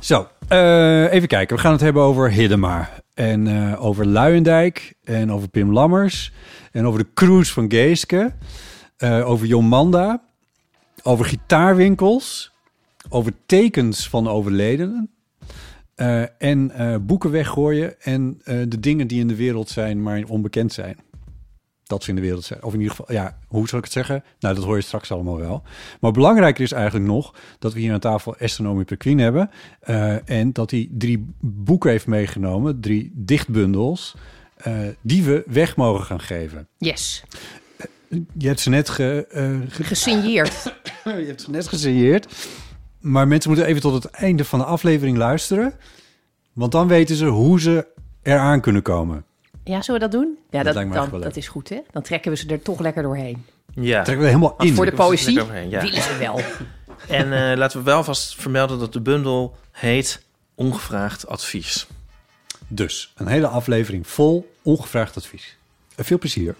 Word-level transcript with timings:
Zo, 0.00 0.28
eh, 0.48 1.12
even 1.12 1.28
kijken. 1.28 1.56
We 1.56 1.62
gaan 1.62 1.72
het 1.72 1.80
hebben 1.80 2.02
over 2.02 2.30
Hiddema. 2.30 2.90
En 3.14 3.46
eh, 3.46 3.84
over 3.84 4.06
Luijendijk. 4.06 4.94
En 5.04 5.32
over 5.32 5.48
Pim 5.48 5.72
Lammers. 5.72 6.32
En 6.72 6.86
over 6.86 6.98
de 7.00 7.08
cruise 7.14 7.52
van 7.52 7.70
Geeske. 7.70 8.32
eh, 8.96 9.28
over 9.30 9.46
Jomanda. 9.46 10.22
Over 11.02 11.24
gitaarwinkels. 11.24 12.52
Over 13.08 13.32
tekens 13.46 14.08
van 14.08 14.28
overledenen. 14.28 15.10
en 16.38 16.72
boeken 17.06 17.30
weggooien. 17.30 18.00
En 18.02 18.40
de 18.44 18.80
dingen 18.80 19.06
die 19.06 19.20
in 19.20 19.28
de 19.28 19.36
wereld 19.36 19.68
zijn, 19.68 20.02
maar 20.02 20.22
onbekend 20.26 20.72
zijn. 20.72 20.96
Dat 21.92 22.02
ze 22.02 22.10
in 22.10 22.16
de 22.16 22.22
wereld 22.22 22.44
zijn. 22.44 22.62
Of 22.62 22.72
in 22.74 22.80
ieder 22.80 22.96
geval, 22.96 23.14
ja, 23.14 23.38
hoe 23.48 23.68
zal 23.68 23.78
ik 23.78 23.84
het 23.84 23.92
zeggen? 23.92 24.24
Nou, 24.40 24.54
dat 24.54 24.64
hoor 24.64 24.76
je 24.76 24.82
straks 24.82 25.12
allemaal 25.12 25.38
wel. 25.38 25.62
Maar 26.00 26.12
belangrijker 26.12 26.62
is 26.64 26.72
eigenlijk 26.72 27.04
nog 27.06 27.34
dat 27.58 27.72
we 27.72 27.80
hier 27.80 27.92
aan 27.92 27.98
tafel 28.00 28.36
Astronomie 28.36 28.84
per 28.84 28.96
Queen 28.96 29.18
hebben. 29.18 29.50
eh, 29.80 30.28
en 30.30 30.52
dat 30.52 30.70
hij 30.70 30.88
drie 30.90 31.26
boeken 31.40 31.90
heeft 31.90 32.06
meegenomen, 32.06 32.80
drie 32.80 33.10
dichtbundels, 33.14 34.14
eh, 34.56 34.72
die 35.00 35.22
we 35.22 35.42
weg 35.46 35.76
mogen 35.76 36.04
gaan 36.04 36.20
geven. 36.20 36.68
Yes, 36.78 37.24
Je 38.38 38.46
hebt 38.46 38.60
ze 38.60 38.70
net, 38.70 38.88
ge, 38.88 39.26
eh, 39.30 39.50
ge- 39.68 39.84
gesigneerd. 39.84 40.62
je 41.04 41.10
hebt 41.26 41.40
ze 41.42 41.50
net 41.50 41.68
gesigneerd. 41.68 42.48
Maar 43.00 43.28
mensen 43.28 43.50
moeten 43.50 43.68
even 43.68 43.82
tot 43.82 44.02
het 44.02 44.12
einde 44.12 44.44
van 44.44 44.58
de 44.58 44.64
aflevering 44.64 45.16
luisteren. 45.16 45.74
Want 46.52 46.72
dan 46.72 46.88
weten 46.88 47.16
ze 47.16 47.26
hoe 47.26 47.60
ze 47.60 47.86
eraan 48.22 48.60
kunnen 48.60 48.82
komen. 48.82 49.24
Ja, 49.64 49.82
zullen 49.82 50.00
we 50.00 50.08
dat 50.08 50.20
doen? 50.20 50.38
Ja, 50.50 50.62
Dat 50.62 50.74
dan, 50.74 51.20
dat 51.20 51.36
is 51.36 51.48
goed, 51.48 51.68
hè? 51.68 51.80
Dan 51.90 52.02
trekken 52.02 52.30
we 52.30 52.36
ze 52.36 52.48
er 52.48 52.62
toch 52.62 52.80
lekker 52.80 53.02
doorheen. 53.02 53.44
Ja. 53.74 54.02
Trekken 54.02 54.24
we 54.24 54.30
helemaal 54.30 54.54
in. 54.58 54.74
Voor 54.74 54.84
de 54.84 54.92
poëzie 54.92 55.44
ja. 55.68 55.80
willen 55.82 56.02
ze 56.02 56.16
wel. 56.18 56.40
En 57.08 57.50
eh, 57.50 57.56
laten 57.56 57.78
we 57.78 57.84
wel 57.84 58.04
vast 58.04 58.34
vermelden 58.34 58.78
dat 58.78 58.92
de 58.92 59.00
bundel 59.00 59.56
heet 59.70 60.22
Ongevraagd 60.54 61.26
Advies. 61.26 61.86
Dus 62.68 63.12
een 63.16 63.26
hele 63.26 63.46
aflevering 63.46 64.06
vol 64.06 64.52
ongevraagd 64.62 65.16
advies. 65.16 65.56
En 65.94 66.04
veel 66.04 66.18
plezier. 66.18 66.54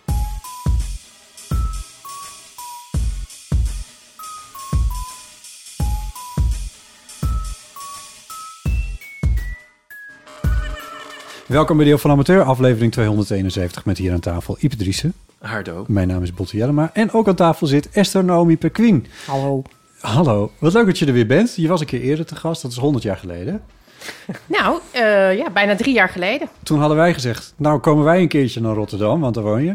Welkom 11.53 11.77
bij 11.77 11.87
Deel 11.87 11.99
van 11.99 12.11
Amateur, 12.11 12.43
aflevering 12.43 12.93
271 12.93 13.85
met 13.85 13.99
hier 13.99 14.13
aan 14.13 14.21
tafel 14.21 14.57
Ipe 14.61 14.77
Driessen. 14.77 15.13
Hardo. 15.39 15.85
Mijn 15.89 16.09
naam 16.09 16.23
is 16.23 16.35
Botte 16.35 16.57
Jellema 16.57 16.91
en 16.93 17.13
ook 17.13 17.29
aan 17.29 17.35
tafel 17.35 17.67
zit 17.67 17.91
Esther 17.91 18.25
Naomi 18.25 18.59
Perquin. 18.59 19.07
Hallo. 19.27 19.63
Hallo, 20.01 20.53
wat 20.59 20.73
leuk 20.73 20.87
dat 20.87 20.99
je 20.99 21.07
er 21.07 21.13
weer 21.13 21.27
bent. 21.27 21.55
Je 21.57 21.69
was 21.69 21.81
een 21.81 21.87
keer 21.87 22.01
eerder 22.01 22.27
te 22.27 22.37
gast, 22.37 22.63
dat 22.63 22.71
is 22.71 22.77
100 22.77 23.05
jaar 23.05 23.17
geleden. 23.17 23.63
Nou, 24.47 24.79
eh, 24.91 25.37
ja, 25.37 25.51
bijna 25.51 25.77
drie 25.77 25.95
jaar 25.95 26.09
geleden. 26.09 26.49
Toen 26.63 26.79
hadden 26.79 26.97
wij 26.97 27.15
gezegd, 27.15 27.55
nou 27.57 27.79
komen 27.79 28.05
wij 28.05 28.21
een 28.21 28.29
keertje 28.29 28.61
naar 28.61 28.75
Rotterdam, 28.75 29.21
want 29.21 29.35
daar 29.35 29.45
woon 29.45 29.65
je. 29.65 29.75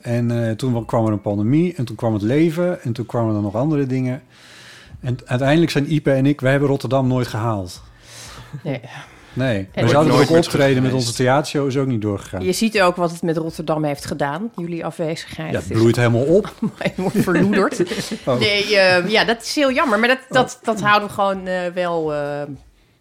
En 0.00 0.48
eh, 0.48 0.52
toen 0.52 0.84
kwam 0.84 1.06
er 1.06 1.12
een 1.12 1.20
pandemie 1.20 1.74
en 1.74 1.84
toen 1.84 1.96
kwam 1.96 2.12
het 2.12 2.22
leven 2.22 2.82
en 2.82 2.92
toen 2.92 3.06
kwamen 3.06 3.36
er 3.36 3.42
nog 3.42 3.54
andere 3.54 3.86
dingen. 3.86 4.22
En 5.00 5.18
uiteindelijk 5.24 5.70
zijn 5.70 5.92
Ipe 5.92 6.12
en 6.12 6.26
ik, 6.26 6.40
wij 6.40 6.50
hebben 6.50 6.68
Rotterdam 6.68 7.06
nooit 7.06 7.26
gehaald. 7.26 7.82
Nee. 8.62 8.80
Nee, 9.36 9.68
we 9.74 9.88
zouden 9.88 10.14
er 10.14 10.20
ook 10.20 10.30
optreden 10.30 10.82
met 10.82 10.92
onze 10.92 11.12
theatershow, 11.12 11.66
is 11.66 11.76
ook 11.76 11.86
niet 11.86 12.02
doorgegaan. 12.02 12.44
Je 12.44 12.52
ziet 12.52 12.80
ook 12.80 12.96
wat 12.96 13.10
het 13.10 13.22
met 13.22 13.36
Rotterdam 13.36 13.84
heeft 13.84 14.04
gedaan, 14.04 14.50
jullie 14.56 14.84
afwezigheid. 14.84 15.52
Ja, 15.52 15.58
het 15.58 15.70
is 15.70 15.76
bloeit 15.76 15.96
helemaal 15.96 16.22
op. 16.24 16.54
wordt 16.96 17.16
verloederd. 17.16 17.82
Oh. 18.26 18.38
Nee, 18.38 18.76
eh, 18.76 19.08
ja, 19.10 19.24
dat 19.24 19.42
is 19.42 19.54
heel 19.54 19.72
jammer. 19.72 19.98
Maar 19.98 20.08
dat, 20.08 20.18
dat, 20.28 20.58
dat 20.62 20.80
houden 20.80 21.08
we 21.08 21.14
gewoon 21.14 21.46
eh, 21.46 21.66
wel 21.74 22.14
eh, 22.14 22.42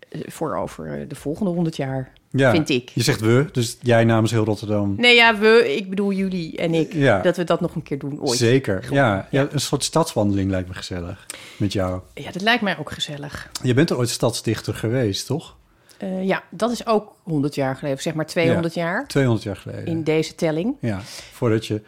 voor 0.09 0.56
over 0.56 1.00
eh, 1.00 1.09
de 1.09 1.16
volgende 1.16 1.51
honderd 1.51 1.75
jaar, 1.75 2.12
Ja, 2.31 2.51
vind 2.51 2.69
ik. 2.69 2.91
je 2.94 3.03
zegt 3.03 3.19
we, 3.19 3.45
dus 3.51 3.78
jij 3.81 4.03
namens 4.03 4.31
heel 4.31 4.44
Rotterdam. 4.45 4.94
Nee, 4.97 5.16
ja, 5.16 5.38
we, 5.38 5.75
ik 5.75 5.90
bedoel 5.90 6.12
jullie 6.12 6.57
en 6.57 6.74
ik. 6.74 6.94
Ja. 6.94 7.22
Dat 7.22 7.38
we 7.38 7.44
dat 7.44 7.62
nog 7.62 7.75
een 7.75 7.84
keer 7.84 8.00
doen 8.00 8.22
ooit. 8.22 8.38
Zeker, 8.38 8.84
ja, 8.91 9.28
ja. 9.31 9.47
Een 9.51 9.59
soort 9.59 9.84
stadswandeling 9.84 10.50
lijkt 10.50 10.68
me 10.68 10.74
gezellig 10.74 11.25
met 11.57 11.74
jou. 11.74 12.01
Ja, 12.13 12.31
dat 12.31 12.41
lijkt 12.41 12.62
mij 12.63 12.78
ook 12.78 12.91
gezellig. 12.91 13.50
Je 13.63 13.74
bent 13.74 13.90
er 13.90 13.97
ooit 13.97 14.09
stadsdichter 14.09 14.74
geweest, 14.74 15.25
toch? 15.25 15.56
Eh, 15.97 16.25
ja, 16.25 16.44
dat 16.50 16.72
is 16.72 16.85
ook 16.88 17.16
100 17.23 17.56
jaar 17.56 17.75
geleden, 17.75 18.01
zeg 18.01 18.13
maar 18.13 18.25
200 18.25 18.73
jaar 18.73 19.07
200 19.07 19.44
jaar 19.44 19.56
geleden. 19.56 19.85
in 19.85 20.03
deze 20.03 20.35
telling. 20.35 20.75
Ja, 20.79 21.00
voordat 21.31 21.66
je 21.66 21.81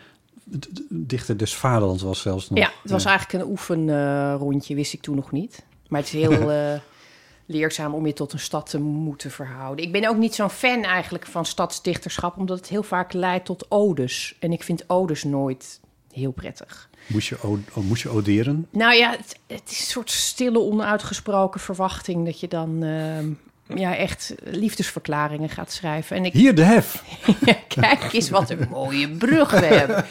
dichter 0.90 1.38
des 1.38 1.56
vaderlands 1.56 2.03
was 2.03 2.22
zelfs 2.22 2.50
nog. 2.50 2.59
Ja, 2.59 2.72
het 2.81 2.91
was 2.91 3.06
eigenlijk 3.06 3.44
een 3.44 3.50
oefenrondje, 3.50 4.75
wist 4.75 4.94
ik 4.94 5.01
toen 5.01 5.16
nog 5.16 5.31
niet. 5.31 5.66
Maar 5.88 6.00
het 6.00 6.13
is 6.13 6.22
heel 6.22 6.51
eh, 6.51 6.79
leerzaam 7.45 7.94
om 7.94 8.06
je 8.06 8.13
tot 8.13 8.34
een 8.34 8.40
stad 8.40 8.69
te 8.69 8.79
moeten 8.79 9.31
verhouden. 9.31 9.85
Ik 9.85 9.91
ben 9.91 10.09
ook 10.09 10.18
niet 10.18 10.35
zo'n 10.35 10.50
fan 10.50 10.84
eigenlijk 10.84 11.25
van 11.25 11.45
stadsdichterschap, 11.45 12.38
omdat 12.38 12.57
het 12.57 12.68
heel 12.68 12.84
vaak 12.84 13.13
leidt 13.13 13.45
tot 13.45 13.66
odes. 13.69 14.35
En 14.39 14.51
ik 14.51 14.63
vind 14.63 14.84
odes 14.89 15.24
nooit 15.24 15.79
heel 16.12 16.31
prettig. 16.31 16.89
Moest 17.07 17.28
je, 17.28 17.38
oh, 17.41 17.57
moest 17.74 18.03
je 18.03 18.09
oderen? 18.09 18.68
Nou 18.69 18.95
ja, 18.95 19.12
het, 19.12 19.39
het 19.47 19.72
is 19.72 19.79
een 19.79 19.85
soort 19.85 20.12
stille, 20.12 20.59
onuitgesproken 20.59 21.59
verwachting 21.59 22.25
dat 22.25 22.39
je 22.39 22.47
dan 22.47 22.84
ehm, 22.84 23.31
ja, 23.76 23.96
echt 23.96 24.36
liefdesverklaringen 24.44 25.50
gaat 25.50 25.72
schrijven. 25.72 26.18
En 26.18 26.26
ik 26.26 26.34
Hier, 26.34 26.56
de 26.56 26.64
hef. 26.64 27.04
Ja, 27.46 27.56
kijk 27.68 28.14
eens 28.14 28.30
wat 28.30 28.50
een 28.50 28.68
mooie 28.70 29.10
brug 29.10 29.52
we 29.52 29.66
hebben. 29.66 30.06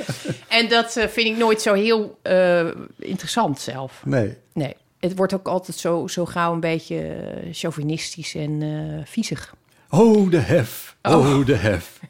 En 0.48 0.68
dat 0.68 0.96
eh, 0.96 1.08
vind 1.08 1.26
ik 1.26 1.36
nooit 1.36 1.62
zo 1.62 1.74
heel 1.74 2.18
eh, 2.22 2.66
interessant 2.98 3.60
zelf. 3.60 4.02
Nee. 4.04 4.36
Nee, 4.52 4.74
het 5.00 5.16
wordt 5.16 5.34
ook 5.34 5.48
altijd 5.48 5.76
zo, 5.76 6.06
zo 6.06 6.26
gauw 6.26 6.52
een 6.52 6.60
beetje 6.60 7.00
eh, 7.00 7.52
chauvinistisch 7.52 8.34
en 8.34 8.62
eh 8.62 9.06
viezig. 9.06 9.54
Oh, 9.90 10.30
de 10.30 10.38
hef. 10.38 10.96
Oh, 11.02 11.46
de 11.46 11.56
hef. 11.56 12.00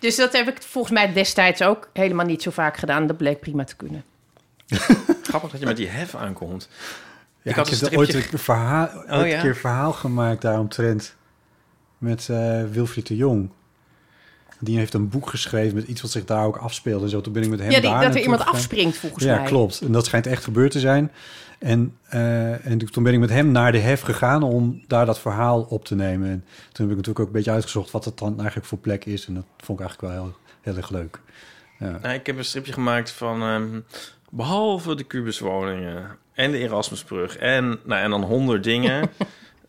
Dus 0.00 0.16
dat 0.16 0.32
heb 0.32 0.48
ik 0.48 0.62
volgens 0.62 0.94
mij 0.94 1.12
destijds 1.12 1.62
ook 1.62 1.88
helemaal 1.92 2.26
niet 2.26 2.42
zo 2.42 2.50
vaak 2.50 2.76
gedaan. 2.76 3.06
Dat 3.06 3.16
bleek 3.16 3.40
prima 3.40 3.64
te 3.64 3.76
kunnen. 3.76 4.04
Grappig 5.22 5.50
dat 5.50 5.60
je 5.60 5.66
met 5.66 5.76
die 5.76 5.88
hef 5.88 6.14
aankomt. 6.14 6.68
Ja, 7.46 7.52
ik, 7.52 7.56
had 7.58 7.70
een 7.70 7.78
heb 7.78 7.92
er 7.92 7.98
ooit 7.98 8.14
een, 8.14 8.38
verhaal, 8.38 8.88
ooit 8.96 9.10
Oh, 9.10 9.18
een 9.18 9.28
ja? 9.28 9.40
keer 9.40 9.56
verhaal 9.56 9.92
gemaakt 9.92 10.42
daaromtrent 10.42 11.16
met 11.98 12.28
eh 12.28 12.62
Wilfried 12.70 13.06
de 13.06 13.16
Jong. 13.16 13.50
Die 14.60 14.78
heeft 14.78 14.94
een 14.94 15.08
boek 15.08 15.28
geschreven 15.30 15.74
met 15.74 15.86
iets 15.88 16.00
wat 16.02 16.10
zich 16.10 16.24
daar 16.24 16.44
ook 16.44 16.56
afspeelde 16.56 17.04
en 17.04 17.10
zo. 17.10 17.20
Toen 17.20 17.32
ben 17.32 17.42
ik 17.42 17.48
met 17.48 17.58
hem 17.58 17.70
Ja, 17.70 17.80
die, 17.80 17.90
daar 17.90 18.02
dat 18.02 18.14
er 18.14 18.20
iemand 18.20 18.40
gegaan. 18.40 18.54
afspringt 18.54 18.96
volgens 18.96 19.24
Ja, 19.24 19.36
mij. 19.36 19.44
klopt. 19.46 19.80
En 19.80 19.92
dat 19.92 20.06
schijnt 20.06 20.26
echt 20.26 20.44
gebeurd 20.44 20.70
te 20.70 20.80
zijn. 20.80 21.12
En, 21.58 21.96
eh, 22.08 22.66
en 22.66 22.78
toen 22.78 23.02
ben 23.02 23.12
ik 23.12 23.18
met 23.18 23.30
hem 23.30 23.52
naar 23.52 23.72
de 23.72 23.78
hef 23.78 24.00
gegaan 24.00 24.42
om 24.42 24.82
daar 24.86 25.06
dat 25.06 25.18
verhaal 25.20 25.62
op 25.62 25.84
te 25.84 25.94
nemen. 25.94 26.28
En 26.28 26.44
toen 26.72 26.88
heb 26.88 26.90
ik 26.90 26.96
natuurlijk 26.96 27.18
ook 27.20 27.26
een 27.26 27.32
beetje 27.32 27.50
uitgezocht 27.50 27.90
wat 27.90 28.04
het 28.04 28.18
dan 28.18 28.36
eigenlijk 28.38 28.66
voor 28.68 28.78
plek 28.78 29.04
is. 29.04 29.26
En 29.26 29.34
dat 29.34 29.44
vond 29.56 29.80
ik 29.80 29.86
eigenlijk 29.86 30.14
wel 30.14 30.22
heel, 30.24 30.36
heel 30.60 30.76
erg 30.76 30.90
leuk. 30.90 31.20
Ja. 31.78 31.98
Nou, 32.02 32.14
ik 32.14 32.26
heb 32.26 32.36
een 32.38 32.44
stripje 32.44 32.72
gemaakt 32.72 33.10
van... 33.10 33.42
ehm, 33.42 33.80
behalve 34.30 34.94
de 34.94 35.04
kubuswoningen 35.04 36.16
en 36.36 36.50
de 36.50 36.58
Erasmusbrug... 36.58 37.36
en, 37.36 37.80
nou, 37.84 38.02
en 38.02 38.10
dan 38.10 38.22
honderd 38.22 38.64
dingen... 38.64 39.02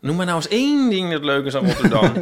Noem 0.00 0.16
maar 0.16 0.26
nou 0.26 0.36
eens 0.36 0.48
één 0.48 0.90
ding 0.90 1.10
dat 1.10 1.24
leuk 1.24 1.44
is 1.44 1.56
aan 1.56 1.66
Rotterdam. 1.66 2.12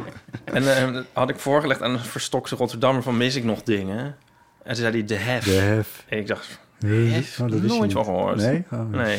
en 0.44 0.64
dat 0.92 1.04
had 1.12 1.30
ik 1.30 1.38
voorgelegd 1.38 1.82
aan 1.82 1.92
een 1.92 1.98
verstokte 2.00 2.56
Rotterdammer 2.56 3.02
van 3.02 3.16
mis 3.16 3.34
ik 3.34 3.44
nog 3.44 3.62
dingen. 3.62 3.98
En 3.98 4.16
toen 4.64 4.74
zei 4.74 4.92
hij 4.92 5.04
de 5.04 5.14
hef. 5.14 5.44
De 5.44 5.50
hef. 5.50 6.04
En 6.08 6.18
ik 6.18 6.26
dacht, 6.26 6.60
Yes, 6.84 7.38
Oh, 7.42 7.50
dat 7.50 7.62
nooit 7.62 7.92
van 7.92 8.04
gehoord. 8.04 8.36
Nee? 8.36 8.64
Oh, 8.72 8.90
Nee. 8.90 9.18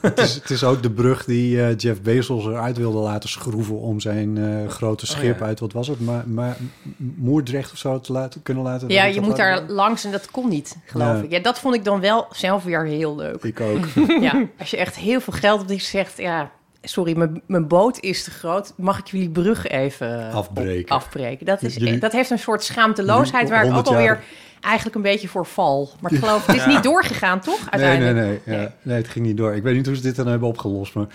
Het, 0.00 0.18
is, 0.18 0.34
het 0.34 0.50
is 0.50 0.64
ook 0.64 0.82
de 0.82 0.90
brug 0.90 1.24
die 1.24 1.62
eh, 1.62 1.76
Jeff 1.76 2.00
Bezos 2.02 2.44
eruit 2.46 2.76
wilde 2.76 2.98
laten 2.98 3.28
schroeven... 3.28 3.78
om 3.80 4.00
zijn 4.00 4.38
eh, 4.38 4.68
grote 4.70 5.06
schip 5.06 5.32
Oh, 5.34 5.38
ja. 5.40 5.44
uit, 5.46 5.60
wat 5.60 5.72
was 5.72 5.88
het, 5.88 6.00
maar, 6.00 6.28
maar 6.28 6.56
Moordrecht 6.96 7.72
of 7.72 7.78
zo 7.78 8.00
te 8.00 8.12
laten, 8.12 8.42
kunnen 8.42 8.62
laten. 8.62 8.88
Ja, 8.88 9.04
je 9.04 9.20
moet 9.20 9.36
daar 9.36 9.62
langs 9.68 10.04
en 10.04 10.10
dat 10.12 10.30
kon 10.30 10.48
niet, 10.48 10.76
geloof 10.84 11.12
Nee. 11.12 11.22
ik. 11.24 11.30
Ja, 11.30 11.38
dat 11.40 11.58
vond 11.58 11.74
ik 11.74 11.84
dan 11.84 12.00
wel 12.00 12.26
zelf 12.30 12.64
weer 12.64 12.84
heel 12.84 13.16
leuk. 13.16 13.42
Ik 13.44 13.60
ook. 13.60 13.84
Ja, 14.20 14.46
als 14.58 14.70
je 14.70 14.76
echt 14.76 14.96
heel 14.96 15.20
veel 15.20 15.32
geld 15.32 15.56
hebt, 15.58 15.70
die 15.70 15.80
zegt, 15.80 16.18
ja, 16.18 16.50
sorry, 16.82 17.16
mijn, 17.16 17.42
mijn 17.46 17.68
boot 17.68 18.00
is 18.00 18.24
te 18.24 18.30
groot. 18.30 18.72
Mag 18.76 18.98
ik 18.98 19.06
jullie 19.06 19.30
brug 19.30 19.66
even 19.66 20.30
Afbreken. 20.32 20.84
op- 20.84 20.90
afbreken? 21.02 21.46
Dat, 21.46 21.62
is, 21.62 21.74
Jullie- 21.74 21.98
dat 21.98 22.12
heeft 22.12 22.30
een 22.30 22.38
soort 22.38 22.64
schaamteloosheid 22.64 23.48
waar 23.48 23.64
ik 23.64 23.68
ook 23.68 23.74
100 23.74 23.88
jaar- 23.88 24.08
alweer 24.10 24.24
eigenlijk 24.66 24.96
een 24.96 25.02
beetje 25.02 25.28
voor 25.28 25.46
val. 25.46 25.90
Maar 26.00 26.12
ik 26.12 26.18
geloof, 26.24 26.46
het 26.46 26.56
is 26.56 26.66
niet 26.66 26.82
doorgegaan, 26.82 27.40
toch? 27.40 27.60
Nee, 27.60 27.68
Uiteindelijk. 27.70 28.16
nee, 28.16 28.40
nee, 28.56 28.58
ja. 28.60 28.72
nee. 28.82 28.96
het 28.96 29.08
ging 29.08 29.26
niet 29.26 29.36
door. 29.36 29.54
Ik 29.54 29.62
weet 29.62 29.74
niet 29.74 29.86
hoe 29.86 29.96
ze 29.96 30.02
dit 30.02 30.16
dan 30.16 30.26
hebben 30.26 30.48
opgelost, 30.48 30.94
maar 30.94 31.06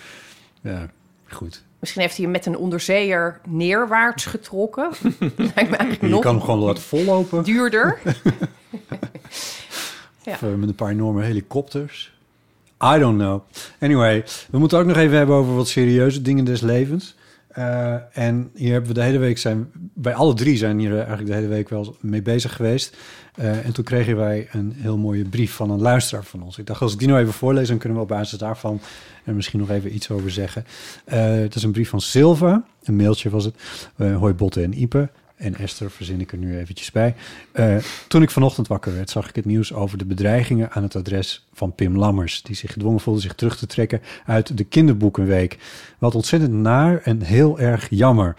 ja, 0.62 0.90
goed. 1.28 1.64
Misschien 1.80 2.02
heeft 2.02 2.16
hij 2.16 2.24
hem 2.24 2.34
met 2.34 2.46
een 2.46 2.58
onderzeeër 2.58 3.40
neerwaarts 3.48 4.26
getrokken. 4.26 4.90
Lijkt 5.56 5.70
me 5.70 5.76
eigenlijk 5.78 6.02
Je 6.02 6.08
nog 6.08 6.22
kan 6.22 6.36
hem 6.36 6.44
gewoon 6.44 6.60
laten 6.60 6.84
vollopen 6.84 7.44
duurder. 7.44 8.00
Ja. 10.24 10.32
of, 10.32 10.42
eh, 10.42 10.54
met 10.54 10.70
een 10.70 10.76
paar 10.76 10.90
enorme 10.90 11.24
helikopters. 11.24 12.14
I 12.96 13.00
don't 13.00 13.18
know. 13.18 13.42
Anyway, 13.80 14.24
we 14.50 14.60
moeten 14.60 14.80
ook 14.80 14.86
nog 14.86 14.98
even 14.98 15.18
hebben 15.18 15.36
over 15.36 15.56
wat 15.56 15.68
serieuze 15.68 16.22
dingen 16.22 16.46
des 16.46 16.62
levens. 16.62 17.16
Eh, 17.48 18.18
en 18.18 18.52
hier 18.56 18.72
hebben 18.72 18.90
we 18.90 18.96
de 18.96 19.04
hele 19.04 19.18
week 19.18 19.38
zijn, 19.38 19.72
bij 19.94 20.14
alle 20.14 20.34
drie 20.34 20.58
zijn 20.58 20.80
hier 20.80 20.98
eigenlijk 20.98 21.28
de 21.28 21.34
hele 21.34 21.48
week 21.48 21.70
wel 21.70 21.96
mee 22.00 22.22
bezig 22.22 22.56
geweest. 22.56 22.98
Eh, 23.36 23.66
en 23.66 23.74
toen 23.74 23.84
kregen 23.84 24.18
wij 24.18 24.48
een 24.52 24.74
heel 24.78 24.98
mooie 24.98 25.26
brief 25.26 25.54
van 25.54 25.70
een 25.70 25.82
luisteraar 25.82 26.24
van 26.24 26.44
ons. 26.44 26.58
Ik 26.58 26.66
dacht, 26.66 26.82
als 26.82 26.94
ik 26.94 27.00
die 27.00 27.08
nou 27.08 27.20
even 27.20 27.34
voorlees, 27.34 27.68
dan 27.68 27.78
kunnen 27.78 27.98
we 27.98 28.04
op 28.04 28.10
basis 28.10 28.40
daarvan 28.40 28.82
er 29.24 29.34
misschien 29.34 29.60
nog 29.60 29.70
even 29.70 29.96
iets 29.96 30.10
over 30.10 30.32
zeggen. 30.32 30.66
Eh, 31.04 31.24
het 31.24 31.56
is 31.56 31.64
een 31.64 31.72
brief 31.72 31.90
van 31.90 32.02
Silva, 32.02 32.64
een 32.84 32.96
mailtje 32.96 33.30
was 33.30 33.46
het. 33.46 33.56
Eh, 33.96 34.18
hoi 34.18 34.36
en 34.50 34.82
Ipe. 34.82 35.10
En 35.36 35.56
Esther 35.56 35.92
verzin 35.92 36.22
ik 36.22 36.32
er 36.32 36.38
nu 36.38 36.58
eventjes 36.58 36.92
bij. 36.92 37.16
Toen 38.08 38.22
ik 38.22 38.30
vanochtend 38.30 38.68
wakker 38.68 38.94
werd, 38.94 39.10
zag 39.10 39.30
ik 39.30 39.36
het 39.36 39.46
nieuws 39.46 39.74
over 39.74 39.98
de 39.98 40.06
bedreigingen 40.06 40.72
aan 40.72 40.84
het 40.84 40.96
adres 40.96 41.48
van 41.54 41.76
Pim 41.76 41.98
Lammers, 41.98 42.42
die 42.42 42.56
zich 42.56 42.74
gedwongen 42.74 43.00
voelde 43.00 43.20
zich 43.20 43.34
terug 43.34 43.58
te 43.58 43.66
trekken 43.66 44.02
uit 44.26 44.58
de 44.58 44.64
kinderboekenweek. 44.64 45.58
Wat 45.98 46.16
ontzettend 46.16 46.54
naar 46.54 47.02
en 47.04 47.22
heel 47.22 47.60
erg 47.60 47.88
jammer. 47.90 48.36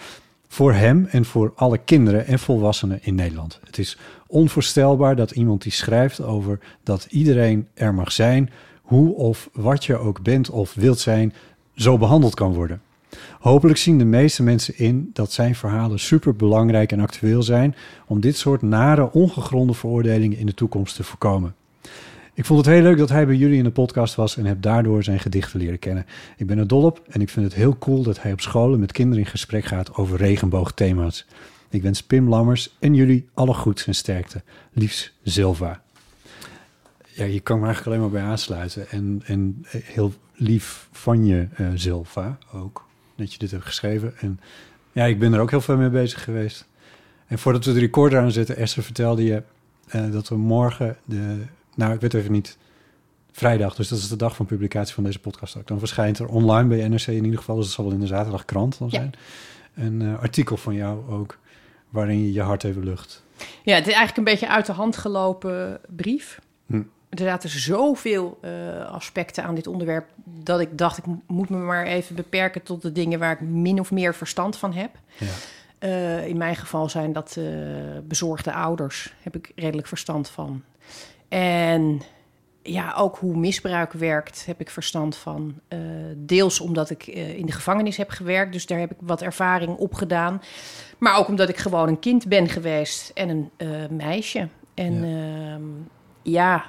Voor 0.53 0.73
hem 0.73 1.07
en 1.11 1.25
voor 1.25 1.53
alle 1.57 1.79
kinderen 1.79 2.27
en 2.27 2.39
volwassenen 2.39 2.99
in 3.03 3.15
Nederland. 3.15 3.61
Het 3.65 3.79
is 3.79 3.99
onvoorstelbaar 4.27 5.17
dat 5.17 5.31
iemand 5.31 5.63
die 5.63 5.73
schrijft 5.73 6.23
over 6.23 6.59
dat 6.83 7.07
iedereen 7.11 7.69
er 7.75 7.95
mag 7.95 8.13
zijn, 8.13 8.51
hoe 8.83 9.15
of 9.15 9.51
wat 9.53 9.85
je 9.85 9.97
ook 9.97 10.23
bent 10.23 10.51
of 10.51 10.75
wilt 10.75 10.99
zijn, 10.99 11.33
zo 11.75 11.99
behandeld 11.99 12.35
kan 12.35 12.55
worden. 12.55 12.83
Hopelijk 13.41 13.79
zien 13.79 13.99
de 13.99 14.05
meeste 14.05 14.43
mensen 14.43 14.79
in 14.79 15.11
dat 15.13 15.33
zijn 15.33 15.55
verhalen 15.55 15.99
super 15.99 16.37
belangrijk 16.37 16.93
en 16.93 17.01
actueel 17.01 17.43
zijn 17.43 17.75
om 18.07 18.21
dit 18.21 18.37
soort 18.37 18.63
nare, 18.63 19.13
ongegronde 19.13 19.75
veroordelingen 19.75 20.39
in 20.39 20.47
de 20.47 20.55
toekomst 20.55 20.97
te 20.97 21.05
voorkomen. 21.05 21.55
Ik 22.35 22.45
vond 22.45 22.65
het 22.65 22.75
heel 22.75 22.83
leuk 22.83 22.99
dat 22.99 23.09
hij 23.09 23.27
bij 23.27 23.37
jullie 23.37 23.59
in 23.59 23.65
de 23.65 23.71
podcast 23.71 24.15
was 24.15 24.37
en 24.37 24.45
heb 24.45 24.63
daardoor 24.63 25.03
zijn 25.03 25.21
gedichten 25.21 25.59
leren 25.61 25.79
kennen. 25.79 26.07
Ik 26.37 26.47
ben 26.47 26.59
er 26.59 26.67
dol 26.67 26.83
op 26.83 27.03
en 27.09 27.21
ik 27.21 27.29
vind 27.29 27.47
het 27.47 27.55
heel 27.55 27.79
cool 27.79 28.03
dat 28.03 28.23
hij 28.23 28.33
op 28.33 28.41
scholen 28.41 28.81
met 28.81 28.93
kinderen 28.93 29.25
in 29.25 29.31
gesprek 29.31 29.65
gaat 29.65 29.95
over 29.95 30.19
regenboogthema's. 30.19 31.27
Ik 31.69 31.83
wens 31.83 32.03
Pim 32.03 32.29
Lammers 32.29 32.77
en 32.79 32.95
jullie 32.95 33.29
alle 33.35 33.55
goeds 33.55 33.87
en 33.87 33.95
sterkte. 33.95 34.43
Liefs 34.73 35.13
Silva. 35.25 35.83
Ja, 37.15 37.25
je 37.25 37.41
kan 37.41 37.59
me 37.59 37.65
eigenlijk 37.65 37.97
alleen 37.97 38.11
maar 38.11 38.21
bij 38.21 38.31
aansluiten. 38.31 38.91
En, 38.91 39.23
en 39.27 39.65
heel 39.71 40.13
lief 40.35 40.89
van 40.93 41.25
je, 41.27 41.49
eh 41.55 41.67
Silva, 41.75 42.39
ook. 42.53 42.87
Dat 43.17 43.33
je 43.33 43.39
dit 43.39 43.51
hebt 43.51 43.65
geschreven. 43.65 44.19
En 44.19 44.41
ja, 44.93 45.05
ik 45.05 45.19
ben 45.19 45.33
er 45.33 45.41
ook 45.41 45.51
heel 45.51 45.61
veel 45.61 45.77
mee 45.77 45.91
bezig 45.91 46.25
geweest. 46.25 46.67
En 47.27 47.39
voordat 47.39 47.65
we 47.65 47.73
de 47.73 47.81
recorder 47.81 48.21
aanzetten, 48.21 48.57
Esther 48.57 48.83
vertelde 48.83 49.25
je 49.25 49.43
eh, 49.89 50.11
dat 50.11 50.29
we 50.29 50.37
morgen 50.37 50.97
de... 51.05 51.39
Nou, 51.75 51.93
ik 51.95 52.01
weet 52.01 52.15
even 52.15 52.33
niet. 52.33 52.59
Vrijdag, 53.33 53.75
dus 53.75 53.89
dat 53.89 53.99
is 53.99 54.09
de 54.09 54.17
dag 54.17 54.37
van 54.37 54.47
publicatie 54.47 54.95
van 54.95 55.05
deze 55.05 55.19
podcast 55.19 55.57
ook. 55.57 55.67
Dan 55.67 55.79
verschijnt 55.79 56.19
er 56.19 56.27
online 56.29 56.69
bij 56.69 56.89
NRC 56.89 57.07
in 57.07 57.25
ieder 57.25 57.39
geval, 57.39 57.57
dus 57.57 57.65
het 57.65 57.75
zal 57.75 57.85
wel 57.85 57.95
in 57.95 58.01
de 58.01 58.07
zaterdagkrant 58.07 58.79
dan 58.79 58.89
Ja. 58.91 58.99
zijn. 58.99 59.13
Een 59.75 60.03
eh, 60.03 60.19
artikel 60.21 60.57
van 60.57 60.75
jou 60.75 61.11
ook, 61.11 61.39
waarin 61.89 62.21
je 62.21 62.33
je 62.33 62.41
hart 62.43 62.65
even 62.65 62.85
lucht. 62.85 63.23
Ja, 63.63 63.75
het 63.75 63.87
is 63.87 63.95
eigenlijk 63.95 64.17
een 64.17 64.25
beetje 64.25 64.49
uit 64.49 64.67
de 64.67 64.73
hand 64.73 64.97
gelopen 64.97 65.81
brief. 65.89 66.41
Hm. 66.67 66.83
Er 67.09 67.19
zaten 67.19 67.49
zoveel 67.51 68.39
eh, 68.41 68.51
aspecten 68.91 69.45
aan 69.45 69.55
dit 69.55 69.67
onderwerp 69.67 70.07
dat 70.25 70.61
ik 70.61 70.79
dacht, 70.79 70.99
ik 70.99 71.07
mo- 71.07 71.23
moet 71.27 71.49
me 71.49 71.57
maar 71.57 71.87
even 71.87 72.15
beperken 72.17 72.63
tot 72.63 72.83
de 72.83 72.93
dingen 72.93 73.19
waar 73.19 73.33
ik 73.33 73.41
min 73.41 73.81
of 73.81 73.91
meer 73.91 74.15
verstand 74.15 74.57
van 74.57 74.73
heb. 74.73 74.91
Ja. 75.19 75.27
Eh, 75.79 76.27
in 76.27 76.37
mijn 76.37 76.57
geval 76.57 76.89
zijn 76.89 77.13
dat 77.13 77.39
bezorgde 78.09 78.53
ouders, 78.53 79.15
heb 79.23 79.37
ik 79.37 79.53
redelijk 79.57 79.87
verstand 79.89 80.29
van. 80.29 80.63
En 81.33 82.03
ja, 82.63 82.95
ook 82.97 83.17
hoe 83.19 83.37
misbruik 83.37 83.93
werkt, 83.93 84.47
heb 84.47 84.61
ik 84.61 84.71
verstand 84.71 85.17
van. 85.17 85.55
Eh, 85.69 85.79
deels 86.17 86.61
omdat 86.61 86.91
ik 86.91 87.07
eh, 87.07 87.37
in 87.37 87.47
de 87.47 87.53
gevangenis 87.53 87.97
heb 87.97 88.11
gewerkt, 88.11 88.53
dus 88.53 88.67
daar 88.67 88.79
heb 88.79 88.91
ik 88.91 88.97
wat 89.01 89.23
ervaring 89.23 89.77
opgedaan. 89.77 90.43
Maar 90.99 91.17
ook 91.19 91.29
omdat 91.29 91.49
ik 91.49 91.57
gewoon 91.57 91.89
een 91.89 91.99
kind 91.99 92.29
ben 92.29 92.49
geweest 92.49 93.11
en 93.15 93.29
een 93.29 93.51
eh, 93.57 93.69
meisje. 93.91 94.49
En 94.75 95.05
ja. 95.05 95.59
ja, 96.23 96.65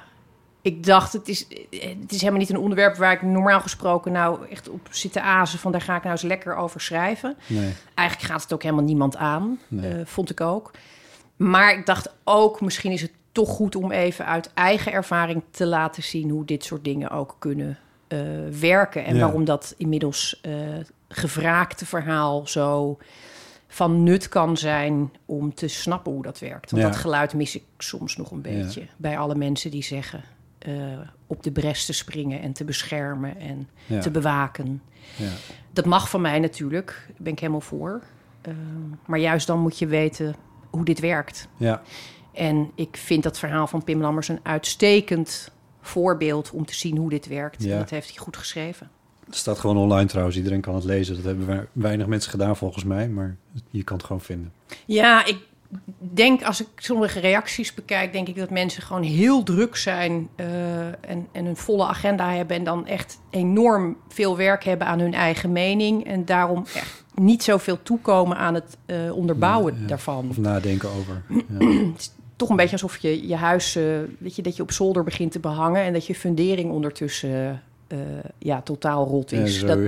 ik 0.62 0.84
dacht, 0.84 1.12
het 1.12 1.28
is, 1.28 1.46
het 1.70 2.12
is 2.12 2.20
helemaal 2.20 2.40
niet 2.40 2.50
een 2.50 2.58
onderwerp 2.58 2.96
waar 2.96 3.12
ik 3.12 3.22
normaal 3.22 3.60
gesproken 3.60 4.12
nou 4.12 4.48
echt 4.48 4.68
op 4.68 4.88
zit 4.90 5.12
te 5.12 5.20
azen 5.20 5.58
van 5.58 5.72
daar 5.72 5.80
ga 5.80 5.96
ik 5.96 6.02
nou 6.02 6.12
eens 6.12 6.22
lekker 6.22 6.56
over 6.56 6.80
schrijven. 6.80 7.36
Nee. 7.46 7.72
Eigenlijk 7.94 8.30
gaat 8.30 8.42
het 8.42 8.52
ook 8.52 8.62
helemaal 8.62 8.84
niemand 8.84 9.16
aan, 9.16 9.58
Nee. 9.68 10.04
vond 10.04 10.30
ik 10.30 10.40
ook. 10.40 10.70
Maar 11.36 11.78
ik 11.78 11.86
dacht 11.86 12.14
ook, 12.24 12.60
misschien 12.60 12.92
is 12.92 13.00
het 13.00 13.12
toch 13.34 13.48
goed 13.48 13.76
om 13.76 13.90
even 13.92 14.26
uit 14.26 14.50
eigen 14.54 14.92
ervaring 14.92 15.42
te 15.50 15.66
laten 15.66 16.02
zien 16.02 16.30
hoe 16.30 16.44
dit 16.44 16.64
soort 16.64 16.84
dingen 16.84 17.10
ook 17.10 17.36
kunnen 17.38 17.78
eh, 18.08 18.18
werken. 18.60 19.04
En 19.04 19.14
Ja. 19.14 19.20
waarom 19.20 19.44
dat 19.44 19.74
inmiddels 19.76 20.38
eh 20.42 20.52
gevraagde 21.08 21.86
verhaal 21.86 22.46
zo 22.46 22.98
van 23.68 24.02
nut 24.02 24.28
kan 24.28 24.56
zijn 24.56 25.12
om 25.24 25.54
te 25.54 25.68
snappen 25.68 26.12
hoe 26.12 26.22
dat 26.22 26.38
werkt. 26.38 26.70
Want 26.70 26.82
Ja. 26.82 26.88
dat 26.88 26.98
geluid 26.98 27.34
mis 27.34 27.54
ik 27.54 27.62
soms 27.78 28.16
nog 28.16 28.30
een 28.30 28.40
Ja. 28.44 28.50
beetje 28.50 28.86
bij 28.96 29.18
alle 29.18 29.34
mensen 29.34 29.70
die 29.70 29.82
zeggen 29.82 30.22
eh, 30.58 30.72
op 31.26 31.42
de 31.42 31.50
bres 31.52 31.86
te 31.86 31.92
springen 31.92 32.40
en 32.40 32.52
te 32.52 32.64
beschermen 32.64 33.36
en 33.38 33.68
te 34.00 34.10
bewaken. 34.10 34.82
Ja. 35.16 35.28
Dat 35.72 35.84
mag 35.84 36.10
van 36.10 36.20
mij 36.20 36.38
natuurlijk, 36.38 36.86
daar 37.06 37.16
ben 37.22 37.32
ik 37.32 37.38
helemaal 37.38 37.60
voor. 37.60 38.02
Maar 39.06 39.18
juist 39.18 39.46
dan 39.46 39.58
moet 39.58 39.78
je 39.78 39.86
weten 39.86 40.34
hoe 40.70 40.84
dit 40.84 41.00
werkt. 41.00 41.48
Ja. 41.56 41.82
En 42.34 42.70
ik 42.74 42.96
vind 42.96 43.22
dat 43.22 43.38
verhaal 43.38 43.66
van 43.66 43.84
Pim 43.84 44.00
Lammers 44.00 44.28
een 44.28 44.40
uitstekend 44.42 45.50
voorbeeld 45.80 46.50
om 46.50 46.64
te 46.66 46.74
zien 46.74 46.96
hoe 46.96 47.10
dit 47.10 47.26
werkt. 47.26 47.62
Ja. 47.62 47.72
En 47.72 47.78
dat 47.78 47.90
heeft 47.90 48.08
hij 48.08 48.16
goed 48.18 48.36
geschreven. 48.36 48.90
Het 49.26 49.36
staat 49.36 49.58
gewoon 49.58 49.76
online 49.76 50.08
trouwens. 50.08 50.36
Iedereen 50.36 50.60
kan 50.60 50.74
het 50.74 50.84
lezen. 50.84 51.14
Dat 51.14 51.24
hebben 51.24 51.46
we- 51.46 51.66
weinig 51.72 52.06
mensen 52.06 52.30
gedaan 52.30 52.56
volgens 52.56 52.84
mij. 52.84 53.08
Maar 53.08 53.36
je 53.70 53.82
kan 53.82 53.96
het 53.96 54.06
gewoon 54.06 54.22
vinden. 54.22 54.52
Ja, 54.86 55.26
ik 55.26 55.38
denk 55.98 56.42
als 56.42 56.60
ik 56.60 56.66
sommige 56.76 57.20
reacties 57.20 57.74
bekijk, 57.74 58.12
denk 58.12 58.28
ik 58.28 58.36
dat 58.36 58.50
mensen 58.50 58.82
gewoon 58.82 59.02
heel 59.02 59.42
druk 59.42 59.76
zijn 59.76 60.28
eh, 60.36 60.86
en, 60.86 61.26
en 61.32 61.44
een 61.44 61.56
volle 61.56 61.86
agenda 61.86 62.30
hebben 62.32 62.56
en 62.56 62.64
dan 62.64 62.86
echt 62.86 63.18
enorm 63.30 63.96
veel 64.08 64.36
werk 64.36 64.64
hebben 64.64 64.86
aan 64.86 64.98
hun 65.00 65.14
eigen 65.14 65.52
mening 65.52 66.04
en 66.06 66.24
daarom 66.24 66.64
echt 66.74 67.04
niet 67.14 67.42
zoveel 67.42 67.82
toekomen 67.82 68.36
aan 68.36 68.54
het 68.54 68.76
eh, 68.86 69.16
onderbouwen 69.16 69.74
Ja, 69.74 69.80
ja. 69.80 69.86
daarvan. 69.86 70.26
Of 70.30 70.38
nadenken 70.38 70.88
over. 70.88 71.22
Ja. 71.58 71.68
Toch 72.36 72.48
een 72.48 72.56
beetje 72.56 72.72
alsof 72.72 72.96
je 72.96 73.28
je 73.28 73.36
huis, 73.36 73.76
eh, 73.76 73.82
weet 74.18 74.36
je, 74.36 74.42
dat 74.42 74.56
je 74.56 74.62
op 74.62 74.72
zolder 74.72 75.04
begint 75.04 75.32
te 75.32 75.38
behangen 75.40 75.82
en 75.82 75.92
dat 75.92 76.06
je 76.06 76.14
fundering 76.14 76.70
ondertussen 76.70 77.62
eh, 77.86 77.98
ja, 78.38 78.60
totaal 78.62 79.06
rot 79.06 79.32
is. 79.32 79.60
Dat, 79.64 79.78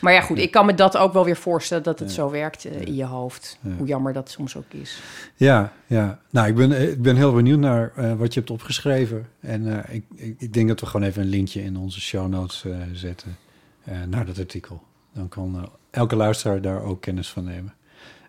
maar 0.00 0.12
ja, 0.12 0.20
goed, 0.20 0.38
ik 0.38 0.50
kan 0.50 0.66
me 0.66 0.74
dat 0.74 0.96
ook 0.96 1.12
wel 1.12 1.24
weer 1.24 1.36
voorstellen 1.36 1.82
dat 1.82 1.98
het 1.98 2.08
Ja. 2.08 2.14
zo 2.14 2.30
werkt 2.30 2.64
eh, 2.64 2.80
in 2.80 2.94
je 2.94 3.04
hoofd. 3.04 3.58
Hoe 3.78 3.86
jammer 3.86 4.12
dat 4.12 4.30
soms 4.30 4.56
ook 4.56 4.72
is. 4.72 5.00
Ja, 5.36 5.72
ja. 5.86 6.18
Nou, 6.30 6.48
ik 6.48 6.54
ben, 6.54 6.90
ik 6.90 7.02
ben 7.02 7.16
heel 7.16 7.32
benieuwd 7.32 7.58
naar 7.58 7.92
eh, 7.96 8.14
wat 8.14 8.34
je 8.34 8.40
hebt 8.40 8.52
opgeschreven. 8.52 9.26
En 9.40 9.84
eh, 9.84 9.94
ik, 9.94 10.04
ik, 10.14 10.34
ik 10.38 10.52
denk 10.52 10.68
dat 10.68 10.80
we 10.80 10.86
gewoon 10.86 11.06
even 11.06 11.22
een 11.22 11.28
linkje 11.28 11.62
in 11.62 11.76
onze 11.76 12.00
show 12.00 12.28
notes 12.28 12.64
eh, 12.64 12.76
zetten 12.92 13.36
eh, 13.84 13.96
naar 14.08 14.26
dat 14.26 14.38
artikel. 14.38 14.82
Dan 15.14 15.28
kan 15.28 15.56
eh, 15.56 15.62
elke 15.90 16.16
luisteraar 16.16 16.60
daar 16.60 16.82
ook 16.82 17.00
kennis 17.00 17.28
van 17.28 17.44
nemen. 17.44 17.74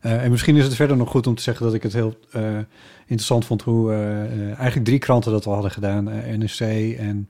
Eh, 0.02 0.24
en 0.24 0.32
misschien 0.32 0.56
is 0.56 0.64
het 0.64 0.76
verder 0.76 0.98
nog 0.98 1.10
goed 1.10 1.28
om 1.28 1.36
te 1.36 1.42
zeggen 1.42 1.66
dat 1.66 1.74
ik 1.74 1.84
het 1.84 1.94
heel 1.94 2.20
eh, 2.32 2.58
interessant 3.02 3.46
vond 3.46 3.62
hoe 3.62 3.92
eh, 3.92 4.46
eigenlijk 4.46 4.86
drie 4.86 5.00
kranten 5.00 5.32
dat 5.32 5.46
al 5.46 5.54
hadden 5.54 5.72
gedaan. 5.72 6.04
NRC 6.38 6.60
en 6.98 7.28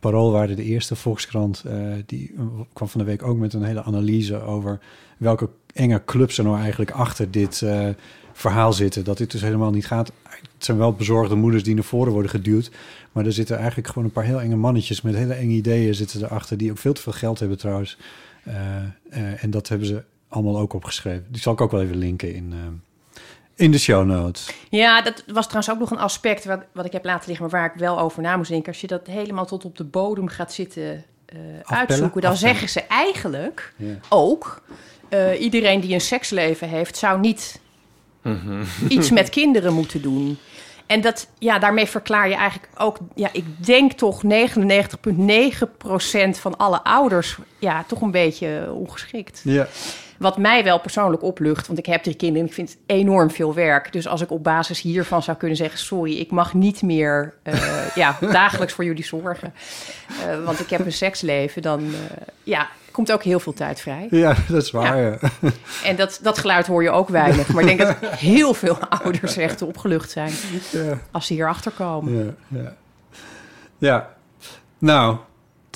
Parool 0.00 0.32
waren 0.32 0.56
de 0.56 0.64
eerste 0.64 0.96
Volkskrant. 0.96 1.64
die 2.06 2.34
kwam 2.72 2.88
van 2.88 3.00
de 3.00 3.06
week 3.06 3.22
ook 3.22 3.36
met 3.36 3.52
een 3.52 3.62
hele 3.62 3.82
analyse 3.82 4.42
over 4.42 4.78
welke 5.16 5.48
enge 5.72 6.02
clubs 6.04 6.38
er 6.38 6.44
nou 6.44 6.58
eigenlijk 6.58 6.90
achter 6.90 7.30
dit 7.30 7.62
verhaal 8.32 8.72
zitten. 8.72 9.04
Dat 9.04 9.18
dit 9.18 9.30
dus 9.30 9.40
helemaal 9.40 9.70
niet 9.70 9.86
gaat. 9.86 10.12
Het 10.22 10.64
zijn 10.64 10.78
wel 10.78 10.92
bezorgde 10.92 11.34
moeders 11.34 11.62
die 11.62 11.74
naar 11.74 11.84
voren 11.84 12.12
worden 12.12 12.30
geduwd. 12.30 12.70
Maar 13.12 13.26
er 13.26 13.32
zitten 13.32 13.56
eigenlijk 13.56 13.88
gewoon 13.88 14.04
een 14.04 14.12
paar 14.12 14.24
heel 14.24 14.40
enge 14.40 14.56
mannetjes 14.56 15.02
met 15.02 15.14
hele 15.14 15.34
enge 15.34 15.54
ideeën 15.54 15.94
zitten 15.94 16.24
erachter. 16.24 16.56
Die 16.56 16.70
ook 16.70 16.78
veel 16.78 16.92
te 16.92 17.02
veel 17.02 17.12
geld 17.12 17.38
hebben 17.38 17.58
trouwens. 17.58 17.98
En 19.10 19.50
dat 19.50 19.68
hebben 19.68 19.86
ze 19.86 20.02
allemaal 20.28 20.58
ook 20.58 20.72
opgeschreven. 20.72 21.26
Die 21.28 21.40
zal 21.40 21.52
ik 21.52 21.60
ook 21.60 21.70
wel 21.70 21.82
even 21.82 21.96
linken 21.96 22.34
in, 22.34 22.52
eh, 22.52 22.58
in 23.54 23.70
de 23.70 23.78
show 23.78 24.06
notes. 24.06 24.50
Ja, 24.70 25.02
dat 25.02 25.24
was 25.26 25.44
trouwens 25.46 25.70
ook 25.74 25.78
nog 25.78 25.90
een 25.90 25.98
aspect 26.04 26.44
wat, 26.44 26.60
wat 26.72 26.84
ik 26.84 26.92
heb 26.92 27.04
laten 27.04 27.28
liggen, 27.28 27.46
maar 27.50 27.60
waar 27.60 27.70
ik 27.74 27.80
wel 27.80 27.98
over 27.98 28.22
na 28.22 28.36
moest 28.36 28.50
denken. 28.50 28.68
Als 28.72 28.80
je 28.80 28.86
dat 28.86 29.06
helemaal 29.06 29.46
tot 29.46 29.64
op 29.64 29.76
de 29.76 29.84
bodem 29.84 30.28
gaat 30.28 30.52
zitten 30.52 31.04
eh, 31.26 31.38
uitzoeken, 31.62 32.20
dan 32.20 32.32
Afpellen? 32.32 32.56
zeggen 32.56 32.68
ze 32.68 32.82
eigenlijk 32.82 33.72
Ja. 33.76 33.94
ook: 34.08 34.62
eh, 35.08 35.40
iedereen 35.40 35.80
die 35.80 35.94
een 35.94 36.00
seksleven 36.00 36.68
heeft, 36.68 36.96
zou 36.96 37.20
niet 37.20 37.60
Mhm. 38.22 38.62
iets 38.88 39.10
met 39.10 39.28
kinderen 39.30 39.72
moeten 39.72 40.02
doen. 40.02 40.38
En 40.86 41.00
dat, 41.00 41.28
ja, 41.38 41.58
daarmee 41.58 41.86
verklaar 41.86 42.28
je 42.28 42.34
eigenlijk 42.34 42.72
ook, 42.78 42.98
ja, 43.14 43.28
ik 43.32 43.44
denk 43.66 43.92
toch 43.92 44.22
99,9% 44.22 46.38
van 46.38 46.56
alle 46.56 46.84
ouders, 46.84 47.38
ja, 47.58 47.84
toch 47.88 48.00
een 48.00 48.10
beetje 48.10 48.72
ongeschikt. 48.72 49.40
Ja. 49.44 49.66
Wat 50.18 50.38
mij 50.38 50.64
wel 50.64 50.80
persoonlijk 50.80 51.22
oplucht, 51.22 51.66
want 51.66 51.78
ik 51.78 51.86
heb 51.86 52.02
drie 52.02 52.14
kinderen 52.16 52.42
en 52.42 52.48
ik 52.48 52.54
vind 52.54 52.68
het 52.68 52.78
enorm 52.86 53.30
veel 53.30 53.54
werk. 53.54 53.92
Dus 53.92 54.06
als 54.06 54.20
ik 54.20 54.30
op 54.30 54.44
basis 54.44 54.80
hiervan 54.80 55.22
zou 55.22 55.36
kunnen 55.36 55.56
zeggen: 55.56 55.78
Sorry, 55.78 56.18
ik 56.18 56.30
mag 56.30 56.54
niet 56.54 56.82
meer 56.82 57.34
eh, 57.42 57.94
ja, 57.94 58.16
dagelijks 58.32 58.72
voor 58.74 58.84
jullie 58.84 59.04
zorgen. 59.04 59.54
Eh, 60.26 60.44
want 60.44 60.60
ik 60.60 60.70
heb 60.70 60.84
een 60.86 60.92
seksleven, 60.92 61.62
dan 61.62 61.80
eh, 61.80 62.16
ja, 62.42 62.68
komt 62.90 63.12
ook 63.12 63.22
heel 63.22 63.40
veel 63.40 63.52
tijd 63.52 63.80
vrij. 63.80 64.06
ja, 64.10 64.34
dat 64.48 64.62
is 64.62 64.70
waar. 64.70 65.00
Ja. 65.00 65.18
En 65.84 65.96
dat, 65.96 66.18
dat 66.22 66.38
geluid 66.38 66.66
hoor 66.66 66.82
je 66.82 66.90
ook 66.90 67.08
weinig. 67.08 67.48
Maar 67.48 67.64
ik 67.64 67.76
denk 67.76 67.98
dat 68.00 68.10
heel 68.18 68.54
veel 68.54 68.78
ouders 68.78 69.36
echt 69.36 69.62
opgelucht 69.62 70.10
zijn 70.10 70.32
Ja. 70.72 70.98
als 71.10 71.26
ze 71.26 71.32
hierachter 71.32 71.72
komen. 71.72 72.36
Ja, 72.48 72.58
ja. 72.60 72.74
ja. 73.78 74.14
Nou, 74.78 75.16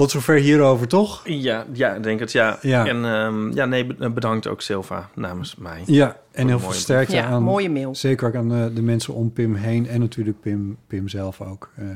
tot 0.01 0.11
zover 0.11 0.35
hierover, 0.35 0.89
toch? 0.89 1.21
Ja, 1.25 1.67
ja, 1.73 1.95
ik 1.95 2.03
denk 2.03 2.21
het, 2.21 2.33
ja. 2.33 2.59
Ja. 2.63 2.87
En 2.87 3.05
ehm, 3.05 3.53
ja, 3.53 3.65
nee, 3.65 3.87
be- 3.87 4.11
bedankt 4.11 4.47
ook 4.47 4.61
Silva 4.61 5.11
namens 5.15 5.57
mij. 5.57 5.83
Ja, 5.87 6.17
en 6.33 6.49
heel 6.49 6.59
veel 6.59 6.73
sterkte 6.73 7.15
Ja, 7.15 7.25
aan... 7.25 7.43
mooie 7.43 7.71
mail. 7.71 7.95
Zeker 7.95 8.27
ook 8.29 8.35
aan 8.35 8.55
eh, 8.55 8.65
de 8.75 8.83
mensen 8.83 9.15
om 9.15 9.33
Pim 9.33 9.55
heen 9.55 9.89
en 9.89 10.01
natuurlijk 10.01 10.41
Pim, 10.41 10.77
Pim 10.87 11.09
zelf 11.09 11.41
ook. 11.41 11.71
Eh, 11.77 11.87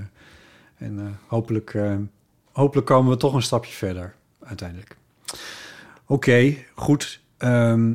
en 0.77 0.99
eh, 0.99 1.05
hopelijk, 1.27 1.75
eh, 1.75 1.95
hopelijk 2.53 2.87
komen 2.87 3.11
we 3.11 3.17
toch 3.17 3.35
een 3.35 3.43
stapje 3.43 3.73
verder 3.73 4.15
uiteindelijk. 4.43 4.97
Oké, 6.07 6.55
goed. 6.75 7.21
Ehm, 7.39 7.93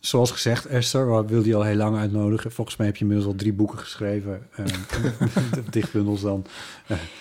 zoals 0.00 0.30
gezegd, 0.30 0.66
Esther, 0.66 1.06
we 1.06 1.26
wilden 1.28 1.48
je 1.48 1.54
al 1.54 1.62
heel 1.62 1.76
lang 1.76 1.96
uitnodigen. 1.98 2.52
Volgens 2.52 2.76
mij 2.76 2.86
heb 2.86 2.96
je 2.96 3.02
inmiddels 3.02 3.28
al 3.30 3.36
drie 3.36 3.52
boeken 3.52 3.78
geschreven. 3.78 4.46
eh, 4.56 4.64
dichtbundels 5.70 6.20
dan. 6.20 6.46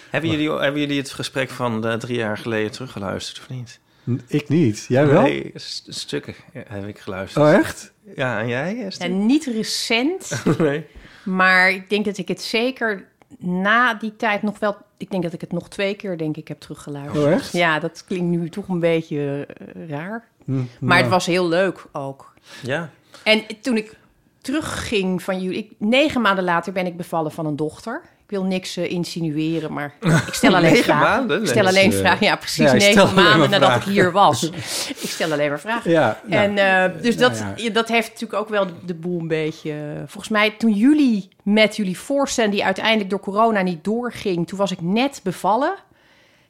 Hebben 0.09 0.29
jullie, 0.29 0.51
hebben 0.51 0.81
jullie 0.81 0.97
het 0.97 1.11
gesprek 1.11 1.49
van 1.49 1.85
eh, 1.87 1.93
drie 1.93 2.17
jaar 2.17 2.37
geleden 2.37 2.71
teruggeluisterd 2.71 3.39
of 3.39 3.49
niet? 3.49 3.79
Ik 4.27 4.49
niet. 4.49 4.85
Jij 4.87 5.07
wel? 5.07 5.21
Nee, 5.21 5.51
st- 5.55 5.85
stukken 5.89 6.35
heb 6.53 6.87
ik 6.87 6.99
geluisterd. 6.99 7.45
Oh, 7.45 7.53
echt? 7.53 7.93
Ja, 8.15 8.39
en 8.39 8.47
jij? 8.47 8.85
Esther? 8.85 9.09
En 9.09 9.25
niet 9.25 9.45
recent, 9.45 10.43
Nee. 10.57 10.85
maar 11.25 11.69
ik 11.71 11.89
denk 11.89 12.05
dat 12.05 12.17
ik 12.17 12.27
het 12.27 12.41
zeker 12.41 13.07
na 13.39 13.93
die 13.93 14.15
tijd 14.15 14.41
nog 14.41 14.59
wel... 14.59 14.77
Ik 14.97 15.11
denk 15.11 15.23
dat 15.23 15.33
ik 15.33 15.41
het 15.41 15.51
nog 15.51 15.69
twee 15.69 15.95
keer, 15.95 16.17
denk 16.17 16.37
ik, 16.37 16.47
heb 16.47 16.59
teruggeluisterd. 16.59 17.25
Oh, 17.25 17.31
echt? 17.31 17.51
Ja, 17.51 17.79
dat 17.79 18.03
klinkt 18.07 18.25
nu 18.37 18.49
toch 18.49 18.67
een 18.67 18.79
beetje 18.79 19.45
eh, 19.47 19.87
raar. 19.89 20.27
Hm, 20.45 20.51
Maar 20.55 20.65
nou, 20.79 21.01
het 21.01 21.09
was 21.09 21.25
heel 21.25 21.47
leuk 21.47 21.85
ook. 21.91 22.33
Ja. 22.61 22.89
En 23.23 23.43
toen 23.61 23.77
ik 23.77 23.95
terugging 24.41 25.23
van 25.23 25.41
jullie... 25.41 25.57
Ik, 25.57 25.71
negen 25.77 26.21
maanden 26.21 26.43
later 26.43 26.73
ben 26.73 26.85
ik 26.85 26.97
bevallen 26.97 27.31
van 27.31 27.45
een 27.45 27.55
dochter. 27.55 28.01
Ik 28.23 28.33
wil 28.33 28.43
niks 28.43 28.77
eh, 28.77 28.91
insinueren, 28.91 29.73
maar 29.73 29.93
ik 30.27 30.33
stel 30.33 30.55
alleen 30.55 30.71
Negen 30.71 30.83
vragen. 30.83 31.09
maanden? 31.09 31.41
Ik 31.41 31.47
stel 31.47 31.67
alleen 31.67 31.91
eh, 31.91 31.97
vragen. 31.97 32.25
Ja, 32.25 32.35
precies 32.35 32.71
ja, 32.71 32.73
negen 32.73 33.13
maanden 33.13 33.49
nadat 33.49 33.69
vragen. 33.69 33.91
ik 33.91 33.97
hier 33.97 34.11
was. 34.11 34.43
ik 35.05 35.09
stel 35.09 35.31
alleen 35.31 35.49
maar 35.49 35.59
vragen. 35.59 35.91
Ja, 35.91 36.21
nou, 36.25 36.43
En 36.43 36.57
eh, 36.57 37.01
dus 37.01 37.15
nou 37.15 37.29
dat, 37.29 37.43
ja. 37.55 37.69
dat 37.69 37.87
heeft 37.87 38.07
natuurlijk 38.07 38.39
ook 38.41 38.49
wel 38.49 38.65
de, 38.65 38.73
de 38.85 38.93
boel 38.93 39.19
een 39.19 39.27
beetje... 39.27 39.73
volgens 40.05 40.29
mij, 40.29 40.51
toen 40.51 40.71
jullie 40.71 41.29
met 41.43 41.75
jullie 41.75 41.97
voorstelling... 41.97 42.53
die 42.53 42.65
uiteindelijk 42.65 43.09
door 43.09 43.19
corona 43.19 43.61
niet 43.61 43.83
doorging... 43.83 44.47
toen 44.47 44.57
was 44.57 44.71
ik 44.71 44.81
net 44.81 45.19
bevallen. 45.23 45.73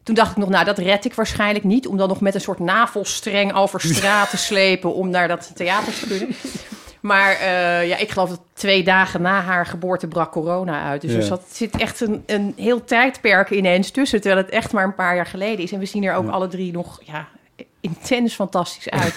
Toen 0.07 0.15
dacht 0.15 0.31
ik 0.31 0.37
nog, 0.37 0.49
nou, 0.49 0.65
dat 0.65 0.77
red 0.77 1.05
ik 1.05 1.13
waarschijnlijk 1.13 1.65
niet... 1.65 1.87
om 1.87 1.97
dan 1.97 2.07
nog 2.07 2.21
met 2.21 2.35
een 2.35 2.41
soort 2.41 2.59
navelstreng 2.59 3.53
over 3.53 3.81
straat 3.81 4.29
te 4.29 4.37
slepen... 4.37 4.93
om 4.93 5.09
naar 5.09 5.27
dat 5.27 5.51
theater 5.55 5.93
te 5.93 6.07
kunnen. 6.07 6.35
Maar 7.01 7.31
eh, 7.31 7.87
ja, 7.87 7.97
ik 7.97 8.09
geloof 8.11 8.29
dat 8.29 8.39
twee 8.53 8.83
dagen 8.83 9.21
na 9.21 9.41
haar 9.41 9.65
geboorte 9.65 10.07
brak 10.07 10.31
corona 10.31 10.83
uit. 10.83 11.01
Dus 11.01 11.11
Ja. 11.13 11.21
zat, 11.21 11.41
zit 11.51 11.77
echt 11.77 12.01
een, 12.01 12.23
een 12.25 12.53
heel 12.57 12.83
tijdperk 12.83 13.49
ineens 13.49 13.91
tussen... 13.91 14.21
terwijl 14.21 14.43
het 14.43 14.51
echt 14.53 14.71
maar 14.71 14.83
een 14.83 14.95
paar 14.95 15.15
jaar 15.15 15.25
geleden 15.25 15.63
is. 15.63 15.71
En 15.71 15.79
we 15.79 15.85
zien 15.85 16.03
er 16.03 16.15
ook 16.15 16.25
Ja. 16.25 16.31
alle 16.31 16.47
drie 16.47 16.71
nog 16.71 17.01
ja, 17.03 17.27
intens 17.81 18.33
fantastisch 18.33 18.89
uit. 18.89 19.13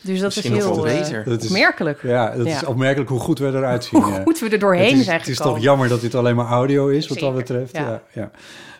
Dus 0.00 0.20
dat 0.20 0.34
Misschien 0.34 0.56
is 0.56 0.64
heel 0.64 0.82
beter. 0.82 1.24
Dat 1.24 1.40
is- 1.42 1.46
opmerkelijk. 1.48 2.02
Ja, 2.02 2.30
dat 2.36 2.46
is 2.46 2.64
opmerkelijk 2.64 3.10
hoe 3.10 3.20
goed 3.20 3.38
we 3.38 3.46
eruit 3.46 3.84
zien. 3.92 4.02
Hoe 4.02 4.20
goed 4.24 4.38
we 4.38 4.48
er 4.48 4.58
doorheen 4.58 4.88
het 4.90 4.98
is, 4.98 5.04
zijn 5.04 5.18
Het 5.18 5.28
is 5.28 5.36
gekomen. 5.36 5.56
toch 5.58 5.64
jammer 5.64 5.88
dat 5.88 6.00
dit 6.00 6.14
alleen 6.14 6.36
maar 6.36 6.46
audio 6.46 6.88
is, 6.88 7.08
wat 7.08 7.18
dat 7.18 7.34
betreft. 7.34 7.76
Ja, 7.76 8.02
ja. 8.12 8.30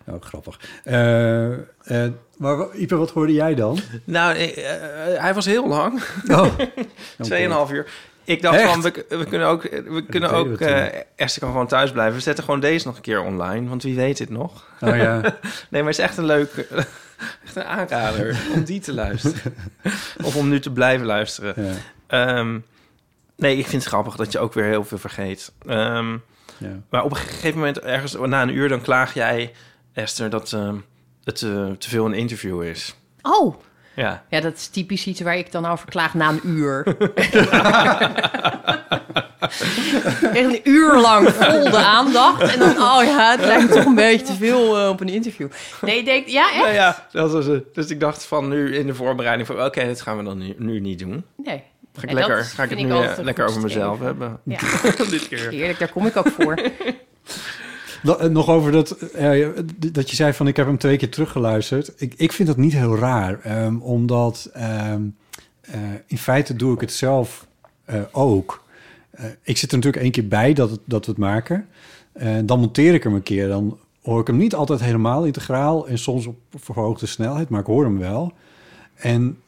Oh, 0.07 0.23
grappig. 0.23 0.61
Eh, 0.85 1.53
eh, 1.53 2.13
maar 2.39 2.57
wa- 2.57 2.69
Ipe, 2.73 2.97
wat 2.97 3.11
hoorde 3.11 3.33
jij 3.33 3.55
dan? 3.55 3.79
Nou, 4.05 4.35
eh, 4.37 4.73
eh, 5.15 5.21
hij 5.21 5.35
was 5.35 5.45
heel 5.47 5.69
lang. 5.69 6.03
Oh, 6.31 6.47
Tweeënhalf 7.21 7.71
uur. 7.73 7.87
Ik 8.25 8.43
dacht 8.43 8.59
Echt? 8.59 8.71
van, 8.71 8.83
we, 8.83 9.05
we 9.09 9.25
kunnen 9.25 9.49
ook, 9.49 9.63
we 9.63 10.05
kunnen 10.09 10.31
ook 10.31 10.59
we 10.59 10.65
eh 10.65 11.01
Esther 11.17 11.43
kan 11.43 11.51
gewoon 11.51 11.67
thuis 11.67 11.91
blijven. 11.93 12.15
We 12.15 12.21
zetten 12.21 12.45
gewoon 12.45 12.61
deze 12.61 12.87
nog 12.87 12.97
een 12.97 13.03
keer 13.03 13.21
online, 13.23 13.69
want 13.69 13.83
wie 13.83 13.95
weet 13.97 14.17
dit 14.17 14.31
nog. 14.31 14.67
Oh 14.81 14.97
ja. 14.97 15.21
Nee, 15.71 15.83
maar 15.83 15.91
het 15.91 15.99
is 15.99 16.05
echt 16.05 16.17
een 16.17 16.25
leuk, 16.25 16.67
echt 17.45 17.57
een 17.57 17.65
aanrader 17.65 18.37
om 18.55 18.65
die 18.65 18.81
te 18.81 18.93
luisteren. 18.95 19.55
of 20.25 20.37
om 20.37 20.49
nu 20.49 20.61
te 20.61 20.73
blijven 20.73 21.07
luisteren. 21.07 21.55
ja, 21.65 21.73
Ehm, 22.07 22.59
nee, 23.37 23.57
ik 23.57 23.67
vind 23.67 23.83
het 23.83 23.93
grappig 23.93 24.17
dat 24.17 24.33
je 24.33 24.39
ook 24.39 24.53
weer 24.53 24.65
heel 24.65 24.85
veel 24.85 24.99
vergeet. 24.99 25.53
Ehm, 25.67 26.13
ja. 26.59 26.81
maar 26.91 27.03
op 27.05 27.11
een 27.11 27.17
gegeven 27.17 27.59
moment, 27.59 27.81
ergens 27.81 28.17
na 28.21 28.43
een 28.43 28.55
uur, 28.57 28.69
dan 28.69 28.81
klaag 28.81 29.15
jij, 29.15 29.53
Esther, 29.95 30.31
dat 30.31 30.53
ehm, 30.53 30.77
het 31.25 31.43
eh, 31.43 31.71
te 31.79 31.89
veel 31.89 32.07
een 32.07 32.15
interview 32.15 32.63
is. 32.63 32.95
Oh, 33.23 33.55
Ja. 33.95 34.25
ja, 34.31 34.41
dat 34.41 34.55
is 34.55 34.67
typisch 34.69 35.07
iets 35.07 35.21
waar 35.21 35.37
ik 35.37 35.53
dan 35.53 35.67
over 35.67 35.89
klaag 35.89 36.15
na 36.15 36.29
een 36.29 36.41
uur. 36.45 36.85
Echt 40.33 40.45
een 40.45 40.61
uur 40.65 41.01
lang 41.01 41.29
vol 41.31 41.71
de 41.71 41.77
aandacht. 41.77 42.43
En 42.53 42.59
dan, 42.59 42.71
oh 42.71 43.01
ja, 43.05 43.31
het 43.31 43.41
lijkt 43.47 43.63
me 43.69 43.69
toch 43.75 43.85
een 43.85 43.95
beetje 43.95 44.27
te 44.27 44.35
veel 44.35 44.79
eh, 44.79 44.89
op 44.89 45.01
een 45.01 45.09
interview. 45.09 45.49
Nee, 45.81 45.99
ik 45.99 46.05
denk, 46.05 46.27
ja, 46.27 46.49
echt? 46.53 46.63
Nou 46.63 46.73
ja, 46.73 47.07
dat 47.13 47.33
was 47.33 47.47
het. 47.47 47.75
Dus 47.75 47.91
ik 47.91 48.01
dacht 48.01 48.25
van 48.25 48.49
nu 48.49 48.77
in 48.77 48.87
de 48.87 48.95
voorbereiding 48.95 49.47
van... 49.47 49.65
oké, 49.65 49.85
dit 49.85 50.01
gaan 50.01 50.17
we 50.17 50.25
dan 50.25 50.39
nu, 50.39 50.55
nu 50.59 50.81
niet 50.81 50.99
doen. 50.99 51.25
Nee. 51.37 51.63
Ga 51.97 52.03
ik, 52.03 52.13
lekker, 52.13 52.45
ga 52.45 52.63
ik 52.63 52.71
het 52.71 52.79
nu 52.79 52.91
eh, 52.91 53.13
lekker 53.23 53.47
over 53.49 53.61
mezelf 53.61 54.01
hebben. 54.01 54.41
Ja, 54.45 54.59
Dit 55.11 55.29
keer. 55.29 55.51
heerlijk, 55.51 55.79
daar 55.79 55.91
kom 55.93 56.07
ik 56.07 56.17
ook 56.17 56.29
voor. 56.29 56.59
Eh, 58.05 58.29
Nog 58.29 58.49
over 58.49 58.73
dat, 58.73 58.91
eh, 58.91 59.49
dat 59.77 60.11
je 60.11 60.17
zei 60.17 60.33
van 60.33 60.47
ik 60.47 60.57
heb 60.57 60.67
hem 60.67 60.79
twee 60.79 60.97
keer 60.97 61.11
teruggeluisterd. 61.11 61.93
Ik, 61.97 62.15
ik 62.17 62.33
vind 62.33 62.49
dat 62.49 62.57
niet 62.57 62.73
heel 62.73 62.97
raar, 62.97 63.41
ehm, 63.41 63.77
omdat 63.77 64.51
ehm, 64.53 65.03
eh, 65.61 65.79
in 66.07 66.19
feite 66.19 66.57
doe 66.57 66.75
ik 66.75 66.81
het 66.81 66.93
zelf 66.93 67.47
ook. 68.13 68.63
Ik 69.43 69.57
zit 69.57 69.71
er 69.71 69.77
natuurlijk 69.77 70.03
één 70.03 70.13
keer 70.13 70.29
bij 70.29 70.53
dat, 70.53 70.81
dat 70.85 71.07
we 71.07 71.11
het 71.11 71.21
maken. 71.21 71.67
Dan 72.45 72.61
monteer 72.61 72.95
ik 72.95 73.03
hem 73.03 73.15
een 73.15 73.23
keer. 73.23 73.49
Dan 73.49 73.79
hoor 74.03 74.21
ik 74.21 74.27
hem 74.27 74.37
niet 74.37 74.55
altijd 74.55 74.81
helemaal 74.81 75.25
integraal 75.25 75.89
en 75.89 75.99
soms 75.99 76.27
op 76.27 76.37
verhoogde 76.55 77.07
snelheid, 77.07 77.49
maar 77.49 77.61
ik 77.61 77.67
hoor 77.67 77.85
hem 77.85 77.99
wel. 77.99 78.33
En 78.95 79.39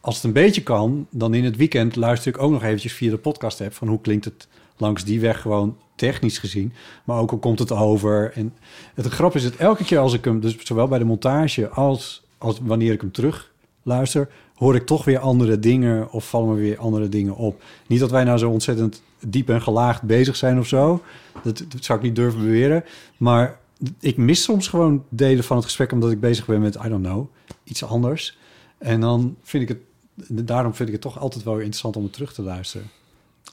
als 0.00 0.14
het 0.14 0.24
een 0.24 0.32
beetje 0.32 0.62
kan, 0.62 1.06
dan 1.10 1.34
in 1.34 1.44
het 1.44 1.56
weekend 1.56 1.96
luister 1.96 2.34
ik 2.34 2.42
ook 2.42 2.52
nog 2.52 2.62
eventjes 2.62 2.92
via 2.92 3.10
de 3.10 3.18
podcast 3.18 3.60
app 3.60 3.74
van 3.74 3.88
hoe 3.88 4.00
klinkt 4.00 4.24
het 4.24 4.48
langs 4.78 5.04
die 5.04 5.20
weg 5.20 5.40
gewoon 5.40 5.76
technisch 5.94 6.38
gezien, 6.38 6.72
maar 7.04 7.18
ook 7.18 7.30
hoe 7.30 7.38
komt 7.38 7.58
het 7.58 7.72
over. 7.72 8.32
En 8.34 8.54
het 8.94 9.06
grap 9.06 9.34
is 9.34 9.42
dat 9.42 9.54
elke 9.54 9.84
keer 9.84 9.98
als 9.98 10.12
ik 10.12 10.24
hem, 10.24 10.40
dus 10.40 10.56
zowel 10.58 10.88
bij 10.88 10.98
de 10.98 11.04
montage 11.04 11.68
als, 11.68 12.22
als 12.38 12.58
wanneer 12.62 12.92
ik 12.92 13.00
hem 13.00 13.12
terug 13.12 13.52
luister, 13.82 14.28
hoor 14.54 14.74
ik 14.74 14.86
toch 14.86 15.04
weer 15.04 15.18
andere 15.18 15.58
dingen 15.58 16.10
of 16.10 16.28
vallen 16.28 16.48
me 16.48 16.54
weer 16.54 16.78
andere 16.78 17.08
dingen 17.08 17.34
op. 17.34 17.62
Niet 17.86 18.00
dat 18.00 18.10
wij 18.10 18.24
nou 18.24 18.38
zo 18.38 18.50
ontzettend 18.50 19.02
diep 19.20 19.48
en 19.48 19.62
gelaagd 19.62 20.02
bezig 20.02 20.36
zijn 20.36 20.58
of 20.58 20.66
zo. 20.66 21.02
Dat, 21.42 21.64
zou 21.80 21.98
ik 21.98 22.04
niet 22.04 22.16
durven 22.16 22.40
beweren. 22.40 22.84
Maar 23.16 23.58
ik 24.00 24.16
mis 24.16 24.42
soms 24.42 24.68
gewoon 24.68 25.04
delen 25.08 25.44
van 25.44 25.56
het 25.56 25.64
gesprek 25.64 25.92
omdat 25.92 26.10
ik 26.10 26.20
bezig 26.20 26.46
ben 26.46 26.60
met, 26.60 26.74
I 26.74 26.88
don't 26.88 27.04
know, 27.04 27.26
iets 27.64 27.84
anders. 27.84 28.38
En 28.78 29.00
dan 29.00 29.36
vind 29.42 29.62
ik 29.62 29.68
het, 29.68 30.46
daarom 30.46 30.74
vind 30.74 30.88
ik 30.88 30.94
het 30.94 31.04
toch 31.04 31.18
altijd 31.18 31.44
wel 31.44 31.54
interessant 31.54 31.96
om 31.96 32.02
het 32.02 32.12
terug 32.12 32.32
te 32.32 32.42
luisteren. 32.42 32.90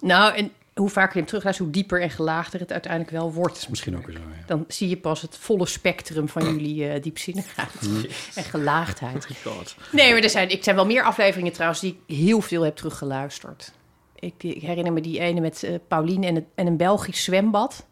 Nou, 0.02 0.36
en 0.36 0.52
hoe 0.76 0.90
vaker 0.90 1.12
je 1.14 1.18
hem 1.18 1.28
terugluistert, 1.28 1.68
hoe 1.68 1.78
dieper 1.78 2.02
en 2.02 2.10
gelaagder 2.10 2.60
het 2.60 2.72
uiteindelijk 2.72 3.12
wel 3.12 3.34
wordt. 3.34 3.70
Misschien 3.70 3.98
ook 3.98 4.06
weer 4.06 4.16
zo, 4.16 4.22
ja. 4.22 4.44
Dan 4.46 4.66
zie 4.68 4.90
je 4.90 4.98
pas 4.98 5.22
het 5.22 5.38
volle 5.38 5.66
spectrum 5.66 6.30
van 6.30 6.44
jullie 6.44 6.90
eh, 6.90 7.02
diepzinnigheid 7.02 7.70
en 8.36 8.44
gelaagdheid. 8.44 9.28
God. 9.44 9.76
Nee, 9.92 10.14
maar 10.14 10.22
er 10.22 10.30
zijn, 10.30 10.50
ik 10.50 10.64
zijn 10.64 10.76
wel 10.76 10.86
meer 10.86 11.04
afleveringen 11.04 11.54
trouwens 11.54 11.82
die 11.82 12.00
ik 12.06 12.16
heel 12.16 12.42
veel 12.42 12.62
heb 12.62 12.76
teruggeluisterd. 12.76 13.72
Ik, 14.16 14.44
ik 14.44 14.62
herinner 14.62 14.94
me 14.94 15.02
die 15.02 15.20
ene 15.20 15.40
met 15.40 15.64
eh 15.64 15.76
Pauline 15.88 16.26
en, 16.26 16.36
het, 16.36 16.46
en 16.56 16.68
een 16.68 16.78
Belgisch 16.78 17.24
zwembad. 17.24 17.86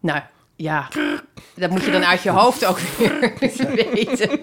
Nou, 0.00 0.22
ja, 0.62 0.88
dat 1.54 1.70
moet 1.70 1.84
je 1.84 1.90
dan 1.90 2.04
uit 2.04 2.22
je 2.22 2.30
hoofd 2.30 2.64
ook 2.64 2.78
weer 2.78 3.32
weten. 3.94 4.40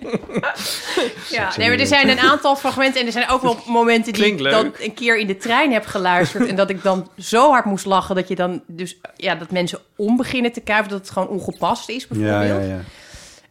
ja, 1.30 1.52
nee, 1.58 1.70
maar 1.70 1.80
er 1.80 1.88
zijn 1.88 2.10
een 2.10 2.20
aantal 2.20 2.56
fragmenten 2.56 3.00
en 3.02 3.06
er 3.06 3.12
zijn 3.12 3.30
ook 3.30 3.42
wel 3.42 3.58
momenten 3.68 4.14
die 4.14 4.22
Klinkt 4.22 4.42
ik 4.46 4.50
dan 4.52 4.74
een 4.80 4.94
keer 4.94 5.18
in 5.18 5.28
de 5.28 5.38
trein 5.38 5.72
heb 5.74 5.86
geluisterd 5.86 6.48
en 6.48 6.56
dat 6.56 6.70
ik 6.70 6.84
dan 6.84 7.10
zo 7.18 7.50
hard 7.52 7.66
moest 7.66 7.86
lachen 7.86 8.16
dat 8.16 8.28
je 8.28 8.36
dan 8.36 8.64
dus 8.68 8.98
ja 9.16 9.36
dat 9.36 9.52
mensen 9.52 9.80
om 9.96 10.18
beginnen 10.18 10.52
te 10.52 10.62
kuiven 10.62 10.90
dat 10.90 11.00
het 11.00 11.10
gewoon 11.10 11.28
ongepast 11.28 11.90
is 11.90 12.08
Ja, 12.10 12.40
bijvoorbeeld. 12.40 12.66
ja, 12.66 12.76
ja. 12.76 12.82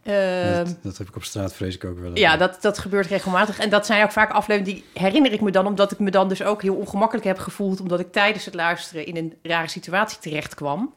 Ehm, 0.03 0.65
Dat, 0.65 0.77
dat 0.83 0.97
heb 0.97 1.07
ik 1.07 1.15
op 1.15 1.23
straat 1.23 1.53
vrees 1.53 1.75
ik 1.75 1.85
ook 1.85 1.99
wel. 1.99 2.17
ja, 2.17 2.37
dat, 2.37 2.57
dat 2.61 2.77
gebeurt 2.77 3.07
regelmatig. 3.07 3.59
En 3.59 3.69
dat 3.69 3.85
zijn 3.85 4.03
ook 4.03 4.11
vaak 4.11 4.31
afleveringen 4.31 4.73
die 4.73 4.85
herinner 5.03 5.31
ik 5.31 5.41
me 5.41 5.51
dan... 5.51 5.65
omdat 5.67 5.91
ik 5.91 5.99
me 5.99 6.11
dan 6.11 6.29
dus 6.29 6.43
ook 6.43 6.61
heel 6.61 6.75
ongemakkelijk 6.75 7.25
heb 7.25 7.37
gevoeld... 7.39 7.81
omdat 7.81 7.99
ik 7.99 8.11
tijdens 8.11 8.45
het 8.45 8.53
luisteren 8.53 9.05
in 9.05 9.17
een 9.17 9.33
rare 9.43 9.67
situatie 9.67 10.19
terecht 10.19 10.55
kwam. 10.55 10.93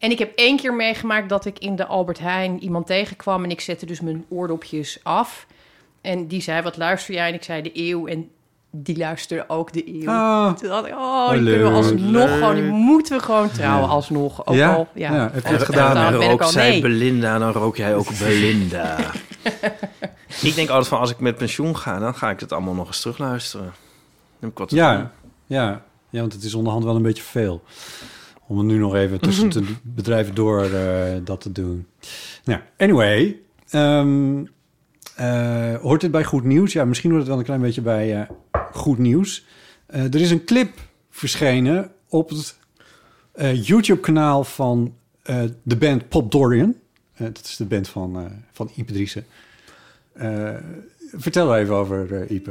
En 0.00 0.10
ik 0.10 0.18
heb 0.18 0.32
één 0.34 0.56
keer 0.56 0.74
meegemaakt 0.74 1.28
dat 1.28 1.44
ik 1.44 1.58
in 1.58 1.76
de 1.76 1.86
Albert 1.86 2.18
Heijn 2.18 2.62
iemand 2.62 2.86
tegenkwam... 2.86 3.44
en 3.44 3.50
ik 3.50 3.60
zette 3.60 3.86
dus 3.86 4.00
mijn 4.00 4.24
oordopjes 4.28 4.98
af. 5.02 5.46
En 6.00 6.26
die 6.26 6.40
zei, 6.42 6.62
wat 6.62 6.76
luister 6.76 7.14
jij? 7.14 7.28
En 7.28 7.34
ik 7.34 7.42
zei, 7.42 7.62
de 7.62 7.70
eeuw. 7.74 8.06
En 8.06 8.30
die 8.70 8.96
luisterde 8.96 9.44
ook 9.48 9.72
de 9.72 9.88
eeuw. 10.02 10.08
Ah, 10.10 10.52
Toen 10.54 10.68
dacht 10.68 10.86
ik, 10.86 10.92
oh, 10.92 11.30
die 11.30 11.40
leuk, 11.40 11.54
kunnen 11.54 11.70
we 11.72 11.76
alsnog 11.78 12.12
leuk. 12.28 12.28
gewoon... 12.38 12.54
Die 12.54 12.64
moeten 12.64 13.16
we 13.16 13.22
gewoon 13.22 13.50
trouwen 13.50 13.86
Ja. 13.88 13.94
alsnog. 13.94 14.46
Ook 14.46 14.54
Ja? 14.54 14.72
al, 14.74 14.88
ja. 14.94 15.14
Ja, 15.14 15.30
heb 15.32 15.46
je 15.46 15.52
het 15.52 15.62
gedaan? 15.62 15.94
dan 16.12 16.22
ik 16.22 16.28
rook 16.28 16.42
al, 16.42 16.48
zij 16.48 16.70
nee. 16.70 16.80
Belinda, 16.80 17.38
dan 17.38 17.52
rook 17.52 17.76
jij 17.76 17.94
ook 17.94 18.18
Belinda. 18.18 18.96
ik 20.42 20.54
denk 20.54 20.68
altijd 20.68 20.88
van, 20.88 20.98
als 20.98 21.10
ik 21.10 21.20
met 21.20 21.36
pensioen 21.36 21.76
ga... 21.76 21.98
dan 21.98 22.14
ga 22.14 22.30
ik 22.30 22.40
het 22.40 22.52
allemaal 22.52 22.74
nog 22.74 22.86
eens 22.86 23.00
terugluisteren. 23.00 23.64
Dan 23.66 23.74
heb 24.40 24.50
ik 24.50 24.58
wat 24.58 24.68
te 24.68 24.74
doen. 24.74 24.84
Ja, 24.84 25.10
ja, 25.46 25.82
ja, 26.10 26.20
want 26.20 26.32
het 26.32 26.42
is 26.42 26.54
onderhand 26.54 26.84
wel 26.84 26.96
een 26.96 27.02
beetje 27.02 27.22
veel. 27.22 27.62
Om 28.50 28.58
er 28.58 28.64
nu 28.64 28.78
nog 28.78 28.94
even 28.94 29.20
tussen 29.20 29.48
te 29.48 29.62
bedrijven 29.82 30.34
door 30.34 30.62
eh, 30.62 31.18
dat 31.24 31.40
te 31.40 31.52
doen. 31.52 31.86
Nou, 32.44 32.60
anyway. 32.76 33.40
ehm, 33.68 34.44
eh, 35.16 35.74
hoort 35.74 36.00
dit 36.00 36.10
bij 36.10 36.24
goed 36.24 36.44
nieuws? 36.44 36.72
Ja, 36.72 36.84
misschien 36.84 37.10
hoort 37.10 37.22
het 37.22 37.30
wel 37.30 37.38
een 37.38 37.44
klein 37.44 37.60
beetje 37.60 37.80
bij 37.80 38.20
eh, 38.20 38.30
goed 38.72 38.98
nieuws. 38.98 39.46
Er 39.86 40.20
is 40.20 40.30
een 40.30 40.44
clip 40.44 40.70
verschenen 41.10 41.92
op 42.08 42.28
het 42.30 42.56
YouTube-kanaal 43.66 44.44
van 44.44 44.94
de 45.62 45.76
band 45.78 46.08
Pop 46.08 46.30
Dorian. 46.30 46.74
Dat 47.16 47.44
is 47.44 47.56
de 47.56 47.64
band 47.64 47.88
van, 47.88 48.16
eh 48.16 48.24
van 48.52 48.70
Ipe 48.74 48.92
Driessen. 48.92 49.24
Vertel 51.12 51.56
even 51.56 51.74
over 51.74 52.30
Ipe. 52.30 52.50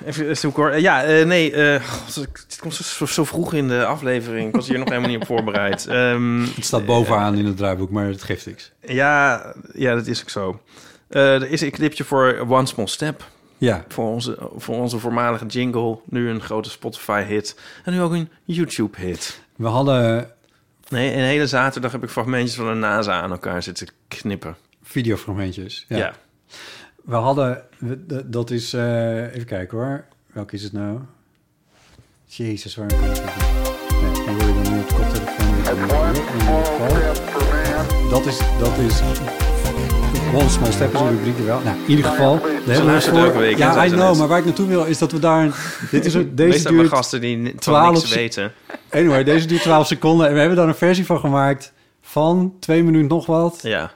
Eh, 0.00 0.06
Even 0.06 0.36
zoeken 0.36 0.62
hoor. 0.62 0.78
Ja, 0.80 1.04
eh, 1.04 1.26
nee, 1.26 1.52
eh, 1.52 1.84
god, 1.88 2.14
het 2.14 2.56
komt 2.60 2.74
zo, 2.74 3.06
zo 3.06 3.24
vroeg 3.24 3.54
in 3.54 3.68
de 3.68 3.84
aflevering. 3.84 4.48
Ik 4.48 4.54
was 4.54 4.68
hier 4.68 4.78
nog 4.78 4.88
helemaal 4.88 5.10
niet 5.10 5.20
op 5.20 5.26
voorbereid. 5.26 5.86
Ehm, 5.86 6.40
Het 6.54 6.64
staat 6.64 6.86
bovenaan 6.86 7.36
in 7.36 7.46
het 7.46 7.56
draaiboek, 7.56 7.90
maar 7.90 8.06
het 8.06 8.22
geeft 8.22 8.46
niks. 8.46 8.72
ja, 8.80 9.52
ja, 9.74 9.94
dat 9.94 10.06
is 10.06 10.20
ook 10.20 10.30
zo. 10.30 10.60
Eh, 11.08 11.34
er 11.34 11.50
is 11.50 11.60
een 11.60 11.70
clipje 11.70 12.04
voor 12.04 12.38
One 12.48 12.66
Small 12.66 12.86
Step. 12.86 13.26
Ja, 13.58 13.84
Voor 13.88 14.04
onze, 14.04 14.38
voor 14.56 14.74
onze 14.76 14.98
voormalige 14.98 15.46
jingle. 15.46 15.98
Nu 16.04 16.28
een 16.30 16.40
grote 16.40 16.70
Spotify-hit. 16.70 17.60
En 17.84 17.92
nu 17.92 18.00
ook 18.00 18.12
een 18.12 18.28
YouTube-hit. 18.44 19.40
we 19.56 19.66
hadden 19.66 20.30
Nee, 20.88 21.12
een 21.12 21.22
hele 21.24 21.46
zaterdag 21.46 21.92
heb 21.92 22.02
ik 22.02 22.10
fragmentjes 22.10 22.54
van 22.54 22.66
de 22.66 22.74
NASA 22.74 23.20
aan 23.20 23.30
elkaar 23.30 23.62
zitten 23.62 23.88
knippen. 24.08 24.56
videofragmentjes. 24.82 25.84
Ja. 25.88 25.96
Ja. 25.96 26.12
We 27.08 27.14
hadden, 27.16 27.62
we- 27.78 28.24
dat 28.30 28.50
is, 28.50 28.72
eh, 28.72 29.22
even 29.34 29.44
kijken 29.46 29.78
hoor. 29.78 30.04
Welke 30.32 30.54
is 30.54 30.62
het 30.62 30.72
nou? 30.72 30.98
Jezus, 32.26 32.76
waar 32.76 32.86
kan 32.86 32.98
ik 32.98 33.04
het? 33.04 33.22
Nee, 34.02 34.12
die 34.12 34.22
hoor 34.22 34.36
je 34.56 34.62
dan 34.62 34.72
nu 34.72 34.80
op 34.80 34.88
de 34.88 34.94
koptelefoon. 34.94 35.46
Dat 38.10 38.26
is, 38.26 38.38
dat 38.58 38.78
is 38.78 39.00
One 40.34 40.48
Small 40.48 40.72
Step 40.72 40.94
is 40.94 41.00
een 41.00 41.08
rubriek 41.10 41.38
er 41.38 41.44
wel. 41.44 41.60
Nou, 41.60 41.76
in 41.78 41.90
ieder 41.90 42.04
geval. 42.04 42.38
Voor- 42.38 43.18
elke 43.18 43.38
week, 43.38 43.56
Ja, 43.58 43.84
I 43.84 43.90
know, 43.90 44.18
maar 44.18 44.28
waar 44.28 44.38
ik 44.38 44.44
naartoe 44.44 44.66
wil 44.66 44.84
is 44.84 44.98
dat 44.98 45.12
we 45.12 45.18
daar... 45.18 45.44
Dit 45.90 46.04
is 46.04 46.14
een, 46.14 46.34
deze 46.34 46.48
Meestal 46.50 46.72
duurt... 46.72 46.88
gasten 46.88 47.20
die 47.20 47.36
ni- 47.36 47.50
van 47.50 47.58
12 47.58 47.92
niks 47.94 48.08
se- 48.08 48.14
weten. 48.14 48.52
Anyway, 48.90 49.24
deze 49.24 49.46
duurt 49.46 49.62
12 49.62 49.86
seconden. 49.86 50.26
En 50.26 50.32
we 50.32 50.38
hebben 50.38 50.56
daar 50.56 50.68
een 50.68 50.74
versie 50.74 51.06
van 51.06 51.18
gemaakt 51.18 51.72
van 52.02 52.54
twee 52.60 52.82
minuten 52.84 53.08
nog 53.08 53.26
wat. 53.26 53.58
Ja, 53.62 53.90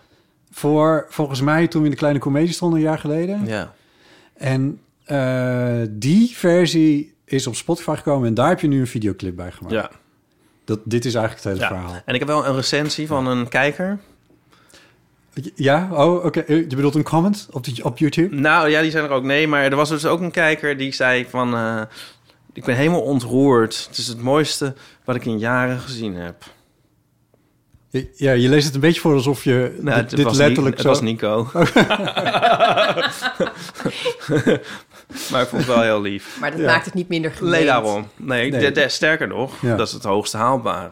Voor, 0.52 1.06
volgens 1.08 1.40
mij, 1.40 1.68
toen 1.68 1.80
we 1.80 1.86
in 1.86 1.92
de 1.92 1.98
kleine 1.98 2.18
comedie 2.18 2.52
stonden 2.52 2.78
een 2.78 2.84
jaar 2.84 2.98
geleden. 2.98 3.46
ja. 3.46 3.74
En 4.34 4.80
eh, 5.04 5.80
die 5.90 6.36
versie 6.36 7.14
is 7.24 7.46
op 7.46 7.54
Spotify 7.54 7.94
gekomen 7.96 8.28
en 8.28 8.34
daar 8.34 8.48
heb 8.48 8.60
je 8.60 8.68
nu 8.68 8.80
een 8.80 8.86
videoclip 8.86 9.36
bij 9.36 9.52
gemaakt. 9.52 9.74
ja. 9.74 9.90
Dat, 10.64 10.78
dit 10.84 11.04
is 11.04 11.14
eigenlijk 11.14 11.44
het 11.44 11.52
hele 11.54 11.68
Ja. 11.68 11.76
verhaal. 11.80 12.02
En 12.04 12.12
ik 12.14 12.18
heb 12.20 12.28
wel 12.28 12.46
een 12.46 12.54
recensie 12.54 13.06
van 13.06 13.26
een 13.26 13.48
kijker. 13.48 13.98
Ja? 15.54 15.88
Oh, 15.92 16.24
oké. 16.24 16.40
Eh, 16.40 16.56
Je 16.56 16.76
bedoelt 16.76 16.94
een 16.94 17.02
comment 17.02 17.48
op, 17.50 17.64
die, 17.64 17.84
op 17.84 17.98
YouTube? 17.98 18.34
Nou 18.36 18.68
ja, 18.68 18.80
die 18.82 18.90
zijn 18.90 19.04
er 19.04 19.10
ook. 19.10 19.22
Nee, 19.24 19.46
maar 19.48 19.62
er 19.64 19.76
was 19.76 19.88
dus 19.88 20.06
ook 20.06 20.20
een 20.20 20.30
kijker 20.30 20.76
die 20.76 20.92
zei 20.92 21.26
van... 21.28 21.54
eh, 21.54 21.80
ik 22.52 22.64
ben 22.64 22.76
helemaal 22.76 23.00
ontroerd. 23.02 23.86
Het 23.88 23.98
is 23.98 24.06
het 24.06 24.20
mooiste 24.22 24.74
wat 25.04 25.16
ik 25.16 25.24
in 25.24 25.38
jaren 25.38 25.78
gezien 25.78 26.14
heb. 26.14 26.44
Ja, 28.16 28.32
je 28.32 28.48
leest 28.48 28.64
het 28.64 28.74
een 28.74 28.80
beetje 28.80 29.00
voor 29.00 29.14
alsof 29.14 29.44
je 29.44 29.78
Nou, 29.80 30.00
dit, 30.06 30.36
letterlijk 30.36 30.80
zo... 30.80 30.88
Het 30.88 30.98
was 30.98 31.00
Nico. 31.00 31.48
maar 35.30 35.40
ik 35.42 35.48
vond 35.48 35.52
het 35.52 35.66
wel 35.66 35.80
heel 35.82 36.00
lief. 36.00 36.36
Maar 36.40 36.50
dat 36.50 36.60
Ja. 36.60 36.66
maakt 36.66 36.84
het 36.84 36.94
niet 36.94 37.08
minder 37.08 37.30
gemeend. 37.32 37.54
Nee, 37.56 37.64
daarom. 37.66 38.06
Nee, 38.16 38.50
Nee. 38.50 38.60
de- 38.60 38.70
de- 38.72 38.88
sterker 38.88 39.28
nog, 39.28 39.62
Ja. 39.62 39.76
dat 39.76 39.86
is 39.86 39.92
het 39.92 40.04
hoogste 40.04 40.36
haalbare. 40.36 40.90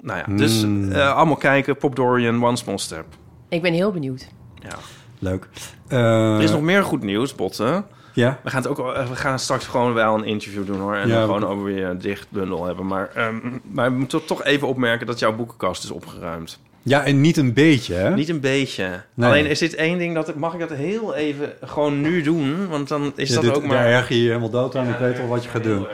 Nou 0.00 0.18
ja, 0.18 0.36
dus 0.36 0.64
Mm. 0.64 0.92
eh, 0.92 1.14
allemaal 1.16 1.36
kijken. 1.36 1.76
Pop 1.76 1.96
Dorian, 1.96 2.44
One 2.44 2.56
Small 2.56 2.78
Step. 2.78 3.04
Ik 3.48 3.62
ben 3.62 3.72
heel 3.72 3.92
benieuwd. 3.92 4.26
Ja. 4.62 4.74
Leuk. 5.18 5.48
Eh, 5.88 6.34
Er 6.34 6.42
is 6.42 6.50
nog 6.50 6.60
meer 6.60 6.82
goed 6.84 7.02
nieuws, 7.02 7.34
Botten. 7.34 7.84
Ja? 8.12 8.38
We 8.42 8.50
gaan, 8.50 8.62
het 8.62 8.70
ook, 8.70 8.78
eh, 8.94 9.08
we 9.08 9.16
gaan 9.16 9.38
straks 9.38 9.66
gewoon 9.66 9.94
wel 9.94 10.14
een 10.14 10.24
interview 10.24 10.66
doen 10.66 10.80
hoor. 10.80 10.94
En 10.94 11.08
Ja, 11.08 11.14
dan 11.14 11.24
gewoon 11.24 11.44
over 11.50 11.64
weer 11.64 11.84
een 11.86 11.98
dichtbundel 11.98 12.64
hebben. 12.64 12.86
Maar, 12.86 13.10
ehm, 13.14 13.36
maar 13.70 13.92
we 13.92 13.98
moeten 13.98 14.24
toch 14.24 14.44
even 14.44 14.68
opmerken 14.68 15.06
dat 15.06 15.18
jouw 15.18 15.36
boekenkast 15.36 15.84
is 15.84 15.90
opgeruimd. 15.90 16.58
Ja, 16.82 17.04
en 17.04 17.20
niet 17.20 17.36
een 17.36 17.52
beetje, 17.52 17.94
hè? 17.94 18.14
Niet 18.14 18.28
een 18.28 18.40
beetje. 18.40 19.00
Nee. 19.14 19.28
Alleen 19.28 19.46
is 19.46 19.58
dit 19.58 19.74
één 19.74 19.98
ding 19.98 20.14
dat... 20.14 20.34
Mag 20.34 20.52
ik 20.54 20.60
dat 20.60 20.70
heel 20.72 21.14
even 21.14 21.52
gewoon 21.62 22.00
nu 22.00 22.22
doen? 22.22 22.68
Want 22.68 22.88
dan 22.88 23.12
is 23.14 23.28
Ja, 23.28 23.34
dat 23.34 23.44
dit- 23.44 23.56
ook 23.56 23.62
maar... 23.66 23.76
Daar 23.76 23.86
erger 23.86 24.16
je 24.16 24.22
je 24.22 24.28
helemaal 24.28 24.50
dood 24.50 24.76
aan. 24.76 24.88
Ik 24.88 24.96
weet 24.98 25.20
al 25.20 25.26
wat 25.26 25.42
je 25.44 25.48
gaat 25.48 25.62
doen. 25.64 25.86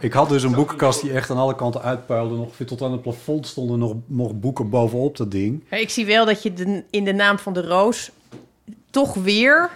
Ik 0.00 0.12
had 0.12 0.28
dus 0.28 0.42
een 0.42 0.52
boekenkast 0.54 1.00
die 1.00 1.12
echt 1.12 1.30
aan 1.30 1.36
alle 1.36 1.54
kanten 1.54 1.82
uitpuilde. 1.82 2.34
Nog 2.36 2.58
weer 2.58 2.66
tot 2.68 2.82
aan 2.82 2.92
het 2.92 3.02
plafond 3.02 3.46
stonden 3.46 3.78
nog, 3.78 3.94
nog 4.06 4.34
boeken 4.34 4.70
bovenop 4.70 5.16
dat 5.16 5.30
ding. 5.30 5.64
Ik 5.70 5.90
zie 5.90 6.06
wel 6.06 6.24
dat 6.26 6.42
je 6.42 6.52
de, 6.52 6.82
in 6.90 7.04
de 7.04 7.12
naam 7.12 7.38
van 7.38 7.52
de 7.52 7.62
roos 7.66 8.10
toch 8.90 9.14
weer 9.14 9.70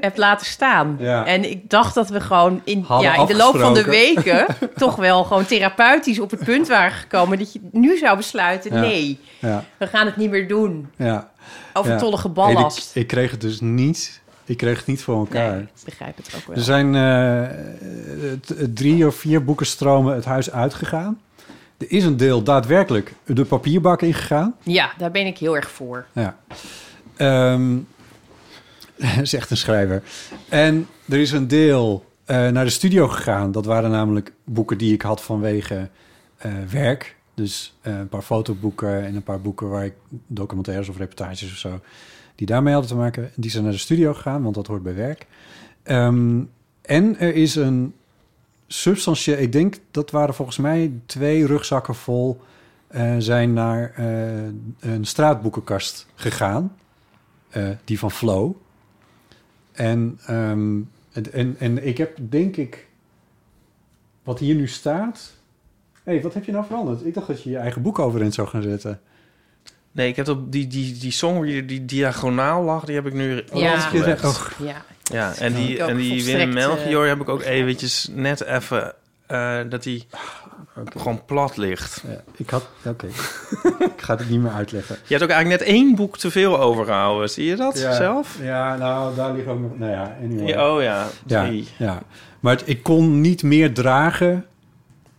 hebt 0.00 0.18
laten 0.18 0.46
staan. 0.46 0.96
Ja. 0.98 1.26
En 1.26 1.50
ik 1.50 1.70
dacht 1.70 1.94
dat 1.94 2.08
we 2.08 2.20
gewoon 2.20 2.60
in, 2.64 2.84
Hadden 2.86 3.12
ja, 3.12 3.20
in 3.20 3.26
de 3.26 3.36
loop 3.36 3.56
van 3.58 3.74
de 3.74 3.84
weken... 3.84 4.46
toch 4.76 4.96
wel 4.96 5.24
gewoon 5.24 5.44
therapeutisch 5.46 6.18
op 6.20 6.30
het 6.30 6.44
punt 6.44 6.68
waren 6.68 6.92
gekomen... 6.92 7.38
dat 7.38 7.52
je 7.52 7.60
nu 7.72 7.96
zou 7.96 8.16
besluiten, 8.16 8.74
Ja. 8.74 8.80
nee, 8.80 9.20
Ja, 9.38 9.64
we 9.76 9.86
gaan 9.86 10.06
het 10.06 10.16
niet 10.16 10.30
meer 10.30 10.48
doen. 10.48 10.88
ja. 10.96 11.32
Overtollige 11.72 12.28
ballast. 12.28 12.90
Ik, 12.96 13.02
ik 13.02 13.06
kreeg 13.08 13.30
het 13.30 13.40
dus 13.40 13.60
niet. 13.60 14.22
Ik 14.44 14.56
kreeg 14.56 14.76
het 14.78 14.86
niet 14.86 15.02
voor 15.02 15.18
elkaar. 15.18 15.52
nee, 15.52 15.60
ik 15.60 15.68
begrijp 15.84 16.16
het 16.16 16.30
ook 16.36 16.46
wel. 16.46 16.56
Er 16.56 16.62
zijn 16.62 16.94
eh, 16.94 18.32
t- 18.40 18.76
drie 18.76 19.06
of 19.06 19.14
vier 19.14 19.44
boekenstromen 19.44 20.14
het 20.14 20.24
huis 20.24 20.50
uitgegaan. 20.50 21.20
Er 21.78 21.90
is 21.90 22.04
een 22.04 22.16
deel 22.16 22.42
daadwerkelijk 22.42 23.12
de 23.24 23.44
papierbak 23.44 24.02
ingegaan. 24.02 24.54
Ja, 24.62 24.90
daar 24.98 25.10
ben 25.10 25.26
ik 25.26 25.38
heel 25.38 25.56
erg 25.56 25.70
voor. 25.70 26.06
Ja. 26.12 26.36
Ehm 27.16 27.76
zegt 29.22 29.50
een 29.50 29.56
schrijver. 29.56 30.02
En 30.48 30.86
er 31.08 31.18
is 31.18 31.32
een 31.32 31.48
deel 31.48 32.04
eh, 32.24 32.48
naar 32.48 32.64
de 32.64 32.70
studio 32.70 33.08
gegaan. 33.08 33.52
Dat 33.52 33.64
waren 33.64 33.90
namelijk 33.90 34.32
boeken 34.44 34.78
die 34.78 34.92
ik 34.92 35.02
had 35.02 35.22
vanwege 35.22 35.88
eh, 36.36 36.52
werk. 36.70 37.16
Dus 37.34 37.74
eh, 37.80 37.98
een 37.98 38.08
paar 38.08 38.22
fotoboeken 38.22 39.04
en 39.04 39.14
een 39.14 39.22
paar 39.22 39.40
boeken 39.40 39.68
waar 39.68 39.84
ik 39.84 39.94
documentaires 40.26 40.88
of 40.88 40.96
reportages 40.96 41.50
of 41.50 41.56
zo... 41.56 41.80
die 42.34 42.46
daarmee 42.46 42.72
hadden 42.72 42.90
te 42.90 42.96
maken. 42.96 43.30
Die 43.36 43.50
zijn 43.50 43.62
naar 43.62 43.72
de 43.72 43.78
studio 43.78 44.14
gegaan, 44.14 44.42
want 44.42 44.54
dat 44.54 44.66
hoort 44.66 44.82
bij 44.82 44.94
werk. 44.94 45.26
Ehm, 45.82 46.42
en 46.82 47.18
er 47.18 47.34
is 47.34 47.54
een 47.54 47.94
substantieel... 48.66 49.38
Ik 49.38 49.52
denk, 49.52 49.76
dat 49.90 50.10
waren 50.10 50.34
volgens 50.34 50.56
mij 50.56 50.92
twee 51.06 51.46
rugzakken 51.46 51.94
vol... 51.94 52.40
zijn 53.18 53.52
naar 53.52 53.92
een 54.80 55.04
straatboekenkast 55.04 56.06
gegaan. 56.14 56.76
Die 57.84 57.98
van 57.98 58.10
Flow. 58.10 58.54
En, 59.74 60.18
ehm, 60.26 60.80
en, 61.12 61.32
en, 61.32 61.56
en 61.58 61.86
ik 61.86 61.98
heb 61.98 62.16
denk 62.20 62.56
ik 62.56 62.86
wat 64.22 64.38
hier 64.38 64.54
nu 64.54 64.68
staat... 64.68 65.32
Hé, 66.02 66.12
hey, 66.12 66.22
wat 66.22 66.34
heb 66.34 66.44
je 66.44 66.52
nou 66.52 66.64
veranderd? 66.64 67.06
Ik 67.06 67.14
dacht 67.14 67.26
dat 67.26 67.42
je 67.42 67.50
je 67.50 67.56
eigen 67.56 67.82
boek 67.82 67.98
overeind 67.98 68.34
zou 68.34 68.48
gaan 68.48 68.62
zetten. 68.62 69.00
Nee, 69.92 70.08
ik 70.08 70.16
heb 70.16 70.28
op 70.28 70.52
die, 70.52 70.66
die, 70.66 70.98
die 70.98 71.10
song 71.10 71.42
die, 71.44 71.64
die 71.64 71.84
diagonaal 71.84 72.62
lag, 72.62 72.84
die 72.84 72.94
heb 72.94 73.06
ik 73.06 73.12
nu 73.12 73.42
Ja. 73.52 73.74
Oh, 73.74 73.90
Ja. 74.58 74.84
Ja, 75.02 75.34
en 75.34 75.54
die, 75.54 75.74
Ik 75.76 75.82
ook 75.82 75.88
en 75.88 75.96
die 75.96 76.24
Willem 76.24 76.52
Melchior 76.52 77.02
eh, 77.02 77.08
heb 77.08 77.20
ik 77.20 77.28
ook 77.28 77.42
eventjes 77.42 78.08
net 78.12 78.40
even... 78.44 78.94
eh, 79.26 79.60
dat 79.68 79.84
gewoon 80.96 81.24
plat 81.24 81.56
ligt. 81.56 82.04
ja, 82.06 82.22
ik 82.36 82.50
had... 82.50 82.68
Oké. 82.86 83.06
ik 83.94 84.02
ga 84.02 84.16
het 84.16 84.28
niet 84.30 84.40
meer 84.40 84.52
uitleggen. 84.52 84.94
Je 85.04 85.14
hebt 85.14 85.22
ook 85.22 85.30
eigenlijk 85.30 85.60
net 85.64 85.70
één 85.74 85.94
boek 85.94 86.18
te 86.18 86.30
veel 86.30 86.60
overgehouden. 86.60 87.30
Zie 87.30 87.44
je 87.44 87.56
dat 87.56 87.78
Ja, 87.80 87.92
zelf? 87.92 88.38
Ja, 88.42 88.76
nou, 88.76 89.14
daar 89.14 89.32
ligt 89.34 89.46
ook 89.46 89.60
nog... 89.60 89.78
Nou 89.78 89.90
ja, 89.90 90.16
anyway. 90.22 90.58
Oh 90.58 90.82
ja, 90.82 91.06
Ja, 91.26 91.44
drie. 91.46 91.68
ja. 91.78 92.02
Maar 92.40 92.56
het- 92.56 92.68
ik 92.68 92.82
kon 92.82 93.20
niet 93.20 93.42
meer 93.42 93.74
dragen. 93.74 94.44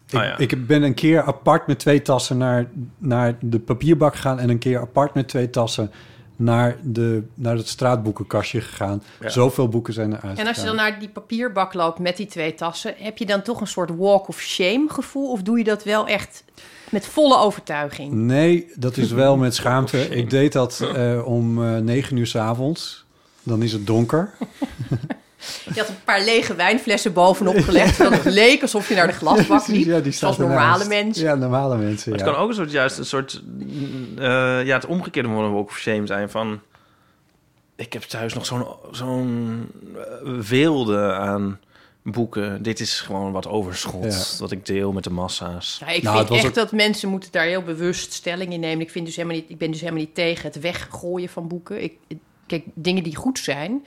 Ik, 0.09 0.19
Oh 0.19 0.23
ja. 0.25 0.37
ik 0.37 0.67
ben 0.67 0.83
een 0.83 0.93
keer 0.93 1.21
apart 1.23 1.67
met 1.67 1.79
twee 1.79 2.01
tassen 2.01 2.37
naar, 2.37 2.65
naar 2.97 3.35
de 3.39 3.59
papierbak 3.59 4.15
gegaan... 4.15 4.39
en 4.39 4.49
een 4.49 4.57
keer 4.57 4.79
apart 4.79 5.13
met 5.13 5.27
twee 5.27 5.49
tassen 5.49 5.91
naar, 6.35 6.77
de, 6.83 7.23
naar 7.33 7.55
het 7.55 7.67
straatboekenkastje 7.67 8.61
gegaan. 8.61 9.03
Ja. 9.19 9.29
Zoveel 9.29 9.69
boeken 9.69 9.93
zijn 9.93 10.13
eruit 10.13 10.39
En 10.39 10.47
als 10.47 10.57
je 10.57 10.65
dan 10.65 10.75
naar 10.75 10.99
die 10.99 11.09
papierbak 11.09 11.73
loopt 11.73 11.99
met 11.99 12.17
die 12.17 12.25
twee 12.25 12.55
tassen, 12.55 12.93
heb 12.97 13.17
je 13.17 13.25
dan 13.25 13.41
toch 13.41 13.61
een 13.61 13.67
soort 13.67 13.95
walk 13.95 14.27
of 14.27 14.39
shame 14.39 14.85
gevoel? 14.87 15.31
Of 15.31 15.41
doe 15.41 15.57
je 15.57 15.63
dat 15.63 15.83
wel 15.83 16.07
echt 16.07 16.43
met 16.89 17.05
volle 17.05 17.37
overtuiging? 17.37 18.13
Nee, 18.13 18.71
dat 18.75 18.97
is 18.97 19.11
wel 19.11 19.37
met 19.37 19.55
schaamte. 19.55 20.09
Ik 20.09 20.29
deed 20.29 20.53
dat 20.53 20.81
eh, 20.95 21.25
om 21.25 21.63
eh, 21.63 21.77
negen 21.77 22.17
uur 22.17 22.27
s 22.27 22.35
avonds. 22.35 23.05
Dan 23.43 23.63
is 23.63 23.71
het 23.71 23.87
donker. 23.87 24.33
Je 25.73 25.79
had 25.79 25.89
een 25.89 26.03
paar 26.03 26.21
lege 26.23 26.55
wijnflessen 26.55 27.13
bovenop 27.13 27.59
gelegd, 27.59 27.95
zodat 27.95 28.23
het 28.23 28.33
leek 28.33 28.61
alsof 28.61 28.89
je 28.89 28.95
naar 28.95 29.07
de 29.07 29.13
glasbak 29.23 29.67
liep. 29.67 29.85
Ja, 29.85 29.99
die 29.99 30.11
staat 30.11 30.35
zoals 30.35 30.49
normale 30.51 30.85
mensen. 30.87 31.23
Ja, 31.23 31.35
normale 31.35 31.77
mensen, 31.77 32.09
Maar 32.11 32.19
het 32.19 32.29
kan 32.29 32.39
ook 32.39 32.49
een 32.49 32.55
soort, 32.55 32.71
juist 32.71 32.97
een 32.97 33.05
soort... 33.05 33.41
eh, 34.17 34.25
ja, 34.65 34.75
het 34.75 34.85
omgekeerde 34.85 35.29
walk 35.29 35.67
of 35.69 35.77
shame 35.77 36.07
zijn 36.07 36.29
van... 36.29 36.59
Ik 37.75 37.93
heb 37.93 38.01
thuis 38.01 38.33
nog 38.33 38.45
zo'n 38.45 38.65
zo'n 38.91 39.67
eh, 39.95 40.39
weelde 40.49 41.13
aan 41.13 41.59
boeken. 42.03 42.63
Dit 42.63 42.79
is 42.79 42.99
gewoon 43.01 43.31
wat 43.31 43.47
overschot. 43.47 44.03
Ja. 44.03 44.39
Wat 44.39 44.51
ik 44.51 44.65
deel 44.65 44.91
met 44.91 45.03
de 45.03 45.09
massa's. 45.09 45.77
Ja, 45.79 45.87
ik 45.91 46.03
Nou, 46.03 46.25
vind 46.27 46.43
echt 46.43 46.55
dat 46.55 46.71
mensen 46.71 47.09
moeten 47.09 47.31
daar 47.31 47.45
heel 47.45 47.61
bewust 47.61 48.13
stelling 48.13 48.53
in 48.53 48.59
nemen. 48.59 48.81
Ik, 48.85 48.91
vind 48.91 49.05
dus 49.05 49.15
helemaal 49.15 49.37
niet, 49.37 49.49
ik 49.49 49.57
ben 49.57 49.71
dus 49.71 49.79
helemaal 49.79 50.01
niet 50.01 50.15
tegen 50.15 50.43
het 50.45 50.59
weggooien 50.59 51.29
van 51.29 51.47
boeken. 51.47 51.83
Ik, 51.83 51.93
ik- 52.07 52.17
kijk, 52.47 52.63
dingen 52.73 53.03
die 53.03 53.15
goed 53.15 53.39
zijn 53.39 53.85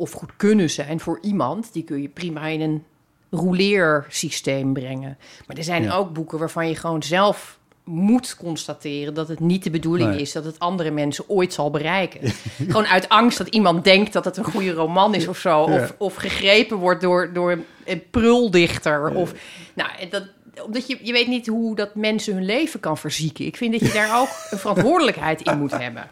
of 0.00 0.12
goed 0.12 0.30
kunnen 0.36 0.70
zijn 0.70 1.00
voor 1.00 1.18
iemand... 1.22 1.72
die 1.72 1.82
kun 1.84 2.02
je 2.02 2.08
prima 2.08 2.46
in 2.46 2.60
een 2.60 2.84
rouleersysteem 3.30 4.72
brengen. 4.72 5.18
Maar 5.46 5.56
er 5.56 5.64
zijn 5.64 5.82
Ja. 5.82 5.94
ook 5.94 6.12
boeken 6.12 6.38
waarvan 6.38 6.68
je 6.68 6.74
gewoon 6.76 7.02
zelf 7.02 7.58
moet 7.84 8.36
constateren... 8.36 9.14
dat 9.14 9.28
het 9.28 9.40
niet 9.40 9.64
de 9.64 9.70
bedoeling 9.70 10.10
Nee. 10.10 10.20
is 10.20 10.32
dat 10.32 10.44
het 10.44 10.58
andere 10.58 10.90
mensen 10.90 11.24
ooit 11.28 11.52
zal 11.52 11.70
bereiken. 11.70 12.20
gewoon 12.68 12.86
uit 12.86 13.08
angst 13.08 13.38
dat 13.38 13.48
iemand 13.48 13.84
denkt 13.84 14.12
dat 14.12 14.24
het 14.24 14.36
een 14.36 14.44
goede 14.44 14.72
roman 14.72 15.14
is 15.14 15.28
of 15.28 15.38
zo. 15.38 15.60
Of, 15.62 15.70
Ja. 15.70 15.88
of 15.98 16.14
gegrepen 16.14 16.76
wordt 16.76 17.00
door, 17.00 17.32
door 17.32 17.58
een, 17.84 18.02
pruldichter. 18.10 19.14
Of, 19.14 19.32
nou, 19.74 19.90
dat, 20.10 20.24
omdat 20.64 20.86
je, 20.86 20.98
je 21.02 21.12
weet 21.12 21.28
niet 21.28 21.46
hoe 21.46 21.76
dat 21.76 21.94
mensen 21.94 22.34
hun 22.34 22.44
leven 22.44 22.80
kan 22.80 22.98
verzieken. 22.98 23.44
Ik 23.46 23.56
vind 23.56 23.72
dat 23.72 23.80
je 23.80 23.92
daar 23.92 24.20
ook 24.20 24.28
een 24.50 24.58
verantwoordelijkheid 24.58 25.40
in 25.42 25.58
moet 25.58 25.78
hebben. 25.78 26.10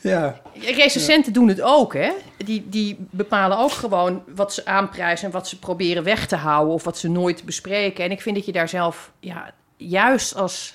Ja, 0.00 0.40
Recensenten 0.60 1.32
doen 1.32 1.48
het 1.48 1.60
ook, 1.62 1.94
hè? 1.94 2.10
Die, 2.44 2.64
die 2.68 2.96
bepalen 3.10 3.58
ook 3.58 3.70
gewoon 3.70 4.22
wat 4.34 4.54
ze 4.54 4.66
aanprijzen 4.66 5.26
en 5.26 5.32
wat 5.32 5.48
ze 5.48 5.58
proberen 5.58 6.02
weg 6.04 6.26
te 6.26 6.36
houden 6.36 6.74
of 6.74 6.84
wat 6.84 6.98
ze 6.98 7.08
nooit 7.08 7.44
bespreken. 7.44 8.04
En 8.04 8.10
ik 8.10 8.20
vind 8.20 8.36
dat 8.36 8.46
je 8.46 8.52
daar 8.52 8.68
zelf, 8.68 9.12
ja, 9.20 9.50
juist 9.76 10.34
als, 10.36 10.74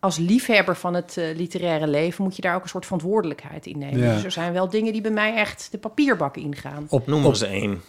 als 0.00 0.16
liefhebber 0.16 0.76
van 0.76 0.94
het 0.94 1.16
eh, 1.16 1.36
literaire 1.36 1.86
leven, 1.86 2.24
moet 2.24 2.36
je 2.36 2.42
daar 2.42 2.54
ook 2.54 2.62
een 2.62 2.68
soort 2.68 2.84
verantwoordelijkheid 2.84 3.66
in 3.66 3.78
nemen. 3.78 3.98
Ja. 4.00 4.14
Dus 4.14 4.24
er 4.24 4.30
zijn 4.30 4.52
wel 4.52 4.68
dingen 4.68 4.92
die 4.92 5.02
bij 5.02 5.10
mij 5.10 5.34
echt 5.34 5.68
de 5.70 5.78
papierbak 5.78 6.36
ingaan. 6.36 6.86
op, 6.88 7.06
Noem 7.06 7.18
op- 7.18 7.34
er 7.34 7.42
eens 7.42 7.50
één. 7.52 7.82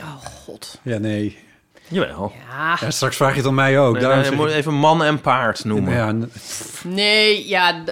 Oh, 0.00 0.16
god. 0.44 0.80
Ja, 0.82 0.98
nee. 0.98 1.38
Jawel. 1.90 2.32
Ja, 2.50 2.76
Ja, 2.80 2.90
straks 2.90 3.16
vraag 3.16 3.30
je 3.30 3.36
het 3.38 3.46
aan 3.46 3.54
mij 3.54 3.80
ook. 3.80 3.92
Nee, 3.92 4.02
Daarom 4.02 4.20
nee, 4.20 4.30
je 4.30 4.36
moet 4.36 4.48
ik- 4.48 4.54
even 4.54 4.74
man 4.74 5.02
en 5.04 5.20
paard 5.20 5.64
noemen. 5.64 5.92
Ja, 5.94 6.14
Nee, 6.84 7.48
ja, 7.48 7.84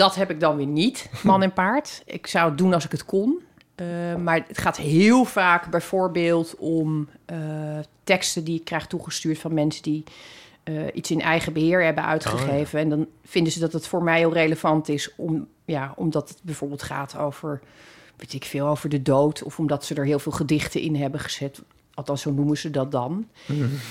dat 0.00 0.14
heb 0.14 0.30
ik 0.30 0.40
dan 0.40 0.56
weer 0.56 0.66
niet, 0.66 1.10
man 1.22 1.42
en 1.42 1.52
paard. 1.52 2.02
Ik 2.04 2.26
zou 2.26 2.48
het 2.48 2.58
doen 2.58 2.74
als 2.74 2.84
ik 2.84 2.90
het 2.90 3.04
kon. 3.04 3.42
Eh, 3.74 3.86
maar 4.16 4.44
het 4.48 4.58
gaat 4.58 4.76
heel 4.76 5.24
vaak 5.24 5.70
bijvoorbeeld 5.70 6.54
om 6.56 7.08
eh, 7.24 7.38
teksten 8.04 8.44
die 8.44 8.58
ik 8.58 8.64
krijg 8.64 8.86
toegestuurd 8.86 9.38
van 9.38 9.54
mensen 9.54 9.82
die 9.82 10.04
eh, 10.62 10.74
iets 10.92 11.10
in 11.10 11.20
eigen 11.20 11.52
beheer 11.52 11.84
hebben 11.84 12.04
uitgegeven. 12.04 12.78
En 12.78 12.88
dan 12.88 13.06
vinden 13.24 13.52
ze 13.52 13.60
dat 13.60 13.72
het 13.72 13.86
voor 13.86 14.02
mij 14.02 14.18
heel 14.18 14.32
relevant 14.32 14.88
is, 14.88 15.14
om, 15.16 15.46
ja, 15.64 15.92
omdat 15.96 16.28
het 16.28 16.38
bijvoorbeeld 16.42 16.82
gaat 16.82 17.16
over, 17.16 17.60
weet 18.16 18.32
ik 18.32 18.44
veel, 18.44 18.66
over 18.66 18.88
de 18.88 19.02
dood. 19.02 19.42
Of 19.42 19.58
omdat 19.58 19.84
ze 19.84 19.94
er 19.94 20.04
heel 20.04 20.18
veel 20.18 20.32
gedichten 20.32 20.80
in 20.80 20.96
hebben 20.96 21.20
gezet. 21.20 21.62
Althans, 22.00 22.22
zo 22.22 22.32
noemen 22.32 22.58
ze 22.58 22.70
dat 22.70 22.92
dan. 22.92 23.28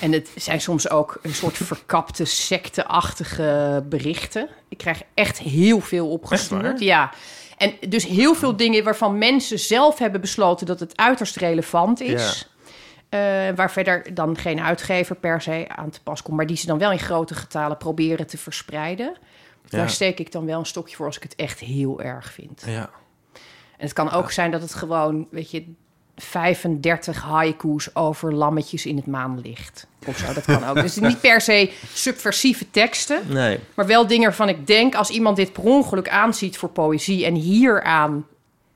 En 0.00 0.12
het 0.12 0.30
zijn 0.36 0.60
soms 0.60 0.90
ook 0.90 1.18
een 1.22 1.34
soort 1.34 1.56
verkapte, 1.72 2.24
secteachtige 2.24 3.84
berichten. 3.88 4.48
Ik 4.68 4.78
krijg 4.78 5.02
echt 5.14 5.38
heel 5.38 5.80
veel 5.80 6.10
opgestuurd. 6.10 6.80
Ja. 6.80 7.12
En 7.56 7.74
dus 7.88 8.06
heel 8.06 8.34
veel 8.34 8.56
dingen 8.56 8.84
waarvan 8.84 9.18
mensen 9.18 9.58
zelf 9.58 9.98
hebben 9.98 10.20
besloten 10.20 10.66
dat 10.66 10.80
het 10.80 10.96
uiterst 10.96 11.36
relevant 11.36 12.00
is. 12.00 12.48
Eh, 13.08 13.20
waar 13.54 13.70
verder 13.70 14.14
dan 14.14 14.36
geen 14.36 14.60
uitgever 14.60 15.16
per 15.16 15.40
se 15.40 15.64
aan 15.68 15.90
te 15.90 16.02
pas 16.02 16.22
komt, 16.22 16.36
maar 16.36 16.46
die 16.46 16.56
ze 16.56 16.66
dan 16.66 16.78
wel 16.78 16.92
in 16.92 16.98
grote 16.98 17.34
getalen 17.34 17.76
proberen 17.76 18.26
te 18.26 18.38
verspreiden. 18.38 19.16
Ja. 19.64 19.78
Daar 19.78 19.90
steek 19.90 20.18
ik 20.18 20.32
dan 20.32 20.46
wel 20.46 20.58
een 20.58 20.66
stokje 20.66 20.96
voor 20.96 21.06
als 21.06 21.16
ik 21.16 21.22
het 21.22 21.34
echt 21.34 21.58
heel 21.58 22.00
erg 22.00 22.32
vind. 22.32 22.62
Ja. 22.66 22.90
En 23.76 23.86
het 23.86 23.92
kan 23.92 24.10
ook 24.10 24.30
zijn 24.30 24.50
dat 24.50 24.60
het 24.60 24.74
gewoon, 24.74 25.26
weet 25.30 25.50
je, 25.50 25.74
35 26.20 27.22
haiku's 27.22 27.88
over 27.94 28.34
lammetjes 28.34 28.86
in 28.86 28.96
het 28.96 29.06
maanlicht. 29.06 29.86
Of 30.06 30.16
zo, 30.16 30.32
dat 30.32 30.44
kan 30.44 30.64
ook. 30.68 30.74
Dus 30.80 30.96
niet 30.96 31.20
per 31.20 31.40
se 31.40 31.70
subversieve 31.92 32.70
teksten, 32.70 33.20
Nee. 33.28 33.58
maar 33.74 33.86
wel 33.86 34.06
dingen 34.06 34.24
waarvan 34.24 34.48
ik 34.48 34.66
denk... 34.66 34.94
als 34.94 35.10
iemand 35.10 35.36
dit 35.36 35.52
per 35.52 35.62
ongeluk 35.62 36.08
aanziet 36.08 36.58
voor 36.58 36.68
poëzie... 36.68 37.24
en 37.24 37.34
hieraan 37.34 38.26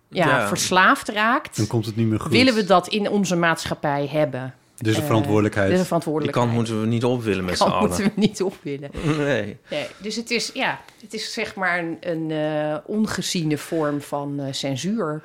ja, 0.09 0.27
Ja. 0.29 0.49
verslaafd 0.49 1.09
raakt... 1.09 1.57
dan 1.57 1.67
komt 1.67 1.87
het 1.87 1.97
niet 1.97 2.07
meer 2.07 2.21
goed. 2.21 2.31
willen 2.33 2.55
we 2.55 2.65
dat 2.65 2.89
in 2.89 3.09
onze 3.11 3.37
maatschappij 3.37 4.07
hebben. 4.11 4.55
Dus 4.77 4.95
de 4.95 5.01
Eh, 5.01 5.07
verantwoordelijkheid. 5.07 5.67
Is 5.67 5.73
een 5.73 5.79
Die 5.79 5.87
verantwoordelijkheid. 5.87 6.47
kant 6.47 6.59
moeten 6.59 6.81
we 6.81 6.87
niet 6.87 7.05
op 7.05 7.23
willen 7.23 7.45
met 7.45 7.57
z'n 7.57 7.63
Kant 7.63 7.75
allen. 7.75 7.89
moeten 7.89 8.05
we 8.07 8.13
niet 8.15 8.43
op 8.43 8.55
willen. 8.63 8.91
Nee. 9.17 9.57
Nee, 9.71 9.87
dus 9.99 10.17
het 10.17 10.31
is, 10.31 10.51
ja, 10.55 10.81
het 11.03 11.15
is 11.15 11.33
zeg 11.33 11.55
maar 11.55 11.79
een, 11.79 11.97
een 12.01 12.31
eh, 12.31 12.77
ongeziene 12.87 13.59
vorm 13.59 14.01
van 14.01 14.41
eh, 14.41 14.47
censuur. 14.53 15.23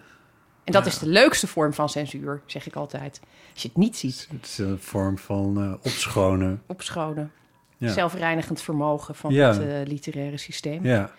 En 0.75 0.75
dat 0.75 0.85
is 0.85 0.99
de 0.99 1.07
leukste 1.07 1.47
vorm 1.47 1.73
van 1.73 1.89
censuur, 1.89 2.41
zeg 2.45 2.67
ik 2.67 2.75
altijd. 2.75 3.19
Als 3.53 3.61
je 3.61 3.67
het 3.67 3.77
niet 3.77 3.97
ziet, 3.97 4.27
Het 4.31 4.45
is 4.45 4.57
een 4.57 4.79
vorm 4.79 5.17
van 5.17 5.61
eh, 5.61 5.73
opschonen. 5.73 6.61
opschonen. 6.67 7.31
Ja. 7.77 7.91
Zelfreinigend 7.91 8.61
vermogen 8.61 9.15
van 9.15 9.33
Ja. 9.33 9.53
het 9.53 9.61
eh, 9.61 9.91
literaire 9.91 10.37
systeem. 10.37 10.85
Ja. 10.85 11.11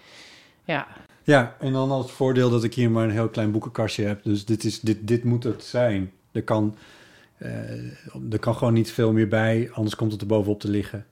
Ja. 0.64 0.86
ja, 1.22 1.56
en 1.60 1.72
dan 1.72 1.90
als 1.90 2.12
voordeel 2.12 2.50
dat 2.50 2.64
ik 2.64 2.74
hier 2.74 2.90
maar 2.90 3.04
een 3.04 3.10
heel 3.10 3.28
klein 3.28 3.50
boekenkastje 3.50 4.04
heb. 4.04 4.22
Dus 4.22 4.44
dit, 4.44 4.64
is, 4.64 4.80
dit, 4.80 4.98
dit 5.00 5.24
moet 5.24 5.44
het 5.44 5.64
zijn. 5.64 6.12
Er 6.32 6.42
kan, 6.42 6.76
eh, 7.36 7.50
er 8.32 8.38
kan 8.40 8.54
gewoon 8.54 8.72
niet 8.72 8.90
veel 8.92 9.12
meer 9.12 9.28
bij, 9.28 9.70
anders 9.72 9.96
komt 9.96 10.12
het 10.12 10.20
er 10.20 10.26
bovenop 10.26 10.60
te 10.60 10.68
liggen. 10.68 11.06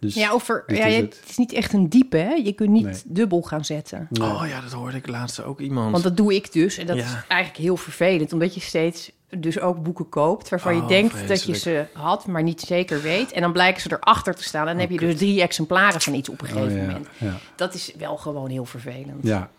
Dus 0.00 0.14
Ja, 0.14 0.30
over, 0.30 0.64
ja, 0.66 0.84
is 0.86 0.96
het. 0.96 1.18
het 1.20 1.28
is 1.30 1.36
niet 1.36 1.52
echt 1.52 1.72
een 1.72 1.88
diepe, 1.88 2.16
hè? 2.16 2.32
Je 2.32 2.52
kunt 2.52 2.70
niet 2.70 2.84
Nee. 2.84 2.94
dubbel 3.04 3.42
gaan 3.42 3.64
zetten. 3.64 4.06
Nee. 4.10 4.28
Oh 4.28 4.44
ja, 4.48 4.60
dat 4.60 4.72
hoorde 4.72 4.96
ik 4.96 5.06
laatst 5.08 5.42
ook 5.42 5.60
iemand. 5.60 5.90
Want 5.90 6.02
dat 6.02 6.16
doe 6.16 6.34
ik 6.34 6.52
dus. 6.52 6.78
En 6.78 6.86
dat 6.86 6.96
Ja. 6.96 7.02
is 7.04 7.10
eigenlijk 7.28 7.62
heel 7.62 7.76
vervelend. 7.76 8.32
Omdat 8.32 8.54
je 8.54 8.60
steeds 8.60 9.12
dus 9.38 9.60
ook 9.60 9.82
boeken 9.82 10.08
koopt... 10.08 10.48
waarvan 10.48 10.74
je 10.74 10.80
Oh, 10.82 10.88
denkt 10.88 11.28
dat 11.28 11.42
je 11.44 11.54
ze 11.56 11.86
had, 11.92 12.26
maar 12.26 12.42
niet 12.42 12.60
zeker 12.60 13.02
weet. 13.02 13.32
En 13.32 13.40
dan 13.40 13.52
blijken 13.52 13.82
ze 13.82 13.92
erachter 14.00 14.34
te 14.34 14.42
staan. 14.42 14.60
En 14.66 14.72
dan 14.72 14.80
heb 14.80 14.90
je 14.90 14.98
dus 15.06 15.16
drie 15.16 15.40
exemplaren 15.42 16.00
van 16.00 16.14
iets 16.14 16.28
op 16.28 16.40
een 16.40 16.46
Oh, 16.48 16.52
gegeven 16.52 16.76
ja, 16.76 16.82
moment. 16.86 17.06
ja. 17.18 17.34
Dat 17.56 17.74
is 17.74 17.92
wel 17.98 18.16
gewoon 18.16 18.50
heel 18.50 18.64
vervelend. 18.64 19.22
ja. 19.26 19.50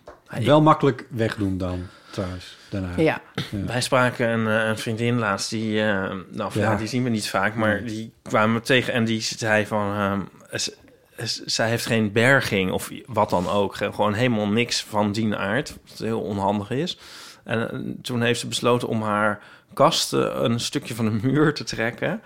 Wel 0.43 0.61
makkelijk 0.61 1.05
wegdoen 1.09 1.57
dan, 1.57 1.79
trouwens, 2.11 2.57
daarna. 2.69 2.89
Ja. 2.97 3.21
Wij 3.65 3.81
spraken 3.81 4.29
een, 4.29 4.47
eh, 4.61 4.67
een 4.67 4.77
vriendin 4.77 5.17
laatst, 5.19 5.49
die, 5.49 5.79
eh, 5.81 5.85
nou 6.29 6.51
ja. 6.53 6.71
Ja. 6.71 6.75
die 6.75 6.87
zien 6.87 7.03
we 7.03 7.09
niet 7.09 7.29
vaak, 7.29 7.55
maar 7.55 7.83
die 7.83 8.13
kwamen 8.21 8.55
we 8.55 8.61
tegen 8.61 8.93
en 8.93 9.05
die 9.05 9.21
zei 9.21 9.65
van, 9.65 9.93
ehm, 9.93 10.21
z- 10.59 10.69
z- 11.17 11.41
zij 11.45 11.69
heeft 11.69 11.85
geen 11.85 12.11
berging 12.11 12.71
of 12.71 12.89
wat 13.05 13.29
dan 13.29 13.49
ook, 13.49 13.75
Ge- 13.75 13.91
gewoon 13.93 14.13
helemaal 14.13 14.47
niks 14.47 14.83
van 14.83 15.11
die 15.11 15.35
aard, 15.35 15.77
wat 15.89 15.97
heel 15.97 16.21
onhandig 16.21 16.69
is. 16.71 16.97
En 17.43 17.71
eh, 17.71 17.79
toen 18.01 18.21
heeft 18.21 18.39
ze 18.39 18.47
besloten 18.47 18.87
om 18.87 19.01
haar 19.01 19.39
kasten 19.73 20.43
een 20.43 20.59
stukje 20.59 20.95
van 20.95 21.05
de 21.05 21.27
muur 21.27 21.53
te 21.53 21.63
trekken. 21.63 22.21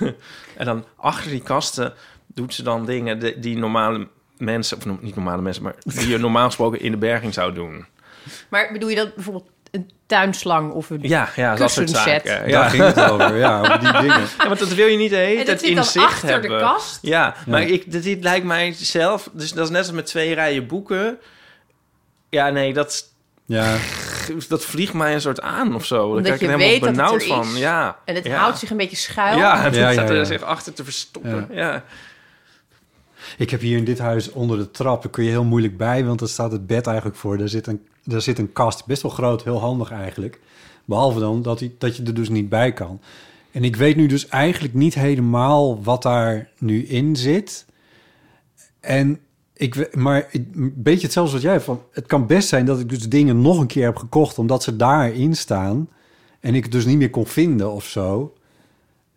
en 0.56 0.64
dan 0.64 0.84
achter 0.96 1.30
die 1.30 1.42
kasten 1.42 1.92
doet 2.26 2.54
ze 2.54 2.62
dan 2.62 2.86
dingen 2.86 3.18
die, 3.18 3.38
die 3.38 3.56
normale 3.58 4.08
mensen, 4.36 4.76
of 4.76 5.00
niet 5.00 5.14
normale 5.14 5.42
mensen, 5.42 5.62
maar 5.62 5.74
die 5.84 6.08
je 6.08 6.18
normaal 6.18 6.46
gesproken 6.46 6.80
in 6.80 6.90
de 6.90 6.96
berging 6.98 7.34
zou 7.34 7.52
doen. 7.54 7.86
Maar 8.48 8.68
bedoel 8.72 8.88
je 8.88 8.96
dat 8.96 9.14
bijvoorbeeld 9.14 9.48
een 9.72 9.90
tuinslang 10.06 10.72
of 10.72 10.90
een... 10.90 10.98
Ja, 11.02 11.28
ja, 11.36 11.54
dat 11.54 11.70
soort 11.70 11.86
Kussenset. 11.90 12.22
zaken. 12.26 12.40
Daar 12.40 12.48
Ja. 12.48 12.68
ging 12.68 12.84
het 12.84 13.00
over, 13.10 13.36
ja, 13.36 13.60
over 13.60 13.80
die 13.80 13.92
dingen. 14.00 14.20
ja, 14.38 14.46
want 14.46 14.58
dat 14.58 14.74
wil 14.74 14.86
je 14.86 14.96
niet 14.96 15.10
de 15.10 15.16
hele 15.16 15.40
En 15.40 15.46
dat 15.46 15.58
tijd 15.58 15.76
in 15.76 15.84
zicht 15.84 16.06
achter 16.06 16.28
hebben. 16.28 16.50
de 16.50 16.58
kast. 16.58 16.98
Ja, 17.02 17.34
maar 17.46 17.62
ik, 17.62 17.90
dit, 17.92 18.02
dit 18.02 18.22
lijkt 18.22 18.46
mij 18.46 18.72
zelf... 18.76 19.28
Dus 19.32 19.52
dat 19.52 19.64
is 19.64 19.70
net 19.70 19.80
als 19.82 19.90
met 19.90 20.06
twee 20.06 20.34
rijen 20.34 20.66
boeken. 20.66 21.18
Ja, 22.30 22.50
nee, 22.50 22.72
dat, 22.72 23.04
Ja, 23.46 23.76
dat 24.48 24.64
vliegt 24.64 24.92
mij 24.92 25.14
een 25.14 25.20
soort 25.20 25.40
aan 25.40 25.74
of 25.74 25.84
zo. 25.84 25.96
Daar 25.96 26.06
Omdat 26.06 26.22
krijg 26.22 26.40
ik 26.40 26.46
je 26.46 26.52
er 26.52 26.58
helemaal 26.58 26.80
weet 26.80 26.80
dat 26.80 26.88
het 26.88 27.20
benauwd 27.20 27.22
er 27.22 27.44
van. 27.46 27.54
is. 27.54 27.60
Ja. 27.60 27.96
En 28.04 28.14
het 28.14 28.24
ja. 28.24 28.36
houdt 28.36 28.58
zich 28.58 28.70
een 28.70 28.76
beetje 28.76 28.96
schuil. 28.96 29.38
Ja, 29.38 29.60
het 29.60 29.74
Ja, 29.74 29.92
staat 29.92 30.08
ja, 30.08 30.14
ja. 30.14 30.20
er 30.20 30.26
zich 30.26 30.42
achter 30.42 30.72
te 30.72 30.84
verstoppen. 30.84 31.48
Ja. 31.50 31.82
Ik 33.38 33.50
heb 33.50 33.60
hier 33.60 33.76
in 33.76 33.84
dit 33.84 33.98
huis 33.98 34.30
onder 34.30 34.58
de 34.58 34.70
trap, 34.70 35.02
daar 35.02 35.12
kun 35.12 35.24
je 35.24 35.30
heel 35.30 35.44
moeilijk 35.44 35.76
bij, 35.76 36.04
want 36.04 36.18
daar 36.18 36.28
staat 36.28 36.52
het 36.52 36.66
bed 36.66 36.86
eigenlijk 36.86 37.16
voor. 37.16 37.38
Daar 37.38 37.48
zit 37.48 37.66
een, 37.66 37.86
daar 38.04 38.22
zit 38.22 38.38
een 38.38 38.52
kast, 38.52 38.86
best 38.86 39.02
wel 39.02 39.10
groot, 39.10 39.44
heel 39.44 39.60
handig 39.60 39.90
eigenlijk. 39.90 40.40
Behalve 40.84 41.20
dan 41.20 41.42
dat, 41.42 41.58
die, 41.58 41.74
dat 41.78 41.96
je 41.96 42.02
er 42.02 42.14
dus 42.14 42.28
niet 42.28 42.48
bij 42.48 42.72
kan. 42.72 43.00
En 43.50 43.64
ik 43.64 43.76
weet 43.76 43.96
nu 43.96 44.06
dus 44.06 44.28
eigenlijk 44.28 44.74
niet 44.74 44.94
helemaal 44.94 45.82
wat 45.82 46.02
daar 46.02 46.48
nu 46.58 46.86
in 46.86 47.16
zit. 47.16 47.66
En 48.80 49.20
ik, 49.54 49.96
maar 49.96 50.28
een 50.32 50.72
beetje 50.76 51.02
hetzelfde 51.02 51.32
wat 51.32 51.42
jij 51.42 51.60
van. 51.60 51.82
Het 51.92 52.06
kan 52.06 52.26
best 52.26 52.48
zijn 52.48 52.64
dat 52.64 52.80
ik 52.80 52.88
dus 52.88 53.08
dingen 53.08 53.40
nog 53.40 53.58
een 53.58 53.66
keer 53.66 53.84
heb 53.84 53.96
gekocht 53.96 54.38
omdat 54.38 54.62
ze 54.62 54.76
daarin 54.76 55.36
staan 55.36 55.88
en 56.40 56.54
ik 56.54 56.62
het 56.62 56.72
dus 56.72 56.84
niet 56.84 56.98
meer 56.98 57.10
kon 57.10 57.26
vinden 57.26 57.72
of 57.72 57.84
zo. 57.84 58.34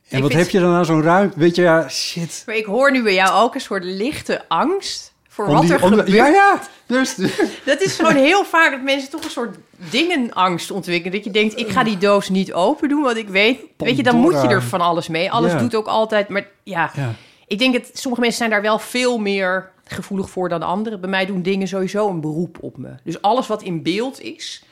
En 0.09 0.17
Ik 0.17 0.23
wat 0.23 0.31
vind- 0.31 0.43
heb 0.43 0.51
je 0.51 0.59
dan 0.59 0.71
nou 0.71 0.85
zo'n 0.85 1.01
ruimte? 1.01 1.39
Weet 1.39 1.55
je, 1.55 1.61
ja, 1.61 1.89
shit. 1.89 2.43
Maar 2.45 2.55
ik 2.55 2.65
hoor 2.65 2.91
nu 2.91 3.03
bij 3.03 3.13
jou 3.13 3.43
ook 3.43 3.55
een 3.55 3.61
soort 3.61 3.83
lichte 3.83 4.41
angst 4.47 5.13
voor 5.27 5.47
wat 5.47 5.61
die- 5.61 5.73
er 5.73 5.79
de- 5.81 5.87
gebeurt. 5.87 6.07
ja, 6.11 6.27
ja. 6.27 6.61
Dus, 6.85 7.15
Dat 7.65 7.81
is 7.81 7.95
gewoon 7.95 8.15
heel 8.15 8.43
vaak 8.45 8.71
dat 8.71 8.81
mensen 8.81 9.09
toch 9.09 9.23
een 9.23 9.29
soort 9.29 9.57
dingenangst 9.77 10.71
ontwikkelen. 10.71 11.15
Dat 11.15 11.23
je 11.25 11.31
denkt, 11.31 11.59
ik 11.59 11.69
ga 11.69 11.83
die 11.83 11.97
doos 11.97 12.29
niet 12.29 12.53
open 12.53 12.89
doen, 12.89 13.01
want 13.03 13.17
ik 13.17 13.27
weet... 13.29 13.59
Weet 13.77 13.97
je, 13.97 14.03
dan 14.03 14.15
moet 14.15 14.41
je 14.41 14.47
er 14.47 14.63
van 14.63 14.81
alles 14.81 15.07
mee. 15.07 15.31
Alles 15.31 15.51
Ja. 15.51 15.57
doet 15.57 15.75
ook 15.75 15.87
altijd... 15.87 16.29
Maar 16.29 16.47
ja, 16.63 16.91
ja. 16.95 17.13
ik 17.47 17.59
denk 17.59 17.73
dat 17.73 17.89
sommige 17.93 18.21
mensen 18.21 18.37
zijn 18.39 18.49
daar 18.49 18.61
wel 18.61 18.79
veel 18.79 19.17
meer 19.17 19.71
gevoelig 19.85 20.29
voor 20.29 20.49
dan 20.49 20.61
anderen. 20.61 21.01
Bij 21.01 21.09
mij 21.09 21.25
doen 21.25 21.41
dingen 21.41 21.67
sowieso 21.67 22.09
een 22.09 22.21
beroep 22.21 22.57
op 22.61 22.77
me. 22.77 22.89
Dus 23.03 23.21
alles 23.21 23.47
wat 23.47 23.63
in 23.63 23.83
beeld 23.83 24.21
is... 24.21 24.63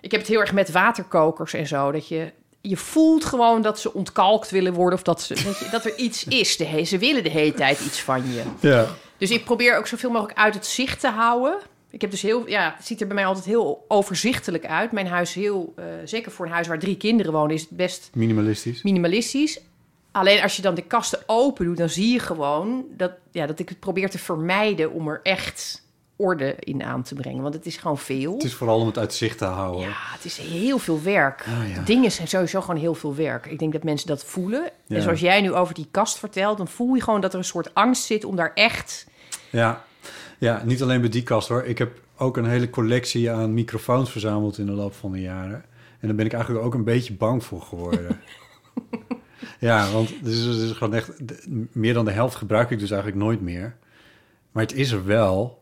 Ik 0.00 0.10
heb 0.10 0.20
het 0.20 0.28
heel 0.30 0.40
erg 0.40 0.52
met 0.52 0.70
waterkokers 0.70 1.52
en 1.54 1.66
zo. 1.66 1.92
Dat 1.92 2.08
je, 2.08 2.32
je 2.62 2.76
voelt 2.76 3.24
gewoon 3.24 3.62
dat 3.62 3.80
ze 3.80 3.94
ontkalkt 3.94 4.50
willen 4.50 4.72
worden... 4.72 4.98
of 4.98 5.04
dat, 5.04 5.22
ze, 5.22 5.34
weet 5.34 5.58
je, 5.58 5.68
dat 5.70 5.84
er 5.84 5.96
iets 5.96 6.24
is. 6.24 6.56
De 6.56 6.64
he- 6.64 6.84
ze 6.84 6.98
willen 6.98 7.22
de 7.22 7.30
hele 7.30 7.54
tijd 7.54 7.80
iets 7.80 8.00
van 8.00 8.32
je. 8.32 8.42
ja. 8.60 8.86
Dus 9.18 9.30
ik 9.30 9.44
probeer 9.44 9.76
ook 9.76 9.86
zoveel 9.86 10.10
mogelijk 10.10 10.38
uit 10.38 10.54
het 10.54 10.66
zicht 10.66 11.00
te 11.00 11.08
houden. 11.08 11.58
Ik 11.90 12.00
heb 12.00 12.10
dus 12.10 12.22
heel, 12.22 12.48
ja, 12.48 12.74
het 12.76 12.86
ziet 12.86 13.00
er 13.00 13.06
bij 13.06 13.14
mij 13.14 13.26
altijd 13.26 13.44
heel 13.44 13.84
overzichtelijk 13.88 14.66
uit. 14.66 14.92
Mijn 14.92 15.06
huis 15.06 15.28
is 15.28 15.34
heel, 15.42 15.72
eh, 15.76 15.84
zeker 16.04 16.32
voor 16.32 16.46
een 16.46 16.52
huis 16.52 16.66
waar 16.66 16.78
drie 16.78 16.96
kinderen 16.96 17.32
wonen, 17.32 17.54
is 17.54 17.60
het 17.60 17.70
best 17.70 18.10
Minimalistisch. 18.12 18.82
minimalistisch. 18.82 19.60
Alleen 20.12 20.42
als 20.42 20.56
je 20.56 20.62
dan 20.62 20.74
de 20.74 20.82
kasten 20.82 21.18
open 21.26 21.64
doet, 21.64 21.76
dan 21.76 21.88
zie 21.88 22.12
je 22.12 22.18
gewoon 22.18 22.84
dat, 22.96 23.12
ja, 23.30 23.46
dat 23.46 23.58
ik 23.58 23.68
het 23.68 23.80
probeer 23.80 24.10
te 24.10 24.18
vermijden 24.18 24.92
om 24.92 25.08
er 25.08 25.20
echt 25.22 25.82
orde 26.16 26.54
in 26.58 26.82
aan 26.82 27.02
te 27.02 27.14
brengen. 27.14 27.42
Want 27.42 27.54
het 27.54 27.66
is 27.66 27.76
gewoon 27.76 27.98
veel. 27.98 28.32
Het 28.32 28.44
is 28.44 28.54
vooral 28.54 28.80
om 28.80 28.86
het 28.86 28.98
uit 28.98 29.14
zicht 29.14 29.38
te 29.38 29.44
houden. 29.44 29.80
Ja, 29.80 29.92
het 29.94 30.24
is 30.24 30.38
heel 30.38 30.78
veel 30.78 31.02
werk. 31.02 31.44
Ah, 31.46 31.74
ja. 31.74 31.82
Dingen 31.82 32.12
zijn 32.12 32.28
sowieso 32.28 32.60
gewoon 32.60 32.80
heel 32.80 32.94
veel 32.94 33.14
werk. 33.14 33.46
Ik 33.46 33.58
denk 33.58 33.72
dat 33.72 33.82
mensen 33.82 34.06
dat 34.06 34.24
voelen. 34.24 34.70
Ja. 34.86 34.96
En 34.96 35.02
zoals 35.02 35.20
jij 35.20 35.40
nu 35.40 35.52
over 35.52 35.74
die 35.74 35.88
kast 35.90 36.18
vertelt, 36.18 36.56
dan 36.56 36.68
voel 36.68 36.94
je 36.94 37.02
gewoon 37.02 37.20
dat 37.20 37.32
er 37.32 37.38
een 37.38 37.44
soort 37.44 37.74
angst 37.74 38.04
zit 38.04 38.24
om 38.24 38.36
daar 38.36 38.52
echt 38.54 39.06
Ja. 39.50 39.84
ja, 40.38 40.62
niet 40.64 40.82
alleen 40.82 41.00
bij 41.00 41.10
die 41.10 41.22
kast 41.22 41.48
hoor. 41.48 41.64
Ik 41.64 41.78
heb 41.78 42.00
ook 42.16 42.36
een 42.36 42.46
hele 42.46 42.70
collectie 42.70 43.30
aan 43.30 43.54
microfoons 43.54 44.10
verzameld 44.10 44.58
in 44.58 44.66
de 44.66 44.72
loop 44.72 44.94
van 44.94 45.12
de 45.12 45.20
jaren. 45.20 45.64
En 46.00 46.08
daar 46.08 46.16
ben 46.16 46.26
ik 46.26 46.32
eigenlijk 46.32 46.64
ook 46.64 46.74
een 46.74 46.84
beetje 46.84 47.14
bang 47.14 47.44
voor 47.44 47.62
geworden. 47.62 48.20
ja, 49.58 49.90
want 49.90 50.08
het 50.08 50.26
is, 50.26 50.44
het 50.44 50.56
is 50.56 50.70
gewoon 50.70 50.94
echt... 50.94 51.10
meer 51.72 51.94
dan 51.94 52.04
de 52.04 52.10
helft 52.10 52.34
gebruik 52.34 52.70
ik 52.70 52.78
dus 52.78 52.90
eigenlijk 52.90 53.22
nooit 53.22 53.40
meer. 53.40 53.76
Maar 54.52 54.62
het 54.62 54.74
is 54.74 54.90
er 54.92 55.04
wel. 55.04 55.61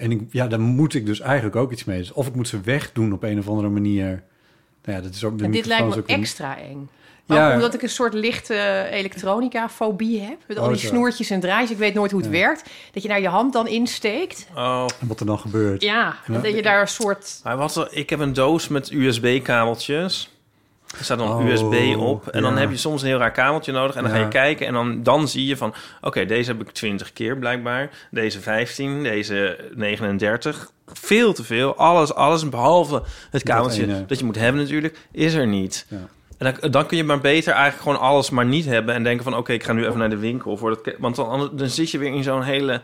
En 0.00 0.10
ik, 0.12 0.20
ja, 0.30 0.46
daar 0.46 0.60
moet 0.60 0.94
ik 0.94 1.06
dus 1.06 1.20
eigenlijk 1.20 1.56
ook 1.56 1.72
iets 1.72 1.84
mee. 1.84 1.98
Dus 1.98 2.12
of 2.12 2.26
ik 2.26 2.34
moet 2.34 2.48
ze 2.48 2.60
wegdoen 2.60 3.12
op 3.12 3.22
een 3.22 3.38
of 3.38 3.48
andere 3.48 3.68
manier. 3.68 4.22
Nou 4.84 4.96
ja, 4.98 5.02
dat 5.02 5.14
is 5.14 5.24
ook 5.24 5.38
de 5.38 5.44
En 5.44 5.50
dit 5.50 5.66
lijkt 5.66 5.84
me 5.84 5.96
ook 5.96 6.08
een- 6.08 6.14
extra 6.20 6.58
eng. 6.58 6.88
Maar 7.26 7.38
Ja. 7.38 7.48
ook 7.48 7.54
omdat 7.54 7.74
ik 7.74 7.82
een 7.82 7.88
soort 7.88 8.14
lichte 8.14 8.86
elektronica-fobie 8.90 10.20
heb. 10.20 10.38
Met 10.48 10.58
al 10.58 10.64
Oh, 10.64 10.70
die 10.70 10.80
zo. 10.80 10.86
snoertjes 10.86 11.30
en 11.30 11.40
draadjes. 11.40 11.70
Ik 11.70 11.76
weet 11.78 11.94
nooit 11.94 12.10
hoe 12.10 12.20
het 12.20 12.30
werkt. 12.30 12.70
Dat 12.92 13.02
je 13.02 13.08
daar 13.08 13.20
je 13.20 13.28
hand 13.28 13.52
dan 13.52 13.66
insteekt. 13.68 14.46
Oh, 14.54 14.86
En 15.00 15.06
wat 15.06 15.20
er 15.20 15.26
dan 15.26 15.38
gebeurt. 15.38 15.82
Ja, 15.82 16.16
Ja. 16.26 16.38
dat 16.38 16.54
je 16.54 16.62
daar 16.62 16.80
een 16.80 16.88
soort... 16.88 17.40
maar 17.44 17.56
wat, 17.56 17.76
er- 17.76 17.88
ik 17.90 18.10
heb 18.10 18.18
een 18.18 18.32
doos 18.32 18.68
met 18.68 18.90
USB-kabeltjes. 18.90 20.30
Er 20.98 21.04
staat 21.04 21.18
dan 21.18 21.28
Oh, 21.28 21.46
USB 21.46 21.96
op. 21.96 22.28
En 22.28 22.42
dan 22.42 22.56
heb 22.56 22.70
je 22.70 22.76
soms 22.76 23.02
een 23.02 23.08
heel 23.08 23.18
raar 23.18 23.30
kabeltje 23.30 23.72
nodig. 23.72 23.94
En 23.96 24.02
dan 24.02 24.10
Ja. 24.12 24.16
ga 24.18 24.24
je 24.24 24.28
kijken. 24.28 24.66
En 24.66 24.72
dan, 24.72 25.02
dan 25.02 25.28
zie 25.28 25.46
je 25.46 25.56
van... 25.56 25.74
Oké, 26.00 26.24
deze 26.24 26.50
heb 26.50 26.60
ik 26.60 26.70
20 26.70 27.12
keer 27.12 27.36
blijkbaar. 27.38 27.90
Deze 28.10 28.40
15. 28.40 29.02
Deze 29.02 29.58
39. 29.74 30.70
Veel 30.86 31.32
te 31.32 31.44
veel. 31.44 31.76
Alles, 31.76 32.14
alles 32.14 32.48
behalve 32.48 33.02
het 33.30 33.42
kabeltje 33.42 33.82
ene. 33.82 34.06
dat 34.06 34.18
je 34.18 34.24
moet 34.24 34.36
hebben 34.36 34.62
natuurlijk, 34.62 34.98
is 35.12 35.34
er 35.34 35.46
niet. 35.46 35.86
Ja. 35.88 35.96
En 36.38 36.54
dan, 36.60 36.70
dan 36.70 36.86
kun 36.86 36.96
je 36.96 37.04
maar 37.04 37.20
beter 37.20 37.52
eigenlijk 37.52 37.82
gewoon 37.82 38.00
alles 38.08 38.30
maar 38.30 38.46
niet 38.46 38.64
hebben... 38.64 38.94
en 38.94 39.02
denken 39.02 39.24
van 39.24 39.36
oké, 39.36 39.52
ik 39.52 39.64
ga 39.64 39.72
nu 39.72 39.86
even 39.86 39.98
naar 39.98 40.10
de 40.10 40.16
winkel. 40.18 40.56
Voor 40.56 40.70
dat, 40.70 40.94
want 40.98 41.16
dan, 41.16 41.50
dan 41.52 41.68
zit 41.68 41.90
je 41.90 41.98
weer 41.98 42.14
in 42.14 42.22
zo'n 42.22 42.42
hele... 42.42 42.80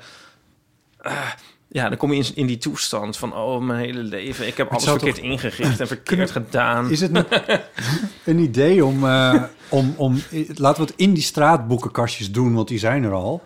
ah, 1.00 1.30
ja, 1.68 1.88
dan 1.88 1.98
kom 1.98 2.12
je 2.12 2.18
in, 2.18 2.30
in 2.34 2.46
die 2.46 2.58
toestand 2.58 3.16
van... 3.16 3.34
oh, 3.34 3.62
mijn 3.62 3.78
hele 3.78 4.02
leven, 4.02 4.46
ik 4.46 4.56
heb 4.56 4.70
alles 4.70 4.84
verkeerd 4.84 5.18
ingericht 5.18 5.80
en 5.80 5.86
verkeerd 5.86 6.30
gedaan. 6.40 6.90
Is 6.90 7.00
het 7.00 7.10
een 8.24 8.38
idee 8.38 8.84
om, 8.84 9.06
eh, 9.06 9.42
om, 9.68 9.94
om... 9.96 10.22
Laten 10.54 10.82
we 10.82 10.88
het 10.90 11.00
in 11.00 11.14
die 11.14 11.22
straatboekenkastjes 11.22 12.32
doen, 12.32 12.54
want 12.54 12.68
die 12.68 12.78
zijn 12.78 13.04
er 13.04 13.12
al. 13.12 13.42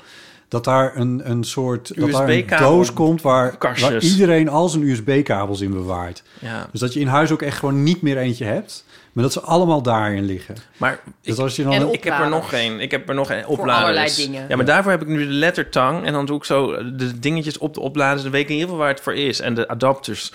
Dat 0.48 0.64
daar 0.64 0.96
een, 0.96 1.30
een 1.30 1.44
soort... 1.44 1.96
Dat 1.96 2.10
daar 2.10 2.28
een 2.28 2.46
doos 2.58 2.92
komt 2.92 3.22
waar 3.22 3.56
iedereen 4.00 4.48
al 4.48 4.68
zijn 4.68 4.82
USB-kabels 4.82 5.60
in 5.60 5.72
bewaart. 5.72 6.22
Ja, 6.38 6.68
Dus 6.70 6.80
dat 6.80 6.92
je 6.92 7.00
in 7.00 7.06
huis 7.06 7.30
ook 7.30 7.42
echt 7.42 7.58
gewoon 7.58 7.82
niet 7.82 8.02
meer 8.02 8.18
eentje 8.18 8.44
hebt. 8.44 8.84
Maar 9.12 9.24
dat 9.24 9.32
ze 9.32 9.40
allemaal 9.40 9.82
daarin 9.82 10.24
liggen. 10.24 10.56
maar 10.76 10.92
ik, 10.92 11.00
Dus 11.22 11.38
als 11.38 11.56
je 11.56 11.62
dan... 11.62 11.72
Een- 11.72 11.92
ik 11.92 12.04
heb 12.04 12.18
er 12.18 12.28
nog 12.28 12.48
geen. 12.48 12.80
Ik 12.80 12.90
heb 12.90 13.08
er 13.08 13.14
nog 13.14 13.26
geen 13.26 13.46
opladers. 13.46 13.78
allerlei 13.82 14.14
dingen. 14.16 14.44
Ja, 14.48 14.56
maar 14.56 14.64
daarvoor 14.64 14.90
heb 14.90 15.02
ik 15.02 15.08
nu 15.08 15.18
de 15.26 15.32
lettertang. 15.32 16.04
En 16.04 16.12
dan 16.12 16.26
doe 16.26 16.36
ik 16.36 16.44
zo 16.44 16.76
de 16.96 17.18
dingetjes 17.18 17.58
op 17.58 17.74
de 17.74 17.80
opladers. 17.80 18.22
Dan 18.22 18.30
weet 18.30 18.40
ik 18.42 18.48
in 18.48 18.54
ieder 18.54 18.68
geval 18.68 18.84
waar 18.84 18.94
het 18.94 19.02
voor 19.02 19.14
is. 19.14 19.40
En 19.40 19.54
de 19.54 19.68
adapters. 19.68 20.32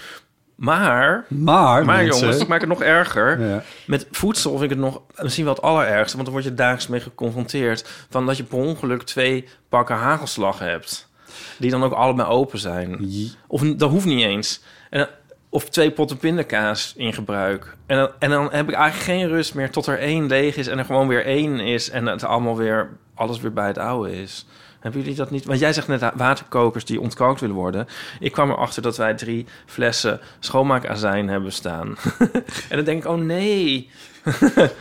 Maar, 0.55 1.25
maar, 1.27 1.85
maar 1.85 1.85
mensen, 2.03 2.19
jongens, 2.21 2.41
ik 2.41 2.47
maak 2.47 2.59
het 2.59 2.69
nog 2.69 2.81
erger. 2.81 3.41
Ja. 3.47 3.63
Met 3.87 4.07
voedsel 4.11 4.51
vind 4.51 4.63
ik 4.63 4.69
het 4.69 4.79
nog 4.79 5.01
misschien 5.21 5.45
wel 5.45 5.53
het 5.53 5.63
allerergste. 5.63 6.13
Want 6.13 6.23
dan 6.27 6.33
word 6.33 6.43
je 6.47 6.53
dagelijks 6.53 6.87
mee 6.87 6.99
geconfronteerd. 6.99 7.89
Van 8.09 8.25
dat 8.25 8.37
je 8.37 8.43
per 8.43 8.57
ongeluk 8.57 9.03
twee 9.03 9.45
pakken 9.69 9.95
hagelslag 9.95 10.59
hebt. 10.59 11.09
Die 11.57 11.71
dan 11.71 11.83
ook 11.83 11.93
allebei 11.93 12.27
open 12.29 12.59
zijn. 12.59 13.09
Of 13.47 13.61
dat 13.61 13.89
hoeft 13.89 14.05
niet 14.05 14.23
eens. 14.23 14.61
En, 14.89 14.99
dan- 14.99 15.07
of 15.55 15.69
twee 15.69 15.91
potten 15.91 16.17
pindakaas 16.17 16.93
in 16.97 17.13
gebruik. 17.13 17.75
En 17.85 17.97
dan, 17.97 18.09
en 18.19 18.29
dan 18.29 18.47
heb 18.51 18.69
ik 18.69 18.75
eigenlijk 18.75 19.03
geen 19.19 19.27
rust 19.27 19.53
meer 19.55 19.69
tot 19.71 19.85
er 19.85 19.99
één 19.99 20.27
leeg 20.27 20.55
is 20.55 20.67
en 20.67 20.77
er 20.77 20.85
gewoon 20.85 21.07
weer 21.07 21.25
één 21.25 21.59
is. 21.59 21.89
En 21.89 22.05
het 22.05 22.23
allemaal 22.23 22.57
weer, 22.57 22.89
alles 23.15 23.39
weer 23.39 23.53
bij 23.53 23.67
het 23.67 23.77
oude 23.77 24.21
is. 24.21 24.45
Hebben 24.79 25.01
jullie 25.01 25.15
dat 25.15 25.31
niet? 25.31 25.45
Want 25.45 25.59
jij 25.59 25.73
zegt 25.73 25.87
net 25.87 26.11
waterkokers 26.15 26.85
die 26.85 27.01
ontkalkt 27.01 27.39
willen 27.41 27.55
worden. 27.55 27.87
Ik 28.19 28.31
kwam 28.31 28.49
erachter 28.51 28.81
dat 28.81 28.97
wij 28.97 29.13
drie 29.13 29.45
flessen 29.65 30.19
schoonmaakazijn 30.39 31.27
hebben 31.29 31.51
staan. 31.51 31.95
en 32.69 32.75
dan 32.75 32.83
denk 32.83 33.03
ik, 33.03 33.09
oh 33.09 33.17
nee. 33.17 33.89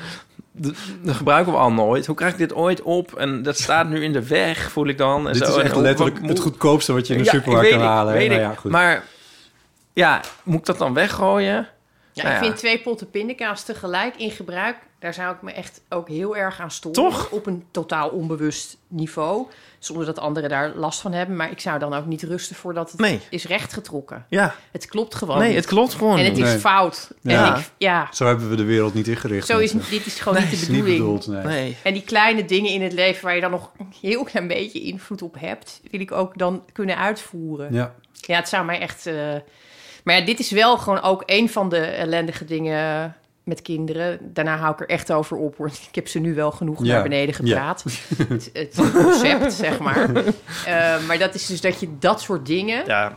Dat 1.03 1.15
gebruiken 1.17 1.53
we 1.53 1.59
al 1.59 1.73
nooit. 1.73 2.07
Hoe 2.07 2.17
krijg 2.17 2.33
ik 2.33 2.39
dit 2.39 2.55
ooit 2.55 2.83
op? 2.83 3.15
En 3.15 3.43
dat 3.43 3.59
staat 3.59 3.89
nu 3.89 4.03
in 4.03 4.13
de 4.13 4.27
weg, 4.27 4.71
voel 4.71 4.87
ik 4.89 4.99
dan. 4.99 5.27
En 5.27 5.33
Dit 5.33 5.47
zo. 5.47 5.57
is 5.57 5.63
echt 5.63 5.77
letterlijk 5.77 6.19
wat 6.19 6.29
het 6.29 6.41
goedkoopste 6.41 6.93
wat 6.93 7.07
je 7.07 7.13
in 7.13 7.19
de 7.19 7.25
Ja, 7.25 7.31
supermarkt 7.31 7.67
ik 7.67 7.73
kan 7.73 7.81
ik, 7.83 7.87
halen. 7.89 8.13
hè? 8.13 8.19
weet 8.19 8.29
Nou 8.29 8.41
ik. 8.41 8.47
ja, 8.49 8.55
goed. 8.55 8.71
Maar 8.71 9.05
ja, 9.95 10.21
moet 10.43 10.59
ik 10.59 10.65
dat 10.67 10.79
dan 10.79 10.95
weggooien? 10.95 11.69
Ja, 12.13 12.23
Nou 12.23 12.35
ik 12.35 12.41
ja. 12.41 12.47
vind 12.47 12.57
twee 12.59 12.81
potten 12.81 13.11
pindakaas 13.11 13.63
tegelijk 13.65 14.17
in 14.17 14.31
gebruik... 14.31 14.77
daar 14.99 15.15
zou 15.15 15.35
ik 15.35 15.43
me 15.43 15.53
echt 15.53 15.81
ook 15.89 16.09
heel 16.09 16.37
erg 16.37 16.61
aan 16.61 16.71
storen. 16.71 17.03
Toch? 17.03 17.31
Op 17.31 17.47
een 17.47 17.65
totaal 17.71 18.09
onbewust 18.09 18.77
niveau. 18.89 19.47
Zonder 19.79 20.07
dat 20.07 20.19
anderen 20.19 20.49
daar 20.51 20.73
last 20.75 21.01
van 21.01 21.13
hebben. 21.13 21.37
Maar 21.37 21.51
ik 21.51 21.61
zou 21.61 21.79
dan 21.79 21.95
ook 21.95 22.07
niet 22.07 22.23
rusten 22.23 22.57
voordat 22.57 22.91
het 22.91 23.01
Nee. 23.01 23.21
is 23.31 23.45
rechtgetrokken. 23.47 24.27
Ja. 24.29 24.55
Het 24.71 24.87
klopt 24.87 25.15
gewoon 25.15 25.39
Nee, 25.39 25.47
niet. 25.49 25.57
het 25.57 25.67
klopt 25.67 25.95
gewoon 25.95 26.19
En 26.19 26.25
het 26.25 26.39
is 26.39 26.49
Nee. 26.49 26.59
fout. 26.59 27.11
Ja. 27.21 27.55
En 27.55 27.61
ik, 27.61 27.71
ja, 27.79 28.09
Zo 28.13 28.27
hebben 28.27 28.51
we 28.51 28.57
de 28.57 28.65
wereld 28.65 28.95
niet 28.95 29.09
ingericht. 29.09 29.47
zo 29.47 29.59
is, 29.59 29.73
dit 29.73 30.07
is 30.07 30.21
gewoon 30.21 30.41
niet 30.41 30.51
de 30.51 30.57
is 30.57 30.61
niet 30.61 30.71
bedoeling. 30.71 30.99
bedoeld, 30.99 31.27
nee. 31.27 31.45
Nee. 31.45 31.77
En 31.83 31.93
die 31.93 32.03
kleine 32.05 32.45
dingen 32.45 32.71
in 32.71 32.83
het 32.83 32.93
leven 32.93 33.25
waar 33.25 33.35
je 33.35 33.41
dan 33.41 33.51
nog 33.51 33.71
een 33.79 33.93
heel 34.01 34.25
klein 34.25 34.49
beetje 34.49 34.81
invloed 34.81 35.23
op 35.23 35.35
hebt, 35.39 35.81
wil 35.91 36.01
ik 36.01 36.13
ook 36.13 36.39
dan 36.39 36.65
kunnen 36.73 36.97
uitvoeren. 36.99 37.73
Ja, 37.73 37.95
Ja. 38.13 38.37
het 38.37 38.49
zou 38.49 38.65
mij 38.65 38.81
echt. 38.81 39.07
eh, 39.07 39.15
Maar 40.05 40.19
ja, 40.19 40.25
dit 40.25 40.39
is 40.39 40.51
wel 40.51 40.79
gewoon 40.79 41.03
ook 41.03 41.23
een 41.27 41.51
van 41.51 41.69
de 41.69 41.77
ellendige 41.79 42.45
dingen 42.45 43.15
met 43.45 43.63
kinderen. 43.63 44.19
Daarna 44.23 44.57
hou 44.57 44.73
ik 44.73 44.81
er 44.81 44.89
echt 44.89 45.13
over 45.13 45.37
op. 45.37 45.57
Hoor. 45.57 45.67
Ik 45.89 45.95
heb 45.95 46.09
ze 46.09 46.19
nu 46.19 46.35
wel 46.35 46.51
genoeg 46.51 46.85
Ja. 46.85 46.93
naar 46.93 47.03
beneden 47.03 47.35
gepraat. 47.35 47.85
het, 48.29 48.51
het 48.53 48.81
concept, 48.93 49.53
zeg 49.53 49.79
maar. 49.79 50.11
Eh, 50.67 51.07
maar 51.07 51.19
dat 51.19 51.35
is 51.35 51.47
dus 51.47 51.61
dat 51.61 51.81
je 51.81 51.89
dat 51.99 52.21
soort 52.21 52.47
dingen 52.47 52.83
Ja, 52.87 53.17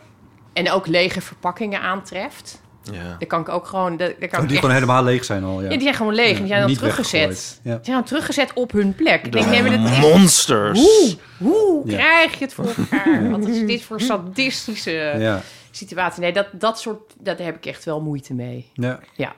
en 0.53 0.71
ook 0.71 0.87
lege 0.87 1.21
verpakkingen 1.21 1.81
aantreft. 1.81 2.61
Ja. 2.91 2.93
Daar 3.19 3.27
kan 3.27 3.41
ik 3.41 3.49
ook 3.49 3.65
gewoon... 3.67 3.97
Daar, 3.97 4.13
daar 4.19 4.29
kan 4.29 4.39
Oh, 4.39 4.45
die 4.45 4.49
echt- 4.51 4.59
gewoon 4.59 4.73
helemaal 4.73 5.03
leeg 5.03 5.25
zijn 5.25 5.43
al, 5.43 5.57
ja. 5.57 5.63
Ja, 5.63 5.69
die 5.69 5.81
zijn 5.81 5.93
gewoon 5.93 6.13
leeg 6.15 6.31
en 6.33 6.37
die 6.37 6.47
zijn 6.47 6.59
dan 6.59 6.69
Niet 6.69 6.79
teruggezet. 6.79 7.59
Die 7.63 7.71
zijn 7.71 7.81
dan 7.97 8.03
teruggezet 8.03 8.51
op 8.53 8.71
hun 8.71 8.95
plek. 8.95 9.25
Ik 9.25 9.31
denk, 9.31 9.45
nee, 9.45 9.61
maar 9.61 9.81
dat 9.81 9.89
is 9.89 9.99
Monsters. 9.99 11.17
Hoe, 11.37 11.85
krijg 11.87 12.37
je 12.39 12.43
het 12.45 12.53
voor 12.53 12.65
elkaar? 12.77 13.29
Wat 13.39 13.47
is 13.47 13.65
dit 13.65 13.81
voor 13.83 14.01
sadistische 14.01 14.91
Ja. 15.17 15.41
Situatie? 15.77 16.21
Nee, 16.21 16.33
dat, 16.33 16.47
dat 16.51 16.79
soort, 16.79 17.13
daar 17.19 17.37
heb 17.37 17.55
ik 17.55 17.65
echt 17.65 17.83
wel 17.85 18.01
moeite 18.01 18.33
mee. 18.33 18.71
Ja. 18.73 18.99
Ja. 19.15 19.35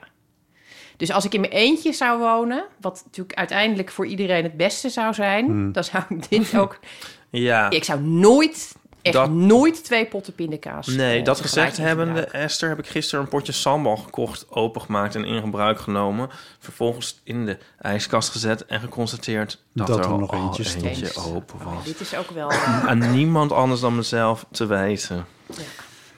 Dus 0.96 1.10
als 1.12 1.24
ik 1.24 1.34
in 1.34 1.40
mijn 1.40 1.52
eentje 1.52 1.92
zou 1.92 2.18
wonen, 2.18 2.64
wat 2.80 3.02
natuurlijk 3.04 3.38
uiteindelijk 3.38 3.90
voor 3.90 4.06
iedereen 4.06 4.42
het 4.42 4.56
beste 4.56 4.88
zou 4.88 5.14
zijn, 5.14 5.44
Hmm. 5.44 5.72
dan 5.72 5.84
zou 5.84 6.02
ik 6.08 6.28
dit 6.30 6.56
ook. 6.56 6.78
Ja. 7.32 7.70
Ik 7.70 7.84
zou 7.84 8.00
nooit, 8.00 8.74
echt 9.02 9.14
Dat- 9.14 9.30
nooit 9.30 9.84
twee 9.84 10.06
potten 10.06 10.34
pindakaas. 10.34 10.86
Nee, 10.86 11.18
eh, 11.18 11.24
dat 11.24 11.40
gezegd 11.40 11.76
hebbende. 11.76 12.20
Esther, 12.24 12.68
heb 12.68 12.78
ik 12.78 12.86
gisteren 12.86 13.24
een 13.24 13.30
potje 13.30 13.52
sambal 13.52 13.96
gekocht, 13.96 14.46
opengemaakt 14.50 15.14
en 15.14 15.24
in 15.24 15.40
gebruik 15.40 15.80
genomen. 15.80 16.28
Vervolgens 16.58 17.20
in 17.24 17.46
de 17.46 17.58
ijskast 17.78 18.28
gezet 18.28 18.66
en 18.66 18.80
geconstateerd 18.80 19.62
dat, 19.72 19.86
Dat 19.86 19.98
er 19.98 20.04
er 20.12 20.18
nog 20.18 20.30
al 20.32 20.42
eentje 20.56 20.88
eentje 20.88 21.20
open 21.20 21.58
Oh, 21.66 21.74
was. 21.74 21.84
dit 21.84 22.00
is 22.00 22.14
ook 22.16 22.30
wel. 22.30 22.50
Aan 22.86 23.10
niemand 23.12 23.52
anders 23.52 23.80
dan 23.80 23.96
mezelf 23.96 24.46
te 24.50 24.66
wijten. 24.66 25.26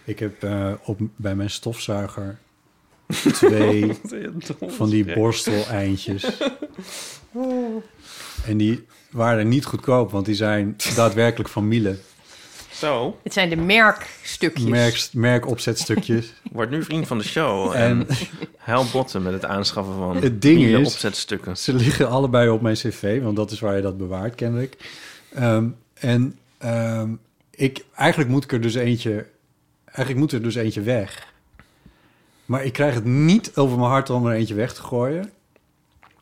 Ik 0.04 0.18
heb 0.18 0.42
eh, 0.42 0.72
op, 0.84 1.00
bij 1.16 1.34
mijn 1.34 1.50
stofzuiger 1.50 2.38
twee 3.32 3.92
van 4.66 4.90
die 4.90 5.14
borsteleindjes. 5.14 6.24
En 8.46 8.56
die 8.56 8.86
waren 9.10 9.48
niet 9.48 9.64
goedkoop, 9.64 10.10
want 10.10 10.26
die 10.26 10.34
zijn 10.34 10.76
daadwerkelijk 10.94 11.48
van 11.50 11.68
Miele. 11.68 11.96
Zo, 12.72 13.18
het 13.22 13.32
zijn 13.32 13.48
de 13.48 13.56
merkstukjes. 13.56 14.64
Merk, 14.64 15.08
merkopzetstukjes. 15.12 16.32
wordt 16.52 16.70
nu 16.70 16.82
vriend 16.82 17.06
van 17.06 17.18
de 17.18 17.24
show. 17.24 17.72
En 17.72 17.80
En 18.08 18.16
help 18.58 18.92
botten 18.92 19.22
met 19.22 19.32
het 19.32 19.44
aanschaffen 19.44 19.94
van 19.94 20.16
Het 20.16 20.42
ding 20.42 20.56
nieuwe 20.58 20.80
is- 20.80 20.86
opzetstukken. 20.92 21.56
ze 21.56 21.74
liggen 21.74 22.08
allebei 22.08 22.48
op 22.48 22.60
mijn 22.60 22.74
cv, 22.74 23.22
want 23.22 23.36
dat 23.36 23.50
is 23.50 23.60
waar 23.60 23.76
je 23.76 23.82
dat 23.82 23.98
bewaart, 23.98 24.34
kennelijk. 24.34 24.76
Ehm, 25.34 25.68
en 25.94 26.38
ehm, 26.58 27.10
ik, 27.50 27.84
eigenlijk 27.94 28.30
moet 28.30 28.44
ik 28.44 28.52
er 28.52 28.60
dus 28.60 28.74
eentje, 28.74 29.26
eigenlijk 29.92 30.18
moet 30.18 30.32
er 30.32 30.42
dus 30.42 30.54
eentje 30.54 30.80
weg. 30.80 31.32
Maar 32.44 32.64
ik 32.64 32.72
krijg 32.72 32.94
het 32.94 33.04
niet 33.04 33.56
over 33.56 33.78
mijn 33.78 33.90
hart 33.90 34.10
om 34.10 34.26
er 34.26 34.34
eentje 34.34 34.54
weg 34.54 34.74
te 34.74 34.82
gooien. 34.82 35.30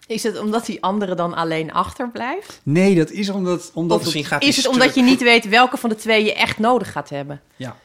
Is 0.06 0.22
het 0.22 0.40
omdat 0.40 0.66
die 0.66 0.82
andere 0.82 1.14
dan 1.14 1.34
alleen 1.34 1.72
achterblijft? 1.72 2.60
Nee, 2.62 2.94
dat 2.94 3.10
is 3.10 3.28
omdat... 3.28 3.70
omdat 3.74 3.96
Of 3.96 4.02
misschien 4.02 4.24
gaat 4.24 4.42
Is 4.42 4.56
het 4.56 4.68
omdat 4.68 4.94
je 4.94 5.02
niet 5.02 5.22
weet 5.22 5.48
welke 5.48 5.76
van 5.76 5.90
de 5.90 5.96
twee 5.96 6.24
je 6.24 6.34
echt 6.34 6.58
nodig 6.58 6.92
gaat 6.92 7.08
hebben? 7.08 7.40
Ja. 7.56 7.76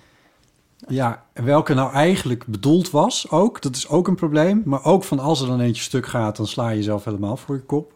Ja, 0.88 1.26
en 1.34 1.44
welke 1.44 1.74
nou 1.74 1.94
eigenlijk 1.94 2.46
bedoeld 2.46 2.90
was 2.90 3.30
ook. 3.30 3.62
Dat 3.62 3.76
is 3.76 3.88
ook 3.88 4.08
een 4.08 4.16
probleem. 4.16 4.62
Maar 4.66 4.84
ook 4.84 5.04
van 5.04 5.20
als 5.20 5.42
er 5.42 5.48
dan 5.48 5.60
eentje 5.60 5.84
stuk 5.84 6.06
gaat, 6.06 6.38
dan 6.38 6.48
sla 6.48 6.70
je 6.70 6.76
jezelf 6.76 7.04
helemaal 7.06 7.38
voor 7.38 7.56
je 7.56 7.62
kop. 7.62 7.94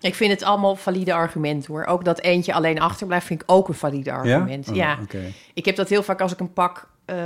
Ik 0.00 0.14
vind 0.14 0.30
het 0.30 0.42
allemaal 0.42 0.76
valide 0.76 1.14
argumenten 1.14 1.72
hoor. 1.72 1.84
Ook 1.84 2.04
dat 2.04 2.20
eentje 2.20 2.54
alleen 2.54 2.80
achterblijft 2.80 3.26
vind 3.26 3.42
ik 3.42 3.50
ook 3.50 3.68
een 3.68 3.74
valide 3.74 4.12
argument. 4.12 4.68
Oh, 4.68 4.74
Ja, 4.74 4.98
oké. 5.02 5.32
ik 5.54 5.64
heb 5.64 5.76
dat 5.76 5.88
heel 5.88 6.02
vaak 6.02 6.20
als 6.20 6.32
ik 6.32 6.40
een 6.40 6.52
pak 6.52 6.88
eh, 7.04 7.16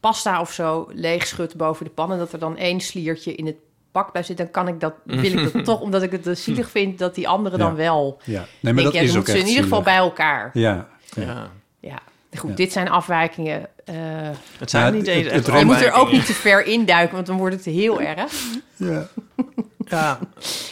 pasta 0.00 0.40
of 0.40 0.52
zo 0.52 0.88
leeg 0.92 1.26
schud 1.26 1.56
boven 1.56 1.84
de 1.84 1.90
pan... 1.90 2.12
en 2.12 2.18
dat 2.18 2.32
er 2.32 2.38
dan 2.38 2.56
één 2.56 2.80
sliertje 2.80 3.34
in 3.34 3.46
het 3.46 3.56
pak 3.92 4.10
blijft 4.10 4.28
zitten... 4.28 4.44
dan 4.52 4.54
kan 4.64 4.74
ik 4.74 4.80
dat, 4.80 4.94
wil 5.22 5.38
ik 5.38 5.52
dat 5.52 5.64
toch, 5.64 5.80
omdat 5.80 6.02
ik 6.02 6.12
het 6.12 6.24
dus 6.24 6.44
zielig 6.44 6.70
vind... 6.70 6.98
dat 6.98 7.14
die 7.14 7.28
andere 7.28 7.56
dan 7.56 7.74
wel... 7.74 8.18
Ja, 8.24 8.44
nee, 8.60 8.72
maar 8.74 8.82
denk, 8.82 8.84
dat 8.84 8.92
ja, 8.94 9.00
is 9.00 9.08
ook 9.08 9.14
moeten 9.16 9.32
ze 9.34 9.40
in 9.40 9.46
ieder 9.46 9.62
geval 9.62 9.82
bij 9.82 9.96
elkaar. 9.96 10.50
Ja, 10.52 10.88
ja. 11.14 11.50
Ja. 11.80 11.98
Goed, 12.38 12.50
Ja. 12.50 12.56
dit 12.56 12.72
zijn 12.72 12.88
afwijkingen. 12.88 13.66
eh, 13.84 13.94
Het 14.58 14.70
zijn 14.70 14.84
Ja, 14.84 14.90
niet 14.90 15.06
het- 15.06 15.08
eens 15.16 15.24
het- 15.24 15.32
echt 15.32 15.46
het 15.46 15.58
je 15.58 15.64
moet 15.64 15.80
er 15.80 15.92
ook 15.92 16.12
niet 16.12 16.26
te 16.26 16.32
ver 16.34 16.64
induiken, 16.66 17.14
want 17.14 17.26
dan 17.26 17.36
wordt 17.36 17.54
het 17.54 17.64
heel 17.64 18.00
erg. 18.00 18.32
ja. 18.76 19.06
Ja, 19.90 20.18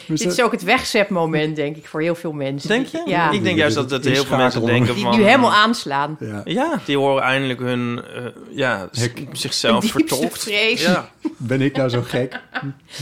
We 0.06 0.14
Dit 0.14 0.20
is 0.26 0.40
ook 0.42 0.52
het 0.52 0.62
wegzetmoment, 0.62 1.56
denk 1.56 1.76
ik, 1.76 1.86
voor 1.86 2.00
heel 2.00 2.14
veel 2.14 2.32
mensen. 2.32 2.68
denk 2.68 2.86
je? 2.86 3.02
Ja, 3.06 3.30
Ik 3.30 3.42
denk 3.42 3.56
juist 3.58 3.74
dat, 3.74 3.88
dat 3.88 4.04
heel 4.04 4.24
veel 4.24 4.36
mensen 4.36 4.64
denken 4.66 4.94
die 4.94 5.04
van... 5.04 5.16
nu 5.16 5.22
helemaal 5.24 5.52
aanslaan. 5.52 6.16
Ja. 6.20 6.40
Ja, 6.44 6.78
die 6.84 6.96
horen 6.98 7.22
eindelijk 7.22 7.60
hun 7.60 8.02
eh, 8.14 8.22
ja, 8.50 8.88
Hek- 8.92 9.26
zichzelf 9.32 9.84
vertolkt. 9.84 10.38
vrees. 10.42 10.82
Ja. 10.82 11.08
Ben 11.36 11.60
ik 11.60 11.76
nou 11.76 11.88
zo 11.88 12.02
gek? 12.02 12.40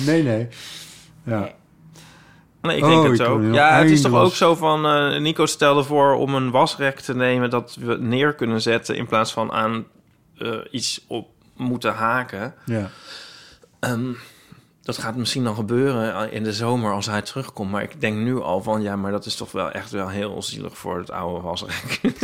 Nee, 0.07 0.23
nee. 0.23 0.49
Ja. 1.25 1.39
Nee. 1.41 1.53
Nee, 2.63 2.77
ik 2.77 2.85
Oh, 2.85 2.91
denk 2.91 3.05
ik 3.15 3.19
het 3.21 3.29
ook. 3.29 3.43
Ja, 3.55 3.79
het 3.79 3.91
is 3.91 4.01
toch 4.01 4.15
ook 4.15 4.35
zo 4.35 4.55
van... 4.55 4.87
eh, 4.87 5.21
Nico 5.21 5.47
stelde 5.47 5.83
voor 5.85 6.15
om 6.15 6.35
een 6.35 6.51
wasrek 6.51 7.01
te 7.01 7.15
nemen... 7.15 7.51
dat 7.51 7.77
we 7.81 7.97
neer 8.01 8.35
kunnen 8.35 8.61
zetten... 8.63 8.97
in 8.97 9.07
plaats 9.07 9.33
van 9.33 9.53
aan 9.53 9.85
eh, 10.39 10.49
iets 10.71 11.05
op 11.09 11.29
moeten 11.57 11.93
haken. 11.95 12.55
ja. 12.65 12.91
Ehm, 13.81 14.11
dat 14.83 14.99
gaat 14.99 15.17
misschien 15.17 15.45
dan 15.45 15.55
gebeuren 15.55 16.33
in 16.33 16.43
de 16.43 16.53
zomer 16.53 16.93
als 16.93 17.07
hij 17.07 17.23
terugkomt. 17.23 17.71
Maar 17.71 17.83
ik 17.83 18.01
denk 18.01 18.17
nu 18.17 18.41
al 18.41 18.63
van... 18.63 18.83
ja, 18.83 18.97
maar 18.97 19.11
dat 19.11 19.27
is 19.27 19.35
toch 19.35 19.53
wel 19.53 19.71
echt 19.71 19.91
wel 19.91 20.09
heel 20.09 20.43
zielig 20.43 20.79
voor 20.79 20.99
het 20.99 21.11
oude 21.11 21.41
wasrek. 21.41 22.01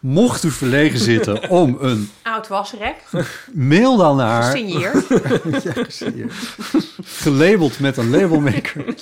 Mocht 0.00 0.42
u 0.42 0.50
verlegen 0.50 0.98
zitten 0.98 1.48
om 1.48 1.76
een 1.80 2.10
Oud 2.22 2.48
wasrek, 2.48 2.96
mail 3.52 3.96
dan 3.96 4.16
naar... 4.16 4.42
gesigneerd. 4.42 5.06
Ja. 6.16 6.26
Gelabeld 7.02 7.80
met 7.80 7.96
een 7.96 8.10
labelmaker. 8.10 8.94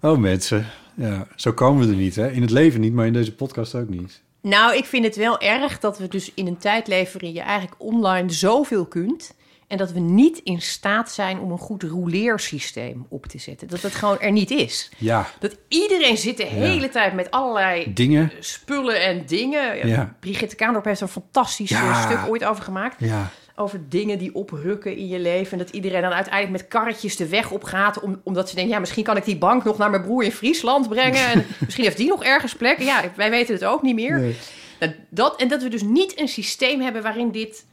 Oh 0.00 0.18
mensen, 0.18 0.66
ja, 0.94 1.26
zo 1.36 1.52
komen 1.52 1.86
we 1.86 1.92
er 1.92 1.98
niet, 1.98 2.16
hè? 2.16 2.30
In 2.30 2.42
het 2.42 2.50
leven 2.50 2.80
niet, 2.80 2.92
maar 2.92 3.06
in 3.06 3.12
deze 3.12 3.34
podcast 3.34 3.74
ook 3.74 3.88
niet. 3.88 4.22
Nou, 4.46 4.76
ik 4.76 4.84
vind 4.84 5.04
het 5.04 5.16
wel 5.16 5.40
erg 5.40 5.78
dat 5.78 5.98
we 5.98 6.08
dus 6.08 6.32
in 6.34 6.46
een 6.46 6.58
tijd 6.58 6.86
leven... 6.86 7.12
waarin 7.12 7.32
je 7.32 7.40
eigenlijk 7.40 7.74
online 7.78 8.30
zoveel 8.30 8.86
kunt... 8.86 9.34
en 9.66 9.76
dat 9.76 9.92
we 9.92 10.00
niet 10.00 10.38
in 10.38 10.62
staat 10.62 11.10
zijn 11.10 11.38
om 11.38 11.50
een 11.50 11.58
goed 11.58 11.82
rouleersysteem 11.82 13.06
op 13.08 13.26
te 13.26 13.38
zetten. 13.38 13.68
Dat 13.68 13.82
het 13.82 13.94
gewoon 13.94 14.20
er 14.20 14.32
niet 14.32 14.50
is. 14.50 14.90
Ja, 14.96 15.26
Dat 15.38 15.56
iedereen 15.68 16.16
zit 16.16 16.36
de 16.36 16.44
hele 16.44 16.88
tijd 16.88 17.14
met 17.14 17.30
allerlei 17.30 17.92
dingen. 17.94 18.32
spullen 18.40 19.02
en 19.02 19.26
dingen. 19.26 19.88
Ja. 19.88 20.16
Brigitte 20.20 20.56
Kaandorp 20.56 20.84
heeft 20.84 21.00
er 21.00 21.06
een 21.06 21.22
fantastisch 21.22 21.76
stuk 22.04 22.26
ooit 22.28 22.44
over 22.44 22.64
gemaakt. 22.64 22.96
Ja, 22.98 23.30
Over 23.58 23.80
dingen 23.88 24.18
die 24.18 24.34
oprukken 24.34 24.96
in 24.96 25.08
je 25.08 25.18
leven. 25.18 25.52
En 25.52 25.58
dat 25.58 25.70
iedereen 25.74 26.02
dan 26.02 26.12
uiteindelijk 26.12 26.52
met 26.62 26.68
karretjes 26.68 27.16
de 27.16 27.28
weg 27.28 27.50
op 27.50 27.64
gaat. 27.64 28.00
Om, 28.00 28.20
omdat 28.24 28.48
ze 28.48 28.54
denken, 28.54 28.74
ja, 28.74 28.80
misschien 28.80 29.04
kan 29.04 29.16
ik 29.16 29.24
die 29.24 29.36
bank 29.36 29.64
nog 29.64 29.78
naar 29.78 29.90
mijn 29.90 30.02
broer 30.02 30.24
in 30.24 30.32
Friesland 30.32 30.88
brengen. 30.88 31.26
En 31.26 31.46
misschien 31.64 31.84
heeft 31.84 31.96
die 31.96 32.08
nog 32.08 32.24
ergens 32.24 32.54
plek. 32.54 32.80
Ja, 32.80 33.12
wij 33.16 33.30
weten 33.30 33.54
het 33.54 33.64
ook 33.64 33.82
niet 33.82 33.94
meer. 33.94 34.18
nee. 34.18 34.36
Nou, 34.80 34.92
Dat, 35.08 35.40
en 35.40 35.48
dat 35.48 35.62
we 35.62 35.68
dus 35.68 35.82
niet 35.82 36.20
een 36.20 36.28
systeem 36.28 36.80
hebben 36.80 37.02
waarin 37.02 37.30
dit 37.30 37.64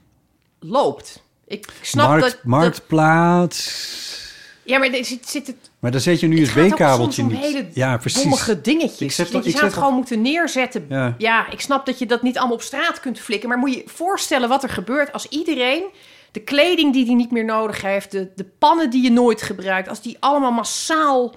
loopt. 0.60 1.24
Ik 1.48 1.68
snap 1.82 2.08
Markt, 2.08 2.24
dat, 2.24 2.32
dat... 2.32 2.44
Marktplaats. 2.44 4.22
Ja, 4.64 4.78
maar 4.78 4.90
er 4.90 5.06
zit, 5.06 5.30
zit 5.30 5.48
het 5.48 5.70
Maar 5.84 5.92
dan 5.92 6.02
zet 6.02 6.20
je 6.20 6.26
een 6.26 6.38
Het 6.38 6.48
gaat 6.50 6.58
ook 6.58 6.64
USB-kabeltje 6.66 7.24
niet. 7.24 7.38
hele 7.38 7.68
ja, 7.74 7.98
precies. 7.98 8.22
dommige 8.22 8.62
dingetjes. 8.62 9.00
Ik 9.00 9.12
zet 9.12 9.30
je 9.32 9.38
ik 9.38 9.52
zou 9.52 9.64
het 9.66 9.74
gewoon 9.74 9.94
moeten 9.94 10.22
neerzetten. 10.22 10.86
Ja. 10.90 11.16
Ja. 11.18 11.52
ik 11.52 11.62
snap 11.62 11.86
dat 11.86 12.00
je 12.00 12.06
dat 12.06 12.22
niet 12.22 12.38
allemaal 12.38 12.56
op 12.56 12.62
straat 12.62 13.00
kunt 13.00 13.20
flikken. 13.20 13.50
Maar 13.50 13.58
moet 13.58 13.74
je 13.74 13.78
je 13.78 13.84
voorstellen 13.86 14.50
wat 14.50 14.64
er 14.64 14.70
gebeurt 14.70 15.14
als 15.14 15.28
iedereen... 15.30 15.84
de 16.32 16.40
kleding 16.40 16.94
die 16.94 17.06
hij 17.06 17.14
niet 17.14 17.32
meer 17.32 17.46
nodig 17.46 17.82
heeft... 17.82 18.12
de, 18.12 18.32
de 18.36 18.44
pannen 18.60 18.90
die 18.90 19.04
je 19.04 19.12
nooit 19.12 19.42
gebruikt... 19.42 19.88
als 19.90 20.02
die 20.02 20.18
allemaal 20.20 20.52
massaal 20.52 21.36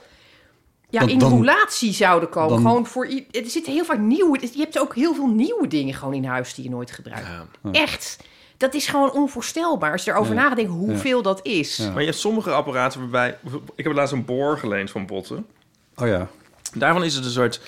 ja, 0.91 1.01
Dan- 1.01 1.09
in 1.09 1.19
dan- 1.19 1.31
roulatie 1.31 1.93
zouden 1.93 2.29
komen. 2.29 2.51
dan- 2.51 2.61
gewoon 2.61 2.87
voor, 2.87 3.07
er 3.31 3.47
zitten 3.47 3.73
heel 3.73 3.85
vaak 3.85 3.99
nieuwe... 3.99 4.39
Je 4.41 4.61
hebt 4.61 4.79
ook 4.79 4.95
heel 4.95 5.15
veel 5.15 5.29
nieuwe 5.29 5.67
dingen 5.67 5.95
gewoon 5.95 6.15
in 6.15 6.25
huis 6.25 6.55
die 6.55 6.65
je 6.65 6.71
nooit 6.71 6.91
gebruikt. 6.91 7.29
Echt. 7.73 8.17
Dat 8.57 8.75
is 8.75 8.87
gewoon 8.87 9.13
onvoorstelbaar. 9.13 9.93
Als 9.93 10.05
je 10.05 10.11
erover 10.11 10.35
Ja. 10.35 10.43
nadenkt 10.49 10.71
hoeveel 10.71 11.23
dat 11.23 11.41
is. 11.43 11.77
Ja. 11.77 11.91
Maar 11.91 12.01
je 12.01 12.07
hebt 12.07 12.19
sommige 12.21 12.51
apparaten 12.51 13.01
waarbij... 13.01 13.39
Ik 13.75 13.85
heb 13.85 13.93
laatst 13.93 14.13
een 14.13 14.25
boor 14.25 14.59
geleend 14.59 14.91
van 14.91 15.07
Botten. 15.07 15.47
Oh 15.97 16.07
ja. 16.07 16.27
Daarvan 16.75 17.05
is 17.05 17.15
het 17.15 17.25
een 17.25 17.31
soort... 17.31 17.61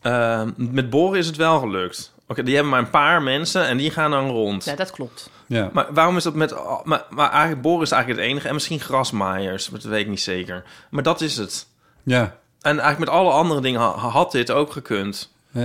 eh, 0.00 0.42
met 0.56 0.90
boren 0.90 1.18
is 1.18 1.26
het 1.26 1.36
wel 1.36 1.58
gelukt. 1.60 2.12
Oké, 2.28 2.42
die 2.42 2.54
hebben 2.54 2.72
maar 2.72 2.82
een 2.82 2.90
paar 2.90 3.22
mensen 3.22 3.66
en 3.66 3.76
die 3.76 3.90
gaan 3.90 4.10
dan 4.10 4.28
rond. 4.30 4.64
Nou, 4.64 4.76
dat 4.76 4.90
klopt. 4.90 5.30
ja. 5.46 5.70
Maar 5.72 5.86
waarom 5.90 6.16
is 6.16 6.22
dat 6.22 6.34
met... 6.34 6.54
Maar, 6.84 7.04
maar 7.10 7.30
eigenlijk 7.30 7.62
boren 7.62 7.82
is 7.82 7.90
eigenlijk 7.90 8.22
het 8.22 8.30
enige. 8.30 8.48
En 8.48 8.54
misschien 8.54 8.80
grasmaaiers, 8.80 9.70
maar 9.70 9.80
dat 9.80 9.90
weet 9.90 10.00
ik 10.00 10.08
niet 10.08 10.20
zeker. 10.20 10.64
Maar 10.90 11.02
dat 11.02 11.20
is 11.20 11.36
het. 11.36 11.66
ja. 12.02 12.36
En 12.60 12.78
eigenlijk 12.78 12.98
met 12.98 13.08
alle 13.08 13.30
andere 13.30 13.60
dingen 13.60 13.80
ha- 13.80 13.96
had 13.96 14.32
dit 14.32 14.50
ook 14.50 14.72
gekund. 14.72 15.32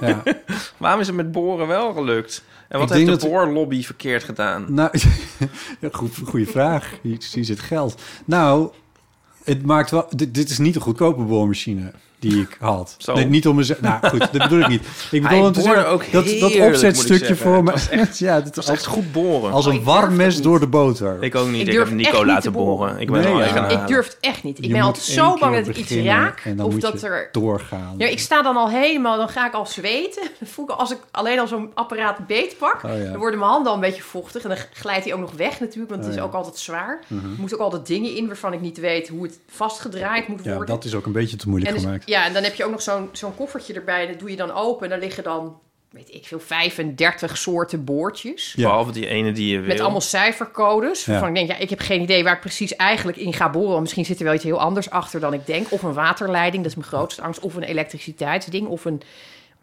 ja. 0.00 0.22
Waarom 0.78 1.00
is 1.00 1.06
het 1.06 1.16
met 1.16 1.32
boren 1.32 1.66
wel 1.66 1.92
gelukt? 1.92 2.44
En 2.68 2.78
wat 2.78 2.90
Ik 2.90 3.06
heeft 3.06 3.20
de 3.20 3.28
boorlobby 3.28 3.82
verkeerd 3.82 4.24
gedaan? 4.24 4.66
Nou, 4.68 4.98
goed, 5.92 6.10
goede 6.24 6.46
vraag. 6.46 6.92
Hier, 7.02 7.18
hier 7.32 7.44
zit 7.44 7.60
geld. 7.60 8.02
Nou, 8.24 8.70
het 9.44 9.62
maakt 9.62 9.90
wel. 9.90 10.06
Dit, 10.10 10.34
dit 10.34 10.50
is 10.50 10.58
niet 10.58 10.74
een 10.74 10.80
goedkope 10.80 11.22
boormachine. 11.22 11.92
Die 12.18 12.40
ik 12.40 12.56
had. 12.60 12.94
Zo. 12.98 13.14
Nee, 13.14 13.24
niet 13.26 13.46
om 13.48 13.56
mezelf. 13.56 13.80
Nou 13.86 14.08
goed, 14.08 14.18
dat 14.20 14.30
bedoel 14.32 14.60
ik 14.60 14.68
niet. 14.68 14.82
Ik 15.10 15.22
bedoel 15.22 15.28
Hij 15.38 15.46
om 15.46 15.52
te 15.52 15.60
zeggen, 15.60 15.88
ook 15.88 16.12
dat, 16.12 16.24
dat 16.24 16.50
heerlijk, 16.50 16.72
opzetstukje 16.72 17.36
voor 17.36 17.62
me. 17.64 17.70
Het 17.72 17.80
was 17.80 17.88
echt- 17.88 18.18
ja, 18.28 18.36
dit 18.36 18.44
Het 18.44 18.56
was 18.56 18.66
was 18.66 18.74
echt 18.76 18.86
goed 18.86 19.12
boren. 19.12 19.52
als 19.52 19.66
Oh, 19.66 19.72
een 19.72 19.78
ik 19.78 19.84
warm 19.84 20.16
mes 20.16 20.42
door 20.42 20.60
de 20.60 20.66
boter. 20.66 21.22
ik 21.22 21.34
ook 21.34 21.48
niet. 21.48 21.60
Ik 21.60 21.66
Ik, 21.66 21.72
durf 21.72 21.88
heb 21.88 21.98
echt 21.98 22.06
Nico 22.06 22.10
niet 22.10 22.20
te 22.20 22.26
laten 22.26 22.52
boren. 22.52 22.98
Ik 22.98 23.10
ben 23.10 23.22
Nee, 23.22 23.34
ja. 23.34 23.68
Ik 23.68 23.86
durf 23.86 24.06
het 24.06 24.16
echt 24.20 24.42
niet. 24.42 24.58
Ik 24.58 24.64
Je 24.64 24.72
ben 24.72 24.80
altijd 24.80 25.04
zo 25.04 25.36
bang 25.38 25.54
dat 25.56 25.68
ik 25.68 25.76
iets 25.76 25.92
raak. 25.92 26.40
En 26.44 26.56
dan 26.56 26.66
Of 26.66 26.72
moet 26.72 26.80
dat 26.80 27.00
je 27.00 27.06
er... 27.06 27.28
doorgaan. 27.32 27.94
Ja, 27.98 28.06
ik 28.06 28.18
sta 28.18 28.42
dan 28.42 28.56
al 28.56 28.68
helemaal, 28.70 29.16
dan 29.16 29.28
ga 29.28 29.46
ik 29.46 29.52
al 29.52 29.66
zweten. 29.66 30.22
Dan 30.38 30.48
voel 30.48 30.64
ik 30.64 30.70
als 30.70 30.90
ik 30.92 30.98
alleen 31.10 31.38
al 31.38 31.46
zo'n 31.46 31.70
apparaat 31.74 32.26
beetpak, 32.26 32.82
Oh, 32.84 32.90
ja. 33.02 33.10
dan 33.10 33.16
worden 33.18 33.38
mijn 33.38 33.50
handen 33.50 33.68
al 33.70 33.74
een 33.74 33.80
beetje 33.84 34.02
vochtig. 34.02 34.42
En 34.42 34.48
dan 34.48 34.58
glijdt 34.72 35.04
hij 35.04 35.14
ook 35.14 35.20
nog 35.20 35.32
weg 35.36 35.60
natuurlijk, 35.60 35.90
want 35.90 36.04
het 36.04 36.04
Oh, 36.04 36.08
is 36.08 36.16
ja. 36.16 36.22
ook 36.22 36.32
altijd 36.34 36.58
zwaar. 36.58 37.00
Er 37.10 37.16
moeten 37.38 37.56
ook 37.58 37.62
altijd 37.64 37.86
dingen 37.86 38.14
in 38.16 38.26
waarvan 38.26 38.52
ik 38.52 38.60
niet 38.60 38.78
weet 38.80 39.08
hoe 39.08 39.22
het 39.22 39.38
vastgedraaid 39.48 40.28
moet 40.28 40.44
Ja, 40.44 40.54
worden. 40.54 40.74
dat 40.74 40.84
is 40.84 40.94
ook 40.94 41.06
een 41.06 41.12
beetje 41.12 41.36
te 41.36 41.48
moeilijk 41.48 41.72
dus- 41.74 41.82
gemaakt. 41.82 42.05
Ja, 42.06 42.26
en 42.26 42.32
dan 42.32 42.42
heb 42.42 42.54
je 42.54 42.64
ook 42.64 42.70
nog 42.70 42.82
zo'n 42.82 43.08
zo'n 43.12 43.34
koffertje 43.34 43.74
erbij. 43.74 44.06
Dat 44.06 44.18
doe 44.18 44.30
je 44.30 44.36
dan 44.36 44.52
open. 44.52 44.84
En 44.84 44.90
daar 44.90 44.98
liggen 44.98 45.22
dan, 45.22 45.58
weet 45.90 46.14
ik 46.14 46.26
veel, 46.26 46.40
35 46.40 47.36
soorten 47.36 47.84
boordjes. 47.84 48.52
Ja. 48.56 48.62
Behalve 48.62 48.92
die 48.92 49.06
ene 49.06 49.32
die 49.32 49.52
je 49.52 49.58
wil. 49.58 49.68
Met 49.68 49.80
allemaal 49.80 50.00
cijfercodes. 50.00 51.04
Ja. 51.04 51.10
Waarvan 51.10 51.28
ik 51.28 51.34
denk, 51.34 51.48
ja, 51.48 51.56
ik 51.56 51.70
heb 51.70 51.80
geen 51.80 52.00
idee 52.02 52.24
waar 52.24 52.34
ik 52.34 52.40
precies 52.40 52.76
eigenlijk 52.76 53.18
in 53.18 53.32
ga 53.32 53.50
boren. 53.50 53.80
Misschien 53.80 54.04
zit 54.04 54.18
er 54.18 54.24
wel 54.24 54.34
iets 54.34 54.44
heel 54.44 54.60
anders 54.60 54.90
achter 54.90 55.20
dan 55.20 55.32
ik 55.32 55.46
denk. 55.46 55.66
Of 55.70 55.82
een 55.82 55.94
waterleiding, 55.94 56.62
dat 56.62 56.72
is 56.72 56.78
mijn 56.78 56.88
grootste 56.88 57.22
angst. 57.22 57.40
Of 57.40 57.54
een 57.54 57.62
elektriciteitsding. 57.62 58.66
Of 58.66 58.84
een 58.84 59.02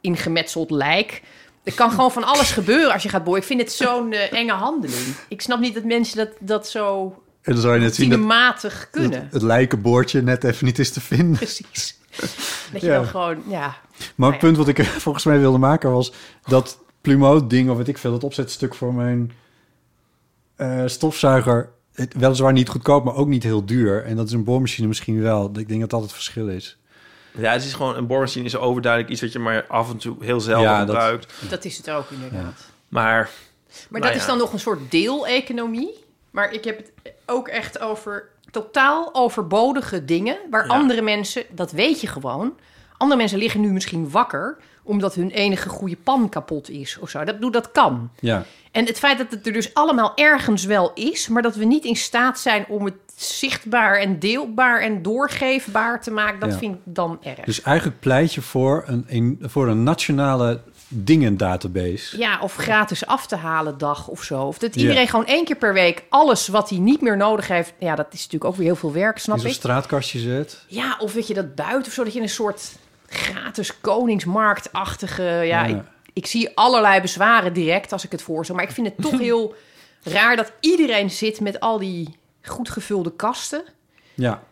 ingemetseld 0.02 0.72
lijk. 0.72 1.22
Er 1.64 1.74
kan 1.74 1.90
gewoon 1.90 2.12
van 2.12 2.24
alles 2.24 2.52
gebeuren 2.52 2.94
als 2.94 3.04
je 3.04 3.10
gaat 3.10 3.24
boren. 3.24 3.40
Ik 3.42 3.48
vind 3.48 3.62
het 3.62 3.72
zo'n 3.72 4.14
eh, 4.14 4.34
enge 4.34 4.52
handeling. 4.52 5.16
Ik 5.28 5.42
snap 5.42 5.60
niet 5.60 5.74
dat 5.74 5.84
mensen 5.84 6.18
dat, 6.18 6.30
dat 6.40 6.68
zo 6.68 7.06
En 7.42 7.54
dan 7.54 7.62
zou 7.62 7.74
je 7.74 7.80
net 7.80 7.96
zien 7.96 8.10
dat, 8.10 8.20
cinematig 8.20 8.88
kunnen. 8.92 9.22
dat 9.24 9.34
het 9.34 9.42
lijkenboordje 9.42 10.22
net 10.22 10.44
even 10.44 10.66
niet 10.66 10.80
is 10.80 10.92
te 10.92 11.02
vinden. 11.02 11.38
Precies. 11.38 11.98
Dat 12.72 12.82
je 12.82 12.88
Ja. 12.88 12.94
dan 12.96 13.06
gewoon, 13.06 13.44
ja. 13.48 13.76
Maar 14.16 14.28
ja. 14.28 14.34
het 14.36 14.44
punt 14.44 14.58
wat 14.58 14.68
ik 14.68 14.84
volgens 15.06 15.26
mij 15.26 15.40
wilde 15.40 15.58
maken 15.58 15.92
was 15.92 16.14
dat 16.46 16.80
Plumo-ding, 17.02 17.70
of 17.70 17.78
weet 17.78 17.88
ik 17.88 17.98
veel, 17.98 18.12
dat 18.12 18.24
opzetstuk 18.24 18.76
voor 18.76 18.94
mijn 18.94 19.32
eh, 20.56 20.84
stofzuiger, 20.86 21.70
het, 21.94 22.14
weliswaar 22.14 22.54
niet 22.54 22.70
goedkoop, 22.70 23.04
maar 23.04 23.16
ook 23.16 23.28
niet 23.28 23.44
heel 23.44 23.66
duur. 23.66 24.04
En 24.06 24.16
dat 24.16 24.28
is 24.28 24.32
een 24.34 24.44
boormachine 24.44 24.88
misschien 24.88 25.22
wel. 25.22 25.52
Ik 25.58 25.68
denk 25.68 25.80
dat 25.82 25.90
dat 25.90 26.02
het 26.02 26.12
verschil 26.14 26.48
is. 26.50 26.78
Ja, 27.38 27.52
het 27.52 27.64
is 27.64 27.74
gewoon... 27.74 27.96
Een 27.96 28.08
boormachine 28.08 28.46
is 28.46 28.56
overduidelijk 28.58 29.12
iets 29.12 29.22
wat 29.22 29.32
je 29.32 29.40
maar 29.40 29.66
af 29.68 29.90
en 29.92 29.98
toe 29.98 30.16
heel 30.20 30.40
zelden 30.42 30.64
Ja, 30.70 30.78
dat- 30.86 30.96
gebruikt. 30.96 31.34
Dat 31.50 31.66
is 31.66 31.78
het 31.78 31.90
ook 31.90 32.10
inderdaad. 32.10 32.70
Maar 32.88 33.30
Maar 33.90 34.02
Nou 34.02 34.14
dat 34.14 34.22
is 34.22 34.28
dan 34.28 34.38
nog 34.38 34.54
een 34.54 34.60
soort 34.60 34.92
deeleconomie. 34.92 36.04
Maar 36.32 36.52
ik 36.54 36.64
heb 36.64 36.78
het 36.78 36.92
ook 37.26 37.48
echt 37.48 37.80
over 37.80 38.30
totaal 38.54 39.10
overbodige 39.14 40.06
dingen. 40.06 40.38
Waar 40.50 40.66
Ja. 40.68 40.74
andere 40.74 41.02
mensen, 41.02 41.44
dat 41.52 41.72
weet 41.72 42.02
je 42.02 42.08
gewoon. 42.08 42.54
Andere 42.98 43.20
mensen 43.20 43.38
liggen 43.40 43.62
nu 43.62 43.72
misschien 43.72 44.10
wakker 44.10 44.58
omdat 44.86 45.16
hun 45.16 45.30
enige 45.32 45.70
goede 45.70 45.96
pan 46.04 46.30
kapot 46.30 46.70
is 46.70 46.98
of 47.00 47.10
zo. 47.10 47.24
Dat, 47.24 47.42
doe- 47.42 47.52
dat 47.52 47.72
kan. 47.72 48.10
Ja, 48.20 48.46
En 48.72 48.86
het 48.86 49.00
feit 49.00 49.18
dat 49.18 49.28
het 49.32 49.48
er 49.48 49.54
dus 49.54 49.74
allemaal 49.74 50.12
ergens 50.16 50.66
wel 50.66 50.92
is, 50.94 51.28
maar 51.28 51.42
dat 51.42 51.56
we 51.56 51.66
niet 51.66 51.84
in 51.86 51.96
staat 51.96 52.40
zijn 52.40 52.66
om 52.68 52.86
het 52.86 52.94
zichtbaar 53.16 53.96
en 54.00 54.20
deelbaar 54.20 54.82
en 54.82 55.02
doorgeefbaar 55.02 56.02
te 56.02 56.12
maken, 56.12 56.40
dat 56.40 56.52
Ja. 56.52 56.58
vind 56.58 56.76
ik 56.76 56.82
dan 56.84 57.18
erg. 57.24 57.46
dus 57.46 57.62
eigenlijk 57.62 58.00
pleit 58.00 58.34
je 58.34 58.42
voor 58.42 58.84
een, 58.88 59.06
een, 59.08 59.40
voor 59.42 59.68
een 59.68 59.84
nationale 59.84 60.62
dingen-database. 60.96 62.18
Ja, 62.18 62.40
of 62.42 62.56
gratis 62.56 63.06
af 63.06 63.28
te 63.28 63.36
halen 63.36 63.78
dag 63.78 64.08
of 64.08 64.24
zo. 64.24 64.42
Of 64.44 64.58
dat 64.58 64.76
Ja. 64.76 64.82
iedereen 64.82 65.08
gewoon 65.08 65.26
één 65.26 65.46
keer 65.46 65.56
per 65.56 65.74
week 65.74 66.04
alles 66.10 66.48
wat 66.48 66.70
hij 66.70 66.80
niet 66.80 67.02
meer 67.02 67.18
nodig 67.18 67.48
heeft. 67.48 67.74
Ja, 67.80 67.96
dat 67.96 68.08
is 68.12 68.18
natuurlijk 68.18 68.46
ook 68.46 68.56
weer 68.56 68.66
heel 68.66 68.76
veel 68.76 68.92
werk, 68.94 69.18
snap 69.18 69.40
zo'n 69.40 69.48
ik. 69.48 69.54
straatkastje 69.54 70.20
zet. 70.20 70.64
Ja, 70.68 70.98
of 71.00 71.14
weet 71.14 71.28
je 71.28 71.34
dat 71.34 71.56
buiten 71.56 71.88
of 71.88 71.94
zo, 71.94 72.04
dat 72.04 72.14
je 72.14 72.22
een 72.22 72.30
soort 72.30 72.72
gratis 73.08 73.80
koningsmarktachtige. 73.82 75.24
Ja, 75.24 75.42
Ja. 75.44 75.66
Ik, 75.66 75.82
ik 76.14 76.26
zie 76.26 76.50
allerlei 76.58 77.02
bezwaren 77.02 77.54
direct 77.54 77.92
als 77.92 78.04
ik 78.04 78.12
het 78.12 78.22
voorstel. 78.22 78.56
Maar 78.56 78.64
ik 78.64 78.72
vind 78.72 78.88
het 78.88 79.02
toch 79.02 79.20
heel 79.30 79.56
raar 80.04 80.36
dat 80.36 80.52
iedereen 80.60 81.12
zit 81.12 81.40
met 81.40 81.60
al 81.60 81.80
die 81.80 82.16
goed 82.42 82.70
gevulde 82.70 83.12
kasten. 83.16 83.64
Ja, 84.14 84.44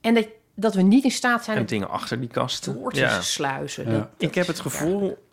En 0.00 0.14
dat, 0.14 0.26
dat 0.54 0.74
we 0.74 0.82
niet 0.82 1.04
in 1.04 1.10
staat 1.10 1.44
zijn 1.44 1.56
en 1.58 1.66
dingen 1.66 1.90
achter 1.90 2.20
die 2.20 2.28
kasten. 2.28 2.74
door 2.74 2.92
te 2.92 3.00
Ja. 3.00 3.20
sluizen. 3.20 3.84
Ja. 3.90 3.98
Dat- 3.98 4.08
Ik 4.18 4.34
heb 4.34 4.46
het 4.46 4.60
gevoel... 4.60 5.24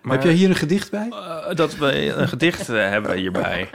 Maar, 0.00 0.12
Heb 0.16 0.24
jij 0.24 0.32
hier 0.34 0.48
een 0.48 0.54
gedicht 0.56 0.90
bij? 0.90 1.08
eh, 1.10 1.54
dat 1.54 1.76
we 1.76 2.06
een 2.16 2.28
gedicht 2.28 2.68
eh, 2.68 2.74
hebben 2.76 3.16
hierbij. 3.16 3.70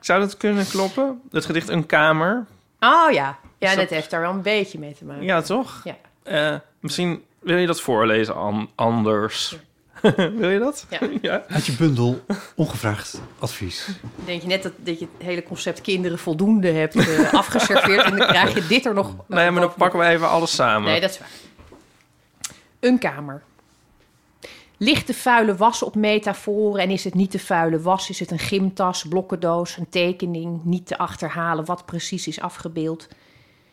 Zou 0.00 0.20
dat 0.20 0.36
kunnen 0.36 0.66
kloppen? 0.68 1.20
Het 1.30 1.44
gedicht 1.44 1.68
Een 1.68 1.86
Kamer. 1.86 2.46
Oh 2.80 3.10
ja, 3.12 3.38
ja 3.58 3.68
dat 3.68 3.76
dat- 3.78 3.88
heeft 3.88 4.10
daar 4.10 4.20
wel 4.20 4.30
een 4.30 4.42
beetje 4.42 4.78
mee 4.78 4.94
te 4.94 5.04
maken. 5.04 5.24
Ja, 5.24 5.40
toch? 5.42 5.80
Ja. 5.84 5.96
Eh, 6.22 6.58
misschien 6.80 7.22
wil 7.40 7.56
je 7.56 7.66
dat 7.66 7.80
voorlezen 7.80 8.34
an- 8.34 8.70
anders. 8.74 9.56
wil 10.38 10.48
je 10.48 10.58
dat? 10.58 10.86
Ja. 10.90 10.98
ja. 11.22 11.42
Uit 11.48 11.66
je 11.66 11.72
bundel 11.72 12.24
ongevraagd 12.54 13.20
advies. 13.38 13.88
Denk 14.24 14.42
je 14.42 14.48
net 14.48 14.62
dat, 14.62 14.72
dat 14.76 14.98
je 14.98 15.08
het 15.18 15.26
hele 15.26 15.42
concept 15.42 15.80
kinderen 15.80 16.18
voldoende 16.18 16.70
hebt 16.70 16.96
eh, 16.96 17.32
afgeserveerd 17.34 18.04
en 18.04 18.16
dan 18.16 18.26
krijg 18.26 18.54
je 18.54 18.66
dit 18.66 18.86
er 18.86 18.94
nog. 18.94 19.14
Nee, 19.26 19.50
maar 19.50 19.60
dan 19.60 19.74
pakken 19.74 19.98
we 19.98 20.06
even 20.06 20.28
alles 20.28 20.54
samen. 20.54 20.90
Nee, 20.90 21.00
dat 21.00 21.10
is 21.10 21.18
waar. 21.18 21.28
Een 22.80 22.98
kamer. 22.98 23.42
Ligt 24.80 25.06
de 25.06 25.14
vuile 25.14 25.56
was 25.56 25.82
op 25.82 25.94
metaforen 25.94 26.82
en 26.82 26.90
is 26.90 27.04
het 27.04 27.14
niet 27.14 27.32
de 27.32 27.38
vuile 27.38 27.80
was? 27.80 28.10
Is 28.10 28.20
het 28.20 28.30
een 28.30 28.38
gymtas, 28.38 29.04
blokkendoos, 29.08 29.76
een 29.76 29.88
tekening? 29.88 30.64
Niet 30.64 30.86
te 30.86 30.98
achterhalen 30.98 31.64
wat 31.64 31.86
precies 31.86 32.26
is 32.26 32.40
afgebeeld. 32.40 33.08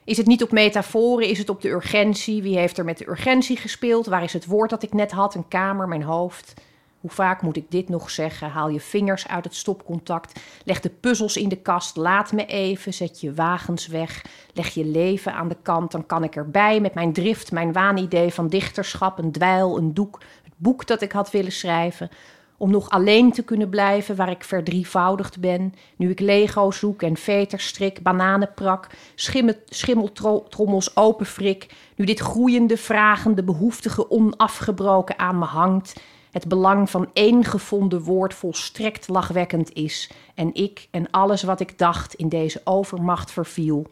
Is 0.04 0.18
het 0.18 0.26
niet 0.26 0.44
op 0.44 0.52
metaforen? 0.52 1.28
Is 1.28 1.38
het 1.38 1.50
op 1.50 1.62
de 1.62 1.70
urgentie? 1.70 2.42
Wie 2.42 2.58
heeft 2.58 2.78
er 2.78 2.86
met 2.86 2.98
de 2.98 3.10
urgentie 3.10 3.58
gespeeld? 3.58 4.06
Waar 4.06 4.24
is 4.24 4.34
het 4.34 4.46
woord 4.46 4.70
dat 4.70 4.84
ik 4.84 4.94
net 4.94 5.12
had? 5.12 5.36
Een 5.36 5.48
kamer, 5.48 5.88
mijn 5.88 6.04
hoofd. 6.04 6.54
Hoe 7.00 7.14
vaak 7.14 7.42
moet 7.42 7.58
ik 7.58 7.72
dit 7.72 7.90
nog 7.90 8.10
zeggen? 8.10 8.50
Haal 8.50 8.70
je 8.70 8.80
vingers 8.80 9.28
uit 9.28 9.44
het 9.44 9.56
stopcontact. 9.56 10.40
Leg 10.64 10.80
de 10.80 10.90
puzzels 10.90 11.38
in 11.38 11.50
de 11.50 11.62
kast. 11.62 11.96
Laat 11.96 12.32
me 12.32 12.46
even. 12.46 12.94
Zet 12.94 13.22
je 13.22 13.34
wagens 13.34 13.88
weg. 13.88 14.26
Leg 14.54 14.70
je 14.70 14.86
leven 14.86 15.34
aan 15.34 15.48
de 15.48 15.58
kant. 15.62 15.92
Dan 15.92 16.06
kan 16.06 16.24
ik 16.24 16.36
erbij 16.36 16.80
met 16.80 16.94
mijn 16.94 17.14
drift, 17.14 17.52
mijn 17.52 17.74
waanidee 17.74 18.34
van 18.34 18.48
dichterschap, 18.48 19.18
een 19.18 19.32
dweil, 19.32 19.78
een 19.78 19.94
doek, 19.94 20.20
boek 20.56 20.88
dat 20.88 21.02
ik 21.02 21.12
had 21.12 21.32
willen 21.32 21.52
schrijven. 21.52 22.10
Om 22.58 22.72
nog 22.72 22.90
alleen 22.90 23.32
te 23.32 23.44
kunnen 23.44 23.70
blijven 23.70 24.16
waar 24.16 24.30
ik 24.30 24.44
verdrievoudigd 24.44 25.40
ben. 25.40 25.74
Nu 25.96 26.10
ik 26.10 26.20
Lego 26.20 26.72
zoek 26.72 27.02
en 27.02 27.18
veterstrik, 27.18 28.04
bananenprak, 28.04 28.88
schimmel, 29.16 29.54
schimmeltrommels 29.66 30.96
openfrik. 30.96 31.74
Nu 31.96 32.06
dit 32.06 32.20
groeiende, 32.20 32.78
vragende, 32.78 33.44
behoeftige 33.44 34.10
onafgebroken 34.10 35.20
aan 35.20 35.40
me 35.40 35.46
hangt. 35.46 36.02
Het 36.32 36.48
belang 36.48 36.90
van 36.90 37.10
één 37.14 37.44
gevonden 37.44 38.02
woord 38.02 38.34
volstrekt 38.34 39.08
lachwekkend 39.08 39.74
is. 39.74 40.12
En 40.34 40.54
ik 40.54 40.88
en 40.92 41.12
alles 41.12 41.44
wat 41.44 41.60
ik 41.60 41.78
dacht 41.78 42.14
in 42.14 42.30
deze 42.30 42.62
overmacht 42.64 43.32
verviel. 43.32 43.88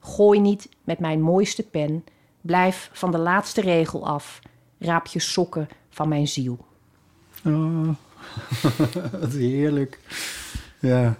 Gooi 0.00 0.40
niet 0.40 0.68
met 0.84 0.98
mijn 0.98 1.20
mooiste 1.20 1.62
pen. 1.62 2.04
Blijf 2.40 2.90
van 2.92 3.10
de 3.10 3.18
laatste 3.18 3.60
regel 3.60 4.06
af. 4.06 4.40
Raap 4.78 5.06
je 5.06 5.20
sokken 5.20 5.68
van 5.92 6.08
mijn 6.08 6.28
ziel. 6.28 6.58
Oh, 7.44 7.88
wat 9.20 9.32
heerlijk. 9.32 9.98
Ja, 10.78 11.14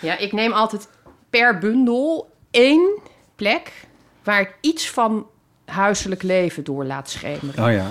Ja, 0.00 0.18
ik 0.18 0.32
neem 0.32 0.52
altijd 0.52 0.88
per 1.30 1.58
bundel 1.58 2.30
één 2.50 2.98
plek 3.36 3.72
waar 4.22 4.40
ik 4.40 4.54
iets 4.60 4.90
van 4.90 5.26
huiselijk 5.64 6.22
leven 6.22 6.64
door 6.64 6.84
laat 6.84 7.10
schemeren. 7.10 7.64
oh 7.64 7.72
ja. 7.72 7.86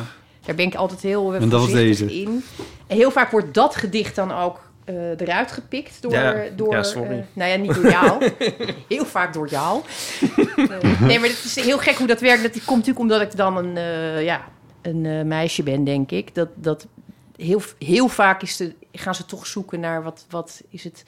Daar 0.45 0.55
ben 0.55 0.65
ik 0.65 0.75
altijd 0.75 1.01
heel 1.01 1.35
En 1.35 1.49
dat 1.49 1.69
deze. 1.69 2.13
in. 2.21 2.43
En 2.87 2.95
heel 2.95 3.11
vak 3.11 3.31
wordt 3.31 3.53
dat 3.53 3.75
gedicht 3.75 4.15
dan 4.15 4.31
ook 4.31 4.71
eh, 4.85 5.19
eruit 5.19 5.51
gepikt 5.51 6.01
door... 6.01 6.13
Ja, 6.13 6.43
door 6.55 6.73
ja, 6.73 6.83
sorry. 6.83 7.17
eh, 7.17 7.23
nou 7.33 7.51
ja, 7.51 7.57
niet 7.57 7.73
door 7.73 7.89
jou. 7.89 8.31
heel 8.87 9.05
vaak 9.05 9.33
door 9.33 9.47
jou. 9.49 9.81
Nee, 10.99 11.19
maar 11.19 11.29
het 11.29 11.43
is 11.43 11.55
heel 11.55 11.77
gek 11.77 11.95
hoe 11.95 12.07
dat 12.07 12.19
werkt. 12.19 12.43
Dat 12.43 12.51
komt 12.51 12.67
natuurlijk 12.69 12.99
omdat 12.99 13.21
ik 13.21 13.35
dan 13.35 13.57
een, 13.57 13.77
eh, 13.77 14.23
ja, 14.23 14.47
een 14.81 15.05
eh, 15.05 15.21
meisje 15.21 15.63
ben, 15.63 15.83
denk 15.83 16.11
ik. 16.11 16.35
Dat, 16.35 16.49
dat 16.55 16.87
heel, 17.35 17.61
heel 17.79 18.07
vaak 18.07 18.41
is 18.41 18.57
de, 18.57 18.73
gaan 18.93 19.15
ze 19.15 19.25
toch 19.25 19.47
zoeken 19.47 19.79
naar 19.79 20.03
wat, 20.03 20.25
wat 20.29 20.61
is 20.69 20.83
het... 20.83 21.03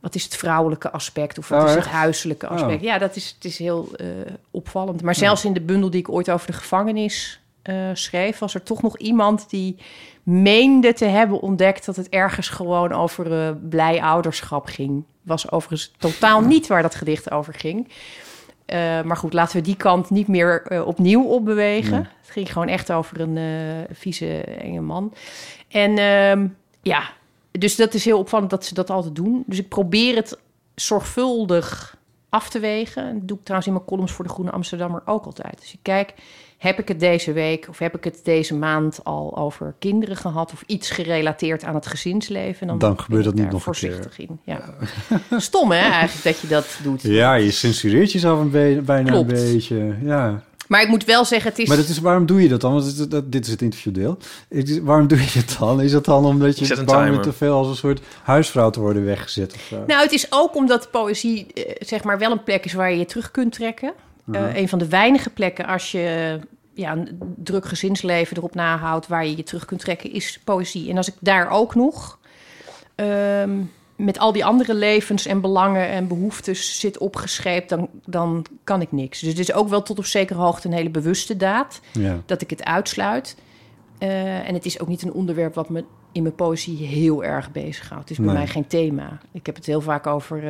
Wat 0.00 0.14
is 0.14 0.24
het 0.24 0.36
vrouwelijke 0.36 0.90
aspect 0.90 1.38
of 1.38 1.48
wat 1.48 1.62
Oh, 1.62 1.68
is 1.68 1.74
het 1.74 1.84
echt? 1.84 1.92
huiselijke 1.92 2.46
aspect? 2.46 2.78
Oh. 2.78 2.82
Ja, 2.82 2.98
dat 2.98 3.16
is, 3.16 3.32
het 3.34 3.44
is 3.44 3.58
heel 3.58 3.88
eh, 3.96 4.06
opvallend. 4.50 5.02
Maar 5.02 5.14
zelfs 5.14 5.44
in 5.44 5.52
de 5.52 5.60
bundel 5.60 5.90
die 5.90 6.00
ik 6.00 6.08
ooit 6.08 6.30
over 6.30 6.46
de 6.46 6.52
gevangenis 6.52 7.40
eh, 7.62 7.74
schreef, 7.92 8.38
was 8.38 8.54
er 8.54 8.62
toch 8.62 8.82
nog 8.82 8.98
iemand 8.98 9.50
die 9.50 9.76
meende 10.22 10.92
te 10.92 11.04
hebben 11.04 11.40
ontdekt 11.40 11.86
dat 11.86 11.96
het 11.96 12.08
ergens 12.08 12.48
gewoon 12.48 12.92
over 12.92 13.46
eh, 13.46 13.50
blij 13.68 14.02
ouderschap 14.02 14.66
ging. 14.66 15.04
Was 15.22 15.50
overigens 15.50 15.92
totaal 15.98 16.40
niet 16.40 16.66
waar 16.66 16.82
dat 16.82 16.94
gedicht 16.94 17.30
over 17.30 17.54
ging. 17.54 17.88
Eh, 18.66 19.02
maar 19.02 19.16
goed, 19.16 19.32
laten 19.32 19.56
we 19.56 19.62
die 19.62 19.76
kant 19.76 20.10
niet 20.10 20.28
meer 20.28 20.62
eh, 20.62 20.86
opnieuw 20.86 21.24
opbewegen. 21.24 21.90
Nee. 21.90 22.08
Het 22.20 22.30
ging 22.30 22.52
gewoon 22.52 22.68
echt 22.68 22.92
over 22.92 23.20
een 23.20 23.36
eh, 23.36 23.96
vieze, 23.96 24.40
enge 24.40 24.80
man. 24.80 25.14
En 25.68 25.98
ehm, 25.98 26.46
ja, 26.82 27.02
dus 27.50 27.76
dat 27.76 27.94
is 27.94 28.04
heel 28.04 28.18
opvallend 28.18 28.50
dat 28.50 28.64
ze 28.64 28.74
dat 28.74 28.90
altijd 28.90 29.14
doen. 29.14 29.42
Dus 29.46 29.58
ik 29.58 29.68
probeer 29.68 30.16
het 30.16 30.38
zorgvuldig 30.74 31.96
af 32.28 32.48
te 32.48 32.58
wegen. 32.58 33.18
Dat 33.18 33.28
doe 33.28 33.36
ik 33.36 33.42
trouwens 33.42 33.68
in 33.68 33.74
mijn 33.74 33.86
columns 33.86 34.12
voor 34.12 34.24
de 34.24 34.30
Groene 34.30 34.50
Amsterdammer 34.50 35.02
ook 35.04 35.24
altijd. 35.24 35.60
Dus 35.60 35.72
ik 35.72 35.80
kijk, 35.82 36.14
heb 36.58 36.78
ik 36.78 36.88
het 36.88 37.00
deze 37.00 37.32
week 37.32 37.66
of 37.68 37.78
heb 37.78 37.96
ik 37.96 38.04
het 38.04 38.20
deze 38.22 38.54
maand 38.54 39.00
al 39.04 39.36
over 39.36 39.74
kinderen 39.78 40.16
gehad... 40.16 40.52
of 40.52 40.62
iets 40.66 40.90
gerelateerd 40.90 41.64
aan 41.64 41.74
het 41.74 41.86
gezinsleven? 41.86 42.66
Dan, 42.66 42.78
Dan 42.78 43.00
gebeurt 43.00 43.24
dat 43.24 43.34
niet 43.34 43.50
nog 43.50 43.66
een 43.66 43.72
keer. 43.72 43.92
voorzichtig 43.92 44.18
in. 44.18 44.40
Ja. 44.44 44.60
Stom 45.38 45.70
hè, 45.70 45.78
eigenlijk 45.90 46.22
dat 46.24 46.40
je 46.40 46.46
dat 46.46 46.78
doet. 46.82 47.02
Ja, 47.02 47.34
je 47.34 47.50
censureert 47.50 48.12
jezelf 48.12 48.40
een 48.40 48.50
be- 48.50 48.82
bijna 48.84 49.10
Klopt. 49.10 49.30
een 49.32 49.52
beetje. 49.52 49.96
Ja. 50.02 50.42
Maar 50.68 50.82
ik 50.82 50.88
moet 50.88 51.04
wel 51.04 51.24
zeggen, 51.24 51.50
het 51.50 51.58
is... 51.58 51.68
Maar 51.68 51.76
dat 51.76 51.88
is, 51.88 51.98
waarom 51.98 52.26
doe 52.26 52.42
je 52.42 52.48
dat 52.48 52.60
dan? 52.60 52.72
Want 52.72 53.10
dat, 53.10 53.32
dit 53.32 53.44
is 53.44 53.50
het 53.50 53.62
interviewdeel. 53.62 54.18
Waarom 54.82 55.06
doe 55.06 55.18
je 55.18 55.38
het 55.38 55.56
dan? 55.58 55.80
Is 55.80 55.90
dat 55.92 56.04
dan 56.04 56.24
omdat 56.24 56.58
je 56.58 56.84
bang 56.84 57.22
te 57.22 57.32
veel 57.32 57.52
als 57.56 57.68
een 57.68 57.76
soort 57.76 58.00
huisvrouw 58.22 58.70
te 58.70 58.80
worden 58.80 59.04
weggezet? 59.04 59.54
Of 59.54 59.60
zo? 59.60 59.84
Nou, 59.86 60.02
het 60.02 60.12
is 60.12 60.26
ook 60.30 60.54
omdat 60.56 60.90
poëzie 60.90 61.46
eh, 61.52 61.74
zeg 61.78 62.04
maar 62.04 62.18
wel 62.18 62.30
een 62.30 62.42
plek 62.42 62.64
is 62.64 62.72
waar 62.72 62.90
je 62.90 62.98
je 62.98 63.04
terug 63.04 63.30
kunt 63.30 63.52
trekken. 63.52 63.92
Mhm. 64.26 64.44
Eh, 64.44 64.56
een 64.56 64.68
van 64.68 64.78
de 64.78 64.88
weinige 64.88 65.30
plekken 65.30 65.66
als 65.66 65.90
je 65.92 66.38
ja, 66.74 66.92
een 66.92 67.18
druk 67.36 67.64
gezinsleven 67.64 68.36
erop 68.36 68.54
nahoudt... 68.54 69.06
waar 69.06 69.26
je 69.26 69.36
je 69.36 69.42
terug 69.42 69.64
kunt 69.64 69.80
trekken, 69.80 70.12
is 70.12 70.40
poëzie. 70.44 70.90
En 70.90 70.96
als 70.96 71.08
ik 71.08 71.14
daar 71.20 71.50
ook 71.50 71.74
nog 71.74 72.18
ehm, 72.94 73.58
met 73.96 74.18
al 74.18 74.32
die 74.32 74.44
andere 74.44 74.74
levens 74.74 75.26
en 75.26 75.40
belangen 75.40 75.88
en 75.88 76.08
behoeftes 76.08 76.80
zit 76.80 76.98
opgescheept... 76.98 77.68
Dan, 77.68 77.88
dan 78.06 78.46
kan 78.64 78.80
ik 78.80 78.92
niks. 78.92 79.20
Dus 79.20 79.28
het 79.28 79.38
is 79.38 79.52
ook 79.52 79.68
wel 79.68 79.82
tot 79.82 79.98
op 79.98 80.04
zekere 80.04 80.38
hoogte 80.38 80.68
een 80.68 80.74
hele 80.74 80.90
bewuste 80.90 81.36
daad... 81.36 81.80
ja. 81.92 82.20
dat 82.26 82.42
ik 82.42 82.50
het 82.50 82.64
uitsluit. 82.64 83.36
Eh, 83.98 84.48
en 84.48 84.54
het 84.54 84.64
is 84.64 84.80
ook 84.80 84.88
niet 84.88 85.02
een 85.02 85.12
onderwerp 85.12 85.54
wat 85.54 85.68
me 85.68 85.84
in 86.12 86.22
mijn 86.22 86.34
poëzie 86.34 86.86
heel 86.86 87.24
erg 87.24 87.52
bezighoudt. 87.52 88.08
Het 88.08 88.10
is 88.10 88.16
bij 88.16 88.26
Nee. 88.26 88.36
mij 88.36 88.46
geen 88.46 88.66
thema. 88.66 89.18
Ik 89.32 89.46
heb 89.46 89.54
het 89.54 89.66
heel 89.66 89.80
vaak 89.80 90.06
over 90.06 90.42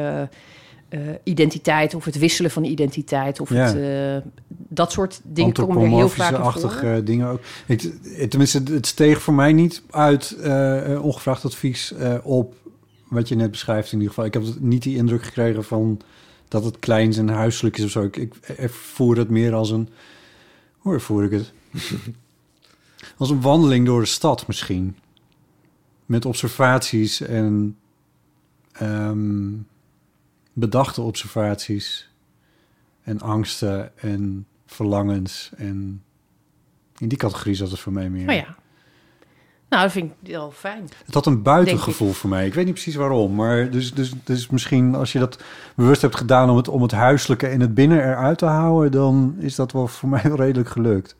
eh, 0.88 1.00
identiteit 1.24 1.94
of 1.94 2.04
het 2.04 2.18
wisselen 2.18 2.50
van 2.50 2.64
identiteit 2.64 3.40
of 3.40 3.50
Ja. 3.50 3.56
het, 3.56 3.76
eh, 4.24 4.30
dat 4.68 4.92
soort 4.92 5.20
dingen 5.24 5.52
komen 5.52 5.82
er 5.82 5.88
heel 5.88 6.08
vaak. 6.08 6.32
Antropomorfische-achtige 6.34 7.02
dingen 7.02 7.28
ook. 7.28 7.40
Ik, 7.66 7.80
het- 8.02 8.30
tenminste, 8.30 8.62
het 8.70 8.86
steeg 8.86 9.22
voor 9.22 9.34
mij 9.34 9.52
niet 9.52 9.82
uit 9.90 10.30
eh, 10.30 10.98
ongevraagd 11.04 11.44
advies 11.44 11.92
eh, 11.92 12.14
op 12.22 12.54
wat 13.08 13.28
je 13.28 13.34
net 13.34 13.50
beschrijft 13.50 13.86
in 13.92 13.98
ieder 13.98 14.08
geval. 14.08 14.24
Ik 14.24 14.34
heb 14.34 14.42
niet 14.60 14.82
die 14.82 14.96
indruk 14.96 15.22
gekregen 15.24 15.64
van 15.64 16.00
dat 16.48 16.64
het 16.64 16.78
kleins 16.78 17.16
en 17.16 17.28
huiselijk 17.28 17.78
is 17.78 17.84
of 17.84 17.90
zo. 17.90 18.02
Ik, 18.02 18.16
ik 18.16 18.34
ervoer 18.34 19.16
het 19.16 19.28
meer 19.30 19.54
als 19.54 19.70
een... 19.70 19.88
Hoe 20.78 20.92
ervoer 20.94 21.24
ik 21.24 21.30
het? 21.30 21.52
als 23.18 23.30
een 23.30 23.40
wandeling 23.40 23.86
door 23.86 24.00
de 24.00 24.06
stad 24.06 24.46
misschien. 24.46 24.96
Met 26.06 26.24
observaties 26.24 27.20
en 27.20 27.76
ehm, 28.72 29.48
bedachte 30.58 31.02
observaties 31.02 32.10
en 33.02 33.20
angsten 33.20 33.98
en 33.98 34.46
verlangens 34.66 35.50
en 35.56 36.02
in 36.98 37.08
die 37.08 37.18
categorie 37.18 37.54
zat 37.54 37.70
het 37.70 37.80
voor 37.80 37.92
mij 37.92 38.10
meer. 38.10 38.28
Oh 38.28 38.34
ja. 38.34 38.56
Nou, 39.68 39.82
dat 39.82 39.92
vind 39.92 40.12
ik 40.22 40.30
wel 40.30 40.50
fijn. 40.50 40.88
Het 41.04 41.14
had 41.14 41.26
een 41.26 41.42
buitengevoel 41.42 42.12
voor 42.12 42.30
mij. 42.30 42.46
Ik 42.46 42.54
weet 42.54 42.64
niet 42.64 42.74
precies 42.74 42.94
waarom, 42.94 43.34
maar 43.34 43.70
dus, 43.70 43.94
dus, 43.94 44.12
dus 44.24 44.48
misschien 44.48 44.94
als 44.94 45.12
je 45.12 45.18
dat 45.18 45.42
bewust 45.74 46.02
hebt 46.02 46.16
gedaan 46.16 46.50
om 46.50 46.56
het, 46.56 46.68
om 46.68 46.82
het 46.82 46.90
huiselijke 46.90 47.46
en 47.46 47.60
het 47.60 47.74
binnen 47.74 47.98
eruit 47.98 48.38
te 48.38 48.46
houden, 48.46 48.92
dan 48.92 49.36
is 49.38 49.54
dat 49.54 49.72
wel 49.72 49.86
voor 49.86 50.08
mij 50.14 50.22
wel 50.22 50.36
redelijk 50.36 50.68
gelukt. 50.68 51.16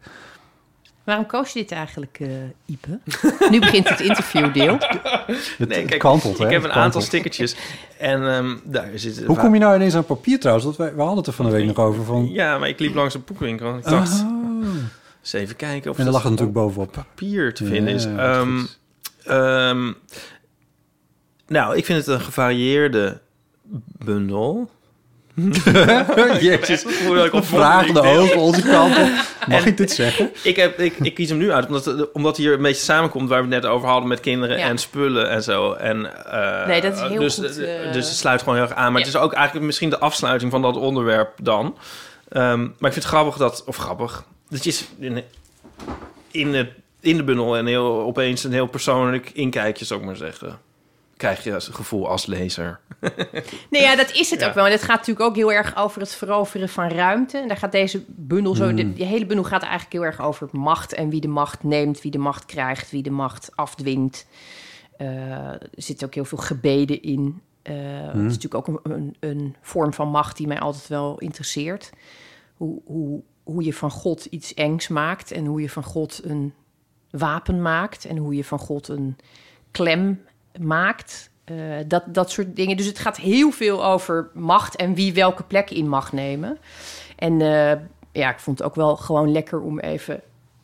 Waarom 1.07 1.27
koos 1.27 1.53
je 1.53 1.59
dit 1.59 1.73
eigenlijk, 1.73 2.19
eh, 2.21 2.29
Ipe? 2.67 2.99
nu 3.51 3.61
begint 3.61 3.89
het 3.89 4.01
interviewdeel. 4.01 4.77
Het, 4.79 5.69
Nee, 5.69 5.79
het 5.81 5.89
kijk, 5.89 6.01
kantelt, 6.01 6.39
hè? 6.39 6.45
ik 6.45 6.51
heb 6.51 6.65
een 6.65 6.73
aantal 6.73 7.01
stickertjes. 7.01 7.57
En 7.99 8.29
ehm, 8.29 8.57
daar 8.65 8.89
zit... 8.95 9.25
Hoe 9.25 9.37
kom 9.37 9.55
je 9.55 9.61
nou 9.61 9.75
ineens 9.75 9.95
aan 9.95 10.05
papier 10.05 10.39
trouwens? 10.41 10.67
Want 10.67 10.77
wij, 10.79 10.93
we 10.95 10.99
hadden 11.01 11.17
het 11.19 11.27
er 11.27 11.33
van 11.33 11.45
de 11.45 11.51
week 11.53 11.67
nog 11.67 11.77
over. 11.79 12.05
Van... 12.05 12.29
Ja, 12.33 12.59
maar 12.59 12.69
ik 12.69 12.79
liep 12.81 12.95
langs 12.95 13.15
een 13.15 13.23
boekwinkel. 13.27 13.69
En 13.73 13.77
ik 13.79 13.85
dacht, 13.85 14.21
Oh. 14.23 14.75
eens 15.21 15.33
even 15.33 15.57
kijken 15.57 15.91
of 15.91 15.99
En 15.99 16.05
daar 16.05 16.13
lag 16.13 16.23
het 16.23 16.31
natuurlijk 16.31 16.59
bovenop. 16.59 16.93
papier 16.93 17.55
te 17.55 17.65
vinden 17.65 17.95
is. 17.95 18.05
Ja, 18.05 18.17
Ehm, 18.41 18.65
ehm, 19.25 19.93
nou, 21.47 21.77
ik 21.77 21.85
vind 21.85 21.99
het 21.99 22.07
een 22.07 22.21
gevarieerde 22.21 23.21
bundel. 24.05 24.71
Jezus. 26.41 26.85
Op 27.31 27.47
Vragen 27.47 27.95
de 27.95 28.01
ogen 28.01 28.37
onze 28.39 28.63
kant 28.63 28.97
op. 28.99 29.11
Mag 29.49 29.67
ik 29.67 29.77
dit 29.77 29.91
zeggen? 29.91 30.31
Ik, 30.43 30.57
heb, 30.57 30.79
ik, 30.79 30.99
ik 30.99 31.15
kies 31.15 31.29
hem 31.29 31.39
nu 31.39 31.53
uit, 31.53 31.67
omdat, 31.67 32.13
omdat 32.13 32.37
hier 32.37 32.53
een 32.53 32.63
beetje 32.63 32.83
samenkomt... 32.83 33.29
waar 33.29 33.47
we 33.49 33.55
het 33.55 33.63
net 33.63 33.73
over 33.73 33.89
hadden 33.89 34.09
met 34.09 34.21
kinderen 34.21 34.59
Ja. 34.59 34.69
en 34.69 34.79
spullen 34.79 35.31
en 35.31 35.43
zo. 35.43 35.73
En, 35.73 36.27
eh, 36.33 36.67
Nee, 36.67 36.81
dat 36.81 36.95
is 36.95 37.01
heel 37.01 37.21
dus, 37.21 37.35
goed, 37.35 37.59
eh. 37.59 37.93
Dus 37.93 38.09
het 38.09 38.17
sluit 38.17 38.41
gewoon 38.41 38.55
heel 38.55 38.65
erg 38.65 38.75
aan. 38.75 38.93
Maar 38.93 39.01
Ja. 39.01 39.07
het 39.07 39.15
is 39.17 39.21
ook 39.21 39.33
eigenlijk 39.33 39.67
misschien 39.67 39.91
de 39.91 39.99
afsluiting 39.99 40.51
van 40.51 40.63
dat 40.63 40.77
onderwerp 40.77 41.31
dan. 41.43 41.77
Ehm, 42.29 42.61
maar 42.61 42.69
ik 42.71 42.77
vind 42.81 42.95
het 42.95 43.05
grappig 43.05 43.37
dat... 43.37 43.65
Of 43.67 43.77
grappig. 43.77 44.25
Dat 44.49 44.65
je 44.65 44.79
in, 44.99 45.23
in, 46.31 46.55
het, 46.55 46.69
in 47.01 47.17
de 47.17 47.23
bundel 47.25 47.57
en 47.57 47.67
heel, 47.67 48.03
opeens 48.03 48.45
een 48.45 48.53
heel 48.53 48.67
persoonlijk 48.67 49.31
inkijkje, 49.35 49.85
zou 49.85 50.01
ik 50.01 50.07
maar 50.07 50.17
zeggen. 50.17 50.59
Krijg 51.17 51.45
je 51.45 51.55
als 51.55 51.69
gevoel 51.69 52.09
als 52.09 52.27
lezer. 52.27 52.81
Nee, 53.71 53.83
ja, 53.83 53.97
dat 53.97 54.13
is 54.13 54.31
het 54.31 54.41
Ja. 54.41 54.49
ook 54.49 54.55
wel. 54.55 54.65
En 54.67 54.71
het 54.71 54.83
gaat 54.83 54.97
natuurlijk 54.99 55.27
ook 55.27 55.37
heel 55.37 55.53
erg 55.53 55.77
over 55.77 56.01
het 56.01 56.15
veroveren 56.15 56.69
van 56.69 56.89
ruimte. 56.89 57.39
En 57.39 57.49
daar 57.49 57.57
gaat 57.57 57.73
deze 57.73 58.05
bundel 58.09 58.55
zo... 58.55 58.75
De, 58.75 58.93
die 58.93 59.05
hele 59.05 59.27
bundel 59.27 59.45
gaat 59.45 59.63
eigenlijk 59.63 59.93
heel 59.93 60.05
erg 60.05 60.21
over 60.21 60.49
macht... 60.53 60.93
en 60.95 61.11
wie 61.11 61.21
de 61.21 61.29
macht 61.29 61.63
neemt, 61.63 62.03
wie 62.03 62.11
de 62.11 62.19
macht 62.19 62.45
krijgt... 62.47 62.91
wie 62.91 63.03
de 63.03 63.11
macht 63.11 63.51
afdwingt. 63.55 64.27
Eh, 64.97 65.09
er 65.53 65.69
zitten 65.75 66.07
ook 66.07 66.15
heel 66.15 66.25
veel 66.25 66.39
gebeden 66.39 67.03
in. 67.03 67.41
Eh, 67.63 67.75
Het 68.07 68.15
is 68.17 68.39
natuurlijk 68.39 68.55
ook 68.55 68.67
een, 68.67 68.93
een, 68.93 69.17
een 69.21 69.57
vorm 69.61 69.93
van 69.93 70.09
macht 70.09 70.37
die 70.37 70.47
mij 70.47 70.61
altijd 70.61 70.89
wel 70.89 71.19
interesseert. 71.19 71.91
Hoe, 72.57 72.81
hoe, 72.85 73.23
hoe 73.43 73.65
je 73.65 73.73
van 73.75 73.91
God 73.91 74.25
iets 74.25 74.55
engs 74.55 74.89
maakt... 74.89 75.31
en 75.31 75.45
hoe 75.47 75.61
je 75.61 75.71
van 75.71 75.85
God 75.85 76.21
een 76.25 76.55
wapen 77.11 77.63
maakt... 77.63 78.05
en 78.05 78.17
hoe 78.17 78.35
je 78.35 78.45
van 78.45 78.59
God 78.59 78.89
een 78.89 79.17
klem 79.71 80.25
maakt... 80.59 81.31
Eh, 81.45 81.57
dat, 81.87 82.03
dat 82.07 82.31
soort 82.31 82.57
dingen. 82.57 82.77
Dus 82.77 82.87
het 82.87 82.99
gaat 82.99 83.17
heel 83.17 83.51
veel 83.51 83.85
over 83.87 84.31
macht 84.35 84.77
en 84.77 84.95
wie 84.95 85.15
welke 85.15 85.43
plek 85.43 85.71
in 85.71 85.89
mag 85.89 86.13
nemen. 86.13 86.59
En 87.17 87.41
eh, 87.41 87.81
ja, 88.13 88.31
ik 88.31 88.39
vond 88.39 88.59
het 88.59 88.67
ook 88.67 88.75
wel 88.75 88.97
gewoon 88.97 89.33
lekker 89.33 89.61
om 89.61 89.79
even 89.79 90.21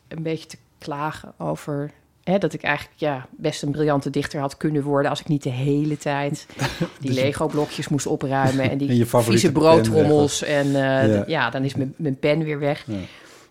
een 0.07 0.23
beetje 0.23 0.47
te 0.47 0.57
klagen 0.77 1.33
over. 1.37 1.91
Hè, 2.23 2.37
dat 2.37 2.53
ik 2.53 2.63
eigenlijk 2.63 2.99
ja, 2.99 3.27
best 3.31 3.61
een 3.63 3.71
briljante 3.71 4.09
dichter 4.09 4.39
had 4.39 4.57
kunnen 4.57 4.83
worden 4.83 5.09
als 5.09 5.19
ik 5.19 5.27
niet 5.27 5.43
de 5.43 5.49
hele 5.49 5.97
tijd 5.97 6.47
die 6.99 7.11
Lego-blokjes 7.11 7.87
moest 7.87 8.05
opruimen 8.07 8.69
en 8.69 8.77
die 8.77 8.89
En 8.89 8.95
je 8.95 9.05
favoriete 9.05 9.47
vieze 9.47 9.51
pen 9.51 9.61
broodtrommels. 9.61 10.43
En 10.43 10.65
eh, 10.65 11.13
Ja. 11.15 11.23
ja. 11.27 11.49
dan 11.49 11.63
is 11.63 11.75
mijn, 11.75 11.93
mijn 11.97 12.19
pen 12.19 12.43
weer 12.43 12.59
weg. 12.59 12.83
Ja. 12.87 12.97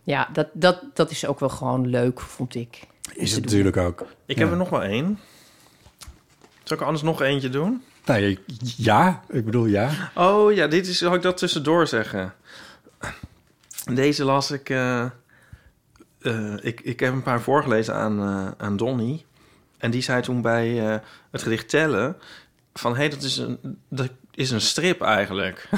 Ja, 0.02 0.28
dat, 0.32 0.48
dat, 0.52 0.80
dat 0.94 1.10
is 1.10 1.26
ook 1.26 1.40
wel 1.40 1.48
gewoon 1.48 1.86
leuk, 1.86 2.20
vond 2.20 2.54
ik. 2.54 2.80
Is 3.14 3.32
het 3.32 3.44
natuurlijk 3.44 3.76
ook. 3.76 4.06
Ik 4.26 4.36
Ja. 4.36 4.42
heb 4.42 4.50
er 4.50 4.56
nog 4.58 4.68
wel 4.70 4.82
één. 4.82 5.18
Zal 6.62 6.76
ik 6.76 6.80
er 6.80 6.84
anders 6.86 7.04
nog 7.04 7.22
eentje 7.22 7.48
doen? 7.48 7.82
Nou, 8.04 8.20
ja, 8.22 8.36
ja, 8.76 9.22
ik 9.28 9.44
bedoel 9.44 9.66
ja. 9.66 9.90
Oh 10.14 10.52
ja, 10.52 10.66
dit 10.66 10.86
is, 10.86 10.98
zal 10.98 11.14
ik 11.14 11.22
dat 11.22 11.36
tussendoor 11.36 11.86
zeggen? 11.86 12.34
Deze 13.94 14.24
las 14.24 14.50
ik... 14.50 14.70
eh, 14.70 15.02
eh, 16.20 16.54
ik, 16.60 16.80
ik 16.80 17.00
heb 17.00 17.12
een 17.12 17.22
paar 17.22 17.40
voorgelezen 17.40 17.94
aan, 17.94 18.20
eh, 18.20 18.64
aan 18.66 18.76
Donny. 18.76 19.24
En 19.78 19.90
die 19.90 20.02
zei 20.02 20.22
toen 20.22 20.42
bij 20.42 20.88
eh, 20.88 20.98
het 21.30 21.42
gedicht 21.42 21.68
Tellen... 21.68 22.16
van, 22.74 22.92
hé, 22.92 22.98
hey, 22.98 23.08
dat, 23.08 23.22
is 23.22 23.36
een, 23.36 23.58
dat 23.88 24.08
is 24.34 24.50
een 24.50 24.60
strip 24.60 25.00
eigenlijk. 25.02 25.68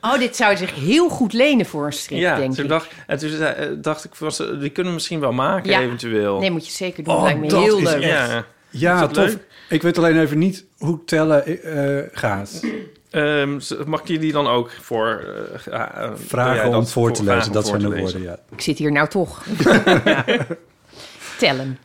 Oh, 0.00 0.18
dit 0.18 0.36
zou 0.36 0.56
zich 0.56 0.74
heel 0.74 1.08
goed 1.08 1.32
lenen 1.32 1.66
voor 1.66 1.86
een 1.86 1.92
strip, 1.92 2.18
ja, 2.18 2.36
denk 2.36 2.54
toen 2.54 2.64
ik. 2.64 2.70
dacht, 2.70 2.90
en 3.06 3.18
toen 3.18 3.80
dacht 3.82 4.04
ik, 4.04 4.14
was, 4.14 4.36
die 4.36 4.70
kunnen 4.70 4.86
we 4.86 4.92
misschien 4.92 5.20
wel 5.20 5.32
maken 5.32 5.70
Ja. 5.70 5.80
eventueel. 5.80 6.38
Nee, 6.38 6.50
moet 6.50 6.66
je 6.66 6.72
zeker 6.72 7.04
doen. 7.04 7.14
Oh, 7.14 7.22
Lijkt 7.22 7.40
me 7.40 7.48
dat 7.48 7.62
heel 7.62 7.78
is 7.78 7.82
leuk. 7.84 8.02
ja. 8.02 8.44
Ja, 8.78 9.06
tof. 9.06 9.16
leuk? 9.16 9.46
Ik 9.68 9.82
weet 9.82 9.98
alleen 9.98 10.20
even 10.20 10.38
niet 10.38 10.64
hoe 10.78 11.04
tellen 11.04 11.62
eh, 11.62 12.08
gaat. 12.12 12.62
Ehm, 13.10 13.60
mag 13.86 14.00
ik 14.00 14.08
jullie 14.08 14.32
dan 14.32 14.46
ook 14.46 14.70
voor... 14.70 15.24
eh, 15.52 15.60
ja, 15.72 15.94
eh, 15.94 16.10
Vragen 16.14 16.70
ja, 16.70 16.76
om 16.76 16.86
voor 16.86 17.12
te 17.12 17.24
lezen, 17.24 17.52
dat 17.52 17.66
zijn 17.66 17.80
de 17.80 17.96
woorden, 17.96 18.22
ja. 18.22 18.38
Ik 18.50 18.60
zit 18.60 18.78
hier 18.78 18.92
nou 18.92 19.08
toch. 19.08 19.44
Tellen. 21.38 21.78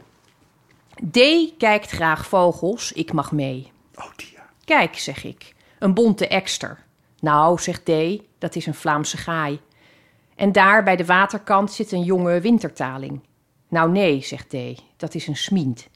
D 1.11 1.19
kijkt 1.57 1.89
graag 1.89 2.25
vogels, 2.27 2.91
ik 2.91 3.13
mag 3.13 3.31
mee. 3.31 3.71
Oh, 3.95 4.05
die 4.15 4.31
ja. 4.35 4.49
Kijk, 4.65 4.97
zeg 4.97 5.23
ik, 5.23 5.53
een 5.79 5.93
bonte 5.93 6.27
ekster. 6.27 6.77
Nou, 7.19 7.59
zegt 7.59 7.85
D, 7.85 7.91
dat 8.37 8.55
is 8.55 8.65
een 8.65 8.73
Vlaamse 8.73 9.17
gaai. 9.17 9.59
En 10.35 10.51
daar 10.51 10.83
bij 10.83 10.95
de 10.95 11.05
waterkant 11.05 11.71
zit 11.71 11.91
een 11.91 12.03
jonge 12.03 12.39
wintertaling. 12.41 13.21
Nou 13.69 13.91
nee, 13.91 14.21
zegt 14.23 14.49
D, 14.49 14.55
dat 14.97 15.15
is 15.15 15.27
een 15.27 15.35
smient. 15.37 15.87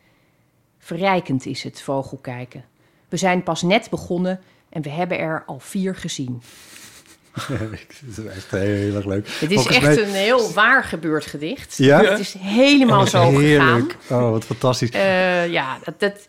Verrijkend 0.84 1.46
is 1.46 1.64
het, 1.64 1.82
vogelkijken. 1.82 2.64
We 3.10 3.18
zijn 3.18 3.44
pas 3.44 3.62
net 3.62 3.90
begonnen 3.90 4.40
en 4.70 4.82
we 4.82 4.90
hebben 4.90 5.20
er 5.20 5.44
al 5.46 5.60
vier 5.60 5.96
gezien. 5.96 6.42
Het 7.34 8.18
is 8.18 8.26
echt 8.26 8.52
heel 8.52 8.96
erg 8.96 9.06
leuk. 9.06 9.28
Het 9.40 9.52
is 9.52 9.56
Volgens 9.56 9.76
echt 9.76 9.86
mij- 9.86 10.04
een 10.04 10.14
heel 10.14 10.52
waar 10.54 10.84
gebeurd 10.84 11.26
gedicht. 11.26 11.78
Ja? 11.78 12.04
Het 12.04 12.20
is 12.20 12.34
helemaal 12.40 13.08
zo 13.08 13.30
gegaan. 13.30 13.90
Oh, 14.10 14.30
wat 14.30 14.44
fantastisch. 14.46 14.90
Eh, 14.90 15.48
ja, 15.52 15.78
dat, 15.84 16.00
dat, 16.00 16.28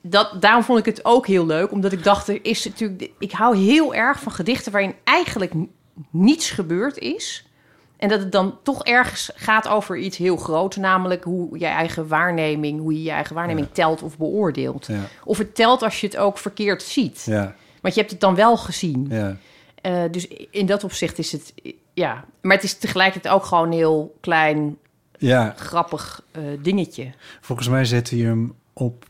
dat, 0.00 0.42
daarom 0.42 0.62
vond 0.62 0.78
ik 0.78 0.84
het 0.84 1.04
ook 1.04 1.26
heel 1.26 1.46
leuk. 1.46 1.72
Omdat 1.72 1.92
ik 1.92 2.04
dacht, 2.04 2.28
er 2.28 2.38
is 2.44 2.64
natuurlijk... 2.64 3.10
Ik 3.18 3.32
hou 3.32 3.56
heel 3.56 3.94
erg 3.94 4.20
van 4.20 4.32
gedichten 4.32 4.72
waarin 4.72 4.94
eigenlijk 5.04 5.52
niets 6.10 6.50
gebeurd 6.50 6.98
is. 6.98 7.45
En 7.96 8.08
dat 8.08 8.20
het 8.20 8.32
dan 8.32 8.58
toch 8.62 8.84
ergens 8.84 9.30
gaat 9.34 9.68
over 9.68 9.96
iets 9.96 10.16
heel 10.16 10.36
groots. 10.36 10.76
Namelijk 10.76 11.24
hoe 11.24 11.58
je 11.58 11.66
eigen 11.66 12.08
waarneming... 12.08 12.80
hoe 12.80 12.92
je 12.92 13.02
je 13.02 13.10
eigen 13.10 13.34
waarneming 13.34 13.68
telt 13.72 14.02
of 14.02 14.16
beoordeelt. 14.18 14.86
Ja. 14.86 15.00
Of 15.24 15.38
het 15.38 15.54
telt 15.54 15.82
als 15.82 16.00
je 16.00 16.06
het 16.06 16.16
ook 16.16 16.38
verkeerd 16.38 16.82
ziet. 16.82 17.22
Ja, 17.26 17.54
Want 17.80 17.94
je 17.94 18.00
hebt 18.00 18.12
het 18.12 18.20
dan 18.20 18.34
wel 18.34 18.56
gezien. 18.56 19.06
ja. 19.10 19.36
Eh, 19.82 20.02
dus 20.10 20.28
in 20.50 20.66
dat 20.66 20.84
opzicht 20.84 21.18
is 21.18 21.32
het... 21.32 21.54
Ja, 21.94 22.24
maar 22.40 22.54
het 22.54 22.64
is 22.64 22.78
tegelijkertijd 22.78 23.34
ook 23.34 23.44
gewoon 23.44 23.66
een 23.66 23.72
heel 23.72 24.16
klein, 24.20 24.78
grappig 25.56 26.22
eh, 26.30 26.42
dingetje. 26.62 27.12
Volgens 27.40 27.68
mij 27.68 27.84
zette 27.84 28.16
je 28.16 28.24
hem 28.24 28.54
op 28.72 29.04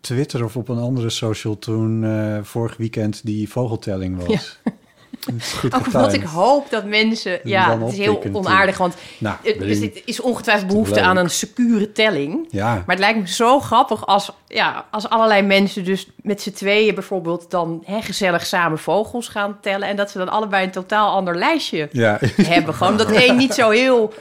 Twitter 0.00 0.44
of 0.44 0.56
op 0.56 0.68
een 0.68 0.78
andere 0.78 1.10
social 1.10 1.58
toen 1.58 2.04
eh, 2.04 2.38
vorig 2.42 2.76
weekend 2.76 3.20
die 3.24 3.48
vogeltelling 3.48 4.26
was. 4.26 4.58
Is 5.38 5.52
goed 5.52 5.74
Ook 5.74 5.86
omdat 5.86 6.12
ik 6.12 6.22
hoop 6.22 6.70
dat 6.70 6.84
mensen... 6.84 7.40
Ja, 7.44 7.66
dan 7.68 7.82
het 7.82 7.92
is 7.92 7.98
heel 7.98 8.22
onaardig, 8.32 8.78
want 8.78 8.94
Nou, 9.18 9.36
het, 9.42 9.58
weet 9.58 9.68
dus 9.68 9.78
het 9.78 10.02
is 10.04 10.20
ongetwijfeld 10.20 10.68
behoefte 10.68 10.94
leuk. 10.94 11.04
aan 11.04 11.16
een 11.16 11.30
secure 11.30 11.92
telling. 11.92 12.46
Ja, 12.50 12.74
Maar 12.74 12.84
het 12.86 12.98
lijkt 12.98 13.18
me 13.18 13.28
zo 13.28 13.60
grappig 13.60 14.06
als, 14.06 14.32
ja, 14.46 14.84
als 14.90 15.08
allerlei 15.08 15.42
mensen 15.42 15.84
dus 15.84 16.08
met 16.22 16.42
z'n 16.42 16.50
tweeën 16.50 16.94
bijvoorbeeld 16.94 17.50
dan 17.50 17.82
hè, 17.84 18.02
gezellig 18.02 18.46
samen 18.46 18.78
vogels 18.78 19.28
gaan 19.28 19.58
tellen. 19.60 19.88
En 19.88 19.96
dat 19.96 20.10
ze 20.10 20.18
dan 20.18 20.28
allebei 20.28 20.64
een 20.64 20.70
totaal 20.70 21.14
ander 21.14 21.36
lijstje 21.36 21.88
ja. 21.92 22.18
hebben. 22.42 22.74
Gewoon 22.74 22.96
dat 22.96 23.10
één 23.10 23.36
niet 23.36 23.54
zo 23.54 23.70
heel 23.70 24.12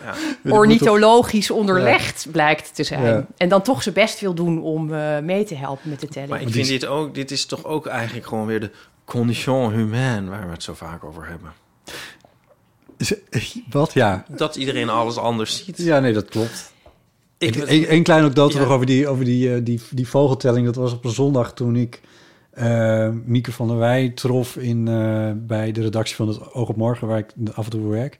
ornithologisch 0.43 1.51
onderlegd 1.51 2.27
blijkt 2.31 2.75
te 2.75 2.83
zijn. 2.83 3.03
Ja. 3.03 3.25
En 3.37 3.49
dan 3.49 3.61
toch 3.61 3.83
zijn 3.83 3.95
best 3.95 4.19
wil 4.19 4.33
doen 4.33 4.61
om 4.61 4.93
eh, 4.93 5.19
mee 5.19 5.43
te 5.43 5.55
helpen 5.55 5.89
met 5.89 5.99
de 5.99 6.07
telling. 6.07 6.31
Maar 6.31 6.41
ik 6.41 6.49
vind 6.49 6.67
dit 6.67 6.85
ook, 6.85 7.15
dit 7.15 7.31
is 7.31 7.45
toch 7.45 7.63
ook 7.63 7.85
eigenlijk 7.85 8.27
gewoon 8.27 8.45
weer 8.45 8.59
de 8.59 8.71
condition 9.05 9.71
humaine 9.73 10.29
waar 10.29 10.45
we 10.45 10.51
het 10.51 10.63
zo 10.63 10.73
vaak 10.73 11.03
over 11.03 11.27
hebben. 11.27 11.53
Wat? 13.69 13.93
Ja. 13.93 14.25
Dat 14.29 14.55
iedereen 14.55 14.89
alles 14.89 15.17
anders 15.17 15.65
ziet. 15.65 15.77
Ja, 15.77 15.99
nee, 15.99 16.13
dat 16.13 16.25
klopt. 16.25 16.73
Ik, 17.37 17.55
Eén 17.55 17.85
één 17.85 18.03
kleine 18.03 18.25
anekdote 18.25 18.53
Ja. 18.57 18.63
nog 18.63 18.71
over, 18.71 18.85
die, 18.85 19.07
over 19.07 19.25
die, 19.25 19.53
eh, 19.53 19.61
die, 19.63 19.81
die 19.91 20.07
vogeltelling. 20.07 20.65
Dat 20.65 20.75
was 20.75 20.93
op 20.93 21.05
een 21.05 21.11
zondag 21.11 21.53
toen 21.53 21.75
ik 21.75 22.01
eh 22.51 23.09
Mieke 23.25 23.51
van 23.51 23.67
der 23.67 23.77
Wij 23.77 24.09
trof 24.09 24.55
in, 24.57 24.87
eh, 24.87 25.31
bij 25.35 25.71
de 25.71 25.81
redactie 25.81 26.15
van 26.15 26.27
het 26.27 26.53
Oog 26.53 26.69
op 26.69 26.75
Morgen, 26.75 27.07
waar 27.07 27.17
ik 27.17 27.33
af 27.53 27.65
en 27.65 27.71
toe 27.71 27.89
werk. 27.89 28.17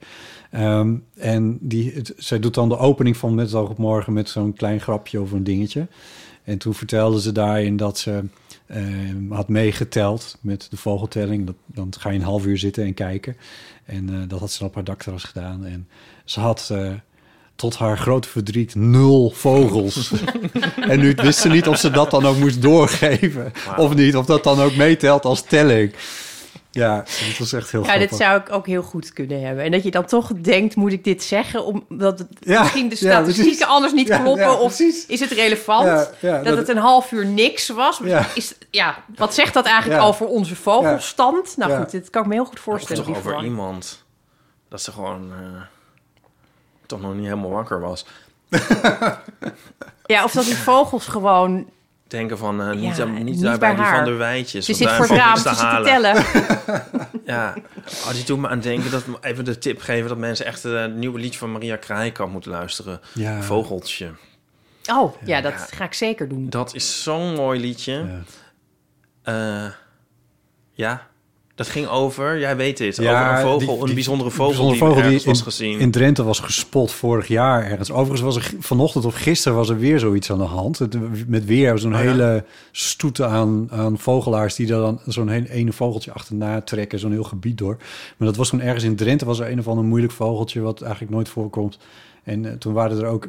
Ehm, 0.50 0.94
en 1.14 1.58
die, 1.60 1.92
het, 1.94 2.12
zij 2.16 2.38
doet 2.38 2.54
dan 2.54 2.68
de 2.68 2.78
opening 2.78 3.16
van 3.16 3.34
Met 3.34 3.46
het 3.46 3.54
Oog 3.54 3.68
op 3.70 3.78
Morgen 3.78 4.12
met 4.12 4.28
zo'n 4.28 4.52
klein 4.52 4.80
grapje 4.80 5.18
over 5.18 5.36
een 5.36 5.44
dingetje. 5.44 5.86
En 6.44 6.58
toen 6.58 6.74
vertelde 6.74 7.20
ze 7.20 7.32
daarin 7.32 7.76
dat 7.76 7.98
ze 7.98 8.24
ehm, 8.66 9.30
had 9.30 9.48
meegeteld 9.48 10.36
met 10.40 10.66
de 10.70 10.76
vogeltelling. 10.76 11.46
Dat, 11.46 11.54
dan 11.66 11.92
ga 11.98 12.10
je 12.10 12.18
een 12.18 12.24
half 12.24 12.46
uur 12.46 12.58
zitten 12.58 12.84
en 12.84 12.94
kijken. 12.94 13.36
En 13.84 14.08
eh, 14.08 14.28
dat 14.28 14.40
had 14.40 14.50
ze 14.50 14.64
op 14.64 14.74
haar 14.74 14.84
dakterras 14.84 15.24
gedaan. 15.24 15.64
En 15.64 15.88
ze 16.24 16.40
had 16.40 16.68
eh, 16.72 16.92
tot 17.56 17.76
haar 17.76 17.98
grote 17.98 18.28
verdriet 18.28 18.74
nul 18.74 19.30
vogels. 19.30 20.12
en 20.90 20.98
nu 21.00 21.12
wist 21.14 21.38
ze 21.38 21.48
niet 21.48 21.68
of 21.68 21.78
ze 21.78 21.90
dat 21.90 22.10
dan 22.10 22.26
ook 22.26 22.38
moest 22.38 22.62
doorgeven. 22.62 23.52
Of 23.76 23.94
niet, 23.94 24.16
of 24.16 24.26
dat 24.26 24.44
dan 24.44 24.60
ook 24.60 24.76
meetelt 24.76 25.24
als 25.24 25.42
telling. 25.42 25.94
Ja, 26.76 26.96
dat 26.96 27.38
was 27.38 27.52
echt 27.52 27.70
heel 27.70 27.80
Ja, 27.80 27.86
grappig. 27.86 28.08
dit 28.08 28.18
zou 28.18 28.40
ik 28.40 28.52
ook 28.52 28.66
heel 28.66 28.82
goed 28.82 29.12
kunnen 29.12 29.40
hebben. 29.46 29.64
En 29.64 29.70
dat 29.70 29.82
je 29.82 29.90
dan 29.90 30.04
toch 30.04 30.32
denkt, 30.32 30.76
moet 30.76 30.92
ik 30.92 31.04
dit 31.04 31.22
zeggen? 31.22 31.64
Omdat 31.64 32.18
het 32.18 32.28
Ja, 32.40 32.60
misschien 32.60 32.88
de 32.88 32.96
statistieken 32.96 33.66
anders 33.66 33.92
niet 33.92 34.08
Ja, 34.08 34.18
kloppen. 34.18 34.42
ja, 34.44 34.52
of 34.54 34.78
is 34.80 35.20
het 35.20 35.30
relevant 35.30 35.86
Ja, 35.86 36.08
ja, 36.20 36.36
dat, 36.36 36.44
dat- 36.44 36.56
het 36.56 36.68
een 36.68 36.76
half 36.76 37.12
uur 37.12 37.26
niks 37.26 37.68
was? 37.68 38.00
Ja. 38.04 38.26
Is, 38.34 38.54
ja, 38.70 38.96
wat 39.16 39.34
zegt 39.34 39.54
dat 39.54 39.66
eigenlijk 39.66 40.00
Ja. 40.00 40.06
over 40.06 40.26
onze 40.26 40.56
vogelstand? 40.56 41.56
Nou 41.56 41.70
Ja. 41.70 41.78
goed, 41.78 41.90
dit 41.90 42.10
kan 42.10 42.22
ik 42.22 42.28
me 42.28 42.34
heel 42.34 42.44
goed 42.44 42.56
of 42.56 42.60
voorstellen. 42.60 43.04
toch 43.04 43.22
die 43.22 43.32
over 43.32 43.44
iemand 43.44 44.04
dat 44.68 44.82
ze 44.82 44.92
gewoon 44.92 45.32
eh, 45.32 45.60
toch 46.86 47.00
nog 47.00 47.14
niet 47.14 47.24
helemaal 47.24 47.50
wakker 47.50 47.80
was. 47.80 48.06
Ja, 50.06 50.24
of 50.24 50.32
dat 50.32 50.44
die 50.44 50.56
vogels 50.56 51.06
gewoon... 51.06 51.70
Denken 52.08 52.38
van 52.38 52.60
eh, 52.62 52.70
niet, 52.76 52.96
Ja, 52.96 53.02
aan- 53.04 53.14
niet, 53.14 53.24
niet 53.24 53.40
daar 53.40 53.58
bij 53.58 53.68
bij 53.68 53.76
die 53.76 53.84
haar. 53.84 53.96
van 53.96 54.04
de 54.04 54.12
wijtjes. 54.18 54.64
Ze 54.66 54.74
zit 54.74 54.90
voor 54.90 55.04
het 55.06 55.16
raam, 55.16 55.36
zit 55.36 55.58
te 55.58 55.80
tellen. 55.84 56.24
Ja, 57.24 57.54
oh, 58.06 58.10
die 58.12 58.24
doet 58.24 58.38
me 58.38 58.48
aan 58.48 58.60
denken 58.60 58.90
dat 58.90 59.04
even 59.20 59.44
de 59.44 59.58
tip 59.58 59.80
geven 59.80 60.08
dat 60.08 60.18
mensen 60.18 60.46
echt 60.46 60.64
eh, 60.64 60.80
het 60.80 60.94
nieuwe 60.94 61.18
liedje 61.18 61.38
van 61.38 61.52
Maria 61.52 61.76
Kraaikamp 61.76 62.32
moeten 62.32 62.50
luisteren. 62.50 63.00
Ja. 63.12 63.42
Vogeltje. 63.42 64.10
Oh, 64.92 65.14
ja, 65.24 65.40
dat 65.40 65.68
ga 65.74 65.84
ik 65.84 65.94
zeker 65.94 66.28
doen. 66.28 66.50
Dat 66.50 66.74
is 66.74 67.02
zo'n 67.02 67.34
mooi 67.34 67.60
liedje. 67.60 67.92
Ja. 69.24 69.64
Eh, 69.66 69.70
ja, 70.72 71.06
dat 71.56 71.68
ging 71.68 71.86
over, 71.88 72.38
jij 72.38 72.56
weet 72.56 72.76
dit, 72.76 72.96
Ja, 72.96 73.22
over 73.30 73.34
een 73.44 73.50
vogel, 73.60 73.78
die- 73.78 73.88
een 73.88 73.94
bijzondere 73.94 74.30
vogel 74.30 74.46
bijzondere 74.46 74.78
die, 74.78 74.88
vogel 74.88 75.02
die 75.02 75.04
ergens 75.18 75.24
was 75.24 75.38
in- 75.38 75.44
gezien. 75.44 75.78
In 75.78 75.90
Drenthe 75.90 76.24
was 76.24 76.40
gespot 76.40 76.92
vorig 76.92 77.28
jaar 77.28 77.64
ergens. 77.70 77.90
Overigens 77.90 78.20
was 78.20 78.36
er 78.36 78.52
vanochtend 78.58 79.04
of 79.04 79.14
gisteren 79.14 79.56
was 79.58 79.68
er 79.68 79.78
weer 79.78 79.98
zoiets 79.98 80.30
aan 80.30 80.38
de 80.38 80.44
hand. 80.44 80.78
Het- 80.78 81.28
met 81.28 81.44
weer 81.44 81.78
zo'n 81.78 81.94
Oh 81.94 82.02
ja? 82.02 82.10
hele 82.10 82.44
stoete 82.72 83.26
aan, 83.26 83.68
aan 83.70 83.98
vogelaars... 83.98 84.54
die 84.54 84.66
dan 84.66 85.00
zo'n 85.06 85.28
ene 85.28 85.72
vogeltje 85.72 86.12
achterna 86.12 86.60
trekken. 86.60 86.98
Zo'n 86.98 87.12
heel 87.12 87.24
gebied 87.24 87.58
door. 87.58 87.76
Maar 88.16 88.28
dat 88.28 88.36
was 88.36 88.48
toen 88.48 88.60
ergens 88.60 88.84
in 88.84 88.96
Drenthe... 88.96 89.24
was 89.24 89.38
er 89.38 89.50
een 89.50 89.58
of 89.58 89.68
ander 89.68 89.84
moeilijk 89.84 90.12
vogeltje... 90.12 90.60
wat 90.60 90.80
eigenlijk 90.82 91.12
nooit 91.12 91.28
voorkomt. 91.28 91.78
En 92.24 92.44
eh, 92.44 92.52
toen 92.52 92.72
waren 92.72 92.98
er 92.98 93.06
ook 93.06 93.28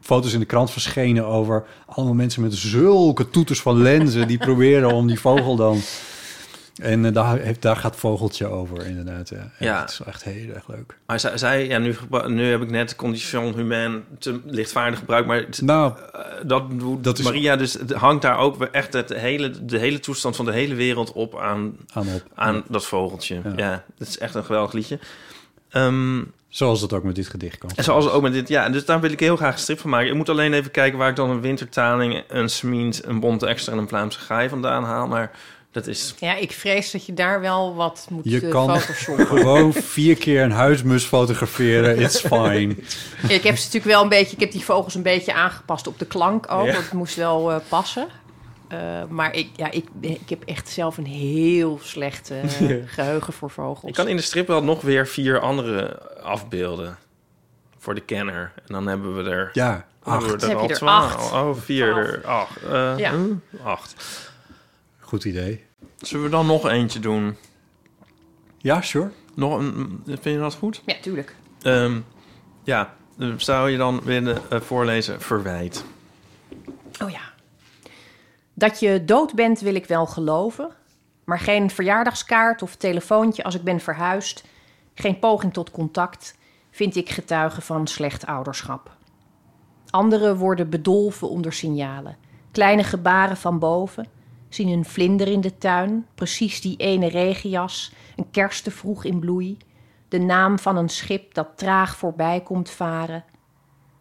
foto's 0.00 0.32
in 0.32 0.40
de 0.40 0.46
krant 0.46 0.70
verschenen... 0.70 1.26
over 1.26 1.64
allemaal 1.86 2.14
mensen 2.14 2.42
met 2.42 2.54
zulke 2.54 3.30
toeters 3.30 3.60
van 3.60 3.82
lenzen... 3.82 4.28
die 4.28 4.38
proberen 4.48 4.92
om 4.92 5.06
die 5.06 5.20
vogel 5.20 5.56
dan... 5.56 5.78
En 6.78 7.04
eh, 7.04 7.12
daar, 7.12 7.38
heeft, 7.38 7.62
daar 7.62 7.76
gaat 7.76 7.96
Vogeltje 7.96 8.46
over, 8.46 8.86
inderdaad. 8.86 9.28
Ja. 9.28 9.50
Ja. 9.58 9.80
Het 9.80 9.90
is 9.90 10.00
echt 10.06 10.24
heel 10.24 10.54
erg 10.54 10.68
leuk. 10.68 10.96
Maar 11.06 11.20
zij, 11.20 11.38
zij 11.38 11.66
ja, 11.66 11.78
nu, 11.78 11.96
nu 12.26 12.44
heb 12.50 12.62
ik 12.62 12.70
net 12.70 12.96
condition 12.96 13.54
humain 13.54 14.04
te 14.18 14.40
lichtvaardig 14.44 14.98
gebruikt, 14.98 15.26
maar 15.26 15.44
Nou, 15.60 15.92
eh, 16.12 16.20
dat 16.46 16.64
Dat 17.00 17.18
is- 17.18 17.24
Maria 17.24 17.56
dus 17.56 17.72
het 17.72 17.92
hangt 17.92 18.22
daar 18.22 18.38
ook 18.38 18.62
echt 18.62 18.92
het 18.92 19.08
hele, 19.14 19.64
de 19.64 19.78
hele 19.78 20.00
toestand 20.00 20.36
van 20.36 20.44
de 20.44 20.52
hele 20.52 20.74
wereld 20.74 21.12
op 21.12 21.38
aan, 21.38 21.76
aan 21.92 22.06
op. 22.14 22.22
aan 22.34 22.62
dat 22.68 22.86
vogeltje. 22.86 23.34
Ja. 23.44 23.52
Ja. 23.56 23.84
dat 23.98 24.08
is 24.08 24.18
echt 24.18 24.34
een 24.34 24.44
geweldig 24.44 24.72
liedje. 24.72 24.98
Ehm, 25.70 26.22
Zoals 26.48 26.80
het 26.80 26.92
ook 26.92 27.02
met 27.02 27.14
dit 27.14 27.28
gedicht 27.28 27.58
kan. 27.58 27.70
en 27.76 27.84
zoals 27.84 28.08
ook 28.10 28.22
met 28.22 28.32
dit, 28.32 28.48
ja, 28.48 28.68
dus 28.68 28.84
daar 28.84 29.00
wil 29.00 29.10
ik 29.12 29.20
heel 29.20 29.36
graag 29.36 29.52
een 29.52 29.58
strip 29.60 29.78
van 29.80 29.90
maken. 29.90 30.08
Ik 30.08 30.14
moet 30.14 30.28
alleen 30.28 30.52
even 30.52 30.70
kijken 30.70 30.98
waar 30.98 31.08
ik 31.10 31.16
dan 31.16 31.30
een 31.30 31.40
wintertaling, 31.40 32.22
een 32.28 32.48
smint, 32.48 33.04
een 33.04 33.20
bonte 33.20 33.46
extra 33.46 33.72
en 33.72 33.78
een 33.78 33.88
Vlaamse 33.88 34.18
gaai 34.20 34.48
vandaan 34.48 34.84
haal. 34.84 35.06
Maar 35.06 35.30
dat 35.70 35.86
is 35.86 36.14
Ja, 36.18 36.34
ik 36.34 36.52
vrees 36.52 36.90
dat 36.90 37.06
je 37.06 37.14
daar 37.14 37.40
wel 37.40 37.74
wat 37.74 38.06
moet 38.10 38.24
Je 38.24 38.40
eh, 38.40 38.50
kan. 38.50 38.80
Gewoon 38.80 39.72
vier 39.72 40.16
keer 40.16 40.42
een 40.42 40.50
huismus 40.50 41.04
fotograferen. 41.04 42.00
It's 42.00 42.20
fine. 42.34 42.76
Ja, 43.28 43.34
ik 43.34 43.42
heb 43.42 43.56
ze 43.56 43.64
natuurlijk 43.64 43.84
wel 43.84 44.02
een 44.02 44.08
beetje... 44.08 44.34
Ik 44.34 44.40
heb 44.40 44.52
die 44.52 44.64
vogels 44.64 44.94
een 44.94 45.02
beetje 45.02 45.34
aangepast 45.34 45.86
op 45.86 45.98
de 45.98 46.06
klank 46.06 46.50
ook. 46.52 46.66
Ja. 46.66 46.72
Want 46.72 46.84
het 46.84 46.92
moest 46.92 47.16
wel 47.16 47.52
eh, 47.52 47.56
passen. 47.68 48.08
Eh, 48.68 48.78
maar 49.08 49.34
ik, 49.34 49.48
ja, 49.56 49.70
ik, 49.70 49.86
ik 50.00 50.28
heb 50.28 50.42
echt 50.44 50.68
zelf 50.68 50.96
een 50.98 51.06
heel 51.06 51.78
slecht 51.82 52.30
eh, 52.30 52.38
geheugen 52.86 53.32
voor 53.32 53.50
vogels. 53.50 53.88
Ik 53.90 53.94
kan 53.94 54.08
in 54.08 54.16
de 54.16 54.22
strip 54.22 54.46
wel 54.46 54.62
nog 54.64 54.80
weer 54.80 55.06
vier 55.06 55.40
andere 55.40 56.02
afbeelden. 56.22 56.98
Voor 57.78 57.94
de 57.94 58.00
kenner. 58.00 58.52
En 58.56 58.74
dan 58.74 58.86
hebben 58.86 59.16
we 59.16 59.30
er... 59.30 59.50
Ja, 59.52 59.70
dan 60.04 60.12
hebben 60.12 60.30
acht. 60.32 60.40
we 60.42 60.48
Heb 60.48 60.60
je 60.60 60.74
er 60.74 60.86
acht? 60.88 61.32
Oh, 61.32 61.54
vier. 61.56 62.20
Acht. 62.24 62.62
eh, 62.62 62.94
Ja. 62.96 63.10
hm, 63.10 63.32
acht. 63.64 63.94
Goed 65.08 65.24
idee. 65.24 65.64
Zullen 65.96 66.24
we 66.24 66.30
dan 66.30 66.46
nog 66.46 66.68
eentje 66.68 67.00
doen? 67.00 67.36
Ja, 68.58 68.80
sure. 68.80 69.10
Nog 69.34 69.58
een, 69.58 70.02
vind 70.04 70.24
je 70.24 70.38
dat 70.38 70.54
goed? 70.54 70.82
Ja, 70.86 70.94
tuurlijk. 71.00 71.34
Ehm, 71.62 72.00
ja, 72.62 72.94
zou 73.36 73.70
je 73.70 73.76
dan 73.76 74.00
willen 74.04 74.50
eh, 74.50 74.60
voorlezen 74.60 75.20
Verwijt? 75.20 75.84
Oh 77.02 77.10
ja. 77.10 77.20
Dat 78.54 78.80
je 78.80 79.04
dood 79.04 79.34
bent 79.34 79.60
wil 79.60 79.74
ik 79.74 79.86
wel 79.86 80.06
geloven. 80.06 80.70
Maar 81.24 81.40
geen 81.40 81.70
verjaardagskaart 81.70 82.62
of 82.62 82.76
telefoontje 82.76 83.42
als 83.42 83.54
ik 83.54 83.62
ben 83.62 83.80
verhuisd. 83.80 84.44
Geen 84.94 85.18
poging 85.18 85.52
tot 85.52 85.70
contact 85.70 86.36
vind 86.70 86.96
ik 86.96 87.08
getuigen 87.10 87.62
van 87.62 87.86
slecht 87.86 88.26
ouderschap. 88.26 88.96
Anderen 89.90 90.36
worden 90.36 90.70
bedolven 90.70 91.28
onder 91.28 91.52
signalen. 91.52 92.16
Kleine 92.50 92.84
gebaren 92.84 93.36
van 93.36 93.58
boven. 93.58 94.16
Zien 94.48 94.68
een 94.68 94.84
vlinder 94.84 95.28
in 95.28 95.40
de 95.40 95.58
tuin. 95.58 96.06
Precies 96.14 96.60
die 96.60 96.76
ene 96.76 97.08
regenjas. 97.08 97.92
Een 98.16 98.30
kerst 98.30 98.64
te 98.64 98.70
vroeg 98.70 99.04
in 99.04 99.18
bloei. 99.18 99.56
De 100.08 100.18
naam 100.18 100.58
van 100.58 100.76
een 100.76 100.88
schip 100.88 101.34
dat 101.34 101.48
traag 101.54 101.96
voorbij 101.96 102.40
komt 102.40 102.70
varen. 102.70 103.24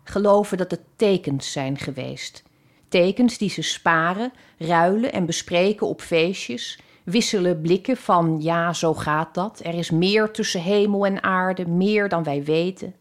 Geloven 0.04 0.58
dat 0.58 0.72
het 0.72 0.84
tekens 0.96 1.52
zijn 1.52 1.78
geweest. 1.78 2.44
Tekens 2.90 3.38
die 3.38 3.50
ze 3.50 3.62
sparen, 3.62 4.34
ruilen 4.58 5.14
en 5.14 5.26
bespreken 5.26 5.88
op 5.88 6.02
feestjes. 6.02 6.80
Wisselen 7.04 7.62
blikken 7.62 7.98
van 7.98 8.42
ja, 8.42 8.74
zo 8.74 8.94
gaat 8.94 9.34
dat. 9.34 9.60
Er 9.64 9.74
is 9.74 9.92
meer 9.92 10.32
tussen 10.32 10.62
hemel 10.62 11.06
en 11.06 11.24
aarde, 11.24 11.68
meer 11.68 12.10
dan 12.10 12.24
wij 12.24 12.44
weten. 12.44 12.96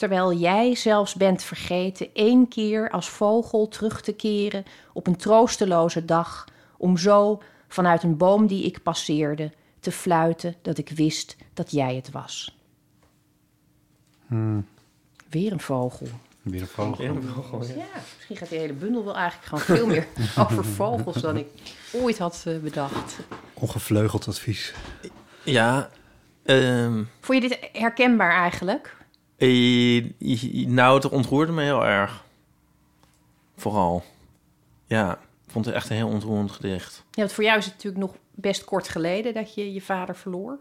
Terwijl 0.00 0.32
jij 0.32 0.74
zelfs 0.74 1.14
bent 1.14 1.42
vergeten 1.42 2.08
één 2.12 2.48
keer 2.48 2.90
als 2.90 3.08
vogel 3.08 3.68
terug 3.68 4.00
te 4.00 4.12
keren 4.12 4.64
op 4.92 5.06
een 5.06 5.16
troosteloze 5.16 6.04
dag, 6.04 6.44
om 6.76 6.96
zo 6.96 7.42
vanuit 7.68 8.02
een 8.02 8.16
boom 8.16 8.46
die 8.46 8.64
ik 8.64 8.82
passeerde 8.82 9.52
te 9.80 9.92
fluiten 9.92 10.54
dat 10.62 10.78
ik 10.78 10.88
wist 10.88 11.36
dat 11.54 11.70
jij 11.70 11.94
het 11.94 12.10
was. 12.10 12.58
Weer 15.28 15.52
een 15.52 15.60
vogel. 15.60 16.06
Weer 16.42 16.60
een 16.60 16.66
vogel. 16.66 17.64
Ja, 17.64 17.84
misschien 18.16 18.36
gaat 18.36 18.48
die 18.48 18.58
hele 18.58 18.72
bundel 18.72 19.04
wel 19.04 19.16
eigenlijk 19.16 19.48
gewoon 19.48 19.78
veel 19.78 19.86
meer 19.86 20.06
over 20.48 20.64
vogels 20.64 21.20
dan 21.20 21.36
ik 21.36 21.46
ooit 21.92 22.18
had 22.18 22.44
eh, 22.46 22.58
bedacht. 22.58 23.18
Ongevleugeld 23.54 24.28
advies. 24.28 24.74
Ja, 25.44 25.90
ehm, 26.42 27.02
Vond 27.20 27.42
je 27.42 27.48
dit 27.48 27.68
herkenbaar 27.72 28.32
eigenlijk? 28.32 28.98
Eh, 29.40 30.66
nou, 30.66 30.94
het 30.94 31.08
ontroerde 31.08 31.52
me 31.52 31.62
heel 31.62 31.86
erg. 31.86 32.24
Vooral. 33.56 34.04
Ja, 34.86 35.12
ik 35.46 35.50
vond 35.52 35.64
het 35.64 35.74
echt 35.74 35.90
een 35.90 35.96
heel 35.96 36.08
ontroerend 36.08 36.50
gedicht. 36.52 36.96
Ja, 36.96 37.04
want 37.20 37.32
voor 37.32 37.44
jou 37.44 37.58
is 37.58 37.64
het 37.64 37.74
natuurlijk 37.74 38.02
nog 38.04 38.14
best 38.34 38.64
kort 38.64 38.88
geleden 38.88 39.34
dat 39.34 39.54
je 39.54 39.72
je 39.72 39.80
vader 39.80 40.16
verloor. 40.16 40.58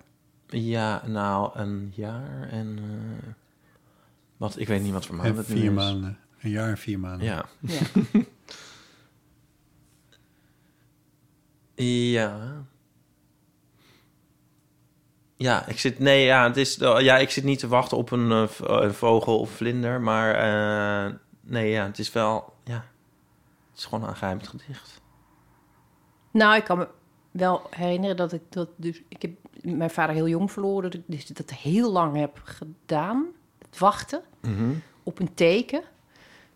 Ja, 0.48 1.02
nou, 1.08 1.60
een 1.60 1.92
jaar 1.96 2.48
en... 2.52 2.80
eh, 2.82 3.30
wat, 4.38 4.60
ik 4.60 4.68
weet 4.68 4.82
niet 4.82 4.94
wat 4.94 5.06
voor 5.06 5.16
maand 5.16 5.30
En 5.30 5.36
het 5.36 5.48
nu 5.48 5.56
vier 5.56 5.70
is. 5.70 5.76
maanden. 5.76 6.18
Een 6.42 6.50
jaar 6.50 6.70
en 6.70 6.78
vier 6.78 7.00
maanden. 7.00 7.28
Ja. 7.28 7.46
Ja. 7.60 7.80
Ja. 12.12 12.66
Ja, 15.40 15.66
ik 15.68 15.80
zit, 15.80 16.00
nee, 16.00 16.26
ja, 16.26 16.48
het 16.48 16.58
is, 16.58 16.76
ja, 16.76 17.18
ik 17.18 17.30
zit 17.30 17.44
niet 17.44 17.60
te 17.60 17.68
wachten 17.68 17.98
op 17.98 18.12
een, 18.12 18.32
eh, 18.32 18.48
v- 18.48 18.60
een 18.60 18.94
vogel 18.94 19.40
of 19.40 19.50
vlinder, 19.52 20.02
maar 20.02 20.36
eh, 20.36 21.14
nee, 21.42 21.70
ja, 21.70 21.86
het 21.86 22.00
is 22.00 22.12
wel, 22.12 22.54
ja, 22.64 22.86
het 23.70 23.78
is 23.78 23.86
gewoon 23.86 24.04
een 24.04 24.10
aangrijpend 24.10 24.48
gedicht. 24.48 25.02
Nou, 26.32 26.56
ik 26.56 26.64
kan 26.64 26.78
me 26.78 26.88
wel 27.32 27.62
herinneren 27.70 28.16
dat 28.18 28.34
ik 28.34 28.42
dat 28.50 28.70
dus... 28.76 29.02
Ik 29.08 29.22
heb 29.22 29.32
mijn 29.62 29.90
vader 29.90 30.16
heel 30.16 30.28
jong 30.28 30.52
verloren, 30.52 30.92
dat 30.92 30.94
ik 30.94 31.04
dus 31.08 31.26
dat 31.26 31.50
heel 31.50 31.92
lang 31.92 32.16
heb 32.18 32.42
gedaan. 32.44 33.26
Het 33.70 33.80
wachten 33.80 34.22
op 35.04 35.20
een 35.20 35.34
teken. 35.34 35.82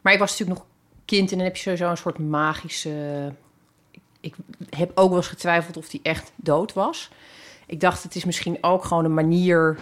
Maar 0.02 0.14
ik 0.14 0.20
was 0.20 0.32
natuurlijk 0.32 0.60
nog 0.60 0.68
kind 1.06 1.32
en 1.32 1.38
dan 1.38 1.46
heb 1.46 1.56
je 1.56 1.62
sowieso 1.62 1.90
een 1.90 1.98
soort 1.98 2.18
magische... 2.20 3.34
Ik, 4.20 4.36
ik 4.60 4.74
heb 4.74 4.92
ook 4.96 5.08
wel 5.10 5.18
eens 5.18 5.28
getwijfeld 5.28 5.78
of 5.78 5.92
hij 5.92 6.00
echt 6.04 6.32
dood 6.36 6.74
was. 6.74 7.10
Ik 7.68 7.80
dacht, 7.80 8.03
het 8.03 8.16
is 8.16 8.26
misschien 8.26 8.57
ook 8.61 8.86
gewoon 8.86 9.05
een 9.05 9.14
manier... 9.14 9.78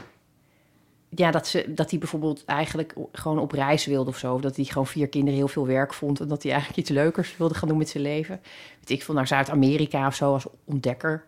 Ja, 1.15 1.31
dat, 1.31 1.47
ze, 1.47 1.73
dat 1.73 1.89
hij 1.89 1.99
bijvoorbeeld 1.99 2.45
eigenlijk 2.45 2.93
gewoon 3.11 3.39
op 3.39 3.51
reis 3.51 3.85
wilde 3.85 4.09
of 4.09 4.17
zo. 4.17 4.33
Of 4.33 4.41
dat 4.41 4.55
hij 4.55 4.65
gewoon 4.65 4.87
vier 4.87 5.07
kinderen 5.07 5.37
heel 5.39 5.47
veel 5.47 5.67
werk 5.67 5.93
vond... 5.93 6.19
en 6.19 6.27
dat 6.27 6.43
hij 6.43 6.51
eigenlijk 6.51 6.81
iets 6.81 6.89
leukers 6.89 7.37
wilde 7.37 7.53
gaan 7.53 7.67
doen 7.67 7.77
met 7.77 7.89
zijn 7.89 8.03
leven. 8.03 8.39
Weet 8.79 8.89
ik 8.89 9.03
veel, 9.03 9.13
naar 9.13 9.27
Zuid-Amerika 9.27 10.07
of 10.07 10.15
zo 10.15 10.33
als 10.33 10.45
ontdekker. 10.65 11.23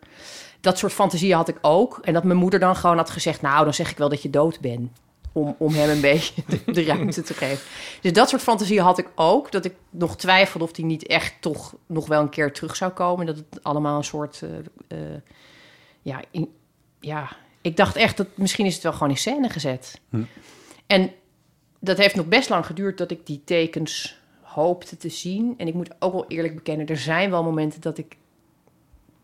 Dat 0.61 0.77
soort 0.77 0.93
fantasieën 0.93 1.35
had 1.35 1.47
ik 1.47 1.57
ook. 1.61 1.99
En 2.01 2.13
dat 2.13 2.23
mijn 2.23 2.37
moeder 2.37 2.59
dan 2.59 2.75
gewoon 2.75 2.97
had 2.97 3.09
gezegd... 3.09 3.41
nou, 3.41 3.63
dan 3.63 3.73
zeg 3.73 3.91
ik 3.91 3.97
wel 3.97 4.09
dat 4.09 4.21
je 4.21 4.29
dood 4.29 4.59
bent. 4.59 4.91
Om, 5.31 5.55
om 5.57 5.73
hem 5.73 5.89
een 5.89 6.01
beetje 6.11 6.43
de, 6.65 6.83
ruimte 6.83 7.21
te 7.21 7.33
geven. 7.33 7.65
Dus 8.01 8.13
dat 8.13 8.29
soort 8.29 8.41
fantasieën 8.41 8.83
had 8.83 8.97
ik 8.97 9.07
ook. 9.15 9.51
Dat 9.51 9.65
ik 9.65 9.73
nog 9.89 10.17
twijfelde 10.17 10.65
of 10.65 10.71
die 10.71 10.85
niet 10.85 11.07
echt 11.07 11.33
toch 11.39 11.73
nog 11.85 12.07
wel 12.07 12.21
een 12.21 12.29
keer 12.29 12.53
terug 12.53 12.75
zou 12.75 12.91
komen. 12.91 13.25
Dat 13.25 13.35
het 13.35 13.63
allemaal 13.63 13.97
een 13.97 14.03
soort... 14.03 14.41
eh, 14.41 14.97
eh, 14.99 15.21
ja, 16.03 16.21
in- 16.31 16.53
ja, 16.99 17.35
ik 17.61 17.77
dacht 17.77 17.95
echt 17.95 18.17
dat 18.17 18.27
misschien 18.35 18.65
is 18.65 18.73
het 18.73 18.83
wel 18.83 18.93
gewoon 18.93 19.09
in 19.09 19.17
scène 19.17 19.49
gezet. 19.49 20.01
En 20.87 21.11
dat 21.79 21.97
heeft 21.97 22.15
nog 22.15 22.25
best 22.27 22.49
lang 22.49 22.65
geduurd 22.65 22.97
dat 22.97 23.11
ik 23.11 23.25
die 23.25 23.41
tekens 23.45 24.17
hoopte 24.41 24.97
te 24.97 25.09
zien. 25.09 25.53
En 25.57 25.67
ik 25.67 25.73
moet 25.73 25.89
ook 25.99 26.13
wel 26.13 26.27
eerlijk 26.27 26.55
bekennen, 26.55 26.87
er 26.87 26.97
zijn 26.97 27.29
wel 27.29 27.43
momenten 27.43 27.81
dat 27.81 27.97
ik 27.97 28.17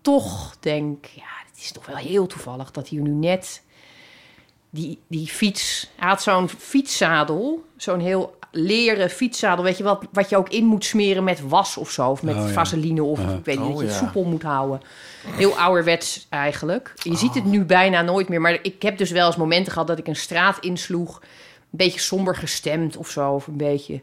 toch 0.01 0.57
denk, 0.59 1.05
ja, 1.05 1.27
het 1.47 1.57
is 1.57 1.71
toch 1.71 1.85
wel 1.85 1.95
heel 1.95 2.27
toevallig 2.27 2.71
dat 2.71 2.87
hier 2.87 3.01
nu 3.01 3.09
net 3.11 3.63
die, 4.69 4.99
die 5.07 5.27
fiets, 5.27 5.89
hij 5.95 6.09
had 6.09 6.21
zo'n 6.21 6.49
fietszadel, 6.49 7.63
zo'n 7.77 7.99
heel 7.99 8.37
leren 8.51 9.09
fietszadel, 9.09 9.63
weet 9.63 9.77
je 9.77 9.83
wat, 9.83 10.05
wat 10.11 10.29
je 10.29 10.37
ook 10.37 10.49
in 10.49 10.65
moet 10.65 10.85
smeren 10.85 11.23
met 11.23 11.47
was 11.47 11.77
of 11.77 11.91
zo, 11.91 12.09
of 12.09 12.23
met 12.23 12.35
Oh, 12.35 12.41
ja. 12.47 12.47
vaseline 12.47 13.03
of 13.03 13.19
ik 13.19 13.45
weet 13.45 13.59
niet, 13.59 13.67
Oh, 13.67 13.71
dat 13.71 13.79
je 13.79 13.85
het 13.85 13.93
ja. 13.93 13.99
soepel 13.99 14.23
moet 14.23 14.43
houden. 14.43 14.81
Heel 15.25 15.59
ouderwets 15.59 16.25
eigenlijk. 16.29 16.93
Je 17.03 17.15
ziet 17.17 17.33
het 17.35 17.45
nu 17.45 17.63
bijna 17.65 18.01
nooit 18.01 18.29
meer, 18.29 18.41
maar 18.41 18.59
ik 18.61 18.81
heb 18.81 18.97
dus 18.97 19.11
wel 19.11 19.27
eens 19.27 19.35
momenten 19.35 19.71
gehad 19.71 19.87
dat 19.87 19.97
ik 19.97 20.07
een 20.07 20.15
straat 20.15 20.57
insloeg, 20.59 21.19
een 21.21 21.27
beetje 21.69 21.99
somber 21.99 22.35
gestemd 22.35 22.97
of 22.97 23.09
zo, 23.09 23.31
of 23.33 23.47
een 23.47 23.57
beetje. 23.57 24.01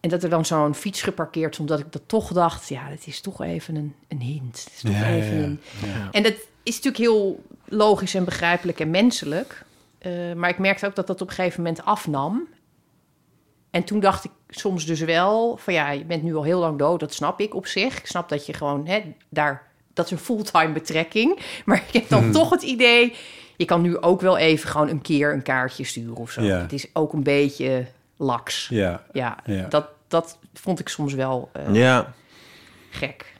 En 0.00 0.08
dat 0.08 0.22
er 0.22 0.30
dan 0.30 0.44
zo'n 0.44 0.74
fiets 0.74 1.02
geparkeerd, 1.02 1.52
is, 1.52 1.58
omdat 1.60 1.78
ik 1.78 1.92
dat 1.92 2.02
toch 2.06 2.32
dacht, 2.32 2.68
ja, 2.68 2.82
het 2.88 3.06
is 3.06 3.20
toch 3.20 3.42
even 3.42 3.74
een, 3.76 3.94
een 4.08 4.20
hint. 4.20 4.64
Het 4.64 4.72
is 4.74 4.80
toch 4.80 4.92
Ja, 5.00 5.08
even 5.10 5.36
ja. 5.38 5.44
een... 5.44 5.60
En 6.10 6.22
dat 6.22 6.34
is 6.62 6.74
natuurlijk 6.74 6.96
heel 6.96 7.42
logisch 7.64 8.14
en 8.14 8.24
begrijpelijk 8.24 8.80
en 8.80 8.90
menselijk. 8.90 9.64
Eh, 10.08 10.34
maar 10.34 10.50
ik 10.50 10.58
merkte 10.58 10.86
ook 10.86 10.94
dat 10.94 11.06
dat 11.06 11.20
op 11.20 11.28
een 11.28 11.34
gegeven 11.34 11.62
moment 11.62 11.84
afnam. 11.84 12.48
En 13.70 13.84
toen 13.84 14.00
dacht 14.00 14.24
ik 14.24 14.30
soms 14.48 14.86
dus 14.86 15.00
wel 15.00 15.56
van 15.56 15.74
ja, 15.74 15.90
je 15.90 16.04
bent 16.04 16.22
nu 16.22 16.34
al 16.36 16.42
heel 16.42 16.60
lang 16.60 16.78
dood, 16.78 17.00
dat 17.00 17.14
snap 17.14 17.40
ik 17.40 17.54
op 17.54 17.66
zich. 17.66 17.98
Ik 17.98 18.06
snap 18.06 18.28
dat 18.28 18.46
je 18.46 18.52
gewoon 18.52 18.86
hè, 18.86 19.14
daar, 19.28 19.70
dat 19.94 20.04
is 20.04 20.10
een 20.10 20.18
fulltime 20.18 20.72
betrekking. 20.72 21.38
Maar 21.64 21.82
ik 21.86 21.92
heb 21.92 22.08
dan 22.08 22.32
toch 22.32 22.50
het 22.50 22.62
idee, 22.62 23.14
je 23.56 23.64
kan 23.64 23.82
nu 23.82 23.98
ook 23.98 24.20
wel 24.20 24.36
even 24.36 24.68
gewoon 24.68 24.88
een 24.88 25.02
keer 25.02 25.32
een 25.32 25.42
kaartje 25.42 25.84
sturen 25.84 26.16
of 26.16 26.30
zo. 26.30 26.42
Ja. 26.42 26.60
Het 26.60 26.72
is 26.72 26.86
ook 26.92 27.12
een 27.12 27.22
beetje 27.22 27.86
laks. 28.16 28.68
Ja. 28.68 29.02
Ja, 29.12 29.38
Ja. 29.44 29.66
Dat, 29.68 29.88
dat 30.08 30.38
vond 30.54 30.80
ik 30.80 30.88
soms 30.88 31.14
wel 31.14 31.50
eh, 31.52 31.74
Ja, 31.74 32.12
gek. 32.90 33.36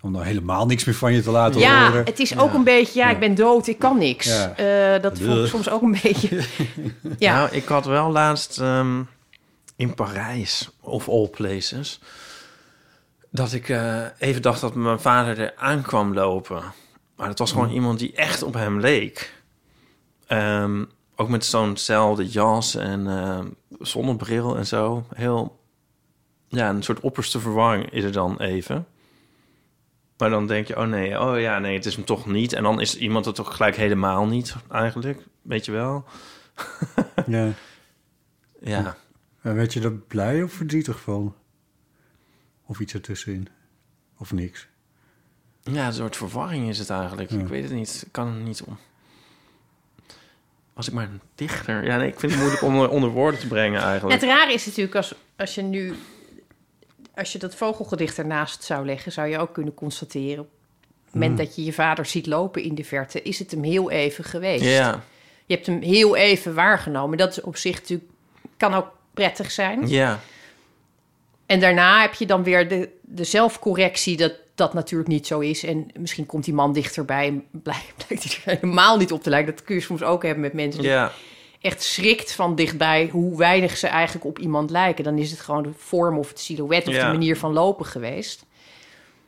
Om 0.00 0.12
nou 0.12 0.24
helemaal 0.24 0.66
niks 0.66 0.84
meer 0.84 0.94
van 0.94 1.12
je 1.12 1.22
te 1.22 1.30
laten 1.30 1.60
Ja, 1.60 1.86
horen. 1.86 2.04
het 2.04 2.18
is 2.18 2.38
ook 2.38 2.54
een 2.54 2.64
beetje, 2.64 2.98
ja, 2.98 3.06
Ja. 3.08 3.14
ik 3.14 3.20
ben 3.20 3.34
dood, 3.34 3.66
ik 3.66 3.78
kan 3.78 3.98
niks. 3.98 4.26
Ja. 4.26 4.56
Eh, 4.56 5.02
dat 5.02 5.18
vond 5.18 5.38
ik 5.38 5.46
soms 5.46 5.70
ook 5.70 5.82
een 5.82 5.98
beetje. 6.02 6.42
ja, 7.18 7.34
Nou, 7.38 7.50
ik 7.52 7.64
had 7.64 7.84
wel 7.86 8.10
laatst 8.10 8.58
ehm, 8.60 9.02
in 9.76 9.94
Parijs, 9.94 10.70
of 10.80 11.08
all 11.08 11.28
places, 11.28 12.00
dat 13.30 13.52
ik 13.52 13.68
eh, 13.68 14.02
even 14.18 14.42
dacht 14.42 14.60
dat 14.60 14.74
mijn 14.74 15.00
vader 15.00 15.38
er 15.40 15.52
aankwam 15.56 16.14
lopen. 16.14 16.62
Maar 17.16 17.28
het 17.28 17.38
was 17.38 17.52
gewoon 17.52 17.70
iemand 17.70 17.98
die 17.98 18.12
echt 18.14 18.42
op 18.42 18.54
hem 18.54 18.80
leek. 18.80 19.32
Ehm, 20.26 20.84
ook 21.16 21.28
met 21.28 21.44
zo'nzelfde 21.44 22.26
jas 22.28 22.74
en 22.74 23.06
ehm, 23.06 23.46
zonnebril 23.80 24.56
en 24.56 24.66
zo. 24.66 25.04
Heel, 25.14 25.60
ja, 26.48 26.68
een 26.68 26.82
soort 26.82 27.00
opperste 27.00 27.40
verwarring 27.40 27.90
is 27.92 28.04
er 28.04 28.12
dan 28.12 28.36
even. 28.40 28.86
Maar 30.18 30.30
dan 30.30 30.46
denk 30.46 30.66
je, 30.66 30.76
oh 30.76 30.86
nee, 30.86 31.20
oh 31.20 31.40
ja, 31.40 31.58
nee, 31.58 31.74
het 31.74 31.86
is 31.86 31.96
hem 31.96 32.04
toch 32.04 32.26
niet. 32.26 32.52
En 32.52 32.62
dan 32.62 32.80
is 32.80 32.98
iemand 32.98 33.24
het 33.24 33.34
toch 33.34 33.56
gelijk 33.56 33.76
helemaal 33.76 34.26
niet, 34.26 34.56
eigenlijk. 34.70 35.22
Weet 35.42 35.64
je 35.64 35.72
wel? 35.72 36.04
Ja. 37.26 37.52
Ja. 38.60 38.96
En 39.42 39.54
werd 39.54 39.72
je 39.72 39.80
er 39.80 39.92
blij 39.92 40.42
of 40.42 40.52
verdrietig 40.52 41.00
van? 41.00 41.34
Of 42.66 42.80
iets 42.80 42.94
ertussenin? 42.94 43.48
Of 44.18 44.32
niks? 44.32 44.68
Ja, 45.62 45.86
een 45.86 45.92
soort 45.92 46.16
verwarring 46.16 46.68
is 46.68 46.78
het 46.78 46.90
eigenlijk. 46.90 47.30
Ja. 47.30 47.38
Ik 47.38 47.46
weet 47.46 47.62
het 47.62 47.72
niet. 47.72 48.02
Ik 48.06 48.12
kan 48.12 48.26
het 48.26 48.44
niet 48.44 48.62
om. 48.62 48.78
Was 50.72 50.88
ik 50.88 50.94
maar 50.94 51.08
een 51.08 51.20
dichter. 51.34 51.84
Ja, 51.84 51.96
nee, 51.96 52.08
ik 52.08 52.20
vind 52.20 52.32
het 52.32 52.40
moeilijk 52.40 52.62
om 52.62 52.74
onder, 52.74 52.88
onder 52.88 53.10
woorden 53.10 53.40
te 53.40 53.46
brengen 53.46 53.80
eigenlijk. 53.82 54.20
Het 54.20 54.30
rare 54.30 54.52
is 54.52 54.66
natuurlijk 54.66 54.94
als, 54.94 55.14
als 55.36 55.54
je 55.54 55.62
nu... 55.62 55.94
Als 57.18 57.32
je 57.32 57.38
dat 57.38 57.54
vogelgedicht 57.54 58.18
ernaast 58.18 58.64
zou 58.64 58.86
leggen... 58.86 59.12
zou 59.12 59.28
je 59.28 59.38
ook 59.38 59.52
kunnen 59.52 59.74
constateren... 59.74 60.42
op 60.44 60.48
het 61.04 61.14
moment 61.14 61.38
dat 61.38 61.56
je 61.56 61.64
je 61.64 61.72
vader 61.72 62.06
ziet 62.06 62.26
lopen 62.26 62.62
in 62.62 62.74
de 62.74 62.84
verte... 62.84 63.22
is 63.22 63.38
het 63.38 63.50
hem 63.50 63.62
heel 63.62 63.90
even 63.90 64.24
geweest. 64.24 64.64
Ja, 64.64 65.04
Je 65.46 65.54
hebt 65.54 65.66
hem 65.66 65.82
heel 65.82 66.16
even 66.16 66.54
waargenomen. 66.54 67.18
Dat 67.18 67.30
is 67.30 67.40
op 67.40 67.56
zich 67.56 67.80
natuurlijk... 67.80 68.10
kan 68.56 68.74
ook 68.74 68.86
prettig 69.14 69.50
zijn. 69.50 69.88
ja, 69.88 70.20
En 71.46 71.60
daarna 71.60 72.00
heb 72.00 72.14
je 72.14 72.26
dan 72.26 72.42
weer 72.42 72.68
de, 72.68 72.88
de 73.00 73.24
zelfcorrectie... 73.24 74.16
dat 74.16 74.34
dat 74.54 74.74
natuurlijk 74.74 75.08
niet 75.08 75.26
zo 75.26 75.38
is. 75.38 75.64
En 75.64 75.86
misschien 75.98 76.26
komt 76.26 76.44
die 76.44 76.54
man 76.54 76.72
dichterbij... 76.72 77.26
en 77.26 77.44
blijkt, 77.50 77.94
blijkt 78.06 78.24
hij 78.24 78.54
er 78.54 78.60
helemaal 78.60 78.96
niet 78.96 79.12
op 79.12 79.22
te 79.22 79.30
lijken. 79.30 79.54
Dat 79.54 79.64
kun 79.64 79.74
je 79.74 79.80
soms 79.80 80.02
ook 80.02 80.22
hebben 80.22 80.42
met 80.42 80.52
mensen... 80.52 80.82
die 80.82 80.90
ja. 80.90 81.12
Echt 81.60 81.82
schrikt 81.82 82.32
van 82.32 82.54
dichtbij 82.54 83.08
hoe 83.12 83.38
weinig 83.38 83.76
ze 83.76 83.86
eigenlijk 83.86 84.26
op 84.26 84.38
iemand 84.38 84.70
lijken. 84.70 85.04
Dan 85.04 85.18
is 85.18 85.30
het 85.30 85.40
gewoon 85.40 85.62
de 85.62 85.70
vorm 85.76 86.18
of 86.18 86.28
het 86.28 86.40
silhouet 86.40 86.88
of 86.88 86.94
Ja. 86.94 87.06
de 87.06 87.12
manier 87.12 87.36
van 87.38 87.52
lopen 87.52 87.86
geweest. 87.86 88.46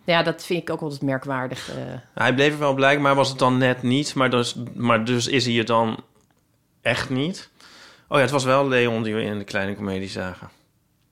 Ja, 0.05 0.23
dat 0.23 0.45
vind 0.45 0.63
ik 0.63 0.71
ook 0.71 0.81
altijd 0.81 1.03
merkwaardig. 1.03 1.71
eh. 1.71 1.77
Hij 2.15 2.35
bleef 2.35 2.53
er 2.53 2.59
wel 2.59 2.75
blij, 2.75 2.99
maar 2.99 3.15
was 3.15 3.29
het 3.29 3.39
dan 3.39 3.59
net 3.59 3.83
niet. 3.83 4.15
Maar 4.15 4.31
dus, 4.31 4.57
maar 4.75 5.05
dus 5.05 5.27
is 5.27 5.45
hij 5.45 5.55
het 5.55 5.67
dan 5.67 6.05
echt 6.83 7.11
niet. 7.11 7.51
Oh 8.09 8.17
ja, 8.17 8.23
het 8.23 8.31
was 8.31 8.45
wel 8.45 8.69
Leon 8.69 9.03
die 9.03 9.15
we 9.15 9.23
in 9.23 9.39
de 9.39 9.45
kleine 9.45 9.75
komedie 9.77 10.09
zagen. 10.09 10.51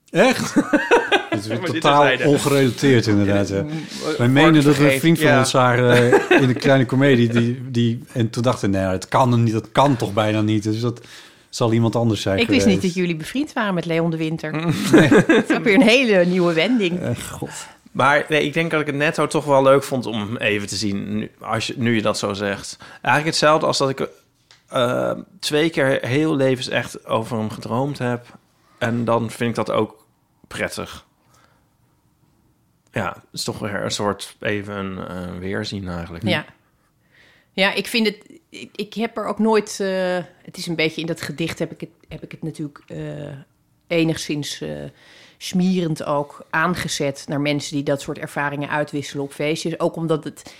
Echt? 0.09 0.55
Het 1.47 1.63
is 1.63 1.71
totaal 1.71 2.11
ongerelateerd 2.25 3.07
inderdaad. 3.07 3.49
hè. 3.49 3.63
Wij 3.63 3.73
Wij 4.17 4.27
menen 4.27 4.63
dat 4.63 4.77
we 4.77 4.93
een 4.93 4.99
vriend 4.99 5.19
van 5.19 5.27
ja. 5.27 5.39
ons 5.39 5.49
zagen 5.49 5.91
eh, 5.91 6.41
in 6.41 6.47
de 6.47 6.53
kleine 6.53 6.85
komedie. 6.85 7.27
Die, 7.29 7.61
die, 7.71 8.03
en 8.11 8.29
toen 8.29 8.43
dachten 8.43 8.71
we, 8.71 8.77
nee, 8.77 8.87
het 8.87 9.07
kan 9.07 9.43
niet. 9.43 9.53
Dat 9.53 9.71
kan 9.71 9.95
toch 9.95 10.13
bijna 10.13 10.41
niet. 10.41 10.63
Dus 10.63 10.79
dat, 10.79 11.01
zal 11.49 11.73
iemand 11.73 11.95
anders 11.95 12.21
zijn 12.21 12.39
Ik 12.39 12.47
wist 12.47 12.65
niet 12.65 12.81
dat 12.81 12.93
jullie 12.93 13.15
bevriend 13.15 13.53
waren 13.53 13.73
met 13.73 13.85
Leon 13.85 14.11
de 14.11 14.17
Winter. 14.17 14.51
Dat 15.27 15.49
is 15.49 15.57
weer 15.57 15.73
een 15.73 15.81
hele 15.81 16.25
nieuwe 16.25 16.53
wending. 16.53 16.99
Eh, 16.99 17.15
God. 17.31 17.67
Maar 17.91 18.25
nee, 18.29 18.43
ik 18.43 18.53
denk 18.53 18.71
dat 18.71 18.81
ik 18.81 18.87
het 18.87 18.95
netto 18.95 19.27
toch 19.27 19.45
wel 19.45 19.63
leuk 19.63 19.83
vond 19.83 20.05
om 20.05 20.37
even 20.37 20.67
te 20.67 20.75
zien, 20.75 21.17
nu, 21.17 21.31
als 21.39 21.67
je, 21.67 21.73
nu 21.77 21.95
je 21.95 22.01
dat 22.01 22.17
zo 22.17 22.33
zegt. 22.33 22.77
Eigenlijk 23.01 23.25
hetzelfde 23.25 23.65
als 23.65 23.77
dat 23.77 23.89
ik 23.89 24.09
eh, 24.67 25.11
twee 25.39 25.69
keer 25.69 25.99
heel 26.01 26.35
levens 26.35 26.69
echt 26.69 27.07
over 27.07 27.37
hem 27.37 27.49
gedroomd 27.49 27.97
heb. 27.97 28.25
En 28.77 29.05
dan 29.05 29.29
vind 29.29 29.49
ik 29.49 29.55
dat 29.55 29.71
ook 29.71 30.05
prettig. 30.47 31.05
Ja, 32.99 33.13
het 33.13 33.23
is 33.31 33.43
toch 33.43 33.59
weer 33.59 33.83
een 33.83 33.91
soort 33.91 34.35
even 34.39 35.07
eh, 35.09 35.37
weerzien 35.37 35.87
eigenlijk. 35.87 36.27
Ja. 36.27 36.45
Ja, 37.51 37.73
ik 37.73 37.87
vind 37.87 38.07
het... 38.07 38.39
Ik, 38.75 38.93
heb 38.93 39.17
er 39.17 39.25
ook 39.25 39.39
nooit... 39.39 39.79
eh, 39.79 40.17
het 40.41 40.57
is 40.57 40.67
een 40.67 40.75
beetje... 40.75 41.01
In 41.01 41.07
dat 41.07 41.21
gedicht 41.21 41.59
heb 41.59 41.71
ik 41.71 41.79
het, 41.79 41.89
heb 42.07 42.23
ik 42.23 42.31
het 42.31 42.43
natuurlijk 42.43 42.79
eh, 42.87 43.33
enigszins 43.87 44.63
smirend 45.37 46.03
ook 46.03 46.45
aangezet... 46.49 47.23
naar 47.27 47.41
mensen 47.41 47.75
die 47.75 47.83
dat 47.83 48.01
soort 48.01 48.17
ervaringen 48.17 48.69
uitwisselen 48.69 49.23
op 49.23 49.33
feestjes. 49.33 49.79
Ook 49.79 49.95
omdat 49.95 50.23
het... 50.23 50.53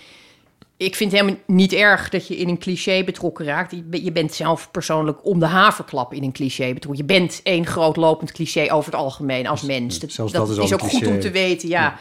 Ik 0.79 0.95
vind 0.95 1.11
het 1.11 1.21
helemaal 1.21 1.41
niet 1.47 1.73
erg 1.73 2.09
dat 2.09 2.27
je 2.27 2.37
in 2.37 2.47
een 2.49 2.57
cliché 2.57 3.03
betrokken 3.03 3.45
raakt. 3.45 3.71
Je, 3.71 3.81
be- 3.83 4.03
je 4.03 4.11
bent 4.11 4.33
zelf 4.33 4.71
persoonlijk 4.71 5.25
om 5.25 5.39
de 5.39 5.45
haverklap 5.45 6.13
in 6.13 6.23
een 6.23 6.31
cliché 6.31 6.73
betrokken. 6.73 7.05
Je 7.07 7.13
bent 7.13 7.39
één 7.43 7.65
groot 7.65 7.95
lopend 7.95 8.31
cliché 8.31 8.71
over 8.71 8.91
het 8.91 9.01
algemeen 9.01 9.47
als 9.47 9.61
mens. 9.61 9.99
Dat, 9.99 10.11
zelfs 10.11 10.31
dat, 10.31 10.47
dat 10.47 10.57
is 10.65 10.73
ook 10.73 10.81
goed 10.81 11.07
om 11.07 11.19
te 11.19 11.31
weten, 11.31 11.69
ja. 11.69 11.97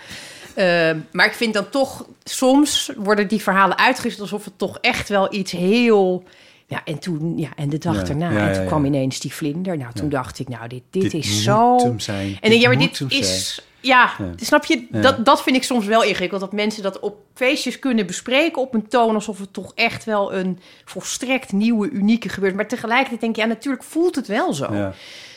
Eh, 0.55 0.91
maar 1.13 1.27
ik 1.27 1.33
vind 1.33 1.55
dan 1.55 1.71
toch, 1.71 2.07
soms 2.25 2.91
worden 2.97 3.29
die 3.29 3.43
verhalen 3.43 3.79
uitgezet 3.79 4.21
alsof 4.21 4.45
het 4.45 4.59
toch 4.59 4.79
echt 4.81 5.09
wel 5.09 5.35
iets 5.35 5.53
heel. 5.53 6.25
Ja, 6.67 6.81
en 6.85 6.99
toen, 6.99 7.33
ja, 7.39 7.49
en 7.57 7.69
de 7.69 7.79
dag 7.79 7.97
Ja, 7.97 8.03
daarna, 8.03 8.31
ja, 8.31 8.49
en 8.49 8.55
toen 8.55 8.67
kwam 8.67 8.85
ineens 8.85 9.21
die 9.21 9.35
vlinder. 9.35 9.77
Nou, 9.77 9.93
toen 9.95 10.09
dacht 10.09 10.39
ik, 10.39 10.49
nou, 10.49 10.69
dit, 10.69 10.83
dit, 10.91 11.03
Dit 11.03 11.15
is 11.15 11.33
moet 11.33 11.43
zo. 11.43 11.77
hem 11.79 12.01
zijn. 12.01 12.39
En 12.41 12.51
denk, 12.51 12.63
ja, 12.63 12.69
maar 12.69 12.79
dit 12.79 13.03
is. 13.09 13.63
Ja, 13.81 14.11
Ja. 14.19 14.31
snap 14.37 14.65
je? 14.65 14.87
Dat, 14.91 15.25
dat 15.25 15.43
vind 15.43 15.57
ik 15.57 15.63
soms 15.63 15.87
wel 15.87 16.03
ingewikkeld. 16.03 16.41
Dat 16.41 16.53
mensen 16.53 16.83
dat 16.83 17.01
op 17.01 17.17
feestjes 17.35 17.79
kunnen 17.79 18.07
bespreken 18.07 18.63
op 18.63 18.75
een 18.75 18.89
toon 18.89 19.15
alsof 19.15 19.39
het 19.39 19.53
toch 19.53 19.73
echt 19.75 20.05
wel 20.05 20.35
een 20.35 20.59
volstrekt 20.85 21.53
nieuwe, 21.53 21.91
unieke 21.91 22.29
gebeurt. 22.29 22.55
Maar 22.55 22.69
tegelijkertijd 22.69 23.21
denk 23.21 23.37
je, 23.37 23.43
ja, 23.43 23.49
natuurlijk 23.49 23.85
voelt 23.85 24.15
het 24.15 24.27
wel 24.27 24.53
zo. 24.55 24.75
Ja. 24.75 24.93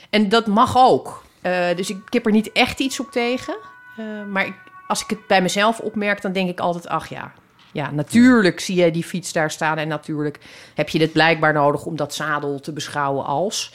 En 0.10 0.30
dat 0.30 0.48
mag 0.48 0.78
ook. 0.78 1.24
Eh, 1.42 1.76
dus 1.76 1.90
ik, 1.90 1.98
ik 2.06 2.14
heb 2.14 2.26
er 2.26 2.32
niet 2.32 2.52
echt 2.52 2.80
iets 2.80 3.00
op 3.00 3.12
tegen. 3.12 3.56
Eh, 3.98 4.06
maar 4.30 4.46
ik, 4.46 4.54
als 4.88 5.02
ik 5.04 5.10
het 5.10 5.28
bij 5.28 5.42
mezelf 5.42 5.80
opmerk, 5.80 6.22
dan 6.22 6.32
denk 6.32 6.50
ik 6.50 6.60
altijd: 6.60 6.88
ach 6.88 7.10
ja. 7.10 7.32
Ja, 7.74 7.92
natuurlijk 7.92 8.60
zie 8.60 8.76
je 8.76 8.92
die 8.92 9.04
fiets 9.04 9.32
daar 9.34 9.52
staan. 9.52 9.78
En 9.78 9.88
natuurlijk 9.88 10.40
heb 10.76 10.90
je 10.90 11.00
dit 11.00 11.12
blijkbaar 11.12 11.54
nodig 11.54 11.86
om 11.86 11.96
dat 11.96 12.14
zadel 12.14 12.60
te 12.60 12.74
beschouwen 12.74 13.26
als. 13.26 13.74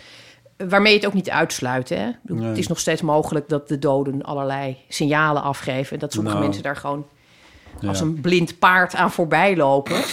Waarmee 0.57 0.92
je 0.92 0.98
het 0.98 1.07
ook 1.07 1.14
niet 1.14 1.30
uitsluit. 1.30 1.88
Hè? 1.88 2.09
Ik 2.09 2.16
bedoel, 2.22 2.38
Nee. 2.38 2.48
Het 2.48 2.59
is 2.59 2.66
nog 2.66 2.78
steeds 2.78 3.02
mogelijk 3.02 3.48
dat 3.48 3.68
de 3.68 3.78
doden 3.78 4.22
allerlei 4.22 4.76
signalen 4.88 5.42
afgeven. 5.42 5.92
En 5.92 5.98
dat 5.98 6.12
sommige 6.12 6.34
Nou. 6.34 6.46
mensen 6.46 6.64
daar 6.64 6.76
gewoon 6.76 7.07
Ja. 7.80 7.88
als 7.88 8.00
een 8.00 8.20
blind 8.20 8.59
paard 8.59 8.94
aan 8.94 9.11
voorbij 9.12 9.57
lopen. 9.57 9.96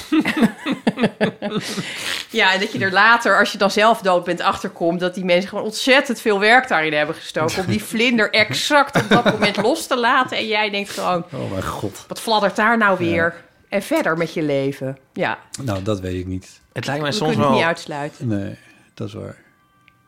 ja, 2.30 2.54
en 2.54 2.60
dat 2.60 2.72
je 2.72 2.80
er 2.80 2.92
later, 2.92 3.40
als 3.40 3.52
je 3.52 3.58
dan 3.58 3.72
zelf 3.72 4.02
dood 4.02 4.24
bent, 4.24 4.42
achterkomt... 4.42 5.00
dat 5.00 5.14
die 5.16 5.26
mensen 5.26 5.50
gewoon 5.50 5.64
ontzettend 5.64 6.20
veel 6.22 6.40
werk 6.40 6.68
daarin 6.68 6.94
hebben 6.94 7.16
gestoken... 7.16 7.60
om 7.60 7.66
die 7.66 7.84
vlinder 7.94 8.32
exact 8.32 9.02
op 9.04 9.10
dat 9.10 9.24
moment 9.26 9.58
los 9.58 9.88
te 9.88 9.98
laten. 9.98 10.38
En 10.38 10.48
jij 10.48 10.70
denkt 10.70 10.90
gewoon, 10.90 11.26
Oh 11.34 11.52
mijn 11.52 11.64
god. 11.64 12.06
wat 12.08 12.20
fladdert 12.20 12.56
daar 12.56 12.78
nou 12.78 12.98
weer? 12.98 13.36
En 13.70 13.82
verder 13.82 14.18
met 14.18 14.34
je 14.34 14.42
leven. 14.42 14.98
Ja, 15.14 15.38
Nou, 15.64 15.84
dat 15.84 16.00
weet 16.00 16.20
ik 16.20 16.28
niet. 16.28 16.62
Het 16.74 16.86
lijkt 16.86 17.02
mij 17.02 17.12
we 17.12 17.18
soms 17.18 17.30
het 17.36 17.40
niet 17.40 17.48
wel 17.50 17.64
uitsluiten. 17.64 18.28
Nee, 18.28 18.56
dat 18.94 19.08
is 19.08 19.14
waar. 19.14 19.36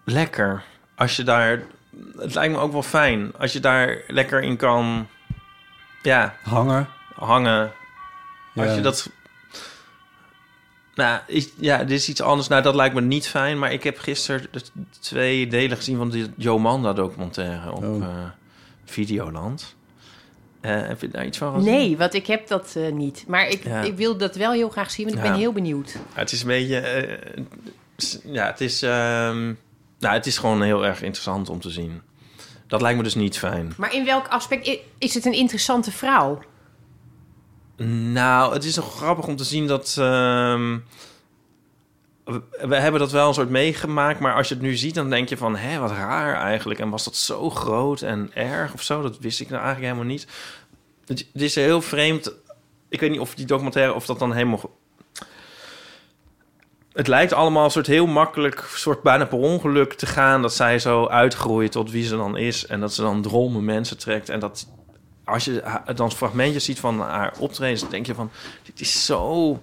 Lekker 0.05 0.63
als 0.95 1.15
je 1.15 1.23
daar... 1.23 1.61
Het 2.17 2.33
lijkt 2.33 2.53
me 2.53 2.59
ook 2.59 2.71
wel 2.71 2.83
fijn 2.83 3.31
als 3.37 3.53
je 3.53 3.59
daar 3.59 3.97
lekker 4.07 4.41
in 4.41 4.57
kan... 4.57 5.07
Ja, 6.01 6.35
Hangen. 6.43 6.87
hangen. 7.15 7.71
Als 8.55 8.65
Ja. 8.65 8.73
je 8.73 8.81
dat... 8.81 9.09
Nou, 10.95 11.19
is, 11.27 11.49
ja, 11.59 11.77
dit 11.77 11.89
is 11.99 12.09
iets 12.09 12.21
anders. 12.21 12.47
Nou, 12.47 12.61
dat 12.61 12.75
lijkt 12.75 12.95
me 12.95 13.01
niet 13.01 13.27
fijn. 13.27 13.59
Maar 13.59 13.73
ik 13.73 13.83
heb 13.83 13.99
gisteren 13.99 14.47
de 14.51 14.61
twee 14.99 15.47
delen 15.47 15.77
gezien 15.77 15.97
van 15.97 16.09
die 16.09 16.31
Jomanda 16.37 16.93
documentaire 16.93 17.71
op 17.71 17.83
Oh. 17.83 18.03
eh, 18.03 18.09
Videoland. 18.85 19.75
Eh, 20.61 20.71
heb 20.87 21.01
je 21.01 21.07
daar 21.07 21.25
iets 21.25 21.37
van 21.37 21.53
gezien? 21.53 21.71
Nee, 21.73 21.97
want 21.97 22.13
ik 22.13 22.27
heb 22.27 22.47
dat 22.47 22.73
eh, 22.77 22.91
niet. 22.91 23.23
Maar 23.27 23.47
ik, 23.47 23.63
Ja. 23.63 23.81
ik 23.81 23.95
wil 23.95 24.17
dat 24.17 24.35
wel 24.35 24.51
heel 24.51 24.69
graag 24.69 24.91
zien, 24.91 25.05
want 25.05 25.17
ik 25.17 25.23
Ja. 25.23 25.29
ben 25.31 25.39
heel 25.39 25.51
benieuwd. 25.53 25.91
Ja, 25.91 25.99
het 26.13 26.31
is 26.31 26.41
een 26.41 26.47
beetje... 26.47 26.77
eh, 26.79 27.43
ja, 28.23 28.45
het 28.45 28.61
is... 28.61 28.81
ehm, 28.81 29.53
nou, 29.99 30.13
het 30.13 30.25
is 30.25 30.37
gewoon 30.37 30.61
heel 30.61 30.85
erg 30.85 31.01
interessant 31.01 31.49
om 31.49 31.59
te 31.59 31.69
zien. 31.69 32.01
Dat 32.67 32.81
lijkt 32.81 32.97
me 32.97 33.03
dus 33.03 33.15
niet 33.15 33.37
fijn. 33.37 33.73
Maar 33.77 33.93
in 33.93 34.05
welk 34.05 34.27
aspect 34.27 34.79
is 34.97 35.13
het 35.13 35.25
een 35.25 35.33
interessante 35.33 35.91
vrouw? 35.91 36.41
Nou, 38.11 38.53
het 38.53 38.63
is 38.63 38.75
nog 38.75 38.95
grappig 38.95 39.27
om 39.27 39.35
te 39.35 39.43
zien 39.43 39.67
dat... 39.67 39.95
ehm, 39.99 40.77
we, 42.25 42.41
we 42.67 42.75
hebben 42.75 42.99
dat 42.99 43.11
wel 43.11 43.27
een 43.27 43.33
soort 43.33 43.49
meegemaakt, 43.49 44.19
maar 44.19 44.35
als 44.35 44.47
je 44.47 44.53
het 44.53 44.63
nu 44.63 44.75
ziet, 44.75 44.95
dan 44.95 45.09
denk 45.09 45.29
je 45.29 45.37
van, 45.37 45.55
hé, 45.55 45.79
wat 45.79 45.91
raar 45.91 46.35
eigenlijk. 46.35 46.79
En 46.79 46.89
was 46.89 47.03
dat 47.03 47.15
zo 47.15 47.49
groot 47.49 48.01
en 48.01 48.31
erg 48.33 48.73
of 48.73 48.81
zo? 48.81 49.01
Dat 49.01 49.19
wist 49.19 49.41
ik 49.41 49.49
nou 49.49 49.63
eigenlijk 49.63 49.93
helemaal 49.93 50.13
niet. 50.13 50.27
Het, 51.05 51.27
het 51.33 51.41
is 51.41 51.55
heel 51.55 51.81
vreemd. 51.81 52.33
Ik 52.89 52.99
weet 52.99 53.11
niet 53.11 53.19
of 53.19 53.35
die 53.35 53.45
documentaire, 53.45 53.93
of 53.93 54.05
dat 54.05 54.19
dan 54.19 54.33
helemaal... 54.33 54.61
Het 56.95 57.07
lijkt 57.07 57.33
allemaal 57.33 57.65
een 57.65 57.71
soort 57.71 57.87
heel 57.87 58.07
makkelijk, 58.07 58.63
soort 58.73 59.01
bijna 59.01 59.25
per 59.25 59.37
ongeluk 59.37 59.93
te 59.93 60.05
gaan... 60.05 60.41
dat 60.41 60.53
zij 60.53 60.79
zo 60.79 61.07
uitgroeit 61.07 61.71
tot 61.71 61.91
wie 61.91 62.03
ze 62.03 62.15
dan 62.15 62.37
is... 62.37 62.65
en 62.65 62.79
dat 62.79 62.93
ze 62.93 63.01
dan 63.01 63.21
dromen 63.21 63.65
mensen 63.65 63.97
trekt 63.97 64.29
en 64.29 64.39
dat 64.39 64.67
als 65.25 65.45
je 65.45 65.63
dan 65.95 66.11
fragmentjes 66.11 66.65
ziet 66.65 66.79
van 66.79 66.99
haar 66.99 67.33
optredens, 67.39 67.89
denk 67.89 68.05
je 68.05 68.13
van, 68.13 68.31
dit 68.63 68.79
is 68.79 69.05
zo 69.05 69.61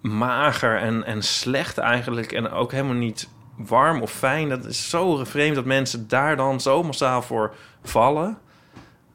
mager 0.00 0.78
en, 0.78 1.04
en 1.04 1.22
slecht 1.22 1.78
eigenlijk. 1.78 2.32
En 2.32 2.50
ook 2.50 2.72
helemaal 2.72 2.94
niet 2.94 3.28
warm 3.56 4.02
of 4.02 4.12
fijn. 4.12 4.48
Dat 4.48 4.64
is 4.64 4.90
zo 4.90 5.24
vreemd 5.24 5.54
dat 5.54 5.64
mensen 5.64 6.08
daar 6.08 6.36
dan 6.36 6.60
zo 6.60 6.82
massaal 6.82 7.22
voor 7.22 7.54
vallen. 7.82 8.38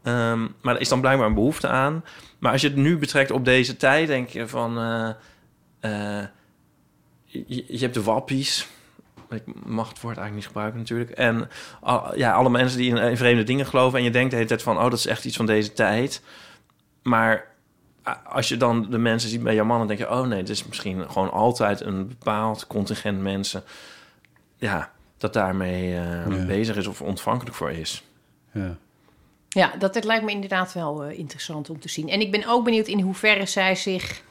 Ehm, 0.04 0.48
maar 0.62 0.76
er 0.76 0.82
is 0.82 0.90
dan 0.90 1.02
blijkbaar 1.02 1.28
een 1.28 1.34
behoefte 1.34 1.68
aan. 1.68 2.04
Maar 2.40 2.52
als 2.52 2.62
je 2.62 2.68
het 2.68 2.78
nu 2.78 2.98
betrekt 2.98 3.32
op 3.32 3.46
deze 3.46 3.78
tijd, 3.78 4.08
denk 4.08 4.30
je 4.30 4.48
van... 4.48 4.78
eh, 4.80 6.20
eh, 6.20 6.26
je, 7.48 7.64
je 7.68 7.78
hebt 7.80 7.94
de 7.94 8.04
wappies. 8.04 8.68
Ik 9.30 9.44
mag 9.66 9.90
het 9.90 10.02
woord 10.02 10.18
eigenlijk 10.18 10.36
niet 10.36 10.46
gebruiken 10.46 10.80
natuurlijk. 10.80 11.10
En 11.10 11.50
al- 11.82 12.18
ja, 12.18 12.34
alle 12.34 12.50
mensen 12.50 12.78
die 12.78 12.90
in, 12.90 12.98
in 12.98 13.18
vreemde 13.18 13.44
dingen 13.44 13.66
geloven... 13.66 13.98
en 14.00 14.04
je 14.04 14.12
denkt 14.12 14.30
de 14.30 14.36
hele 14.36 14.48
tijd 14.48 14.62
van... 14.64 14.78
oh, 14.78 14.84
dat 14.84 14.94
is 14.94 15.06
echt 15.06 15.26
iets 15.26 15.36
van 15.36 15.46
deze 15.46 15.74
tijd. 15.74 16.22
Maar 17.04 17.56
als 18.24 18.48
je 18.48 18.58
dan 18.58 18.88
de 18.90 18.98
mensen 18.98 19.30
ziet 19.30 19.44
bij 19.44 19.56
jouw 19.56 19.66
man... 19.66 19.78
dan 19.78 19.88
denk 19.88 20.00
je... 20.00 20.10
oh 20.10 20.28
nee, 20.28 20.40
het 20.40 20.50
is 20.50 20.66
misschien 20.66 21.10
gewoon 21.10 21.32
altijd 21.32 21.82
een 21.82 22.08
bepaald 22.08 22.68
contingent 22.68 23.22
mensen... 23.22 23.64
ja, 24.58 24.92
dat 25.18 25.34
daarmee 25.34 25.96
eh, 25.96 26.38
Ja. 26.38 26.46
bezig 26.46 26.76
is 26.76 26.88
of 26.88 27.02
ontvankelijk 27.02 27.56
voor 27.56 27.72
is. 27.72 28.04
Ja. 28.52 28.78
Ja, 29.50 29.74
dat 29.80 29.96
het 29.96 30.04
lijkt 30.04 30.24
me 30.26 30.32
inderdaad 30.32 30.74
wel 30.74 31.04
eh, 31.04 31.20
interessant 31.20 31.70
om 31.70 31.80
te 31.80 31.90
zien. 31.90 32.10
En 32.10 32.22
ik 32.22 32.32
ben 32.32 32.48
ook 32.48 32.64
benieuwd 32.64 32.88
in 32.88 33.00
hoeverre 33.02 33.46
zij 33.46 33.76
zich... 33.76 34.22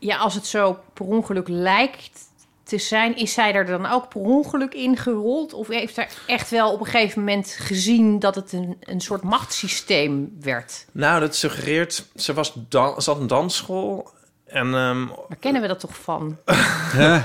Ja, 0.00 0.16
als 0.16 0.34
het 0.34 0.46
zo 0.46 0.78
per 0.92 1.04
ongeluk 1.06 1.48
lijkt 1.48 2.20
te 2.62 2.78
zijn... 2.78 3.16
is 3.16 3.32
zij 3.32 3.52
er 3.52 3.66
dan 3.66 3.86
ook 3.86 4.08
per 4.08 4.20
ongeluk 4.20 4.74
in 4.74 4.96
gerold? 4.96 5.52
Of 5.52 5.68
heeft 5.68 5.94
zij 5.94 6.08
echt 6.26 6.50
wel 6.50 6.72
op 6.72 6.80
een 6.80 6.86
gegeven 6.86 7.18
moment 7.18 7.56
gezien... 7.58 8.18
dat 8.18 8.34
het 8.34 8.52
een, 8.52 8.76
een 8.80 9.00
soort 9.00 9.22
machtssysteem 9.22 10.36
werd? 10.40 10.86
Nou, 10.92 11.20
dat 11.20 11.36
suggereert... 11.36 12.04
Ze, 12.16 12.32
was 12.32 12.52
dan, 12.68 13.02
ze 13.02 13.10
had 13.10 13.20
een 13.20 13.26
dansschool... 13.26 14.10
En, 14.46 14.74
ehm, 14.74 15.06
Waar 15.06 15.38
kennen 15.40 15.62
we 15.62 15.68
dat 15.68 15.80
toch 15.80 15.96
van? 15.96 16.36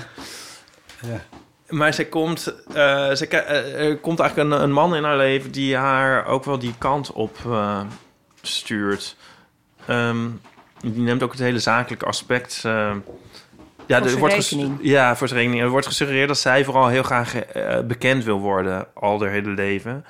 Ja. 1.01 1.21
Maar 1.69 1.93
zij 1.93 2.05
komt, 2.05 2.53
eh, 2.73 3.11
ze, 3.11 3.26
ke- 3.26 3.38
eh, 3.38 3.88
er 3.88 3.97
komt 3.97 4.19
eigenlijk 4.19 4.51
een, 4.51 4.61
een 4.61 4.71
man 4.71 4.95
in 4.95 5.03
haar 5.03 5.17
leven 5.17 5.51
die 5.51 5.76
haar 5.76 6.26
ook 6.26 6.43
wel 6.43 6.59
die 6.59 6.73
kant 6.78 7.11
op 7.11 7.38
eh, 7.45 7.82
stuurt. 8.41 9.15
Ehm, 9.88 10.28
die 10.93 11.01
neemt 11.01 11.23
ook 11.23 11.31
het 11.31 11.39
hele 11.41 11.59
zakelijke 11.59 12.05
aspect. 12.05 12.61
eh, 12.65 12.95
ja, 13.88 13.97
Voor 13.97 14.29
er 14.29 14.41
zijn 14.41 14.67
wordt. 14.67 14.83
Ja, 14.83 15.15
voor 15.15 15.27
zijn 15.27 15.39
rekening. 15.39 15.63
Er 15.63 15.69
wordt 15.69 15.88
gesuggereerd 15.88 16.27
dat 16.27 16.38
zij 16.38 16.63
vooral 16.65 16.88
heel 16.88 17.03
graag 17.03 17.36
eh, 17.36 17.79
bekend 17.81 18.23
wil 18.23 18.39
worden 18.39 18.88
al 18.93 19.21
haar 19.21 19.29
hele 19.29 19.49
leven. 19.49 20.05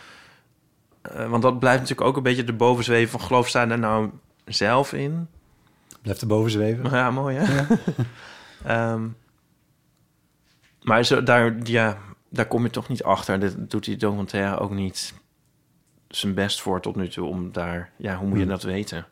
Eh, 1.01 1.30
want 1.30 1.41
dat 1.41 1.59
blijft 1.59 1.80
natuurlijk 1.80 2.07
ook 2.07 2.17
een 2.17 2.23
beetje 2.23 2.43
de 2.43 2.53
bovenzweven 2.53 3.09
van 3.19 3.28
geloof 3.28 3.49
zij 3.49 3.65
daar 3.65 3.80
nou 3.80 4.09
zelf 4.45 4.93
in? 4.93 5.28
Blijft 6.01 6.21
erboven 6.21 6.51
zweven. 6.51 6.89
Ja, 6.91 7.11
mooi 7.11 7.38
hè? 7.38 7.65
Ehm, 8.65 9.01
maar 10.82 11.03
zo, 11.03 11.23
daar, 11.23 11.55
ja, 11.63 11.97
daar 12.30 12.45
kom 12.45 12.63
je 12.63 12.69
toch 12.69 12.88
niet 12.88 13.03
achter. 13.03 13.39
Dit 13.39 13.55
doet 13.71 13.84
die 13.86 13.97
documentaire 13.97 14.57
ook 14.59 14.71
niet 14.71 15.13
zijn 16.07 16.34
best 16.34 16.61
voor 16.61 16.82
tot 16.82 16.95
nu 16.95 17.07
toe 17.09 17.28
om 17.28 17.51
daar... 17.51 17.89
Ja, 17.97 18.15
hoe 18.17 18.28
moet 18.28 18.38
je 18.38 18.43
Hmm. 18.43 18.51
dat 18.51 18.63
weten? 18.63 19.05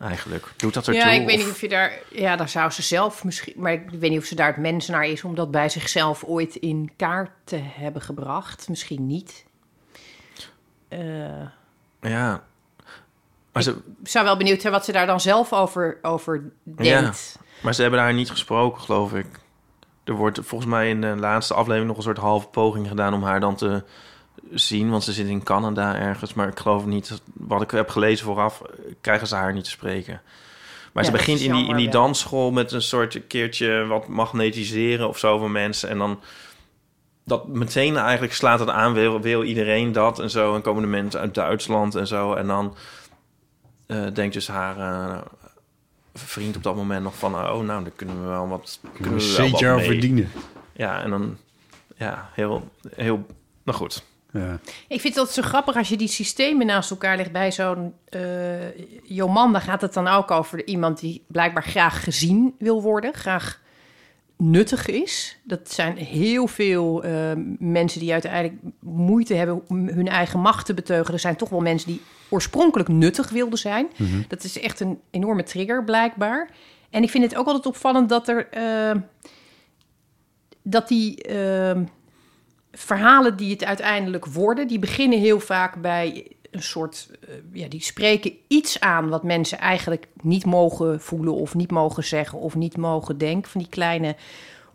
Eigenlijk. 0.00 0.52
Doet 0.56 0.74
dat 0.74 0.86
er 0.86 0.94
Ja, 0.94 1.10
ik 1.10 1.26
weet 1.26 1.36
of- 1.38 1.42
niet 1.44 1.52
of 1.52 1.60
je 1.60 1.68
daar... 1.68 1.98
Ja, 2.10 2.36
daar 2.36 2.48
zou 2.48 2.70
ze 2.70 2.82
zelf 2.82 3.24
misschien... 3.24 3.54
Maar 3.56 3.72
ik 3.72 3.90
weet 3.90 4.10
niet 4.10 4.18
of 4.18 4.24
ze 4.24 4.34
daar 4.34 4.46
het 4.46 4.56
mens 4.56 4.88
naar 4.88 5.04
is... 5.04 5.24
om 5.24 5.34
dat 5.34 5.50
bij 5.50 5.68
zichzelf 5.68 6.24
ooit 6.24 6.56
in 6.56 6.90
kaart 6.96 7.30
te 7.44 7.56
hebben 7.62 8.02
gebracht. 8.02 8.68
Misschien 8.68 9.06
niet. 9.06 9.44
Eh, 10.88 11.00
Ja. 12.00 12.42
Maar 13.52 13.62
ze, 13.62 13.70
ik 14.02 14.08
zou 14.08 14.24
wel 14.24 14.36
benieuwd 14.36 14.60
zijn 14.60 14.72
wat 14.72 14.84
ze 14.84 14.92
daar 14.92 15.06
dan 15.06 15.20
zelf 15.20 15.52
over, 15.52 15.98
over 16.02 16.52
denkt. 16.62 17.38
maar 17.62 17.74
ze 17.74 17.82
hebben 17.82 18.00
daar 18.00 18.14
niet 18.14 18.30
gesproken, 18.30 18.80
geloof 18.82 19.12
ik. 19.14 19.26
Er 20.04 20.14
wordt 20.14 20.38
volgens 20.42 20.70
mij 20.70 20.88
in 20.88 21.00
de 21.00 21.06
laatste 21.16 21.54
aflevering 21.54 21.86
nog 21.88 21.96
een 21.96 22.02
soort 22.02 22.18
halve 22.18 22.46
poging 22.48 22.88
gedaan 22.88 23.14
om 23.14 23.22
haar 23.22 23.40
dan 23.40 23.56
te 23.56 23.84
zien. 24.54 24.90
Want 24.90 25.04
ze 25.04 25.12
zit 25.12 25.26
in 25.26 25.42
Canada 25.42 25.96
ergens. 25.96 26.34
Maar 26.34 26.48
ik 26.48 26.58
geloof 26.58 26.86
niet, 26.86 27.22
wat 27.34 27.62
ik 27.62 27.70
heb 27.70 27.88
gelezen 27.88 28.26
vooraf, 28.26 28.62
krijgen 29.00 29.26
ze 29.26 29.34
haar 29.34 29.52
niet 29.52 29.64
te 29.64 29.70
spreken. 29.70 30.20
Maar 30.92 31.04
Ja, 31.04 31.10
ze 31.10 31.16
begint 31.16 31.40
in 31.40 31.52
die, 31.52 31.68
in 31.68 31.76
die 31.76 31.88
dansschool 31.90 32.50
met 32.50 32.72
een 32.72 32.82
soort 32.82 33.26
keertje 33.26 33.86
wat 33.86 34.08
magnetiseren 34.08 35.08
of 35.08 35.18
zo 35.18 35.38
van 35.38 35.52
mensen. 35.52 35.88
En 35.88 35.98
dan 35.98 36.20
dat 37.24 37.48
meteen 37.48 37.96
eigenlijk 37.96 38.32
slaat 38.34 38.60
het 38.60 38.68
aan, 38.68 38.92
wil, 38.92 39.20
wil 39.20 39.42
iedereen 39.42 39.92
dat 39.92 40.18
en 40.18 40.30
zo. 40.30 40.54
En 40.54 40.60
komen 40.62 40.82
de 40.82 40.88
mensen 40.88 41.20
uit 41.20 41.34
Duitsland 41.34 41.94
en 41.94 42.06
zo. 42.06 42.34
En 42.34 42.46
dan 42.46 42.76
eh, 43.86 44.06
denkt 44.12 44.34
dus 44.34 44.48
haar 44.48 44.78
eh, 44.78 45.18
vriend 46.14 46.56
op 46.56 46.62
dat 46.62 46.76
moment 46.76 47.02
nog 47.02 47.14
van... 47.18 47.34
oh, 47.34 47.40
nou, 47.42 47.66
dan 47.66 47.92
kunnen 47.96 48.22
we 48.22 48.28
wel 48.28 48.48
wat, 48.48 48.80
kunnen 48.92 49.12
Een 49.12 49.18
we 49.18 49.36
wel 49.36 49.50
wat 49.50 49.76
mee. 49.76 49.84
verdienen. 49.86 50.30
Ja, 50.72 51.02
en 51.02 51.10
dan... 51.10 51.36
Ja, 51.96 52.30
heel... 52.32 52.70
heel 52.94 53.26
nou 53.64 53.78
goed. 53.78 54.04
Ja. 54.32 54.58
Ik 54.88 55.00
vind 55.00 55.14
dat 55.14 55.32
zo 55.32 55.42
grappig 55.42 55.76
als 55.76 55.88
je 55.88 55.96
die 55.96 56.08
systemen 56.08 56.66
naast 56.66 56.90
elkaar 56.90 57.16
legt 57.16 57.32
bij 57.32 57.52
zo'n 57.52 57.94
eh 58.04 58.78
Jomanda 59.02 59.58
gaat 59.58 59.80
het 59.80 59.94
dan 59.94 60.08
ook 60.08 60.30
over 60.30 60.66
iemand 60.66 61.00
die 61.00 61.24
blijkbaar 61.26 61.64
graag 61.64 62.04
gezien 62.04 62.54
wil 62.58 62.82
worden, 62.82 63.14
graag 63.14 63.60
nuttig 64.36 64.86
is. 64.86 65.38
Dat 65.42 65.72
zijn 65.72 65.96
heel 65.96 66.46
veel 66.46 67.02
eh, 67.02 67.32
mensen 67.58 68.00
die 68.00 68.12
uiteindelijk 68.12 68.60
moeite 68.80 69.34
hebben 69.34 69.62
om 69.68 69.88
hun 69.88 70.08
eigen 70.08 70.40
macht 70.40 70.66
te 70.66 70.74
beteugelen. 70.74 71.14
Er 71.14 71.20
zijn 71.20 71.36
toch 71.36 71.48
wel 71.48 71.60
mensen 71.60 71.88
die 71.88 72.00
oorspronkelijk 72.28 72.88
nuttig 72.88 73.30
wilden 73.30 73.58
zijn. 73.58 73.88
Dat 74.28 74.44
is 74.44 74.60
echt 74.60 74.80
een 74.80 75.00
enorme 75.10 75.42
trigger 75.42 75.84
blijkbaar. 75.84 76.50
En 76.90 77.02
ik 77.02 77.10
vind 77.10 77.24
het 77.24 77.36
ook 77.36 77.46
altijd 77.46 77.66
opvallend 77.66 78.08
dat 78.08 78.28
er 78.28 78.48
eh, 78.48 78.96
dat 80.62 80.88
die 80.88 81.22
verhalen 82.72 83.36
die 83.36 83.50
het 83.50 83.64
uiteindelijk 83.64 84.26
worden, 84.26 84.68
die 84.68 84.78
beginnen 84.78 85.18
heel 85.18 85.40
vaak 85.40 85.80
bij 85.82 86.26
een 86.50 86.62
soort, 86.62 87.08
eh, 87.20 87.34
ja, 87.52 87.68
die 87.68 87.82
spreken 87.82 88.32
iets 88.48 88.80
aan 88.80 89.08
wat 89.08 89.22
mensen 89.22 89.58
eigenlijk 89.58 90.06
niet 90.22 90.44
mogen 90.44 91.00
voelen 91.00 91.34
of 91.34 91.54
niet 91.54 91.70
mogen 91.70 92.04
zeggen 92.04 92.38
of 92.38 92.54
niet 92.54 92.76
mogen 92.76 93.18
denken. 93.18 93.50
Van 93.50 93.60
die 93.60 93.70
kleine 93.70 94.16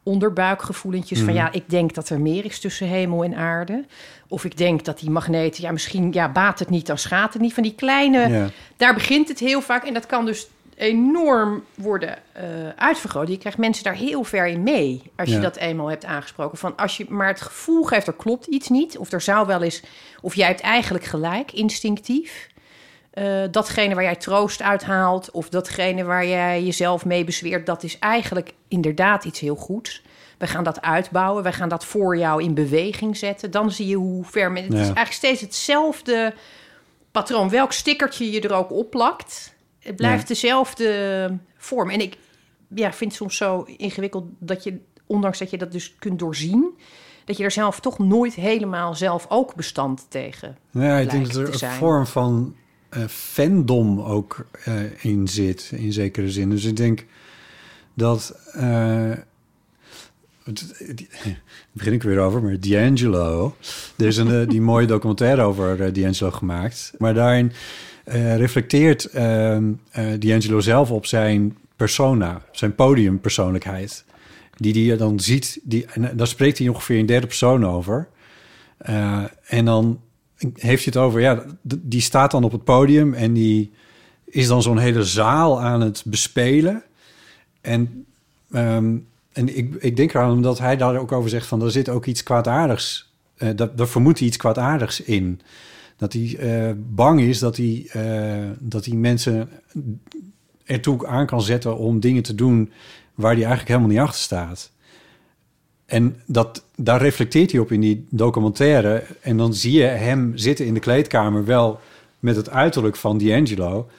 onderbuikgevoelentjes 0.04 1.20
van 1.20 1.34
ja, 1.34 1.52
ik 1.52 1.70
denk 1.70 1.94
dat 1.94 2.10
er 2.10 2.20
meer 2.22 2.46
is 2.46 2.60
tussen 2.60 2.88
hemel 2.88 3.24
en 3.24 3.36
aarde. 3.36 3.86
Of 4.28 4.46
ik 4.46 4.58
denk 4.58 4.86
dat 4.86 5.00
die 5.00 5.10
magneten, 5.10 5.64
ja, 5.64 5.72
misschien 5.72 6.12
ja, 6.12 6.32
baat 6.32 6.60
het 6.60 6.70
niet, 6.70 6.86
dan 6.86 6.98
schaadt 6.98 7.34
het 7.34 7.42
niet. 7.42 7.54
Van 7.54 7.64
die 7.64 7.76
kleine, 7.76 8.30
Ja. 8.30 8.50
daar 8.78 8.94
begint 8.94 9.28
het 9.28 9.40
heel 9.40 9.62
vaak 9.62 9.84
en 9.84 9.94
dat 9.94 10.06
kan 10.06 10.26
dus 10.26 10.48
enorm 10.76 11.64
worden 11.76 12.18
eh, 12.34 12.44
uitvergroot. 12.76 13.28
Je 13.28 13.38
krijgt 13.38 13.58
mensen 13.58 13.84
daar 13.84 13.96
heel 13.96 14.24
ver 14.24 14.48
in 14.48 14.64
mee 14.64 15.12
als 15.16 15.30
je 15.30 15.40
dat 15.40 15.56
eenmaal 15.56 15.90
hebt 15.90 16.06
aangesproken. 16.06 16.58
Van 16.58 16.76
als 16.76 16.98
je 16.98 17.06
maar 17.10 17.28
het 17.28 17.42
gevoel 17.42 17.84
geeft, 17.84 18.08
er 18.08 18.14
klopt 18.14 18.46
iets 18.46 18.70
niet, 18.70 18.98
of 18.98 19.12
er 19.12 19.22
zou 19.22 19.48
wel 19.48 19.62
eens, 19.62 19.82
of 20.22 20.36
jij 20.36 20.48
hebt 20.48 20.62
eigenlijk 20.62 21.04
gelijk, 21.04 21.52
instinctief. 21.52 22.50
Eh, 23.12 23.44
datgene 23.52 23.96
waar 23.96 24.04
jij 24.04 24.16
troost 24.16 24.62
uithaalt, 24.62 25.32
of 25.32 25.50
datgene 25.50 26.04
waar 26.04 26.26
jij 26.26 26.64
jezelf 26.64 27.06
mee 27.06 27.24
bezweert, 27.24 27.66
dat 27.66 27.84
is 27.84 28.00
eigenlijk 28.00 28.54
inderdaad 28.68 29.26
iets 29.26 29.40
heel 29.40 29.56
goeds. 29.56 30.02
We 30.38 30.48
gaan 30.48 30.64
dat 30.64 30.82
uitbouwen, 30.82 31.44
wij 31.44 31.54
gaan 31.54 31.70
dat 31.70 31.86
voor 31.86 32.18
jou 32.18 32.44
in 32.44 32.54
beweging 32.54 33.18
zetten. 33.18 33.52
Dan 33.52 33.72
zie 33.72 33.88
je 33.88 33.96
hoe 33.96 34.26
ver. 34.26 34.56
Het 34.56 34.74
is 34.74 34.80
eigenlijk 34.80 35.12
steeds 35.12 35.42
hetzelfde 35.42 36.34
patroon. 37.12 37.50
Welk 37.50 37.72
stickertje 37.72 38.32
je 38.32 38.42
er 38.42 38.54
ook 38.54 38.72
op 38.72 38.90
plakt, 38.90 39.55
het 39.86 39.96
blijft 39.96 40.22
Ja. 40.22 40.28
dezelfde 40.28 41.38
vorm. 41.58 41.90
En 41.90 42.02
ik 42.02 42.18
ja, 42.76 42.94
vind 42.94 43.12
het 43.12 43.20
soms 43.20 43.38
zo 43.38 43.66
ingewikkeld 43.78 44.26
dat 44.40 44.64
je, 44.64 44.78
ondanks 45.06 45.40
dat 45.40 45.50
je 45.50 45.58
dat 45.58 45.72
dus 45.72 45.96
kunt 46.00 46.20
doorzien, 46.20 46.78
dat 47.26 47.38
je 47.38 47.44
er 47.44 47.52
zelf 47.52 47.80
toch 47.80 48.00
nooit 48.00 48.34
helemaal 48.34 48.96
zelf 48.96 49.26
ook 49.30 49.56
bestand 49.56 50.06
tegen. 50.10 50.58
Ja, 50.72 50.98
ik 50.98 51.10
denk 51.10 51.34
dat 51.34 51.36
er 51.36 51.64
een 51.64 51.70
vorm 51.70 52.06
van 52.06 52.56
eh, 52.90 53.04
fandom 53.08 54.02
ook 54.02 54.48
eh, 54.64 55.04
in 55.06 55.28
zit, 55.28 55.72
in 55.76 55.94
zekere 55.94 56.32
zin. 56.32 56.50
Dus 56.50 56.66
ik 56.66 56.76
denk 56.76 57.06
dat... 57.94 58.40
daar 58.54 59.26
begin 61.72 61.94
ik 61.94 62.04
weer 62.04 62.20
over, 62.20 62.44
maar 62.44 62.60
D'Angelo... 62.60 63.56
Er 63.96 64.06
is 64.06 64.18
een, 64.18 64.50
die 64.50 64.62
mooie 64.62 64.88
documentaire 64.96 65.42
over 65.42 65.94
D'Angelo 65.94 66.32
gemaakt. 66.32 66.94
Maar 66.98 67.14
daarin 67.14 67.52
eh, 68.06 68.38
reflecteert 68.38 69.06
eh, 69.06 69.58
D'Angelo 70.20 70.60
zelf 70.60 70.92
op 70.92 71.06
zijn 71.06 71.58
persona, 71.76 72.42
zijn 72.52 72.76
podiumpersoonlijkheid. 72.76 74.06
Die 74.56 74.74
die 74.74 74.86
je 74.86 74.96
dan 74.96 75.20
ziet, 75.20 75.60
die, 75.64 75.86
daar 76.14 76.28
spreekt 76.28 76.58
hij 76.58 76.68
ongeveer 76.68 76.98
in 76.98 77.06
derde 77.06 77.28
persoon 77.28 77.66
over. 77.66 78.08
Eh, 78.78 79.24
en 79.48 79.66
dan 79.66 80.00
heeft 80.54 80.84
hij 80.84 80.94
het 80.94 80.98
over, 80.98 81.22
ja, 81.22 81.44
die 81.62 82.02
staat 82.02 82.32
dan 82.32 82.44
op 82.44 82.52
het 82.52 82.64
podium 82.64 83.14
en 83.14 83.34
die 83.34 83.72
is 84.26 84.48
dan 84.48 84.62
zo'n 84.62 84.78
hele 84.78 85.04
zaal 85.04 85.62
aan 85.62 85.82
het 85.82 86.04
bespelen. 86.06 86.84
En, 87.62 88.06
ehm, 88.52 88.96
en 89.32 89.58
ik, 89.58 89.76
ik 89.80 89.96
denk 89.96 90.14
eraan 90.14 90.32
omdat 90.32 90.60
hij 90.60 90.78
daar 90.78 90.98
ook 90.98 91.12
over 91.12 91.30
zegt 91.30 91.48
van, 91.48 91.62
er 91.62 91.72
zit 91.72 91.90
ook 91.90 92.06
iets 92.06 92.24
kwaadaardigs, 92.24 93.14
eh 93.38 93.50
dat, 93.56 93.78
daar 93.78 93.88
vermoedt 93.88 94.20
hij 94.20 94.28
iets 94.28 94.38
kwaadaardigs 94.38 95.02
in. 95.02 95.42
Dat 95.98 96.14
hij 96.14 96.38
eh, 96.38 96.74
bang 96.78 97.22
is 97.22 97.40
dat 97.40 97.58
hij, 97.58 97.88
eh, 97.92 98.50
dat 98.60 98.86
hij 98.86 98.96
mensen 98.96 99.50
ertoe 100.64 101.08
aan 101.08 101.26
kan 101.26 101.42
zetten 101.42 101.78
om 101.78 102.00
dingen 102.00 102.24
te 102.24 102.36
doen 102.36 102.72
waar 103.16 103.32
hij 103.32 103.46
eigenlijk 103.46 103.68
helemaal 103.68 103.90
niet 103.90 104.00
achter 104.00 104.22
staat. 104.22 104.72
En 105.86 106.16
dat, 106.26 106.66
daar 106.76 107.02
reflecteert 107.02 107.52
hij 107.52 107.60
op 107.60 107.72
in 107.72 107.82
die 107.82 108.06
documentaire. 108.10 109.04
En 109.22 109.38
dan 109.38 109.54
zie 109.54 109.72
je 109.72 109.84
hem 109.84 110.32
zitten 110.38 110.66
in 110.66 110.74
de 110.74 110.80
kleedkamer 110.80 111.46
wel 111.46 111.80
met 112.20 112.36
het 112.36 112.50
uiterlijk 112.50 112.96
van 112.96 113.18
D'Angelo, 113.18 113.90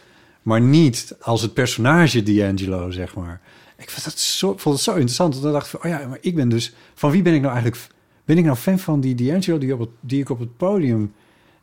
maar 0.42 0.61
niet 0.61 1.16
als 1.20 1.42
het 1.42 1.55
personage 1.55 2.22
D'Angelo, 2.22 2.90
zeg 2.90 3.14
maar. 3.14 3.40
Ik 3.76 3.90
vond 3.90 4.05
het 4.05 4.18
zo, 4.18 4.55
vond 4.57 4.74
het 4.74 4.84
zo 4.84 4.90
interessant. 4.90 5.32
Want 5.32 5.44
dan 5.44 5.53
dacht 5.53 5.64
ik 5.64 5.80
van, 5.80 5.90
oh 5.90 5.99
ja, 5.99 6.09
maar 6.09 6.18
ik 6.20 6.34
ben 6.34 6.49
dus... 6.49 6.74
Van 6.94 7.11
wie 7.11 7.22
ben 7.22 7.34
ik 7.34 7.40
nou 7.40 7.53
eigenlijk... 7.53 7.86
Ben 8.24 8.38
ik 8.38 8.44
nou 8.44 8.57
fan 8.57 8.78
van 8.78 9.01
die 9.01 9.14
D'Angelo 9.14 9.59
die, 9.59 9.72
op 9.72 9.80
het, 9.80 9.88
die 10.01 10.20
ik 10.20 10.30
op 10.30 10.38
het 10.38 10.57
podium... 10.57 11.12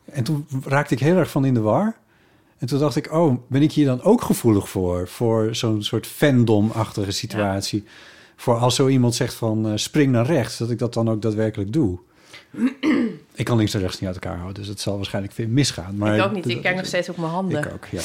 En 0.06 0.24
toen 0.24 0.48
raakte 0.66 0.94
ik 0.94 1.00
heel 1.00 1.18
erg 1.18 1.30
van 1.30 1.46
in 1.46 1.54
de 1.54 1.60
war. 1.60 1.96
En 2.58 2.68
toen 2.68 2.80
dacht 2.80 2.96
ik, 2.96 3.12
oh, 3.12 3.38
ben 3.48 3.62
ik 3.62 3.72
hier 3.72 3.86
dan 3.86 4.02
ook 4.02 4.22
gevoelig 4.22 4.70
voor? 4.70 5.08
Voor 5.08 5.56
zo'n 5.56 5.84
soort 5.84 6.08
fandom-achtige 6.08 7.12
situatie. 7.12 7.84
Voor 8.36 8.56
als 8.56 8.76
zo 8.76 8.88
iemand 8.88 9.16
zegt 9.16 9.34
van 9.34 9.68
eh, 9.68 9.72
spring 9.76 10.12
naar 10.12 10.26
rechts, 10.26 10.58
dat 10.58 10.70
ik 10.70 10.80
dat 10.80 10.94
dan 10.94 11.10
ook 11.10 11.22
daadwerkelijk 11.22 11.74
doe. 11.74 12.00
ik 13.36 13.46
kan 13.46 13.58
links 13.58 13.74
en 13.74 13.80
rechts 13.80 14.00
niet 14.00 14.10
uit 14.10 14.24
elkaar 14.24 14.38
houden, 14.38 14.62
dus 14.62 14.68
het 14.68 14.80
zal 14.80 14.96
waarschijnlijk 14.96 15.48
misgaan. 15.48 15.98
Maar 15.98 16.16
ik 16.16 16.24
ook 16.24 16.34
niet. 16.34 16.48
Ik 16.48 16.62
kijk 16.62 16.76
nog 16.76 16.86
steeds 16.86 17.10
op 17.10 17.18
mijn 17.18 17.32
handen. 17.32 17.60
Ik 17.60 17.74
ook, 17.74 17.86
ja. 17.86 18.02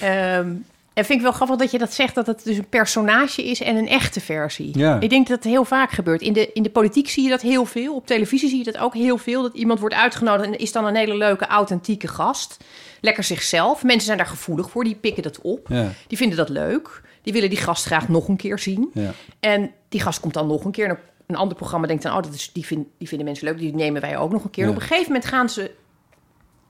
Ehm, 0.00 0.50
en 0.94 1.04
vind 1.04 1.18
ik 1.18 1.24
wel 1.24 1.32
grappig 1.32 1.56
dat 1.56 1.70
je 1.70 1.78
dat 1.78 1.92
zegt, 1.92 2.14
dat 2.14 2.26
het 2.26 2.44
dus 2.44 2.56
een 2.56 2.68
personage 2.68 3.44
is 3.44 3.60
en 3.60 3.76
een 3.76 3.88
echte 3.88 4.20
versie. 4.20 4.78
Ja. 4.78 5.00
Ik 5.00 5.10
denk 5.10 5.28
dat 5.28 5.36
het 5.36 5.52
heel 5.52 5.64
vaak 5.64 5.90
gebeurt. 5.90 6.20
In 6.20 6.32
de, 6.32 6.52
in 6.52 6.62
de 6.62 6.70
politiek 6.70 7.08
zie 7.08 7.22
je 7.22 7.30
dat 7.30 7.40
heel 7.40 7.64
veel. 7.64 7.94
Op 7.94 8.06
televisie 8.06 8.48
zie 8.48 8.58
je 8.58 8.64
dat 8.64 8.78
ook 8.78 8.94
heel 8.94 9.18
veel. 9.18 9.42
Dat 9.42 9.54
iemand 9.54 9.80
wordt 9.80 9.94
uitgenodigd 9.94 10.48
en 10.48 10.58
is 10.58 10.72
dan 10.72 10.86
een 10.86 10.94
hele 10.94 11.16
leuke, 11.16 11.46
authentieke 11.46 12.08
gast. 12.08 12.64
Lekker 13.00 13.24
zichzelf. 13.24 13.82
Mensen 13.82 14.06
zijn 14.06 14.18
daar 14.18 14.26
gevoelig 14.26 14.70
voor, 14.70 14.84
die 14.84 14.94
pikken 14.94 15.22
dat 15.22 15.40
op. 15.40 15.68
Ja. 15.68 15.92
Die 16.06 16.18
vinden 16.18 16.36
dat 16.36 16.48
leuk. 16.48 17.02
Die 17.22 17.32
willen 17.32 17.50
die 17.50 17.58
gast 17.58 17.84
graag 17.84 18.08
nog 18.08 18.28
een 18.28 18.36
keer 18.36 18.58
zien. 18.58 18.90
Ja. 18.92 19.10
En 19.40 19.70
die 19.88 20.00
gast 20.00 20.20
komt 20.20 20.34
dan 20.34 20.46
nog 20.46 20.64
een 20.64 20.72
keer. 20.72 20.88
En 20.88 20.98
een 21.26 21.36
ander 21.36 21.56
programma 21.56 21.86
denkt 21.86 22.02
dan, 22.02 22.16
oh, 22.16 22.22
dat 22.22 22.34
is, 22.34 22.50
die, 22.52 22.66
vind, 22.66 22.86
die 22.98 23.08
vinden 23.08 23.26
mensen 23.26 23.46
leuk. 23.46 23.58
Die 23.58 23.74
nemen 23.74 24.00
wij 24.00 24.18
ook 24.18 24.32
nog 24.32 24.44
een 24.44 24.50
keer. 24.50 24.68
Op 24.68 24.74
een 24.74 24.80
gegeven 24.80 25.06
moment 25.06 25.24
gaan 25.24 25.48
ze... 25.48 25.70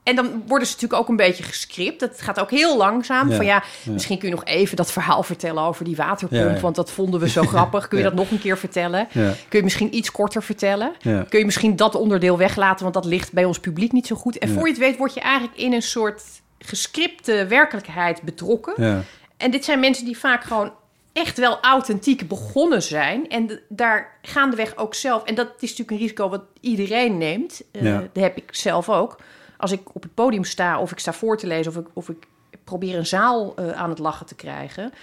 En 0.05 0.15
dan 0.15 0.43
worden 0.47 0.67
ze 0.67 0.73
natuurlijk 0.73 1.01
ook 1.01 1.09
een 1.09 1.15
beetje 1.15 1.43
gescript. 1.43 1.99
Dat 1.99 2.21
gaat 2.21 2.39
ook 2.39 2.51
heel 2.51 2.77
langzaam. 2.77 3.29
Ja. 3.29 3.35
Van 3.35 3.45
ja, 3.45 3.63
Ja. 3.83 3.91
misschien 3.91 4.17
kun 4.17 4.27
je 4.29 4.35
nog 4.35 4.45
even 4.45 4.75
dat 4.75 4.91
verhaal 4.91 5.23
vertellen 5.23 5.63
over 5.63 5.85
die 5.85 5.95
waterpomp. 5.95 6.55
Ja. 6.55 6.59
Want 6.59 6.75
dat 6.75 6.91
vonden 6.91 7.19
we 7.19 7.29
zo 7.29 7.43
grappig. 7.53 7.87
Kun 7.87 7.97
je 7.97 8.03
dat 8.03 8.13
nog 8.13 8.31
een 8.31 8.39
keer 8.39 8.57
vertellen? 8.57 9.07
Kun 9.13 9.33
je 9.59 9.63
misschien 9.63 9.95
iets 9.95 10.11
korter 10.11 10.43
vertellen? 10.43 10.91
Kun 11.01 11.39
je 11.39 11.45
misschien 11.45 11.75
dat 11.75 11.95
onderdeel 11.95 12.37
weglaten? 12.37 12.81
Want 12.83 12.93
dat 12.93 13.05
ligt 13.05 13.31
bij 13.33 13.45
ons 13.45 13.59
publiek 13.59 13.91
niet 13.91 14.07
zo 14.07 14.15
goed. 14.15 14.37
En 14.37 14.49
voor 14.49 14.63
je 14.63 14.69
het 14.69 14.77
weet 14.77 14.97
word 14.97 15.13
je 15.13 15.19
eigenlijk 15.19 15.57
in 15.57 15.73
een 15.73 15.81
soort 15.81 16.21
gescripte 16.59 17.45
werkelijkheid 17.49 18.21
betrokken. 18.21 19.05
En 19.37 19.51
dit 19.51 19.65
zijn 19.65 19.79
mensen 19.79 20.05
die 20.05 20.17
vaak 20.17 20.43
gewoon 20.43 20.71
echt 21.13 21.37
wel 21.37 21.59
authentiek 21.61 22.27
begonnen 22.27 22.81
zijn. 22.83 23.29
En 23.29 23.59
daar 23.69 24.17
gaandeweg 24.21 24.77
ook 24.77 24.93
zelf... 24.95 25.23
En 25.23 25.35
dat 25.35 25.47
is 25.47 25.69
natuurlijk 25.69 25.91
een 25.91 25.97
risico 25.97 26.29
wat 26.29 26.41
iedereen 26.61 27.17
neemt. 27.17 27.61
Ja. 27.71 27.97
Dat 28.13 28.23
heb 28.23 28.37
ik 28.37 28.43
zelf 28.51 28.89
ook. 28.89 29.17
Als 29.65 29.73
ik 29.73 29.95
op 29.95 30.03
het 30.03 30.13
podium 30.13 30.43
sta 30.43 30.79
of 30.79 30.91
ik 30.91 30.99
sta 30.99 31.13
voor 31.13 31.37
te 31.37 31.47
lezen... 31.47 31.71
of 31.71 31.77
ik, 31.77 31.87
of 31.93 32.09
ik 32.09 32.27
probeer 32.63 32.97
een 32.97 33.05
zaal 33.05 33.55
eh, 33.55 33.71
aan 33.71 33.89
het 33.89 33.99
lachen 33.99 34.25
te 34.25 34.35
krijgen. 34.35 34.93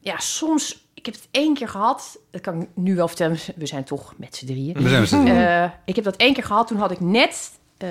Ja, 0.00 0.18
soms, 0.18 0.86
ik 0.94 1.04
heb 1.06 1.14
het 1.14 1.28
één 1.30 1.54
keer 1.54 1.68
gehad, 1.68 2.18
dat 2.30 2.40
kan 2.40 2.62
ik 2.62 2.68
nu 2.74 2.94
wel 2.94 3.08
vertellen, 3.08 3.38
we 3.56 3.66
zijn 3.66 3.84
toch 3.84 4.14
met 4.16 4.36
z'n 4.36 4.46
drieën. 4.46 4.74
We 4.74 4.88
zijn 4.88 5.00
met 5.00 5.08
z'n 5.08 5.20
drieën. 5.20 5.46
Eh, 5.46 5.70
ik 5.84 5.94
heb 5.94 6.04
dat 6.04 6.16
één 6.16 6.34
keer 6.34 6.44
gehad, 6.44 6.66
toen 6.66 6.78
had 6.78 6.90
ik 6.90 7.00
net 7.00 7.58
eh, 7.76 7.88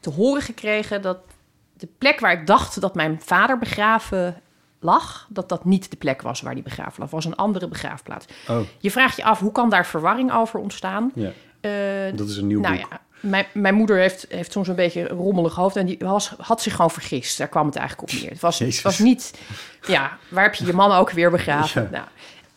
te 0.00 0.10
horen 0.10 0.42
gekregen 0.42 1.02
dat 1.02 1.18
de 1.76 1.88
plek 1.98 2.20
waar 2.20 2.32
ik 2.32 2.46
dacht 2.46 2.80
dat 2.80 2.94
mijn 2.94 3.20
vader 3.22 3.58
begraven 3.58 4.42
lag, 4.80 5.26
dat 5.30 5.48
dat 5.48 5.64
niet 5.64 5.90
de 5.90 5.96
plek 5.96 6.22
was 6.22 6.40
waar 6.40 6.52
hij 6.52 6.62
begraven 6.62 7.00
lag, 7.00 7.10
was 7.10 7.24
een 7.24 7.36
andere 7.36 7.68
begraafplaats. 7.68 8.26
Oh, 8.48 8.60
Je 8.78 8.90
vraagt 8.90 9.16
je 9.16 9.24
af, 9.24 9.40
hoe 9.40 9.52
kan 9.52 9.70
daar 9.70 9.86
verwarring 9.86 10.32
over 10.32 10.60
ontstaan? 10.60 11.12
ja. 11.14 11.30
Dat 12.14 12.28
is 12.28 12.36
een 12.36 12.46
nieuw 12.46 12.60
nou 12.60 12.76
boek. 12.76 12.86
ja, 12.90 13.00
mijn, 13.24 13.46
mijn 13.52 13.74
moeder 13.74 13.98
heeft, 13.98 14.26
heeft 14.28 14.52
soms 14.52 14.68
een 14.68 14.74
beetje 14.74 15.10
een 15.10 15.16
rommelig 15.16 15.54
hoofd 15.54 15.76
en 15.76 15.86
die 15.86 15.98
was, 15.98 16.34
had 16.38 16.62
zich 16.62 16.74
gewoon 16.74 16.90
vergist. 16.90 17.38
Daar 17.38 17.48
kwam 17.48 17.66
het 17.66 17.76
eigenlijk 17.76 18.12
op 18.12 18.20
neer. 18.20 18.30
Het 18.30 18.40
was, 18.40 18.58
het 18.58 18.82
was 18.82 18.98
niet, 18.98 19.38
ja, 19.86 20.18
waar 20.28 20.42
heb 20.42 20.54
je 20.54 20.66
je 20.66 20.72
man 20.72 20.92
ook 20.92 21.10
weer 21.10 21.30
begraven? 21.30 21.88
Ja. 21.92 22.08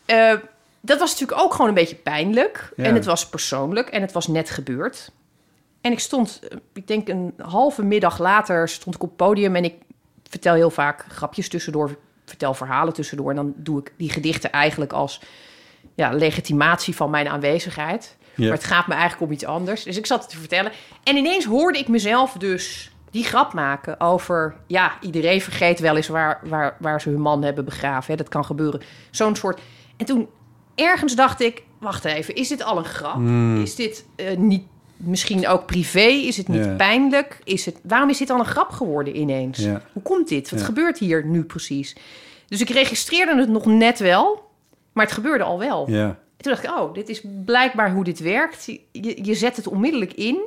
Nou, 0.06 0.34
eh, 0.34 0.40
dat 0.80 0.98
was 0.98 1.10
natuurlijk 1.10 1.40
ook 1.40 1.52
gewoon 1.52 1.68
een 1.68 1.74
beetje 1.74 1.96
pijnlijk. 1.96 2.72
Ja. 2.76 2.84
En 2.84 2.94
het 2.94 3.04
was 3.04 3.28
persoonlijk 3.28 3.88
en 3.88 4.00
het 4.00 4.12
was 4.12 4.26
net 4.26 4.50
gebeurd. 4.50 5.10
En 5.80 5.92
ik 5.92 6.00
stond, 6.00 6.40
eh, 6.48 6.58
ik 6.72 6.86
denk 6.86 7.08
een 7.08 7.34
halve 7.38 7.82
middag 7.82 8.18
later, 8.18 8.68
stond 8.68 8.94
ik 8.94 9.02
op 9.02 9.08
het 9.08 9.16
podium 9.16 9.56
en 9.56 9.64
ik 9.64 9.74
vertel 10.28 10.54
heel 10.54 10.70
vaak 10.70 11.04
grapjes 11.08 11.48
tussendoor, 11.48 11.96
vertel 12.24 12.54
verhalen 12.54 12.92
tussendoor. 12.92 13.30
En 13.30 13.36
dan 13.36 13.52
doe 13.56 13.80
ik 13.80 13.92
die 13.96 14.10
gedichten 14.10 14.52
eigenlijk 14.52 14.92
als 14.92 15.20
ja, 15.94 16.12
legitimatie 16.12 16.96
van 16.96 17.10
mijn 17.10 17.28
aanwezigheid. 17.28 18.16
Ja. 18.38 18.48
Maar 18.48 18.56
het 18.56 18.66
gaat 18.66 18.86
me 18.86 18.92
eigenlijk 18.92 19.22
om 19.22 19.32
iets 19.32 19.44
anders. 19.44 19.82
Dus 19.82 19.96
ik 19.96 20.06
zat 20.06 20.20
het 20.20 20.30
te 20.30 20.38
vertellen. 20.38 20.72
En 21.04 21.16
ineens 21.16 21.44
hoorde 21.44 21.78
ik 21.78 21.88
mezelf 21.88 22.32
dus 22.32 22.90
die 23.10 23.24
grap 23.24 23.52
maken 23.52 24.00
over... 24.00 24.54
ja, 24.66 24.92
iedereen 25.00 25.40
vergeet 25.40 25.80
wel 25.80 25.96
eens 25.96 26.08
waar, 26.08 26.40
waar, 26.44 26.76
waar 26.80 27.00
ze 27.00 27.08
hun 27.08 27.20
man 27.20 27.42
hebben 27.42 27.64
begraven. 27.64 28.10
Hè? 28.10 28.16
Dat 28.16 28.28
kan 28.28 28.44
gebeuren. 28.44 28.80
Zo'n 29.10 29.36
soort... 29.36 29.60
En 29.96 30.06
toen 30.06 30.28
ergens 30.74 31.14
dacht 31.14 31.40
ik... 31.40 31.62
wacht 31.80 32.04
even, 32.04 32.34
is 32.34 32.48
dit 32.48 32.62
al 32.62 32.78
een 32.78 32.84
grap? 32.84 33.14
Hmm. 33.14 33.62
Is 33.62 33.74
dit 33.74 34.06
eh, 34.16 34.36
niet 34.36 34.62
misschien 34.96 35.48
ook 35.48 35.66
privé? 35.66 36.06
Is 36.06 36.36
het 36.36 36.48
niet 36.48 36.76
pijnlijk? 36.76 37.38
Is 37.44 37.64
het, 37.64 37.80
waarom 37.82 38.08
is 38.08 38.18
dit 38.18 38.30
al 38.30 38.38
een 38.38 38.44
grap 38.44 38.70
geworden 38.70 39.16
ineens? 39.16 39.66
Hoe 39.92 40.02
komt 40.02 40.28
dit? 40.28 40.50
Wat 40.50 40.62
gebeurt 40.62 40.98
hier 40.98 41.26
nu 41.26 41.44
precies? 41.44 41.96
Dus 42.46 42.60
ik 42.60 42.70
registreerde 42.70 43.36
het 43.36 43.48
nog 43.48 43.66
net 43.66 43.98
wel... 43.98 44.50
maar 44.92 45.04
het 45.04 45.14
gebeurde 45.14 45.44
al 45.44 45.58
wel. 45.58 45.90
Ja, 45.90 46.18
Toen 46.38 46.52
dacht 46.52 46.64
ik, 46.64 46.70
oh, 46.70 46.94
dit 46.94 47.08
is 47.08 47.22
blijkbaar 47.44 47.92
hoe 47.92 48.04
dit 48.04 48.18
werkt. 48.20 48.64
Je, 48.92 49.24
je 49.24 49.34
zet 49.34 49.56
het 49.56 49.66
onmiddellijk 49.66 50.12
in. 50.12 50.40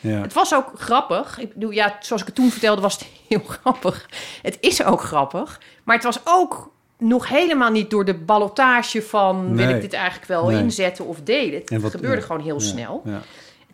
ja. 0.00 0.20
Het 0.20 0.32
was 0.32 0.54
ook 0.54 0.72
grappig. 0.74 1.38
Ik 1.38 1.52
bedoel, 1.54 1.70
ja, 1.70 1.96
zoals 2.00 2.20
ik 2.22 2.26
het 2.28 2.36
toen 2.36 2.50
vertelde, 2.50 2.80
was 2.80 2.94
het 2.98 3.06
heel 3.28 3.42
grappig. 3.46 4.08
Het 4.42 4.56
is 4.60 4.84
ook 4.84 5.00
grappig. 5.00 5.60
Maar 5.84 5.94
het 5.94 6.04
was 6.04 6.20
ook 6.24 6.72
nog 6.98 7.28
helemaal 7.28 7.70
niet 7.70 7.90
door 7.90 8.04
de 8.04 8.14
ballotage 8.14 9.02
van... 9.02 9.56
wil 9.56 9.68
ik 9.68 9.80
dit 9.80 9.92
eigenlijk 9.92 10.26
wel 10.26 10.46
Nee. 10.48 10.62
inzetten 10.62 11.04
of 11.06 11.20
delen. 11.22 11.62
Het 11.64 11.82
wat- 11.82 11.90
gebeurde 11.90 12.20
ja. 12.20 12.26
gewoon 12.26 12.42
heel 12.42 12.58
Ja, 12.60 12.66
snel. 12.66 13.02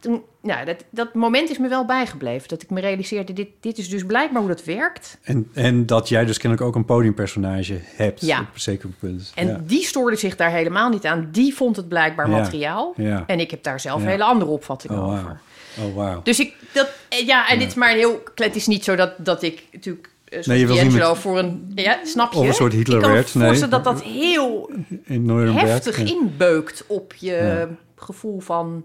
Toen, 0.04 0.22
nou, 0.42 0.64
dat, 0.64 0.84
dat 0.90 1.14
moment 1.14 1.50
is 1.50 1.58
me 1.58 1.68
wel 1.68 1.84
bijgebleven. 1.84 2.48
Dat 2.48 2.62
ik 2.62 2.70
me 2.70 2.80
realiseerde, 2.80 3.32
dit, 3.32 3.48
dit 3.60 3.78
is 3.78 3.88
dus 3.88 4.04
blijkbaar 4.04 4.40
hoe 4.40 4.50
dat 4.50 4.64
werkt. 4.64 5.18
En, 5.22 5.50
en 5.54 5.86
dat 5.86 6.08
jij 6.08 6.24
dus 6.24 6.38
kennelijk 6.38 6.68
ook 6.68 6.74
een 6.74 6.84
podiumpersonage 6.84 7.78
hebt. 7.96 8.20
Ja. 8.20 8.40
Op 8.40 8.46
een 8.54 8.60
zeker 8.60 8.88
punt. 8.98 9.32
En 9.34 9.46
ja. 9.46 9.60
die 9.66 9.82
stoorde 9.84 10.16
zich 10.16 10.36
daar 10.36 10.50
helemaal 10.50 10.88
niet 10.88 11.04
aan. 11.04 11.28
Die 11.32 11.54
vond 11.54 11.76
het 11.76 11.88
blijkbaar 11.88 12.30
Ja. 12.30 12.36
materiaal. 12.38 12.94
En 13.26 13.40
ik 13.40 13.50
heb 13.50 13.62
daar 13.62 13.80
zelf 13.80 14.02
een 14.02 14.08
hele 14.08 14.24
andere 14.24 14.50
opvatting 14.50 14.92
Oh, 14.92 15.12
over. 15.12 15.40
Oh, 15.78 15.94
wauw. 15.94 16.20
Dus 16.22 16.40
ik, 16.40 16.54
dat, 16.72 16.90
eh, 17.08 17.26
ja, 17.26 17.48
en 17.48 17.58
dit 17.58 17.68
is 17.68 17.74
maar 17.74 17.90
een 17.90 17.96
heel, 17.96 18.22
het 18.34 18.56
is 18.56 18.66
niet 18.66 18.84
zo 18.84 18.96
dat, 18.96 19.12
dat 19.18 19.42
ik 19.42 19.62
natuurlijk, 19.72 20.10
eh, 20.24 20.44
Nee, 20.44 20.58
je 20.58 20.66
wil 20.66 20.82
niet 20.84 20.92
met- 20.92 21.18
voor 21.18 21.38
een, 21.38 21.72
ja, 21.74 21.98
snap 22.04 22.32
je? 22.32 22.38
Of 22.38 22.46
een 22.46 22.54
soort 22.54 22.72
Hitler 22.72 22.96
ik 22.96 23.02
kan 23.02 23.10
me 23.12 23.16
werd, 23.16 23.34
nee. 23.34 23.68
dat 23.68 23.84
dat 23.84 24.02
heel 24.02 24.70
In 25.04 25.28
heftig 25.28 25.98
inbeukt 25.98 26.84
op 26.86 27.14
je 27.14 27.32
Ja. 27.32 27.68
gevoel 27.96 28.40
van 28.40 28.84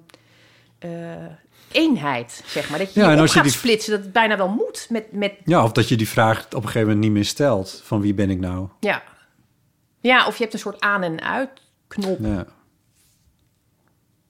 eh, 0.80 0.90
eenheid, 1.72 2.44
zeg 2.46 2.70
maar. 2.70 2.80
Dat 2.80 2.94
je 2.94 3.00
Ja, 3.00 3.08
en 3.08 3.16
op 3.16 3.20
als 3.22 3.30
je 3.30 3.36
gaat 3.36 3.44
die- 3.48 3.58
splitsen, 3.58 3.92
dat 3.92 4.02
het 4.04 4.14
bijna 4.14 4.38
wel 4.38 4.48
moet 4.50 4.88
met, 4.90 5.12
met 5.12 5.34
Ja, 5.46 5.64
of 5.64 5.72
dat 5.72 5.90
je 5.90 5.96
die 5.98 6.10
vraag 6.10 6.46
op 6.46 6.54
een 6.54 6.62
gegeven 6.62 6.82
moment 6.82 7.00
niet 7.00 7.12
meer 7.12 7.26
stelt. 7.26 7.82
Van 7.86 8.02
wie 8.02 8.14
ben 8.14 8.30
ik 8.30 8.40
nou? 8.40 8.68
ja. 8.80 9.04
ja, 10.00 10.28
of 10.28 10.36
je 10.36 10.42
hebt 10.42 10.54
een 10.54 10.60
soort 10.60 10.80
aan- 10.82 11.04
en 11.04 11.22
uitknop. 11.22 12.18
Ja. 12.22 12.46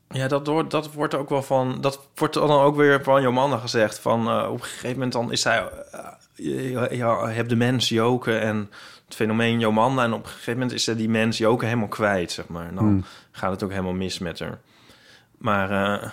Ja, 0.10 0.28
dat, 0.28 0.47
wordt 0.47 0.72
dat 0.72 0.93
wordt 0.93 1.14
ook 1.16 1.30
wel 1.30 1.43
van... 1.43 1.82
Dat 1.82 2.00
wordt 2.16 2.34
dan 2.34 2.50
ook 2.52 2.76
weer 2.76 3.04
van 3.04 3.22
Jomanda 3.22 3.58
gezegd. 3.58 4.00
Van, 4.00 4.28
eh, 4.28 4.47
op 4.52 4.60
een 4.60 4.64
gegeven 4.66 4.91
moment 4.93 5.12
dan 5.12 5.32
is 5.32 5.41
zij... 5.41 5.70
eh, 5.91 6.00
je, 6.34 6.64
je, 6.72 6.88
je 6.97 7.04
hebt 7.06 7.50
de 7.50 7.56
mens 7.56 7.89
Joken 7.89 8.41
en 8.41 8.70
het 9.06 9.16
fenomeen 9.16 9.60
Jomanda. 9.60 10.04
En 10.04 10.14
op 10.14 10.24
een 10.24 10.30
gegeven 10.30 10.54
moment 10.54 10.72
is 10.72 10.84
ze 10.84 10.95
die 10.95 11.10
mens 11.10 11.38
Joken 11.38 11.68
helemaal 11.68 11.88
kwijt, 11.89 12.32
zeg 12.32 12.47
maar. 12.47 12.68
En 12.68 12.76
dan 12.76 12.84
Hmm. 12.86 13.04
gaat 13.32 13.52
het 13.52 13.64
ook 13.64 13.70
helemaal 13.70 13.93
mis 13.93 14.20
met 14.20 14.39
haar. 14.39 14.60
Maar 15.38 15.72
eh, 16.02 16.10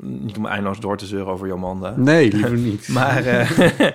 niet 0.00 0.36
om 0.36 0.46
eindeloos 0.46 0.80
door 0.80 0.96
te 0.96 1.06
zeuren 1.06 1.32
over 1.32 1.46
Jomanda. 1.46 1.94
Nee, 1.96 2.32
liever 2.32 2.56
niet. 2.56 2.88
Maar 2.98 3.24
eh, 3.24 3.60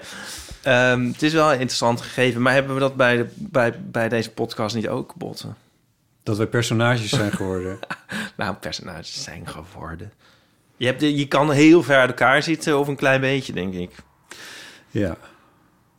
ehm, 0.61 1.05
het 1.05 1.21
is 1.21 1.33
wel 1.33 1.47
een 1.47 1.59
interessant 1.59 2.01
gegeven. 2.01 2.41
Maar 2.41 2.53
hebben 2.53 2.73
we 2.73 2.79
dat 2.79 2.95
bij, 2.95 3.17
de, 3.17 3.27
bij, 3.35 3.81
bij 3.81 4.09
deze 4.09 4.31
podcast 4.31 4.75
niet 4.75 4.87
ook, 4.87 5.13
Botten? 5.15 5.55
Dat 6.23 6.37
wij 6.37 6.47
personages 6.47 7.09
zijn 7.09 7.31
geworden. 7.31 7.79
Nou, 8.37 8.55
personages 8.55 9.23
zijn 9.23 9.47
geworden. 9.47 10.13
Je, 10.77 10.85
hebt 10.85 10.99
de, 10.99 11.15
je 11.15 11.27
kan 11.27 11.51
heel 11.51 11.83
ver 11.83 11.97
uit 11.97 12.09
elkaar 12.09 12.43
zitten 12.43 12.79
of 12.79 12.87
een 12.87 12.95
klein 12.95 13.21
beetje, 13.21 13.53
denk 13.53 13.73
ik. 13.73 13.91
ja. 14.89 15.17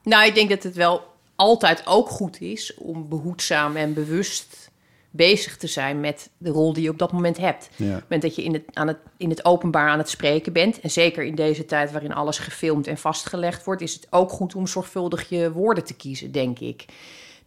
Nou, 0.02 0.26
ik 0.26 0.34
denk 0.34 0.48
dat 0.48 0.62
het 0.62 0.74
wel 0.74 1.14
altijd 1.36 1.82
ook 1.86 2.09
goed 2.09 2.40
is 2.40 2.74
om 2.74 3.09
behoedzaam 3.09 3.76
en 3.76 3.94
bewust 3.94 4.66
bezig 5.11 5.57
te 5.57 5.66
zijn 5.66 6.00
met 6.00 6.30
de 6.38 6.50
rol 6.50 6.72
die 6.72 6.82
je 6.82 6.90
op 6.90 6.98
dat 6.98 7.12
moment 7.12 7.36
hebt. 7.36 7.68
Ja. 7.76 7.86
Op 7.86 7.92
het 7.92 8.02
moment 8.02 8.22
dat 8.22 8.34
je 8.36 8.42
in 8.44 8.52
het, 8.52 8.62
aan 8.72 8.86
het, 8.88 8.98
in 9.16 9.30
het 9.30 9.44
openbaar 9.44 9.88
aan 9.88 9.98
het 9.98 10.09
spreken 10.09 10.52
bent, 10.52 10.80
en 10.80 10.90
zeker 10.90 11.22
in 11.24 11.34
deze 11.34 11.64
tijd 11.64 11.92
waarin 11.92 12.12
alles 12.14 12.38
gefilmd 12.38 12.86
en 12.86 12.98
vastgelegd 12.98 13.64
wordt, 13.64 13.82
is 13.82 13.94
het 13.94 14.07
ook 14.11 14.30
goed 14.30 14.54
om 14.54 14.66
zorgvuldig 14.66 15.28
je 15.28 15.52
woorden 15.52 15.84
te 15.84 15.94
kiezen, 15.94 16.32
denk 16.32 16.59
ik. 16.59 16.84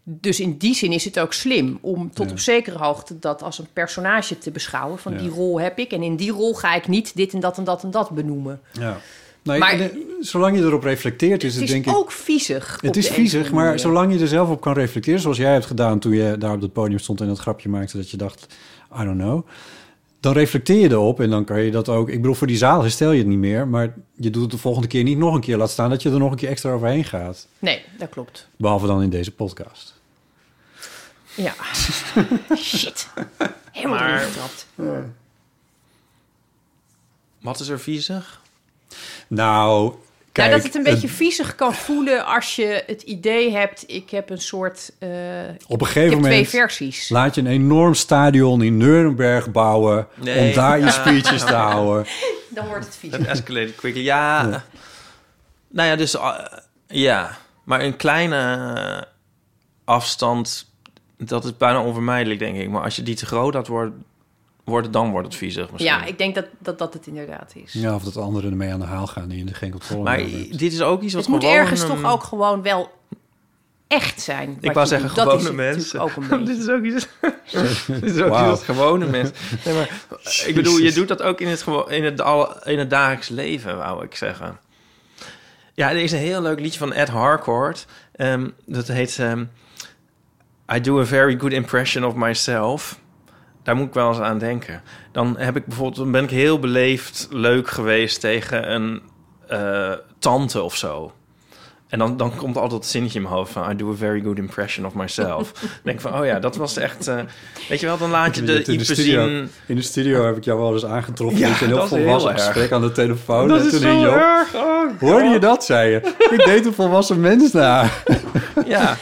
Dus 0.03 0.39
in 0.39 0.57
die 0.57 0.75
zin 0.75 0.91
is 0.91 1.05
het 1.05 1.19
ook 1.19 1.33
slim 1.33 1.77
om 1.81 2.11
tot 2.13 2.25
Ja. 2.25 2.31
op 2.31 2.39
zekere 2.39 2.77
hoogte 2.77 3.19
dat 3.19 3.43
als 3.43 3.59
een 3.59 3.67
personage 3.73 4.37
te 4.37 4.51
beschouwen. 4.51 4.99
Van 4.99 5.11
Ja. 5.13 5.17
die 5.19 5.29
rol 5.29 5.59
heb 5.59 5.77
ik 5.79 5.91
en 5.91 6.03
in 6.03 6.15
die 6.15 6.31
rol 6.31 6.53
ga 6.53 6.75
ik 6.75 6.87
niet 6.87 7.15
dit 7.15 7.33
en 7.33 7.39
dat 7.39 7.57
en 7.57 7.63
dat 7.63 7.83
en 7.83 7.91
dat 7.91 8.09
benoemen. 8.09 8.61
ja. 8.71 8.97
Nee, 9.43 9.59
Maar- 9.59 9.71
en, 9.71 9.91
eh, 9.91 9.97
zolang 10.19 10.57
je 10.57 10.63
erop 10.63 10.83
reflecteert, 10.83 11.43
is 11.43 11.51
Het 11.53 11.61
het, 11.61 11.63
is 11.63 11.75
denk 11.75 11.85
ik... 11.87 11.95
ook 11.95 12.11
viezig. 12.11 12.77
Het 12.81 12.97
is 12.97 13.07
viezig, 13.09 13.51
maar 13.51 13.63
manier. 13.63 13.79
zolang 13.79 14.13
je 14.13 14.19
er 14.19 14.27
zelf 14.27 14.49
op 14.49 14.61
kan 14.61 14.73
reflecteren... 14.73 15.19
zoals 15.19 15.37
jij 15.37 15.51
hebt 15.53 15.65
gedaan 15.65 15.99
toen 15.99 16.13
je 16.13 16.37
daar 16.37 16.53
op 16.53 16.61
het 16.61 16.73
podium 16.73 16.99
stond... 16.99 17.21
en 17.21 17.27
dat 17.27 17.39
grapje 17.39 17.69
maakte 17.69 17.97
dat 17.97 18.09
je 18.11 18.17
dacht, 18.17 18.47
I 19.01 19.03
don't 19.03 19.17
know... 19.19 19.47
dan 20.19 20.33
reflecteer 20.33 20.79
je 20.79 20.89
erop 20.89 21.19
en 21.19 21.29
dan 21.29 21.45
kan 21.45 21.61
je 21.61 21.71
dat 21.71 21.89
ook... 21.89 22.09
Ik 22.09 22.15
bedoel, 22.21 22.33
voor 22.35 22.47
die 22.47 22.57
zaal 22.57 22.81
herstel 22.81 23.11
je 23.11 23.17
het 23.17 23.27
niet 23.27 23.37
meer... 23.37 23.67
maar 23.67 23.93
je 24.15 24.29
doet 24.29 24.41
het 24.41 24.51
de 24.51 24.57
volgende 24.57 24.87
keer 24.87 25.03
niet 25.03 25.17
nog 25.17 25.33
een 25.35 25.41
keer. 25.41 25.57
Laat 25.57 25.69
staan 25.69 25.89
dat 25.89 26.01
je 26.01 26.09
er 26.11 26.19
nog 26.19 26.31
een 26.31 26.37
keer 26.37 26.49
extra 26.49 26.71
overheen 26.71 27.03
gaat. 27.05 27.47
Nee, 27.59 27.81
dat 27.97 28.09
klopt. 28.09 28.47
Behalve 28.55 28.87
dan 28.87 29.01
in 29.01 29.09
deze 29.09 29.31
podcast. 29.31 29.93
Ja. 31.35 31.53
Shit. 32.55 33.07
Helemaal 33.71 33.99
Maar- 33.99 34.19
getrapt. 34.19 34.67
Wat 37.41 37.59
is 37.59 37.67
er 37.67 37.79
viezig? 37.79 38.41
Nou, 39.29 39.93
kijk... 40.31 40.47
nou, 40.47 40.51
dat 40.61 40.63
het 40.67 40.75
een 40.75 40.83
beetje 40.83 41.07
het- 41.07 41.15
viezig 41.15 41.55
kan 41.55 41.73
voelen 41.73 42.25
als 42.25 42.55
je 42.55 42.83
het 42.87 43.01
idee 43.01 43.51
hebt... 43.51 43.83
ik 43.87 44.09
heb 44.09 44.29
een 44.29 44.41
soort... 44.41 44.91
eh, 44.99 45.09
op 45.67 45.81
een 45.81 45.87
ik 45.87 45.93
gegeven 45.93 46.01
heb 46.01 46.09
twee 46.09 46.21
moment... 46.21 46.47
versies. 46.49 47.09
Laat 47.09 47.35
je 47.35 47.41
een 47.41 47.47
enorm 47.47 47.93
stadion 47.93 48.61
in 48.61 48.77
Nuremberg 48.77 49.51
bouwen... 49.51 50.07
Nee. 50.15 50.47
om 50.49 50.53
daar 50.55 50.79
je 50.79 50.89
speeches 50.91 51.43
te 51.43 51.53
houden. 51.71 52.05
Dan 52.49 52.67
wordt 52.67 52.85
het 52.85 52.95
vies. 52.95 53.11
Het 53.11 53.25
escalated 53.25 53.75
quickly. 53.75 54.03
Ja. 54.03 54.41
Ja. 54.49 54.63
Nou 55.67 55.89
ja, 55.89 55.95
dus... 55.95 56.15
eh, 56.15 56.35
ja. 56.87 57.37
Maar 57.63 57.81
een 57.81 57.95
kleine 57.95 59.07
afstand... 59.85 60.67
Dat 61.17 61.43
is 61.45 61.57
bijna 61.57 61.81
onvermijdelijk, 61.81 62.39
denk 62.39 62.57
ik. 62.57 62.69
Maar 62.69 62.83
als 62.83 62.95
je 62.95 63.03
die 63.03 63.15
te 63.15 63.25
groot 63.25 63.53
had 63.53 63.67
worden... 63.67 64.03
worden 64.69 64.91
dan 64.91 65.11
wordt 65.11 65.27
het 65.27 65.35
viezig 65.35 65.71
misschien. 65.71 65.91
Ja, 65.91 66.05
ik 66.05 66.17
denk 66.17 66.35
dat, 66.35 66.45
dat 66.59 66.77
dat 66.79 66.93
het 66.93 67.07
inderdaad 67.07 67.51
is. 67.55 67.73
Ja, 67.73 67.95
of 67.95 68.03
dat 68.03 68.17
anderen 68.17 68.51
ermee 68.51 68.73
aan 68.73 68.79
de 68.79 68.85
haal 68.85 69.07
gaan... 69.07 69.27
die 69.27 69.43
je 69.43 69.49
er 69.49 69.55
geen 69.55 69.71
controle 69.71 70.03
Maar 70.03 70.17
dit 70.51 70.73
is 70.73 70.81
ook 70.81 71.01
iets 71.01 71.13
wat 71.13 71.23
het 71.23 71.31
moet 71.31 71.43
gewoon... 71.43 71.57
ergens 71.57 71.85
toch 71.85 72.03
ook 72.11 72.23
gewoon 72.23 72.61
wel 72.61 72.91
echt 73.87 74.21
zijn. 74.21 74.57
Ik 74.61 74.71
wou 74.71 74.87
zeggen, 74.87 75.09
doet. 75.09 75.19
Gewone 75.19 75.51
mensen. 75.51 75.99
Ook 75.99 76.15
een. 76.15 76.45
Dit 76.45 76.57
is 76.57 76.69
ook 76.69 76.83
iets... 76.83 77.07
Dit 77.87 78.03
is 78.15 78.21
ook 78.21 78.29
Wauw. 78.29 78.53
iets 78.53 78.63
gewone 78.63 79.05
mensen... 79.05 79.35
Nee, 79.65 79.75
maar, 79.75 79.89
ik 80.45 80.55
bedoel, 80.55 80.77
je 80.77 80.91
doet 80.91 81.07
dat 81.07 81.21
ook 81.21 81.41
in 81.41 81.47
het, 81.47 81.65
in 81.87 82.03
het, 82.03 82.21
al- 82.21 82.63
in 82.63 82.79
het 82.79 82.89
dagelijks 82.89 83.29
leven, 83.29 83.77
wou 83.77 84.03
ik 84.03 84.15
zeggen. 84.15 84.59
Ja, 85.73 85.89
er 85.89 85.97
is 85.97 86.11
een 86.11 86.17
heel 86.17 86.41
leuk 86.41 86.59
liedje 86.59 86.79
van 86.79 86.93
Ed 86.93 87.07
Harcourt. 87.07 87.85
Ehm, 88.11 88.49
dat 88.65 88.87
heet... 88.87 89.19
ehm, 89.19 89.43
I 90.75 90.81
do 90.81 90.99
a 90.99 91.05
very 91.05 91.37
good 91.39 91.51
impression 91.51 92.03
of 92.03 92.15
myself. 92.15 92.99
Daar 93.69 93.77
moet 93.77 93.87
ik 93.87 93.93
wel 93.93 94.09
eens 94.09 94.19
aan 94.19 94.37
denken. 94.37 94.81
Dan 95.11 95.35
heb 95.37 95.55
ik 95.55 95.65
bijvoorbeeld, 95.65 95.97
dan 95.97 96.11
ben 96.11 96.23
ik 96.23 96.29
heel 96.29 96.59
beleefd 96.59 97.27
leuk 97.31 97.67
geweest 97.67 98.19
tegen 98.19 98.73
een 98.73 99.01
eh, 99.47 99.91
tante 100.19 100.61
of 100.61 100.75
zo. 100.75 101.13
En 101.87 101.99
dan, 101.99 102.17
dan 102.17 102.35
komt 102.35 102.57
altijd 102.57 102.81
het 102.81 102.89
zinnetje 102.89 103.17
in 103.17 103.23
mijn 103.23 103.35
hoofd 103.35 103.51
van... 103.51 103.71
I 103.71 103.75
do 103.75 103.91
a 103.91 103.95
very 103.95 104.21
good 104.21 104.37
impression 104.37 104.85
of 104.85 104.93
myself. 104.93 105.51
dan 105.59 105.69
denk 105.83 106.01
van, 106.01 106.19
oh 106.19 106.25
ja, 106.25 106.39
dat 106.39 106.55
was 106.55 106.77
echt... 106.77 107.07
eh, 107.07 107.19
weet 107.69 107.79
je 107.79 107.85
wel, 107.85 107.97
dan 107.97 108.09
laat 108.09 108.35
je 108.35 108.43
de 108.43 108.63
in, 108.63 108.77
de 108.77 108.83
studio, 108.83 109.27
zien... 109.27 109.49
in 109.65 109.75
de 109.75 109.81
studio 109.81 110.25
heb 110.25 110.37
ik 110.37 110.43
jou 110.43 110.59
wel 110.59 110.73
eens 110.73 110.85
aangetroffen. 110.85 111.39
Ja, 111.39 111.49
dat 111.49 111.59
je 111.59 111.65
heel 111.65 111.87
volwassen 111.87 112.35
heel 112.35 112.43
gesprek 112.43 112.71
aan 112.71 112.81
de 112.81 112.91
telefoon. 112.91 113.47
Dat 113.47 113.59
en 113.59 113.65
is 113.65 113.71
toen 113.71 113.81
zo 113.81 113.99
je 113.99 114.07
erg. 114.07 114.55
Oh, 114.55 114.99
Hoorde 114.99 115.27
je 115.27 115.39
dat, 115.39 115.65
zei 115.65 115.91
je? 115.91 116.13
ik 116.37 116.45
deed 116.45 116.65
een 116.65 116.73
volwassen 116.73 117.19
mens 117.19 117.51
na. 117.51 117.89
Ja, 118.65 118.97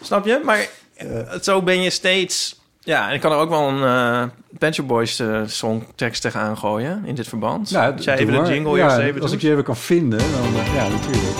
snap 0.00 0.26
je? 0.26 0.40
Maar 0.44 0.68
eh, 0.94 1.40
zo 1.40 1.62
ben 1.62 1.82
je 1.82 1.90
steeds... 1.90 2.64
Ja, 2.86 3.08
en 3.08 3.14
ik 3.14 3.20
kan 3.20 3.32
er 3.32 3.38
ook 3.38 3.48
wel 3.48 3.68
een 3.68 3.78
uh, 3.82 4.22
Pet 4.58 4.74
Shop 4.74 4.86
Boys 4.88 5.18
eh, 5.18 5.40
songtekst 5.46 6.22
tegen 6.22 6.40
aangooien 6.40 7.02
in 7.04 7.14
dit 7.14 7.28
verband. 7.28 7.70
Nou, 7.70 7.92
Als 7.96 8.04
jij 8.04 8.16
even 8.16 8.44
de 8.44 8.50
jingle 8.50 8.76
ja, 8.76 8.98
even 8.98 9.20
Als 9.20 9.30
doet. 9.30 9.40
ik 9.40 9.46
je 9.46 9.50
even 9.52 9.64
kan 9.64 9.76
vinden, 9.76 10.18
dan... 10.18 10.60
eh, 10.60 10.74
ja, 10.74 10.88
natuurlijk. 10.88 11.36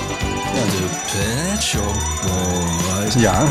Ja, 0.55 0.63
Pet 1.53 1.63
Shop 1.63 1.95
Boys. 3.01 3.15
ja. 3.15 3.43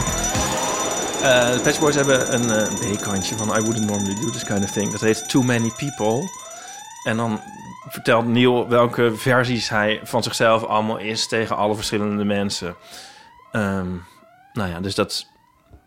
Eh, 1.22 1.52
de 1.52 1.60
Pet 1.64 1.74
Shop 1.74 1.82
Boys 1.82 1.96
hebben 1.96 2.34
een 2.34 2.50
eh 2.52 2.96
B-kantje 2.96 3.36
van 3.36 3.48
I 3.48 3.62
wouldn't 3.62 3.86
normally 3.90 4.16
do 4.16 4.30
this 4.30 4.44
kind 4.44 4.64
of 4.64 4.72
thing. 4.72 4.92
Dat 4.92 5.02
heet 5.02 5.30
Too 5.30 5.44
Many 5.44 5.72
People. 5.78 6.30
En 7.04 7.18
dan 7.18 7.40
vertelt 7.90 8.28
Neil 8.28 8.70
welke 8.70 9.12
versies 9.16 9.70
hij 9.70 10.00
van 10.04 10.24
zichzelf 10.24 10.64
allemaal 10.64 10.98
is 10.98 11.28
tegen 11.28 11.56
alle 11.58 11.76
verschillende 11.76 12.24
mensen. 12.24 12.76
Ehm, 13.52 13.88
nou 14.54 14.70
ja, 14.70 14.80
dus 14.80 14.96
dat 14.96 15.26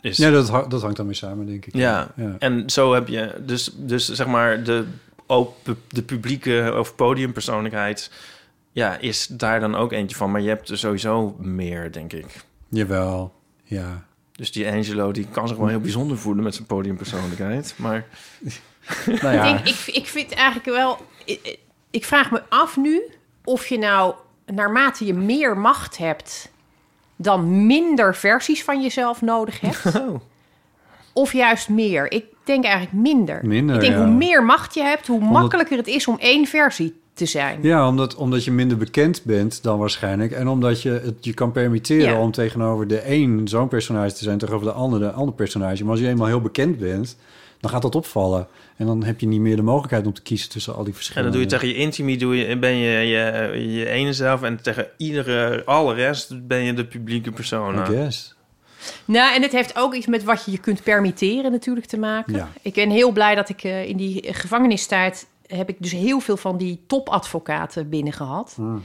is... 0.01 0.16
ja 0.16 0.31
dat, 0.31 0.70
dat 0.70 0.83
hangt 0.83 0.97
dan 0.97 1.07
weer 1.07 1.15
samen, 1.15 1.47
denk 1.47 1.66
ik. 1.66 1.75
Ja, 1.75 2.12
Ja. 2.16 2.37
en 2.39 2.70
zo 2.70 2.95
heb 2.95 3.09
je 3.09 3.35
dus, 3.47 3.73
dus 3.77 4.09
zeg 4.09 4.27
maar 4.27 4.62
de, 4.62 4.85
open, 5.27 5.79
de 5.89 6.03
publieke 6.03 6.75
of 6.79 6.95
podiumpersoonlijkheid... 6.95 8.11
Ja, 8.73 8.99
is 8.99 9.27
daar 9.27 9.61
dan 9.61 9.75
ook 9.75 9.93
eentje 9.93 10.16
van. 10.16 10.31
Maar 10.31 10.41
je 10.41 10.49
hebt 10.49 10.69
er 10.69 10.79
sowieso 10.79 11.37
meer, 11.39 11.93
denk 11.93 12.12
ik. 12.12 12.45
Jawel, 12.69 13.33
ja. 13.62 14.07
Dus 14.33 14.53
die 14.53 14.70
Angelo, 14.70 15.12
die 15.12 15.27
kan 15.31 15.49
zich 15.49 15.57
wel 15.57 15.66
heel 15.66 15.81
bijzonder 15.81 16.19
voelen 16.19 16.45
met 16.45 16.55
zijn 16.55 16.66
podiumpersoonlijkheid. 16.66 17.75
Maar 17.77 18.07
Nou 19.20 19.35
ja, 19.35 19.45
Ik, 19.45 19.65
denk, 19.65 19.77
ik, 19.79 19.95
ik 19.95 20.07
vind 20.07 20.33
eigenlijk 20.33 20.66
wel... 20.66 20.99
Ik, 21.25 21.59
ik 21.91 22.05
vraag 22.05 22.31
me 22.31 22.43
af 22.49 22.77
nu 22.77 23.03
of 23.45 23.66
je 23.66 23.79
nou, 23.79 24.15
naarmate 24.47 25.05
je 25.05 25.15
meer 25.15 25.59
macht 25.59 25.97
hebt... 25.97 26.51
dan 27.19 27.66
minder 27.66 28.15
versies 28.15 28.65
van 28.65 28.82
jezelf 28.82 29.20
nodig 29.23 29.61
hebt. 29.61 29.85
Oh. 30.09 30.20
Of 31.12 31.32
juist 31.32 31.69
meer. 31.69 32.12
Ik 32.12 32.24
denk 32.45 32.65
eigenlijk 32.65 32.95
minder. 32.95 33.40
Minder, 33.47 33.74
ik 33.74 33.81
denk 33.81 33.93
ja. 33.95 34.05
hoe 34.05 34.15
meer 34.15 34.45
macht 34.45 34.74
je 34.74 34.82
hebt, 34.82 35.07
hoe 35.07 35.20
Omdat- 35.20 35.32
makkelijker 35.40 35.77
het 35.77 35.86
is 35.86 36.07
om 36.09 36.16
één 36.19 36.47
versie 36.47 37.01
te 37.15 37.27
zijn. 37.27 37.59
ja 37.62 37.89
omdat, 37.89 38.15
omdat 38.15 38.45
je 38.45 38.51
minder 38.51 38.77
bekend 38.77 39.23
bent 39.24 39.62
dan 39.62 39.78
waarschijnlijk. 39.78 40.32
En 40.32 40.49
omdat 40.49 40.82
je 40.82 40.90
het 40.90 41.24
je 41.24 41.35
kan 41.35 41.53
permitteren 41.53 42.12
Ja. 42.12 42.20
om 42.20 42.31
tegenover 42.32 42.86
de 42.89 43.11
een 43.15 43.49
zo'n 43.49 43.69
personage 43.69 44.12
te 44.15 44.24
zijn... 44.24 44.39
tegenover 44.39 44.66
de 44.66 44.73
ander 44.73 45.03
een 45.03 45.12
ander 45.12 45.35
personage. 45.35 45.82
Maar 45.82 45.90
als 45.93 46.01
je 46.01 46.09
eenmaal 46.09 46.27
heel 46.27 46.40
bekend 46.40 46.78
bent, 46.78 47.16
dan 47.61 47.70
gaat 47.70 47.82
dat 47.82 47.95
opvallen. 47.95 48.47
En 48.79 48.87
dan 48.87 49.05
heb 49.05 49.21
je 49.21 49.27
niet 49.27 49.41
meer 49.41 49.57
de 49.57 49.63
mogelijkheid 49.63 50.07
om 50.07 50.13
te 50.13 50.23
kiezen 50.23 50.51
tussen 50.51 50.75
al 50.75 50.79
die 50.79 50.89
En 50.89 50.95
verschillende... 50.95 51.31
dan 51.31 51.41
doe 51.41 51.51
je 51.51 51.57
tegen 51.57 51.75
je 51.77 51.83
intimie, 51.83 52.19
doe 52.19 52.37
je, 52.37 52.59
ben 52.59 52.77
je, 52.77 52.91
je 52.91 53.73
je 53.73 53.89
ene 53.89 54.13
zelf. 54.13 54.43
En 54.43 54.63
tegen 54.63 54.89
iedere, 54.97 55.65
alle 55.65 55.95
rest 55.95 56.47
ben 56.47 56.63
je 56.63 56.75
de 56.75 56.85
publieke 56.85 57.31
persoon. 57.31 57.79
I 57.79 57.85
guess. 57.85 58.37
Nou, 59.05 59.35
en 59.35 59.43
het 59.43 59.53
heeft 59.53 59.77
ook 59.77 59.95
iets 59.95 60.07
met 60.07 60.25
wat 60.25 60.45
je 60.45 60.51
je 60.51 60.59
kunt 60.59 60.83
permitteren 60.83 61.51
natuurlijk 61.51 61.87
te 61.87 61.99
maken. 61.99 62.35
Ja. 62.35 62.49
Ik 62.63 62.75
ben 62.75 62.91
heel 62.91 63.11
blij 63.13 63.35
dat 63.35 63.49
ik 63.49 63.65
eh, 63.65 63.89
in 63.89 63.97
die 63.97 64.33
gevangenistijd... 64.33 65.27
heb 65.47 65.69
ik 65.69 65.77
dus 65.79 65.93
heel 65.93 66.21
veel 66.21 66.37
van 66.37 66.57
die 66.57 66.81
topadvocaten 66.87 67.89
binnen 67.89 68.13
gehad. 68.13 68.53
Hmm. 68.57 68.85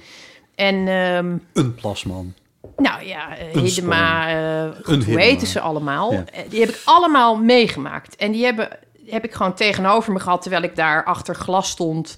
En 0.55 0.87
ehm, 0.87 1.37
Een 1.53 1.75
plasman. 1.75 2.33
nou 2.77 3.05
ja, 3.05 3.37
eh, 3.37 3.53
Een 3.53 3.65
Hidema, 3.65 4.29
eh, 4.29 4.81
hoe 4.85 5.19
heten 5.19 5.47
ze 5.47 5.59
allemaal? 5.59 6.13
Ja. 6.13 6.23
Die 6.49 6.59
heb 6.59 6.69
ik 6.69 6.81
allemaal 6.85 7.37
meegemaakt. 7.37 8.15
En 8.15 8.31
die 8.31 8.45
hebben, 8.45 8.69
heb 9.13 9.23
ik 9.23 9.33
gewoon 9.33 9.53
tegenover 9.53 10.13
me 10.13 10.19
gehad... 10.19 10.41
terwijl 10.41 10.63
ik 10.63 10.75
daar 10.75 11.03
achter 11.03 11.35
glas 11.35 11.69
stond... 11.69 12.17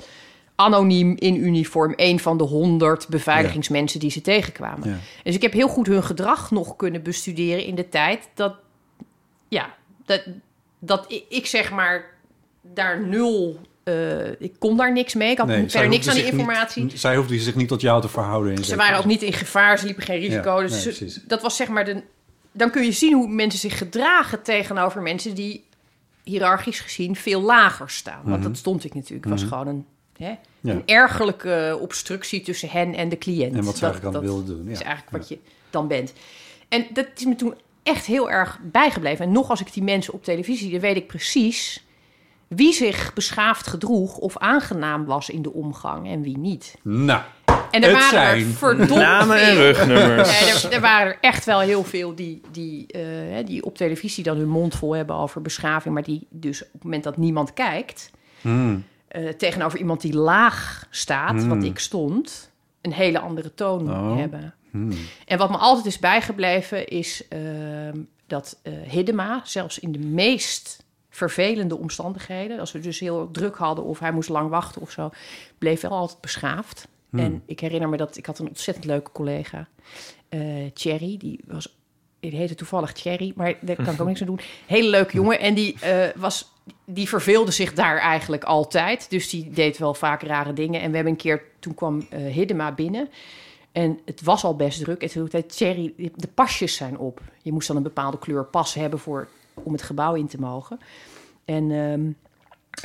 anoniem 0.56 1.16
in 1.18 1.36
uniform... 1.36 1.94
een 1.96 2.20
van 2.20 2.38
de 2.38 2.44
honderd 2.44 3.08
beveiligingsmensen 3.08 4.00
die 4.00 4.12
ze 4.12 4.22
tegenkwamen. 4.22 4.90
Ja. 4.90 4.98
Dus 5.24 5.36
ik 5.36 5.42
heb 5.42 5.54
heel 5.54 5.68
goed 5.68 5.88
hun 5.88 6.04
gedrag 6.04 6.52
nog 6.52 6.76
kunnen 6.76 7.04
bestuderen 7.04 7.66
in 7.66 7.76
de 7.76 7.90
tijd 7.90 8.30
dat, 8.34 8.54
ja, 9.48 9.74
dat, 10.06 10.24
dat 10.80 11.06
ik, 11.08 11.24
ik 11.30 11.46
zeg 11.46 11.72
maar 11.72 12.06
daar 12.62 13.08
nul, 13.08 13.60
eh, 13.84 14.42
ik 14.42 14.54
kon 14.60 14.78
daar 14.78 14.92
niks 14.92 15.14
mee. 15.14 15.32
Ik 15.32 15.38
had 15.38 15.48
Nee, 15.48 15.70
verder 15.70 15.90
niks 15.90 16.08
aan 16.08 16.16
die 16.16 16.26
informatie. 16.26 16.84
Niet, 16.84 17.00
zij 17.00 17.16
hoefde 17.16 17.40
zich 17.40 17.56
niet 17.56 17.68
tot 17.68 17.82
jou 17.82 18.02
te 18.02 18.08
verhouden. 18.08 18.56
in 18.56 18.64
ze 18.64 18.76
waren 18.76 18.98
ook 18.98 19.06
niet 19.06 19.22
in 19.22 19.34
gevaar, 19.34 19.80
ze 19.80 19.86
liepen 19.86 20.04
geen 20.04 20.20
risico. 20.20 20.56
Ja, 20.56 20.62
dus 20.62 20.72
nee, 20.72 20.82
ze- 20.82 20.88
precies. 20.90 21.22
dat 21.28 21.42
was 21.42 21.56
zeg 21.56 21.68
maar 21.68 21.86
de. 21.86 22.02
Dan 22.52 22.72
kun 22.72 22.84
je 22.84 22.92
zien 22.92 23.14
hoe 23.14 23.28
mensen 23.28 23.60
zich 23.60 23.78
gedragen 23.78 24.42
tegenover 24.42 25.02
mensen 25.02 25.36
die 25.36 25.66
hiërarchisch 26.26 26.80
gezien 26.80 27.16
veel 27.16 27.42
lager 27.42 27.90
staan. 27.90 28.22
Want 28.24 28.44
dat 28.44 28.58
stond 28.58 28.84
ik 28.84 28.94
natuurlijk. 28.94 29.24
Het 29.30 29.40
was 29.40 29.50
gewoon 29.50 29.68
een, 29.68 29.86
hè, 30.18 30.30
Mhm. 30.30 30.38
Ja. 30.62 30.74
een 30.74 30.84
ergerlijke 30.86 31.78
obstructie 31.82 32.42
tussen 32.42 32.70
hen 32.70 32.94
en 32.96 33.10
de 33.10 33.18
cliënt. 33.18 33.56
En 33.56 33.64
wat 33.64 33.76
ze 33.76 33.82
Dat- 33.82 33.90
eigenlijk 33.90 34.16
aan 34.16 34.22
wilden 34.24 34.46
doen. 34.58 34.68
is 34.68 34.80
Ja. 34.80 34.86
eigenlijk 34.86 35.18
wat 35.18 35.28
je 35.30 35.40
dan 35.70 35.88
bent. 35.88 36.14
En 36.70 36.86
dat 36.94 37.08
is 37.16 37.26
me 37.26 37.36
toen 37.36 37.54
echt 37.84 38.06
heel 38.06 38.32
erg 38.32 38.60
bijgebleven. 38.72 39.26
En 39.26 39.32
nog 39.32 39.50
als 39.50 39.62
ik 39.62 39.74
die 39.74 39.84
mensen 39.84 40.14
op 40.14 40.24
televisie 40.24 40.64
zie, 40.64 40.72
dan 40.72 40.80
weet 40.80 40.96
ik 40.96 41.08
precies 41.08 41.84
wie 42.48 42.74
zich 42.74 43.14
beschaafd 43.14 43.68
gedroeg 43.68 44.18
of 44.18 44.38
aangenaam 44.38 45.06
was 45.06 45.30
in 45.30 45.42
de 45.42 45.54
omgang 45.54 46.08
en 46.08 46.22
wie 46.22 46.38
niet. 46.38 46.76
Nou, 46.84 47.22
En 47.76 47.84
er 47.84 47.92
waren 47.92 48.20
er 48.20 48.46
verdomd 48.46 48.90
Namen 48.90 49.42
en 49.42 49.56
rugnummers. 49.56 50.42
Nee, 50.42 50.50
er, 50.50 50.74
er 50.74 50.82
waren 50.82 51.08
er 51.08 51.18
echt 51.22 51.46
wel 51.46 51.60
heel 51.60 51.84
veel 51.84 52.16
die, 52.16 52.42
die, 52.52 52.88
eh, 52.88 53.46
die 53.46 53.64
op 53.64 53.78
televisie 53.78 54.24
dan 54.24 54.38
hun 54.38 54.48
mond 54.48 54.76
vol 54.76 54.96
hebben 54.96 55.16
over 55.16 55.42
beschaving, 55.42 55.94
maar 55.94 56.04
die 56.04 56.28
dus 56.30 56.64
op 56.64 56.72
het 56.72 56.84
moment 56.84 57.04
dat 57.04 57.18
niemand 57.18 57.54
kijkt, 57.54 58.12
hmm. 58.42 58.84
eh, 59.08 59.30
tegenover 59.30 59.80
iemand 59.80 60.02
die 60.02 60.16
laag 60.16 60.88
staat, 60.90 61.46
wat 61.46 61.64
ik 61.64 61.80
stond, 61.80 62.52
een 62.82 62.94
hele 62.94 63.20
andere 63.20 63.54
toon 63.54 63.90
Oh. 63.90 64.18
hebben. 64.18 64.54
Hmm. 64.72 64.92
En 65.26 65.38
wat 65.38 65.50
me 65.50 65.58
altijd 65.58 65.86
is 65.86 66.00
bijgebleven 66.00 66.88
is 66.88 67.24
ehm, 67.28 67.98
dat 68.28 68.60
eh 68.64 68.74
Hiddema, 68.88 69.42
zelfs 69.44 69.80
in 69.80 69.92
de 69.92 70.00
meest 70.00 70.84
vervelende 71.10 71.78
omstandigheden, 71.78 72.60
als 72.60 72.72
we 72.72 72.80
dus 72.80 73.00
heel 73.00 73.30
druk 73.32 73.56
hadden 73.56 73.86
of 73.86 74.00
hij 74.00 74.12
moest 74.12 74.30
lang 74.30 74.50
wachten 74.50 74.82
of 74.82 74.92
zo, 74.92 75.10
bleef 75.58 75.82
wel 75.82 75.92
altijd 75.92 76.22
beschaafd. 76.22 76.88
En 77.12 77.42
ik 77.46 77.60
herinner 77.60 77.90
me 77.90 77.98
dat 77.98 78.18
ik 78.18 78.26
had 78.26 78.40
een 78.40 78.48
ontzettend 78.48 78.86
leuke 78.86 79.12
collega, 79.12 79.68
eh 80.30 80.42
Thierry, 80.74 81.18
die 81.18 81.40
was, 81.48 81.78
die 82.20 82.36
heette 82.36 82.56
toevallig 82.56 82.94
Thierry, 82.94 83.34
maar 83.36 83.58
daar 83.62 83.76
kan 83.76 83.94
ik 83.94 84.02
ook 84.02 84.08
niks 84.14 84.22
aan 84.22 84.28
doen. 84.28 84.40
Hele 84.66 84.90
leuke 84.90 85.14
jongen 85.14 85.40
en 85.40 85.54
die 85.54 85.80
eh, 85.80 86.08
was, 86.16 86.52
die 86.86 87.08
verveelde 87.08 87.52
zich 87.52 87.74
daar 87.74 87.98
eigenlijk 87.98 88.44
altijd, 88.44 89.10
dus 89.10 89.30
die 89.30 89.50
deed 89.50 89.78
wel 89.78 89.94
vaak 89.94 90.22
rare 90.22 90.54
dingen. 90.54 90.82
En 90.82 90.90
we 90.90 90.96
hebben 90.96 91.14
een 91.14 91.20
keer, 91.20 91.44
toen 91.60 91.74
kwam 91.74 92.06
eh 92.10 92.34
Hiddema 92.34 92.72
binnen. 92.72 93.10
En 93.72 94.00
het 94.06 94.22
was 94.22 94.44
al 94.44 94.56
best 94.56 94.80
druk. 94.80 95.02
En 95.02 95.10
toen 95.10 95.28
zei 95.30 95.46
Thierry, 95.46 95.94
de 96.16 96.28
pasjes 96.34 96.76
zijn 96.76 96.98
op. 96.98 97.22
Je 97.42 97.52
moest 97.52 97.68
dan 97.68 97.76
een 97.76 97.84
bepaalde 97.84 98.20
kleur 98.20 98.46
pas 98.46 98.74
hebben 98.74 99.00
voor, 99.00 99.28
om 99.54 99.72
het 99.72 99.82
gebouw 99.82 100.14
in 100.14 100.28
te 100.28 100.40
mogen. 100.40 100.80
En 101.46 101.72
ehm, 101.72 102.12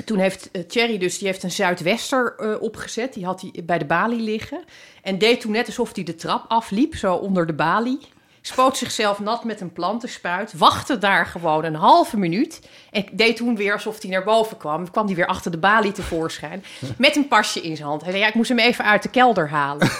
toen 0.04 0.18
heeft 0.18 0.50
eh, 0.50 0.62
Thierry 0.62 0.98
dus, 0.98 1.18
die 1.18 1.26
heeft 1.26 1.42
een 1.42 1.50
Zuidwester 1.50 2.34
eh, 2.38 2.62
opgezet. 2.62 3.14
Die 3.14 3.24
had 3.24 3.40
hij 3.40 3.64
bij 3.64 3.78
de 3.78 3.84
balie 3.84 4.20
liggen. 4.20 4.64
En 5.02 5.18
deed 5.18 5.40
toen 5.40 5.52
net 5.52 5.66
alsof 5.66 5.94
hij 5.94 6.04
de 6.04 6.14
trap 6.14 6.44
afliep, 6.48 6.94
zo 6.94 7.14
onder 7.14 7.46
de 7.46 7.52
balie. 7.52 7.98
Spoot 8.42 8.76
zichzelf 8.76 9.18
nat 9.18 9.44
met 9.44 9.60
een 9.60 9.72
plantenspuit. 9.72 10.52
Wachtte 10.58 10.98
daar 10.98 11.26
gewoon 11.26 11.64
een 11.64 11.74
halve 11.74 12.16
minuut. 12.16 12.60
En 12.90 13.06
deed 13.12 13.36
toen 13.36 13.56
weer 13.56 13.72
alsof 13.72 14.02
hij 14.02 14.10
naar 14.10 14.24
boven 14.24 14.56
kwam. 14.56 14.90
Kwam 14.90 15.06
hij 15.06 15.14
weer 15.14 15.26
achter 15.26 15.50
de 15.50 15.58
balie 15.58 15.92
tevoorschijn. 15.92 16.64
Met 16.98 17.16
een 17.16 17.28
pasje 17.28 17.60
in 17.60 17.76
zijn 17.76 17.88
hand. 17.88 18.02
Hij 18.02 18.10
zei, 18.10 18.22
ja, 18.22 18.28
ik 18.28 18.34
moest 18.34 18.48
hem 18.48 18.58
even 18.58 18.84
uit 18.84 19.02
de 19.02 19.10
kelder 19.10 19.48
halen. 19.48 19.88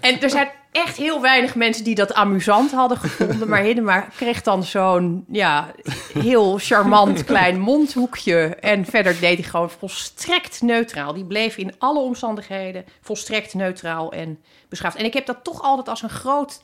En 0.00 0.20
er 0.20 0.30
zijn 0.30 0.48
echt 0.72 0.96
heel 0.96 1.20
weinig 1.20 1.54
mensen 1.54 1.84
die 1.84 1.94
dat 1.94 2.14
amusant 2.14 2.72
hadden 2.72 2.98
gevonden. 2.98 3.48
Maar 3.48 3.62
Hiddema 3.62 4.00
kreeg 4.00 4.42
dan 4.42 4.64
zo'n 4.64 5.24
ja, 5.28 5.70
heel 6.12 6.58
charmant 6.58 7.24
klein 7.24 7.60
mondhoekje. 7.60 8.38
En 8.60 8.84
verder 8.84 9.20
deed 9.20 9.38
hij 9.38 9.48
gewoon 9.48 9.70
volstrekt 9.70 10.62
neutraal. 10.62 11.12
Die 11.12 11.24
bleef 11.24 11.56
in 11.56 11.74
alle 11.78 12.00
omstandigheden 12.00 12.84
volstrekt 13.00 13.54
neutraal 13.54 14.12
en 14.12 14.38
beschaafd. 14.68 14.96
En 14.96 15.04
ik 15.04 15.14
heb 15.14 15.26
dat 15.26 15.44
toch 15.44 15.62
altijd 15.62 15.88
als 15.88 16.02
een 16.02 16.10
groot 16.10 16.60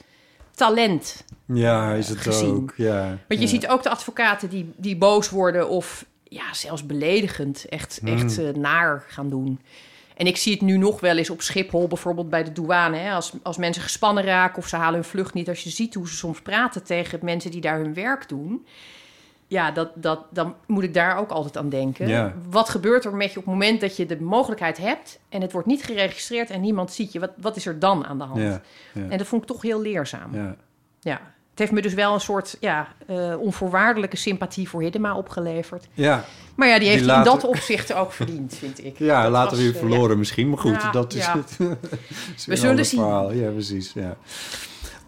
talent. 0.55 1.25
Ja, 1.47 1.93
is 1.93 2.09
het 2.09 2.19
gezien. 2.19 2.55
ook. 2.55 2.73
Ja. 2.77 3.07
Want 3.07 3.41
je 3.41 3.41
ja. 3.41 3.47
ziet 3.47 3.69
ook 3.69 3.83
de 3.83 3.91
advocaten 3.91 4.49
die, 4.49 4.73
die 4.77 4.97
boos 4.97 5.31
worden 5.31 5.69
of 5.69 6.05
ja, 6.25 6.55
zelfs 6.55 6.87
beledigend, 6.87 7.65
echt, 7.69 8.01
echt 8.05 8.39
eh, 8.39 8.49
naar 8.55 9.05
gaan 9.09 9.29
doen. 9.31 9.61
En 10.17 10.27
ik 10.27 10.37
zie 10.37 10.53
het 10.53 10.61
nu 10.61 10.77
nog 10.77 11.01
wel 11.01 11.17
eens 11.17 11.31
op 11.31 11.43
Schiphol, 11.43 11.89
bijvoorbeeld 11.89 12.31
bij 12.31 12.45
de 12.45 12.53
douane. 12.53 12.97
Hè? 12.97 13.13
Als, 13.13 13.33
als 13.43 13.57
mensen 13.57 13.83
gespannen 13.83 14.25
raken 14.25 14.59
of 14.59 14.69
ze 14.69 14.77
halen 14.77 14.95
hun 14.95 15.05
vlucht 15.05 15.35
niet. 15.35 15.49
Als 15.49 15.63
je 15.63 15.71
ziet 15.71 15.95
hoe 15.95 16.09
ze 16.09 16.15
soms 16.15 16.43
praten 16.43 16.85
tegen 16.85 17.19
mensen 17.23 17.51
die 17.51 17.61
daar 17.61 17.79
hun 17.79 17.95
werk 17.95 18.29
doen. 18.29 18.67
ja, 19.47 19.71
dat, 19.71 19.91
dat, 19.95 20.21
dan 20.31 20.55
moet 20.67 20.83
ik 20.83 20.95
daar 20.95 21.17
ook 21.17 21.31
altijd 21.31 21.57
aan 21.57 21.69
denken. 21.69 22.09
Ja. 22.09 22.35
Wat 22.51 22.69
gebeurt 22.69 23.05
er 23.05 23.15
met 23.15 23.33
je 23.33 23.39
op 23.39 23.45
het 23.45 23.55
moment 23.55 23.81
dat 23.81 23.97
je 23.97 24.07
de 24.07 24.21
mogelijkheid 24.21 24.77
hebt... 24.77 25.21
en 25.29 25.41
het 25.41 25.53
wordt 25.53 25.67
niet 25.67 25.85
geregistreerd 25.85 26.51
en 26.51 26.61
niemand 26.61 26.93
ziet 26.93 27.13
je? 27.13 27.21
Wat, 27.21 27.33
wat 27.37 27.57
is 27.57 27.67
er 27.67 27.79
dan 27.79 28.07
aan 28.07 28.19
de 28.19 28.25
hand? 28.25 28.41
Ja, 28.41 28.63
ja, 28.93 29.09
En 29.09 29.19
dat 29.19 29.27
vond 29.27 29.43
ik 29.43 29.49
toch 29.49 29.63
heel 29.63 29.81
leerzaam. 29.81 30.57
Ja. 31.01 31.35
Het 31.57 31.65
heeft 31.65 31.73
me 31.77 31.83
dus 31.83 31.95
wel 31.95 32.15
een 32.15 32.21
soort 32.21 32.57
ja, 32.61 32.89
eh, 33.07 33.41
onvoorwaardelijke 33.41 34.17
sympathie 34.17 34.69
voor 34.69 34.83
Hiddema 34.83 35.17
opgeleverd. 35.17 35.87
ja. 35.95 36.25
Maar 36.55 36.69
ja, 36.69 36.79
die 36.79 36.89
heeft 36.89 37.05
Die 37.05 37.13
in 37.13 37.23
dat 37.23 37.45
opzicht 37.45 37.93
ook 37.93 38.13
verdiend, 38.13 38.55
vind 38.55 38.85
ik. 38.85 38.99
Ja, 39.11 39.23
Dat 39.23 39.33
later 39.33 39.51
was, 39.51 39.59
weer 39.59 39.73
eh, 39.75 39.79
verloren 39.79 40.19
misschien. 40.19 40.49
Maar 40.49 40.59
goed, 40.59 40.83
Ja, 40.83 40.91
dat 40.91 41.15
is 41.15 41.25
ja. 41.25 41.37
het. 41.39 41.59
is 42.37 42.47
een 42.47 42.57
zullen 42.57 42.87
zien. 42.87 43.01
Verhaal. 43.01 43.33
Ja, 43.33 43.51
precies. 43.51 43.93
Ja. 43.93 44.17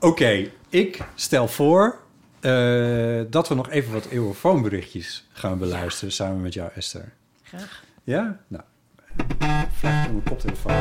Oké, 0.00 0.50
ik 0.68 0.98
stel 1.14 1.48
voor 1.48 1.98
eh, 2.40 3.20
dat 3.30 3.48
we 3.48 3.54
nog 3.54 3.70
even 3.70 3.92
wat 3.92 4.06
eeuwenfoonberichtjes 4.06 5.28
gaan 5.32 5.58
beluisteren 5.58 6.12
samen 6.12 6.40
met 6.40 6.54
jou, 6.54 6.70
Esther. 6.74 7.12
Graag. 7.42 7.82
Ja? 8.04 8.40
Nou, 8.48 8.62
mijn 9.82 10.22
koptelefoon. 10.24 10.72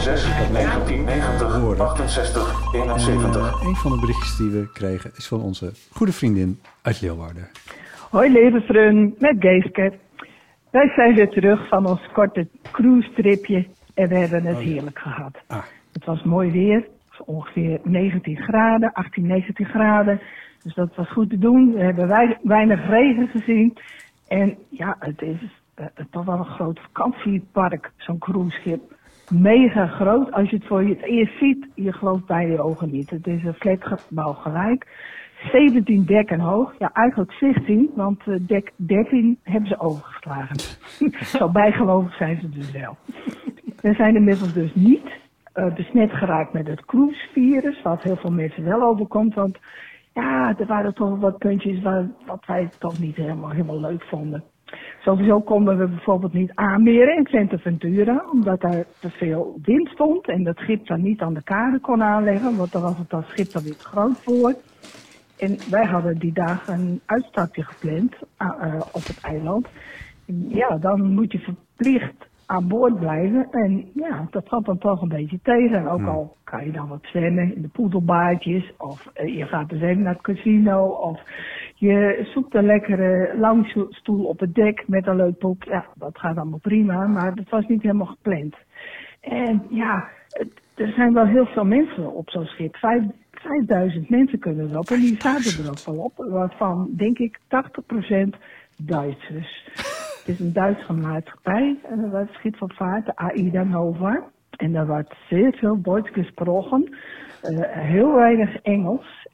06 0.00 0.22
1990 0.52 1.80
68 1.80 2.72
71. 2.74 3.60
Eh, 3.60 3.66
een 3.68 3.74
van 3.76 3.90
de 3.92 4.00
berichtjes 4.00 4.36
die 4.36 4.50
we 4.50 4.70
kregen 4.72 5.10
is 5.16 5.26
van 5.28 5.40
onze 5.40 5.72
goede 5.92 6.12
vriendin 6.12 6.60
uit 6.82 7.00
Leeuwarden. 7.00 7.48
Hoi 8.10 8.32
levensvreun, 8.32 9.14
met 9.18 9.36
Geeske. 9.38 9.92
Wij 10.70 10.92
zijn 10.96 11.14
weer 11.14 11.28
terug 11.28 11.68
van 11.68 11.86
ons 11.86 12.00
korte 12.12 12.48
cruise-tripje 12.72 13.66
en 13.94 14.08
we 14.08 14.14
hebben 14.18 14.44
het 14.44 14.58
heerlijk 14.58 14.98
gehad. 14.98 15.36
Ah, 15.46 15.62
Het 15.92 16.04
was 16.04 16.22
mooi 16.22 16.50
weer, 16.50 16.86
ongeveer 17.24 17.80
19 17.84 18.36
graden, 18.36 18.92
18, 18.92 19.26
19 19.26 19.66
graden. 19.66 20.20
Dus 20.62 20.74
dat 20.74 20.94
was 20.96 21.08
goed 21.12 21.30
te 21.30 21.38
doen. 21.38 21.72
We 21.74 21.80
hebben 21.82 22.08
wei- 22.08 22.36
weinig 22.42 22.86
regen 22.88 23.28
gezien. 23.28 23.78
En 24.28 24.56
ja, 24.70 24.96
het 24.98 25.22
is 25.22 25.36
eh, 25.76 25.86
toch 26.10 26.24
wel 26.24 26.38
een 26.38 26.44
groot 26.44 26.80
vakantiepark, 26.80 27.92
zo'n 27.96 28.18
cruiseschip. 28.18 28.94
Mega 29.30 29.86
groot. 29.86 30.32
Als 30.32 30.50
je 30.50 30.56
het 30.56 30.66
voor 30.66 30.82
je 30.82 30.94
het 30.94 31.02
eerst 31.02 31.38
ziet, 31.38 31.66
je 31.74 31.92
gelooft 31.92 32.26
bij 32.26 32.46
je 32.46 32.62
ogen 32.62 32.90
niet. 32.90 33.10
Het 33.10 33.26
is 33.26 33.44
een 33.44 33.54
flatgebouw 33.54 34.32
gelijk. 34.32 34.86
17 35.52 36.04
dekken 36.04 36.40
hoog. 36.40 36.74
Ja, 36.78 36.90
eigenlijk 36.92 37.32
16, 37.32 37.90
want 37.94 38.26
eh, 38.26 38.34
dek 38.40 38.72
13 38.76 39.38
hebben 39.42 39.68
ze 39.68 39.80
overgeslagen. 39.80 40.56
Zo 41.38 41.48
bijgelovig 41.48 42.16
zijn 42.16 42.40
ze 42.40 42.48
dus 42.48 42.70
wel. 42.70 42.96
We 43.80 43.94
zijn 43.94 44.16
inmiddels 44.16 44.52
dus 44.52 44.74
niet 44.74 45.08
eh, 45.52 45.74
besmet 45.74 46.12
geraakt 46.12 46.52
met 46.52 46.66
het 46.66 46.84
cruisevirus, 46.84 47.82
wat 47.82 48.02
heel 48.02 48.16
veel 48.16 48.32
mensen 48.32 48.64
wel 48.64 48.82
overkomt. 48.82 49.34
Want 49.34 49.58
ja, 50.14 50.54
er 50.58 50.66
waren 50.66 50.94
toch 50.94 51.18
wat 51.18 51.38
puntjes 51.38 51.82
waar, 51.82 52.10
wat 52.26 52.46
wij 52.46 52.68
toch 52.78 52.98
niet 52.98 53.16
helemaal, 53.16 53.50
helemaal 53.50 53.80
leuk 53.80 54.02
vonden. 54.02 54.44
Sowieso 55.06 55.40
konden 55.40 55.78
we 55.78 55.86
bijvoorbeeld 55.86 56.32
niet 56.32 56.50
aanmeren 56.54 57.16
in 57.16 57.58
Ventura, 57.58 58.24
omdat 58.32 58.60
daar 58.60 58.84
te 59.00 59.10
veel 59.10 59.58
wind 59.62 59.88
stond 59.88 60.28
en 60.28 60.44
dat 60.44 60.56
schip 60.56 60.86
dan 60.86 61.02
niet 61.02 61.20
aan 61.20 61.34
de 61.34 61.42
kade 61.42 61.80
kon 61.80 62.02
aanleggen, 62.02 62.56
want 62.56 62.72
dan 62.72 62.82
was 62.82 62.98
het 62.98 63.10
dat 63.10 63.24
schip 63.26 63.52
dan 63.52 63.62
weer 63.62 63.76
te 63.76 63.84
groot 63.84 64.20
voor. 64.22 64.54
En 65.38 65.58
wij 65.70 65.84
hadden 65.84 66.18
die 66.18 66.32
dagen 66.32 66.74
een 66.74 67.00
uitstapje 67.06 67.62
gepland 67.62 68.14
ah, 68.36 68.62
eh, 68.62 68.80
op 68.80 69.04
het 69.06 69.20
eiland. 69.22 69.66
Ja, 70.48 70.76
dan 70.76 71.14
moet 71.14 71.32
je 71.32 71.38
verplicht 71.38 72.26
aan 72.46 72.68
boord 72.68 72.98
blijven. 72.98 73.48
En 73.50 73.90
ja, 73.94 74.26
dat 74.30 74.48
valt 74.48 74.64
dan 74.64 74.78
toch 74.78 75.02
een 75.02 75.08
beetje 75.08 75.38
tegen. 75.42 75.78
En 75.78 75.88
ook 75.88 76.06
al 76.06 76.36
kan 76.44 76.64
je 76.64 76.72
dan 76.72 76.88
wat 76.88 77.02
zwemmen 77.02 77.54
in 77.54 77.62
de 77.62 77.68
poedelbaardjes. 77.68 78.72
Of 78.78 79.10
eh, 79.14 79.36
je 79.36 79.46
gaat 79.46 79.68
dus 79.68 79.80
even 79.80 80.02
naar 80.02 80.12
het 80.12 80.22
casino. 80.22 80.86
Of 80.86 81.20
je 81.78 82.28
zoekt 82.34 82.54
een 82.54 82.66
lekkere 82.66 83.34
loungestoel 83.38 84.24
op 84.24 84.40
het 84.40 84.54
dek 84.54 84.84
met 84.86 85.06
een 85.06 85.16
leuk 85.16 85.38
boek. 85.38 85.64
Ja, 85.64 85.86
dat 85.94 86.18
gaat 86.18 86.36
allemaal 86.36 86.58
prima. 86.58 87.06
Maar 87.06 87.34
dat 87.34 87.48
was 87.48 87.66
niet 87.66 87.82
helemaal 87.82 88.06
gepland. 88.06 88.54
En 89.20 89.62
ja, 89.70 90.08
er 90.74 90.92
zijn 90.92 91.12
wel 91.12 91.26
heel 91.26 91.46
veel 91.46 91.64
mensen 91.64 92.12
op 92.12 92.30
zo'n 92.30 92.44
schip. 92.44 92.76
Vijf, 92.76 93.02
5000 93.30 94.10
mensen 94.10 94.38
kunnen 94.38 94.70
erop. 94.70 94.88
En 94.88 95.00
die 95.00 95.20
zaten 95.20 95.64
er 95.64 95.70
ook 95.70 95.84
wel 95.84 96.04
op. 96.04 96.12
Waarvan, 96.16 96.90
denk 96.96 97.18
ik, 97.18 97.38
80% 97.38 98.38
Duitsers. 98.76 99.64
Het 100.18 100.34
is 100.34 100.40
een 100.40 100.52
Duitse 100.52 100.92
maatschappij, 100.92 101.76
uh, 101.90 102.12
het 102.12 102.28
schip 102.32 102.56
van 102.56 102.70
vaart, 102.74 103.06
de 103.06 103.16
AIDA 103.16 103.62
Nova. 103.62 104.24
En 104.50 104.72
daar 104.72 104.86
wordt 104.86 105.14
zeer 105.28 105.52
veel 105.52 105.80
Duits 105.82 106.10
gesproken. 106.10 106.96
Eh, 107.42 107.58
heel 107.70 108.14
weinig 108.14 108.56
Engels. 108.56 109.28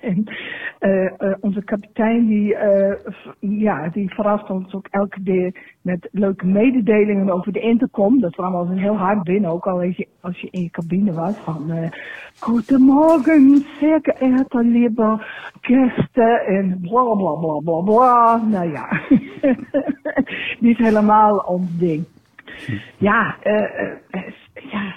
En 0.00 0.24
eh, 0.78 1.06
eh, 1.06 1.36
onze 1.40 1.64
kapitein 1.64 2.26
die, 2.26 2.54
v- 3.04 3.32
ja, 3.40 3.88
die 3.88 4.10
verrast 4.14 4.50
ons 4.50 4.74
ook 4.74 4.86
elke 4.90 5.22
keer 5.22 5.54
met 5.82 6.08
leuke 6.12 6.46
mededelingen 6.46 7.30
over 7.30 7.52
de 7.52 7.60
intercom. 7.60 8.20
Dat 8.20 8.32
kwam 8.34 8.54
een 8.54 8.78
heel 8.78 8.96
hard 8.96 9.22
binnen, 9.22 9.50
ook 9.50 9.66
al 9.66 9.80
als 9.80 9.96
je, 9.96 10.08
als 10.20 10.40
je 10.40 10.48
in 10.50 10.62
je 10.62 10.70
cabine 10.70 11.12
was. 11.12 11.36
Van 11.36 11.90
Goedemorgen, 12.38 13.64
zeer 13.80 13.98
geëerde 14.02 14.64
lieve 14.64 15.24
gasten 15.60 16.40
en 16.46 16.78
bla 16.80 17.14
bla 17.14 17.32
bla 17.34 17.58
bla 17.64 17.80
bla. 17.80 18.36
Nou 18.36 18.70
ja, 18.72 19.00
niet 20.66 20.78
helemaal 20.78 21.36
ons 21.36 21.78
ding. 21.78 22.04
Ja, 22.98 23.36
ja, 24.52 24.96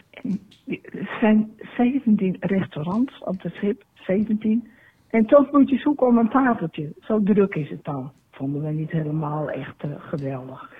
er 0.91 1.17
zijn 1.19 1.51
17 1.77 2.35
restaurants 2.39 3.19
op 3.23 3.41
het 3.41 3.53
schip, 3.53 3.83
17. 3.93 4.67
En 5.13 5.25
toch 5.25 5.51
moet 5.51 5.69
je 5.69 5.77
zoeken 5.77 6.07
om 6.07 6.17
een 6.17 6.29
tafeltje. 6.29 6.93
Zo 6.99 7.23
druk 7.23 7.55
is 7.55 7.69
het 7.69 7.83
dan. 7.83 8.11
Vonden 8.31 8.61
we 8.61 8.71
niet 8.71 8.91
helemaal 8.91 9.49
echt 9.49 9.83
eh, 9.83 9.89
geweldig. 9.97 10.71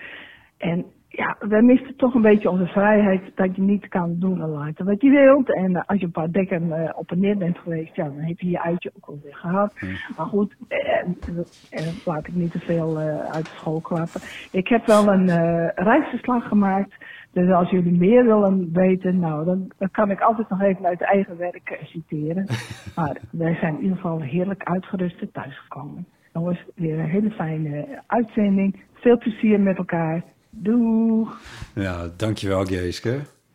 En 0.58 0.86
ja, 1.08 1.36
we 1.40 1.62
misten 1.62 1.96
toch 1.96 2.14
een 2.14 2.22
beetje 2.22 2.50
onze 2.50 2.66
vrijheid 2.66 3.22
dat 3.36 3.56
je 3.56 3.62
niet 3.62 3.88
kan 3.88 4.16
doen 4.20 4.42
en 4.42 4.50
laten 4.50 4.86
wat 4.86 5.02
je 5.02 5.10
wilt. 5.10 5.56
En 5.56 5.76
eh, 5.76 5.82
als 5.86 6.00
je 6.00 6.06
een 6.06 6.12
paar 6.12 6.32
dekken 6.32 6.72
eh, 6.72 6.90
op 6.96 7.12
en 7.12 7.20
neer 7.20 7.38
bent 7.38 7.58
geweest, 7.58 7.96
ja, 7.96 8.04
dan 8.04 8.20
heb 8.20 8.40
je 8.40 8.50
je 8.50 8.62
uitje 8.62 8.92
ook 8.96 9.06
alweer 9.06 9.36
gehad. 9.36 9.74
Maar 10.18 10.26
goed, 10.26 10.56
eh, 10.68 11.00
eh, 11.70 12.06
laat 12.06 12.28
ik 12.28 12.36
niet 12.36 12.52
te 12.52 12.60
veel 12.60 12.98
uit 13.32 13.46
de 13.46 13.56
school 13.56 13.82
klappen. 13.82 14.22
Ik 14.52 14.68
heb 14.68 14.86
wel 14.86 15.08
een 15.08 15.28
reisverslag 15.76 16.48
gemaakt. 16.48 16.96
Dus 17.34 17.52
als 17.52 17.70
jullie 17.70 17.92
meer 17.98 18.26
willen 18.26 18.70
weten, 18.74 19.20
nou, 19.20 19.46
dan, 19.46 19.72
dan 19.78 19.92
kan 19.92 20.12
ik 20.12 20.22
altijd 20.22 20.50
nog 20.50 20.62
even 20.62 20.86
uit 20.86 21.02
eigen 21.02 21.38
werk 21.38 21.70
eh, 21.70 21.86
citeren. 21.86 22.46
Maar 22.96 23.18
wij 23.32 23.56
zijn 23.56 23.76
in 23.76 23.82
ieder 23.82 23.96
geval 23.96 24.22
heerlijk 24.22 24.64
uitgerust 24.64 25.22
en 25.22 25.32
thuisgekomen. 25.32 26.06
Jongens, 26.34 26.64
weer 26.76 27.00
een 27.00 27.10
hele 27.10 27.32
fijne 27.32 28.02
uitzending. 28.08 28.84
Veel 28.94 29.18
plezier 29.18 29.60
met 29.60 29.78
elkaar. 29.78 30.24
Doeg! 30.50 31.40
Ja, 31.76 32.08
dankjewel, 32.18 32.66
Geeske. 32.66 33.10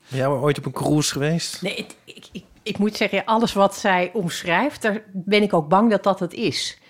Ben 0.09 0.19
jij 0.19 0.27
ooit 0.27 0.59
op 0.59 0.65
een 0.67 0.73
cruise 0.73 1.13
geweest? 1.13 1.63
Nee, 1.63 1.75
ik, 1.75 1.95
ik, 2.33 2.43
ik 2.63 2.79
moet 2.79 2.97
zeggen, 2.97 3.25
alles 3.25 3.53
wat 3.53 3.75
zij 3.77 4.11
omschrijft, 4.13 4.83
daar 4.83 5.03
ben 5.13 5.43
ik 5.43 5.53
ook 5.55 5.69
bang 5.69 5.91
dat 5.91 6.03
dat 6.03 6.21
het 6.21 6.35
is. 6.35 6.81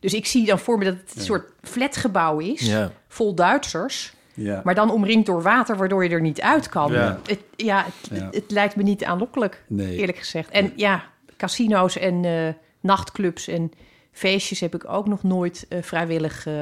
Dus 0.00 0.14
ik 0.14 0.26
zie 0.26 0.46
dan 0.46 0.58
voor 0.58 0.78
me 0.78 0.84
dat 0.84 0.94
het 0.96 1.14
een 1.16 1.22
soort 1.22 1.52
flatgebouw 1.62 2.38
is, 2.38 2.66
Ja. 2.70 2.90
vol 3.08 3.34
Duitsers, 3.34 4.14
Ja. 4.38 4.60
maar 4.64 4.74
dan 4.74 4.90
omringd 4.90 5.26
door 5.26 5.42
water, 5.42 5.76
waardoor 5.76 6.04
je 6.04 6.10
er 6.10 6.20
niet 6.20 6.40
uit 6.40 6.68
kan. 6.68 6.92
Ja. 6.92 7.18
Het, 7.26 7.40
ja, 7.56 7.84
het, 7.84 8.18
Ja. 8.18 8.28
het 8.30 8.50
lijkt 8.50 8.76
me 8.76 8.82
niet 8.82 9.04
aanlokkelijk, 9.04 9.64
Nee. 9.66 9.96
eerlijk 9.96 10.18
gezegd. 10.18 10.50
En 10.50 10.72
ja, 10.76 11.04
casino's 11.36 11.96
en 11.98 12.24
eh, 12.24 12.48
nachtclubs 12.80 13.48
en 13.48 13.72
feestjes 14.12 14.60
heb 14.60 14.74
ik 14.74 14.88
ook 14.88 15.06
nog 15.08 15.22
nooit 15.22 15.66
eh, 15.68 15.82
vrijwillig, 15.82 16.46
eh, 16.46 16.54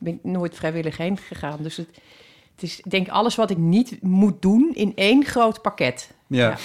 ben 0.00 0.12
ik 0.14 0.18
nooit 0.22 0.54
vrijwillig 0.56 0.96
heen 0.96 1.16
gegaan. 1.16 1.58
Dus 1.62 1.76
het, 1.76 1.88
het 2.54 2.62
is, 2.62 2.78
ik 2.78 2.90
denk, 2.90 3.08
alles 3.08 3.34
wat 3.34 3.50
ik 3.50 3.56
niet 3.58 4.02
moet 4.02 4.42
doen 4.42 4.70
in 4.74 4.92
één 4.94 5.24
groot 5.24 5.62
pakket. 5.62 6.10
Ja. 6.26 6.56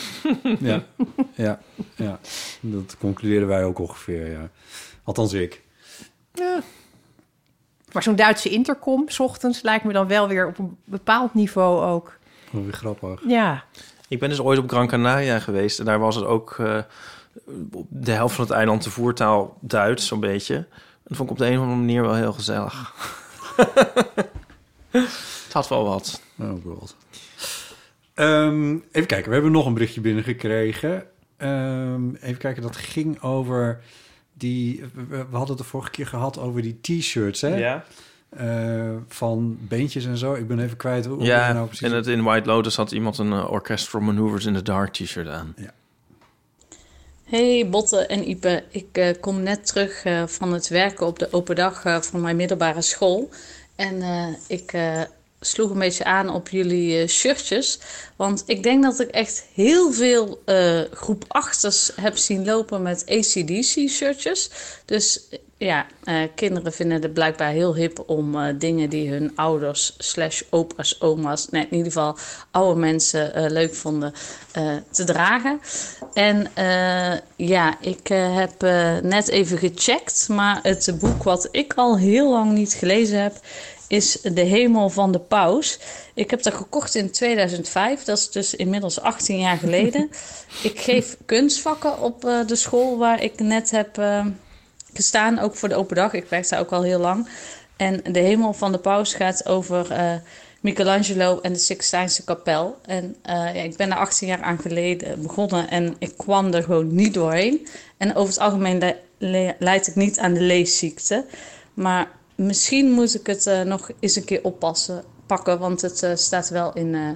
Ja. 0.59 0.83
ja, 1.35 1.59
ja, 1.95 2.19
dat 2.61 2.95
concluderen 2.99 3.47
wij 3.47 3.63
ook 3.63 3.79
ongeveer, 3.79 4.31
ja. 4.31 4.49
Althans 5.03 5.33
ik. 5.33 5.61
Maar 7.91 8.03
zo'n 8.03 8.15
Duitse 8.15 8.49
intercom, 8.49 9.09
s 9.09 9.19
ochtends, 9.19 9.61
lijkt 9.61 9.83
me 9.83 9.93
dan 9.93 10.07
wel 10.07 10.27
weer 10.27 10.47
op 10.47 10.57
een 10.59 10.77
bepaald 10.83 11.33
niveau 11.33 11.83
ook. 11.85 12.17
Wat 12.51 12.63
weer 12.63 12.73
grappig. 12.73 13.21
Ja, 13.27 13.63
Ik 14.07 14.19
ben 14.19 14.29
dus 14.29 14.41
ooit 14.41 14.59
op 14.59 14.69
Gran 14.69 14.87
Canaria 14.87 15.39
geweest. 15.39 15.79
En 15.79 15.85
daar 15.85 15.99
was 15.99 16.15
het 16.15 16.25
ook 16.25 16.55
eh, 16.59 16.77
op 17.71 17.87
de 17.89 18.11
helft 18.11 18.35
van 18.35 18.45
het 18.45 18.53
eiland 18.53 18.83
de 18.83 18.89
voertaal 18.89 19.57
Duits, 19.59 20.07
zo'n 20.07 20.19
beetje. 20.19 20.55
En 20.55 20.67
dat 21.03 21.17
vond 21.17 21.29
ik 21.29 21.35
op 21.35 21.41
de 21.41 21.45
een 21.51 21.57
of 21.57 21.61
andere 21.61 21.79
manier 21.79 22.01
wel 22.01 22.15
heel 22.15 22.33
gezellig. 22.33 22.93
het 24.91 25.53
had 25.53 25.67
wel 25.67 25.83
wat. 25.83 26.21
Oh 26.39 26.63
god. 26.65 26.95
Ehm, 28.13 28.71
even 28.91 29.07
kijken, 29.07 29.27
we 29.27 29.33
hebben 29.33 29.51
nog 29.51 29.65
een 29.65 29.73
berichtje 29.73 30.01
binnengekregen. 30.01 31.07
Ehm, 31.37 32.15
even 32.15 32.37
kijken, 32.37 32.61
dat 32.61 32.75
ging 32.75 33.21
over 33.21 33.81
die... 34.39 34.83
We, 34.93 35.03
we 35.07 35.37
hadden 35.37 35.47
het 35.47 35.57
de 35.57 35.63
vorige 35.63 35.91
keer 35.91 36.07
gehad 36.07 36.39
over 36.39 36.61
die 36.61 36.79
t-shirts, 36.81 37.41
hè? 37.41 37.55
Ja, 37.57 37.85
Eh, 38.29 38.95
van 39.07 39.57
beentjes 39.61 40.05
en 40.05 40.17
zo. 40.17 40.33
Ik 40.33 40.47
ben 40.47 40.59
even 40.59 40.77
kwijt 40.77 41.05
hoe 41.05 41.23
ja 41.23 41.53
nou 41.53 41.65
precies... 41.65 41.87
en 41.87 41.95
het, 41.95 42.07
in 42.07 42.23
White 42.23 42.47
Lotus 42.49 42.75
had 42.75 42.91
iemand 42.91 43.17
een 43.17 43.31
uh, 43.31 43.51
Orchestral 43.51 44.01
Maneuvers 44.01 44.45
in 44.45 44.53
the 44.53 44.61
Dark 44.61 44.93
t-shirt 44.93 45.27
aan. 45.27 45.55
Hey 47.23 47.69
Botte 47.69 48.05
en 48.05 48.29
Ipe, 48.29 48.63
ik 48.69 48.87
eh, 48.91 49.13
kom 49.19 49.43
net 49.43 49.65
terug 49.65 50.03
eh, 50.03 50.23
van 50.27 50.53
het 50.53 50.67
werken 50.67 51.05
op 51.05 51.19
de 51.19 51.27
open 51.33 51.55
dag 51.55 51.85
eh, 51.85 52.01
van 52.01 52.21
mijn 52.21 52.35
middelbare 52.35 52.81
school. 52.81 53.29
En 53.75 54.01
eh, 54.01 54.27
ik 54.47 54.73
eh, 54.73 55.01
sloeg 55.39 55.69
een 55.69 55.79
beetje 55.79 56.03
aan 56.03 56.29
op 56.29 56.49
jullie 56.49 57.01
eh, 57.01 57.07
shirtjes. 57.07 57.79
Want 58.15 58.43
ik 58.45 58.63
denk 58.63 58.83
dat 58.83 58.99
ik 58.99 59.09
echt 59.09 59.45
heel 59.53 59.91
veel 59.91 60.41
eh, 60.45 60.81
groep 60.91 61.25
achters 61.27 61.91
heb 61.95 62.17
zien 62.17 62.45
lopen 62.45 62.81
met 62.81 63.05
ACDC 63.07 63.89
shirtjes. 63.89 64.49
Dus 64.85 65.27
eh, 65.29 65.39
ja, 65.57 65.85
kinderen 66.35 66.73
vinden 66.73 67.01
het 67.01 67.13
blijkbaar 67.13 67.51
heel 67.51 67.75
hip 67.75 68.03
om 68.05 68.57
dingen 68.57 68.89
die 68.89 69.09
hun 69.09 69.31
ouders 69.35 69.95
slash 69.97 70.41
opa's, 70.49 71.01
oma's, 71.01 71.49
nee, 71.49 71.63
in 71.69 71.77
ieder 71.77 71.91
geval 71.91 72.17
oude 72.51 72.79
mensen 72.79 73.51
leuk 73.51 73.75
vonden 73.75 74.13
te 74.91 75.03
dragen. 75.03 75.61
En 76.13 76.51
ja, 77.35 77.77
ik 77.81 78.07
heb 78.07 78.61
net 79.03 79.27
even 79.27 79.57
gecheckt, 79.57 80.27
maar 80.29 80.59
het 80.61 80.95
boek 80.99 81.23
wat 81.23 81.47
ik 81.51 81.73
al 81.73 81.97
heel 81.97 82.31
lang 82.31 82.51
niet 82.51 82.73
gelezen 82.73 83.21
heb, 83.21 83.33
is 83.89 84.21
De 84.21 84.41
Hemel 84.41 84.89
van 84.89 85.11
de 85.11 85.19
Paus. 85.19 85.79
Ik 86.13 86.29
heb 86.29 86.43
dat 86.43 86.53
gekocht 86.53 86.95
in 86.95 87.11
2005, 87.11 88.03
dat 88.03 88.17
is 88.17 88.29
dus 88.31 88.55
inmiddels 88.55 89.01
18 89.01 89.39
jaar 89.39 89.57
geleden. 89.57 90.09
ik 90.63 90.79
geef 90.79 91.17
kunstvakken 91.25 91.99
op 92.01 92.25
eh, 92.25 92.47
de 92.47 92.55
school 92.55 92.97
waar 92.97 93.23
ik 93.23 93.39
net 93.39 93.71
heb 93.71 93.97
eh, 93.97 94.25
gestaan, 94.93 95.39
ook 95.39 95.55
voor 95.55 95.69
de 95.69 95.75
open 95.75 95.95
dag. 95.95 96.13
Ik 96.13 96.25
werk 96.29 96.49
daar 96.49 96.59
ook 96.59 96.71
al 96.71 96.83
heel 96.83 96.99
lang. 96.99 97.29
En 97.77 98.01
De 98.11 98.19
Hemel 98.19 98.53
van 98.53 98.71
de 98.71 98.77
Paus 98.77 99.13
gaat 99.13 99.45
over 99.47 99.91
eh, 99.91 100.13
Michelangelo 100.61 101.39
en 101.41 101.53
de 101.53 101.59
Sixtijnse 101.59 102.23
kapel. 102.23 102.77
En 102.85 103.15
ja, 103.23 103.47
ik 103.49 103.77
ben 103.77 103.91
er 103.91 103.97
18 103.97 104.27
jaar 104.27 104.41
aan 104.41 104.59
geleden 104.59 105.21
begonnen 105.21 105.69
en 105.69 105.95
ik 105.99 106.17
kwam 106.17 106.53
er 106.53 106.63
gewoon 106.63 106.95
niet 106.95 107.13
doorheen. 107.13 107.67
En 107.97 108.15
over 108.15 108.33
het 108.33 108.39
algemeen 108.39 108.95
le- 109.17 109.55
leid 109.59 109.87
ik 109.87 109.95
niet 109.95 110.19
aan 110.19 110.33
de 110.33 110.41
leesziekte. 110.41 111.25
Maar 111.73 112.07
misschien 112.39 112.91
moet 112.91 113.15
ik 113.15 113.27
het 113.27 113.47
eh, 113.47 113.61
nog 113.61 113.89
eens 113.99 114.15
een 114.15 114.25
keer 114.25 114.43
oppassen, 114.43 115.03
pakken, 115.25 115.59
want 115.59 115.81
het 115.81 116.03
eh, 116.03 116.15
staat 116.15 116.49
wel 116.49 116.73
in 116.73 116.95
eh, 116.95 117.09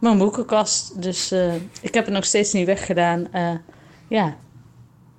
mijn 0.00 0.18
boekenkast. 0.18 1.02
Dus 1.02 1.30
eh, 1.30 1.54
ik 1.80 1.94
heb 1.94 2.04
het 2.04 2.14
nog 2.14 2.24
steeds 2.24 2.52
niet 2.52 2.66
weggedaan. 2.66 3.32
Eh, 3.32 3.54
ja, 4.08 4.36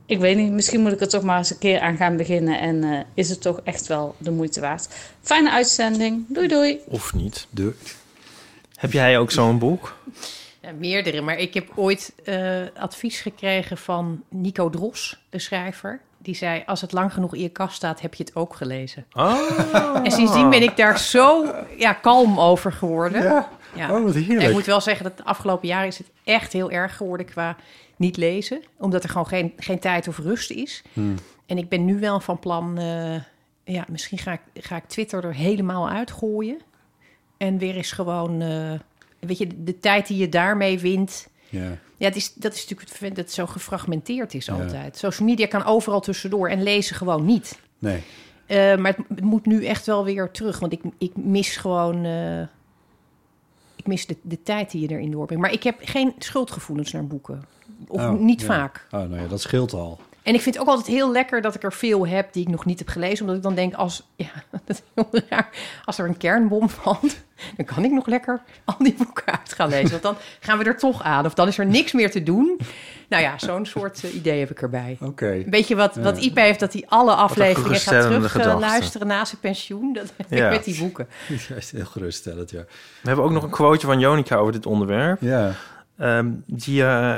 ik 0.06 0.20
weet 0.20 0.38
niet. 0.38 0.52
Misschien 0.52 0.82
moet 0.82 0.92
ik 0.92 1.02
er 1.02 1.10
toch 1.10 1.24
maar 1.24 1.38
eens 1.38 1.50
een 1.50 1.58
keer 1.58 1.80
aan 1.80 1.98
gaan 1.98 2.18
beginnen. 2.18 2.60
En 2.60 2.84
eh, 2.84 3.00
is 3.14 3.30
het 3.30 3.42
toch 3.42 3.62
echt 3.64 3.88
wel 3.88 4.16
de 4.18 4.32
moeite 4.32 4.60
waard. 4.62 4.88
Fijne 5.22 5.52
uitzending. 5.52 6.26
Doei 6.28 6.48
doei. 6.48 6.80
Of 6.88 7.14
niet. 7.14 7.48
De, 7.50 7.74
Heb 8.76 8.92
jij 8.92 9.18
ook 9.18 9.32
zo'n 9.32 9.60
boek? 9.60 9.98
Ja, 10.62 10.72
meerdere, 10.72 11.22
maar 11.22 11.38
ik 11.38 11.54
heb 11.54 11.72
ooit 11.76 12.14
eh, 12.24 12.62
advies 12.78 13.22
gekregen 13.22 13.78
van 13.78 14.24
Nico 14.30 14.70
Dros, 14.70 15.20
de 15.30 15.40
schrijver. 15.40 16.02
Die 16.22 16.36
zei, 16.36 16.64
als 16.66 16.82
het 16.82 16.92
lang 16.92 17.14
genoeg 17.14 17.36
in 17.36 17.42
je 17.42 17.50
kast 17.50 17.76
staat, 17.76 18.02
heb 18.02 18.14
je 18.14 18.24
het 18.24 18.36
ook 18.36 18.56
gelezen. 18.56 19.06
Oh. 19.14 20.00
En 20.04 20.12
sindsdien 20.12 20.50
ben 20.50 20.64
ik 20.64 20.78
daar 20.78 21.00
zo 21.00 21.54
ja, 21.78 21.94
kalm 21.94 22.40
over 22.40 22.72
geworden. 22.72 23.24
ja. 23.24 23.50
Ja. 23.76 23.96
Oh, 23.96 24.04
wat 24.04 24.16
En 24.16 24.24
heerlijk. 24.24 24.48
ik 24.48 24.54
moet 24.54 24.66
wel 24.66 24.82
zeggen 24.82 25.04
dat 25.04 25.18
de 25.18 25.24
afgelopen 25.24 25.68
jaren 25.68 25.88
is 25.88 25.98
het 25.98 26.12
echt 26.24 26.54
heel 26.54 26.72
erg 26.72 26.98
geworden 26.98 27.26
qua 27.26 27.56
niet 27.96 28.18
lezen. 28.18 28.62
Omdat 28.78 29.04
er 29.04 29.10
gewoon 29.10 29.28
geen, 29.28 29.54
geen 29.58 29.80
tijd 29.80 30.08
of 30.08 30.18
rust 30.18 30.52
is. 30.52 30.84
Hmm. 30.94 31.16
En 31.46 31.58
ik 31.58 31.70
ben 31.70 31.86
nu 31.86 32.00
wel 32.00 32.20
van 32.20 32.40
plan, 32.40 32.78
eh, 32.78 33.16
ja, 33.64 33.86
misschien 33.90 34.18
ga 34.18 34.32
ik, 34.32 34.64
ga 34.64 34.76
ik 34.76 34.84
Twitter 34.88 35.24
er 35.24 35.34
helemaal 35.34 35.90
uitgooien. 35.90 36.58
En 37.38 37.58
weer 37.58 37.76
eens 37.76 37.92
gewoon, 37.92 38.42
eh, 38.42 38.80
weet 39.20 39.38
je, 39.38 39.48
de, 39.48 39.64
de 39.64 39.80
tijd 39.80 40.08
die 40.08 40.18
je 40.18 40.30
daarmee 40.30 40.80
wint. 40.80 41.28
Ja. 41.50 41.78
Ja, 42.00 42.06
het 42.08 42.16
is, 42.16 42.34
dat 42.34 42.54
is 42.54 42.62
natuurlijk 42.68 42.90
het 42.90 43.16
dat 43.16 43.26
het 43.26 43.34
zo 43.34 43.46
gefragmenteerd 43.46 44.34
is 44.34 44.50
altijd. 44.52 44.98
Social 44.98 45.28
media 45.28 45.48
kan 45.48 45.66
overal 45.66 46.00
tussendoor 46.00 46.50
en 46.50 46.64
lezen 46.64 46.96
gewoon 46.96 47.26
niet. 47.26 47.60
Nee. 47.80 48.04
Eh, 48.46 48.76
maar 48.78 48.96
het, 48.96 49.06
het 49.10 49.22
moet 49.24 49.46
nu 49.46 49.66
echt 49.66 49.86
wel 49.86 50.04
weer 50.04 50.32
terug. 50.32 50.60
Want 50.60 50.72
ik, 50.74 50.82
ik 50.98 51.12
mis 51.18 51.58
gewoon. 51.58 52.06
eh, 52.06 52.42
ik 53.76 53.88
mis 53.88 54.06
de, 54.06 54.18
de 54.22 54.42
tijd 54.44 54.72
die 54.72 54.82
je 54.82 54.88
erin 54.88 55.12
doorbrengt. 55.12 55.44
Maar 55.44 55.54
ik 55.54 55.64
heb 55.64 55.76
geen 55.84 56.14
schuldgevoelens 56.20 56.92
naar 56.92 57.08
boeken. 57.08 57.44
Of 57.88 58.02
Oh, 58.02 58.20
niet 58.20 58.40
ja. 58.42 58.46
vaak. 58.48 58.88
Oh, 58.92 59.00
nou 59.00 59.16
ja, 59.22 59.28
dat 59.28 59.42
scheelt 59.42 59.74
al. 59.74 60.00
En 60.24 60.34
ik 60.34 60.42
vind 60.42 60.56
het 60.56 60.64
ook 60.64 60.70
altijd 60.70 60.88
heel 60.88 61.12
lekker 61.12 61.42
dat 61.42 61.56
ik 61.56 61.64
er 61.64 61.74
veel 61.74 62.08
heb 62.08 62.34
die 62.34 62.42
ik 62.44 62.50
nog 62.50 62.66
niet 62.66 62.80
heb 62.80 62.88
gelezen. 62.88 63.20
Omdat 63.22 63.36
ik 63.36 63.44
dan 63.44 63.56
denk, 63.56 63.74
als, 63.74 64.08
ja, 64.16 64.30
dat 64.52 64.62
is 64.66 64.82
heel 64.94 65.22
raar. 65.30 65.50
als 65.86 65.98
er 65.98 66.08
een 66.08 66.18
kernbom 66.18 66.70
valt, 66.70 67.16
dan 67.58 67.66
kan 67.66 67.84
ik 67.84 67.92
nog 67.92 68.06
lekker 68.08 68.42
al 68.66 68.76
die 68.80 68.94
boeken 68.98 69.26
uit 69.40 69.54
gaan 69.54 69.70
lezen. 69.70 69.90
Want 69.90 70.04
dan 70.04 70.16
gaan 70.40 70.58
we 70.58 70.64
er 70.64 70.78
toch 70.78 71.04
aan. 71.04 71.26
Of 71.26 71.34
dan 71.34 71.48
is 71.48 71.58
er 71.58 71.66
niks 71.66 71.92
meer 71.92 72.12
te 72.12 72.24
doen. 72.24 72.60
Nou 73.10 73.24
ja, 73.24 73.38
zo'n 73.38 73.66
soort 73.66 74.04
eh, 74.04 74.16
idee 74.16 74.40
heb 74.40 74.52
ik 74.52 74.62
erbij. 74.62 74.98
Oké. 75.02 75.32
Een 75.32 75.50
beetje 75.50 75.76
wat, 75.76 75.96
wat 75.96 76.18
Ipe 76.18 76.40
heeft, 76.42 76.60
dat 76.60 76.74
hij 76.74 76.84
alle 76.88 77.14
afleveringen 77.14 77.80
gaat 77.80 78.02
terug 78.02 78.32
gedachte. 78.32 78.60
luisteren 78.60 79.08
na 79.08 79.26
zijn 79.26 79.42
pensioen. 79.42 79.94
Dat 79.94 80.14
heb 80.18 80.26
Ja. 80.30 80.46
ik 80.46 80.52
met 80.56 80.64
die 80.64 80.80
boeken. 80.80 81.08
Ja, 81.28 81.56
is 81.56 81.72
heel 81.72 81.86
geruststellend, 81.86 82.50
ja. 82.52 82.64
We 83.02 83.08
hebben 83.08 83.26
ook 83.26 83.32
nog 83.32 83.44
een 83.44 83.50
quoteje 83.50 83.88
van 83.88 84.00
Jonica 84.00 84.36
over 84.36 84.54
dit 84.54 84.66
onderwerp. 84.66 85.22
Ja. 85.22 85.52
Ehm, 85.98 86.30
die 86.46 86.84
eh, 86.84 87.16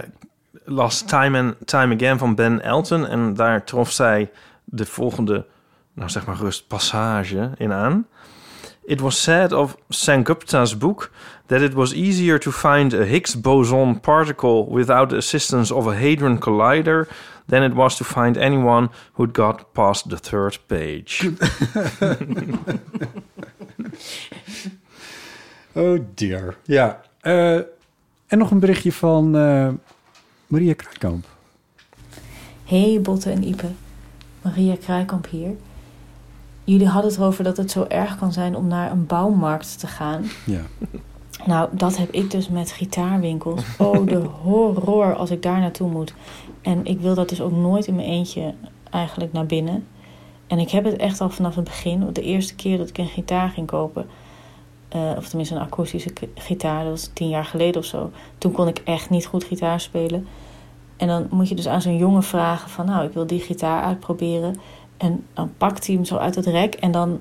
las 0.72 1.02
Time 1.02 1.38
and 1.40 1.56
Time 1.66 1.96
Again 1.96 2.18
van 2.18 2.36
Ben 2.36 2.62
Elton. 2.62 3.08
En 3.08 3.34
daar 3.34 3.64
trof 3.64 3.92
zij 3.92 4.32
de 4.64 4.86
volgende, 4.86 5.46
nou 5.94 6.10
zeg 6.10 6.26
maar 6.26 6.36
rust, 6.36 6.68
passage 6.68 7.52
in 7.58 7.72
aan. 7.74 8.08
It 8.86 9.00
was 9.00 9.22
said 9.24 9.52
of 9.52 9.76
Sengupta's 9.90 10.78
book 10.78 11.12
that 11.46 11.62
it 11.62 11.74
was 11.74 11.94
easier 11.94 12.40
to 12.40 12.52
find 12.52 12.94
a 12.94 13.04
Higgs 13.04 13.42
boson 13.42 14.00
particle 14.00 14.74
without 14.74 15.10
the 15.10 15.16
assistance 15.16 15.74
of 15.74 15.88
a 15.88 15.94
hadron 15.94 16.40
collider 16.40 17.08
than 17.48 17.64
it 17.64 17.74
was 17.74 17.96
to 17.98 18.04
find 18.04 18.38
anyone 18.38 18.90
who'd 19.14 19.34
got 19.34 19.74
past 19.74 20.10
the 20.10 20.20
third 20.20 20.60
page. 20.68 21.32
Oh 25.74 26.00
dear. 26.16 26.56
Ja. 26.64 27.02
eh, 27.22 27.56
en 28.28 28.38
nog 28.38 28.52
een 28.52 28.60
berichtje 28.60 28.92
van 28.92 29.36
eh, 29.38 29.68
Maria 30.52 30.74
Kruikamp. 30.74 31.26
Hey 32.66 33.02
Botte 33.02 33.32
en 33.32 33.44
Ipe, 33.44 33.68
Maria 34.42 34.76
Kruikamp 34.76 35.30
hier. 35.30 35.56
Jullie 36.64 36.88
hadden 36.88 37.12
het 37.12 37.20
erover 37.20 37.44
dat 37.44 37.58
het 37.58 37.72
zo 37.72 37.86
erg 37.88 38.18
kan 38.18 38.32
zijn 38.34 38.56
om 38.56 38.68
naar 38.68 38.92
een 38.92 39.06
bouwmarkt 39.06 39.80
te 39.80 39.88
gaan. 39.88 40.24
Ja. 40.46 40.62
Nou, 41.46 41.70
dat 41.72 41.98
heb 41.98 42.12
ik 42.12 42.32
dus 42.32 42.50
met 42.50 42.72
gitaarwinkels. 42.72 43.64
Oh, 43.78 44.08
de 44.08 44.18
horror 44.42 45.16
als 45.16 45.32
ik 45.32 45.42
daar 45.42 45.60
naartoe 45.60 45.90
moet. 45.90 46.14
En 46.62 46.86
ik 46.86 47.00
wil 47.00 47.16
dat 47.16 47.30
dus 47.30 47.42
ook 47.42 47.52
nooit 47.52 47.88
in 47.88 47.96
mijn 47.96 48.08
eentje 48.08 48.54
eigenlijk 48.90 49.34
naar 49.34 49.46
binnen. 49.46 49.88
En 50.48 50.60
ik 50.60 50.70
heb 50.70 50.84
het 50.84 50.96
echt 50.96 51.22
al 51.22 51.30
vanaf 51.30 51.56
het 51.56 51.64
begin. 51.64 52.14
De 52.14 52.22
eerste 52.22 52.56
keer 52.56 52.78
dat 52.78 52.90
ik 52.90 52.98
een 52.98 53.08
gitaar 53.08 53.50
ging 53.50 53.68
kopen, 53.68 54.06
eh, 54.92 55.12
of 55.18 55.28
tenminste 55.28 55.56
een 55.56 55.62
akoestische 55.62 56.12
gitaar, 56.36 56.84
dat 56.84 56.92
was 56.92 57.10
tien 57.14 57.30
jaar 57.30 57.46
geleden 57.46 57.82
of 57.82 57.88
zo. 57.88 58.12
Toen 58.38 58.52
kon 58.52 58.68
ik 58.68 58.82
echt 58.86 59.10
niet 59.10 59.26
goed 59.26 59.44
gitaar 59.44 59.80
spelen. 59.80 60.28
En 60.98 61.08
dan 61.08 61.28
moet 61.30 61.50
je 61.50 61.56
dus 61.56 61.68
aan 61.68 61.82
zo'n 61.82 61.98
jongen 61.98 62.24
vragen 62.24 62.70
van, 62.70 62.86
nou, 62.86 63.06
ik 63.06 63.14
wil 63.14 63.28
die 63.28 63.40
gitaar 63.40 63.84
uitproberen. 63.84 64.56
En 64.98 65.26
dan 65.34 65.52
pakt 65.58 65.86
hij 65.86 65.96
hem 65.96 66.06
zo 66.06 66.16
uit 66.16 66.36
het 66.36 66.46
rek 66.46 66.74
en 66.74 66.92
dan 66.92 67.20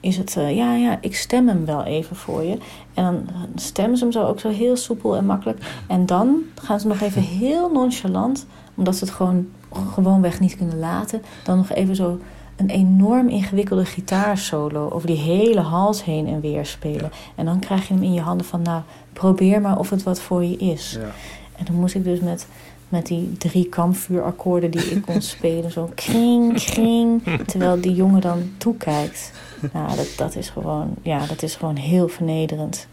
is 0.00 0.16
het, 0.16 0.36
eh, 0.36 0.56
ja, 0.56 0.74
ja, 0.74 0.98
ik 1.00 1.16
stem 1.16 1.48
hem 1.48 1.64
wel 1.64 1.84
even 1.84 2.16
voor 2.16 2.42
je. 2.42 2.58
En 2.94 3.04
dan 3.04 3.28
stemmen 3.54 3.98
ze 3.98 4.04
hem 4.04 4.12
zo 4.12 4.26
ook 4.26 4.40
zo 4.40 4.48
heel 4.48 4.76
soepel 4.76 5.16
en 5.16 5.26
makkelijk. 5.26 5.82
En 5.86 6.06
dan 6.06 6.42
gaan 6.54 6.80
ze 6.80 6.86
nog 6.86 7.00
even 7.00 7.22
heel 7.42 7.70
nonchalant, 7.72 8.46
omdat 8.74 8.96
ze 8.96 9.04
het 9.04 9.14
gewoon 9.14 9.48
gewoonweg 9.94 10.40
niet 10.40 10.56
kunnen 10.56 10.78
laten, 10.78 11.22
dan 11.44 11.56
nog 11.56 11.70
even 11.70 11.96
zo 11.96 12.18
een 12.60 12.70
enorm 12.70 13.28
ingewikkelde 13.28 13.84
gitaarsolo 13.84 14.88
over 14.90 15.06
die 15.06 15.16
hele 15.16 15.60
hals 15.60 16.04
heen 16.04 16.26
en 16.26 16.40
weer 16.40 16.66
spelen. 16.66 17.10
En 17.34 17.44
dan 17.44 17.58
krijg 17.58 17.88
je 17.88 17.94
hem 17.94 18.02
in 18.02 18.12
je 18.12 18.20
handen 18.20 18.46
van, 18.46 18.62
nou, 18.62 18.82
probeer 19.12 19.60
maar 19.60 19.78
of 19.78 19.90
het 19.90 20.02
wat 20.02 20.20
voor 20.20 20.44
je 20.44 20.56
is. 20.56 20.96
Ja. 21.00 21.10
En 21.56 21.64
dan 21.64 21.74
moest 21.74 21.94
ik 21.94 22.04
dus 22.04 22.20
met, 22.20 22.46
met 22.88 23.06
die 23.06 23.32
drie 23.38 23.68
kampvuurakkoorden 23.68 24.70
die 24.70 24.90
ik 24.90 25.02
kon 25.02 25.22
spelen, 25.22 25.70
zo 25.70 25.90
kring, 25.94 26.64
kring, 26.64 27.22
terwijl 27.46 27.80
die 27.80 27.94
jongen 27.94 28.20
dan 28.20 28.50
toekijkt. 28.56 29.32
Nou, 29.72 29.96
dat, 29.96 30.12
dat, 30.16 30.36
is 30.36 30.48
gewoon, 30.48 30.94
ja, 31.02 31.26
dat 31.26 31.42
is 31.42 31.54
gewoon 31.54 31.76
heel 31.76 32.08
vernederend. 32.08 32.86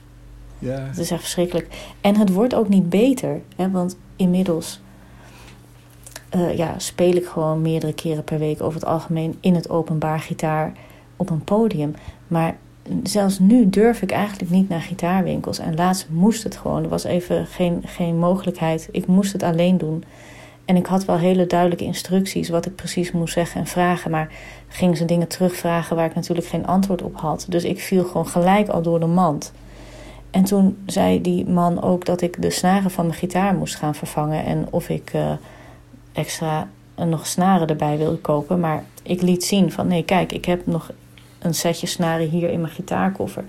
Ja. 0.59 0.79
Het 0.79 0.97
is 0.97 1.11
echt 1.11 1.21
verschrikkelijk. 1.21 1.67
En 2.01 2.15
het 2.15 2.33
wordt 2.33 2.55
ook 2.55 2.69
niet 2.69 2.89
beter, 2.89 3.41
hè, 3.55 3.71
want 3.71 3.97
inmiddels 4.15 4.79
eh, 6.29 6.57
ja, 6.57 6.79
speel 6.79 7.15
ik 7.15 7.25
gewoon 7.25 7.61
meerdere 7.61 7.93
keren 7.93 8.23
per 8.23 8.39
week 8.39 8.61
over 8.61 8.79
het 8.79 8.89
algemeen 8.89 9.37
in 9.39 9.55
het 9.55 9.69
openbaar 9.69 10.19
gitaar 10.19 10.71
op 11.15 11.29
een 11.29 11.43
podium. 11.43 11.95
Maar 12.27 12.55
zelfs 13.03 13.39
nu 13.39 13.69
durf 13.69 14.01
ik 14.01 14.11
eigenlijk 14.11 14.51
niet 14.51 14.69
naar 14.69 14.81
gitaarwinkels. 14.81 15.59
En 15.59 15.75
laatst 15.75 16.07
moest 16.09 16.43
het 16.43 16.55
gewoon. 16.55 16.83
Er 16.83 16.89
was 16.89 17.03
even 17.03 17.45
geen, 17.45 17.81
geen 17.85 18.17
mogelijkheid. 18.19 18.89
Ik 18.91 19.07
moest 19.07 19.33
het 19.33 19.43
alleen 19.43 19.77
doen. 19.77 20.03
En 20.65 20.75
ik 20.75 20.85
had 20.85 21.05
wel 21.05 21.17
hele 21.17 21.47
duidelijke 21.47 21.83
instructies 21.83 22.49
wat 22.49 22.65
ik 22.65 22.75
precies 22.75 23.11
moest 23.11 23.33
zeggen 23.33 23.61
en 23.61 23.67
vragen. 23.67 24.11
Maar 24.11 24.31
gingen 24.67 24.97
ze 24.97 25.05
dingen 25.05 25.27
terugvragen 25.27 25.95
waar 25.95 26.05
ik 26.05 26.15
natuurlijk 26.15 26.47
geen 26.47 26.67
antwoord 26.67 27.01
op 27.01 27.15
had. 27.15 27.45
Dus 27.49 27.63
ik 27.63 27.79
viel 27.79 28.03
gewoon 28.03 28.27
gelijk 28.27 28.67
al 28.67 28.81
door 28.81 28.99
de 28.99 29.05
mand. 29.05 29.53
En 30.31 30.43
toen 30.43 30.77
zei 30.85 31.21
die 31.21 31.45
man 31.45 31.81
ook 31.81 32.05
dat 32.05 32.21
ik 32.21 32.41
de 32.41 32.49
snaren 32.49 32.91
van 32.91 33.05
mijn 33.05 33.17
gitaar 33.17 33.55
moest 33.55 33.75
gaan 33.75 33.95
vervangen. 33.95 34.45
En 34.45 34.67
of 34.69 34.89
ik, 34.89 35.09
eh, 35.13 35.31
extra 36.17 36.67
nog 36.95 37.27
snaren 37.27 37.67
erbij 37.67 37.97
wilde 37.97 38.17
kopen. 38.17 38.59
Maar 38.59 38.83
ik 39.03 39.21
liet 39.21 39.43
zien 39.43 39.71
van 39.71 39.87
nee, 39.87 40.03
kijk, 40.03 40.31
ik 40.31 40.45
heb 40.45 40.65
nog 40.65 40.91
een 41.39 41.53
setje 41.53 41.87
snaren 41.87 42.29
hier 42.29 42.49
in 42.49 42.61
mijn 42.61 42.73
gitaarkoffer. 42.73 43.43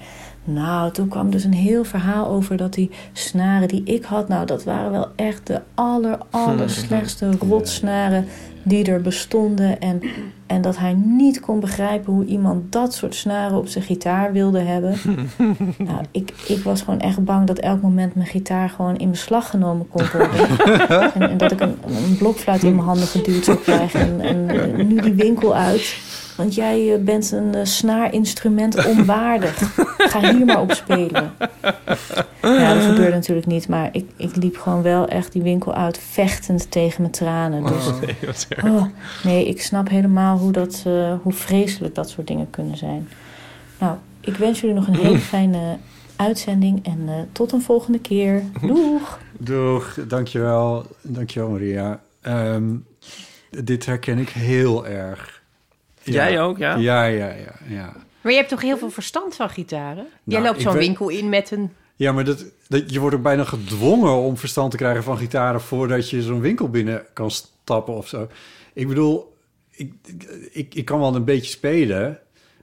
Nou, 0.44 0.92
toen 0.92 1.08
kwam 1.08 1.30
dus 1.30 1.44
een 1.44 1.54
heel 1.54 1.84
verhaal 1.84 2.26
over 2.26 2.56
dat 2.56 2.72
die 2.72 2.90
snaren 3.12 3.68
die 3.68 3.82
ik 3.84 4.04
had, 4.04 4.28
nou, 4.28 4.46
dat 4.46 4.64
waren 4.64 4.90
wel 4.90 5.06
echt 5.16 5.46
de 5.46 5.60
aller, 5.74 6.18
aller 6.30 6.70
slechtste 6.70 7.30
rotsnaren 7.48 8.26
die 8.68 8.84
er 8.84 9.00
bestonden. 9.00 9.80
En, 9.80 10.02
en 10.46 10.60
dat 10.60 10.78
hij 10.78 10.92
niet 10.92 11.40
kon 11.40 11.60
begrijpen 11.60 12.12
hoe 12.12 12.24
iemand 12.24 12.72
dat 12.72 12.94
soort 12.94 13.14
snaren 13.14 13.58
op 13.58 13.68
zijn 13.68 13.84
gitaar 13.84 14.32
wilde 14.32 14.60
hebben. 14.60 14.96
nou, 15.88 16.04
ik, 16.10 16.32
ik 16.46 16.62
was 16.62 16.82
gewoon 16.82 17.00
echt 17.00 17.24
bang 17.24 17.46
dat 17.46 17.58
elk 17.58 17.82
moment 17.82 18.14
mijn 18.14 18.28
gitaar 18.28 18.70
gewoon 18.70 18.96
in 18.96 19.10
beslag 19.10 19.50
genomen 19.50 19.88
kon 19.88 20.02
worden. 20.12 20.48
en, 21.14 21.30
en 21.30 21.36
dat 21.36 21.52
ik 21.52 21.60
een, 21.60 21.76
een 21.86 22.16
blokfluit 22.18 22.62
in 22.62 22.74
mijn 22.74 22.86
handen 22.86 23.06
geduwd 23.06 23.44
zou 23.44 23.58
krijgen. 23.58 24.20
En, 24.20 24.48
en 24.48 24.86
nu 24.86 25.00
die 25.00 25.14
winkel 25.14 25.54
uit. 25.54 25.96
Want 26.38 26.54
jij 26.54 26.94
eh, 26.94 27.00
bent 27.04 27.30
een 27.32 27.54
eh, 27.54 27.64
snaarinstrument 27.64 28.86
onwaardig. 28.86 29.74
Ga 30.12 30.34
hier 30.34 30.44
maar 30.44 30.60
op 30.60 30.72
spelen. 30.72 31.32
Ja, 32.42 32.74
dat 32.74 32.84
gebeurde 32.84 33.14
natuurlijk 33.14 33.46
niet. 33.46 33.68
Maar 33.68 33.88
ik, 33.92 34.10
ik 34.16 34.36
liep 34.36 34.56
gewoon 34.56 34.82
wel 34.82 35.08
echt 35.08 35.32
die 35.32 35.42
winkel 35.42 35.74
uit 35.74 35.98
vechtend 35.98 36.70
tegen 36.70 37.00
mijn 37.00 37.12
tranen. 37.12 37.62
Dus 37.62 37.84
Nee, 38.00 38.16
wat 38.26 38.46
erg. 38.48 38.64
oh, 38.64 38.84
nee, 39.24 39.48
ik 39.48 39.62
snap 39.62 39.88
helemaal 39.88 40.38
hoe, 40.38 40.52
dat, 40.52 40.82
eh, 40.86 41.14
hoe 41.22 41.32
vreselijk 41.32 41.94
dat 41.94 42.10
soort 42.10 42.26
dingen 42.26 42.50
kunnen 42.50 42.76
zijn. 42.76 43.08
Nou, 43.78 43.96
ik 44.20 44.36
wens 44.36 44.60
jullie 44.60 44.76
nog 44.76 44.86
een 44.86 44.94
hele 44.94 45.18
fijne 45.34 45.76
uitzending. 46.16 46.86
En 46.86 47.02
eh, 47.06 47.14
tot 47.32 47.52
een 47.52 47.62
volgende 47.62 47.98
keer. 48.00 48.42
Doeg! 48.60 49.18
Doeg, 49.38 49.98
dankjewel. 50.08 50.86
Dankjewel 51.02 51.48
Maria. 51.50 52.00
Ehm, 52.20 52.76
dit 53.50 53.86
herken 53.86 54.18
ik 54.18 54.28
heel 54.28 54.86
erg. 54.86 55.37
Jij 56.14 56.40
ook, 56.42 56.58
ja? 56.58 56.76
Ja, 56.76 57.04
ja, 57.04 57.28
ja. 57.28 57.54
ja. 57.68 57.96
Maar 58.20 58.32
je 58.32 58.38
hebt 58.38 58.50
toch 58.50 58.60
heel 58.62 58.78
veel 58.78 58.90
verstand 58.90 59.34
van 59.34 59.50
gitaren? 59.50 60.06
Jij 60.24 60.40
Nou, 60.40 60.42
loopt 60.44 60.60
zo'n 60.62 60.72
winkel 60.86 61.08
in 61.08 61.28
met 61.28 61.50
een... 61.50 61.70
Ja, 61.96 62.12
maar 62.12 62.24
dat, 62.24 62.44
dat, 62.68 62.92
je 62.92 63.00
wordt 63.00 63.16
ook 63.16 63.22
bijna 63.22 63.44
gedwongen 63.44 64.12
om 64.14 64.36
verstand 64.36 64.70
te 64.70 64.76
krijgen 64.76 65.02
van 65.02 65.16
gitaren 65.18 65.60
voordat 65.60 66.10
je 66.10 66.22
zo'n 66.22 66.40
winkel 66.40 66.68
binnen 66.70 67.04
kan 67.12 67.30
stappen 67.30 67.94
of 67.94 68.08
zo. 68.08 68.28
Ik 68.72 68.88
bedoel, 68.88 69.36
ik, 69.70 69.92
ik, 70.52 70.74
ik 70.74 70.84
kan 70.84 71.00
wel 71.00 71.14
een 71.14 71.24
beetje 71.24 71.50
spelen, 71.50 72.18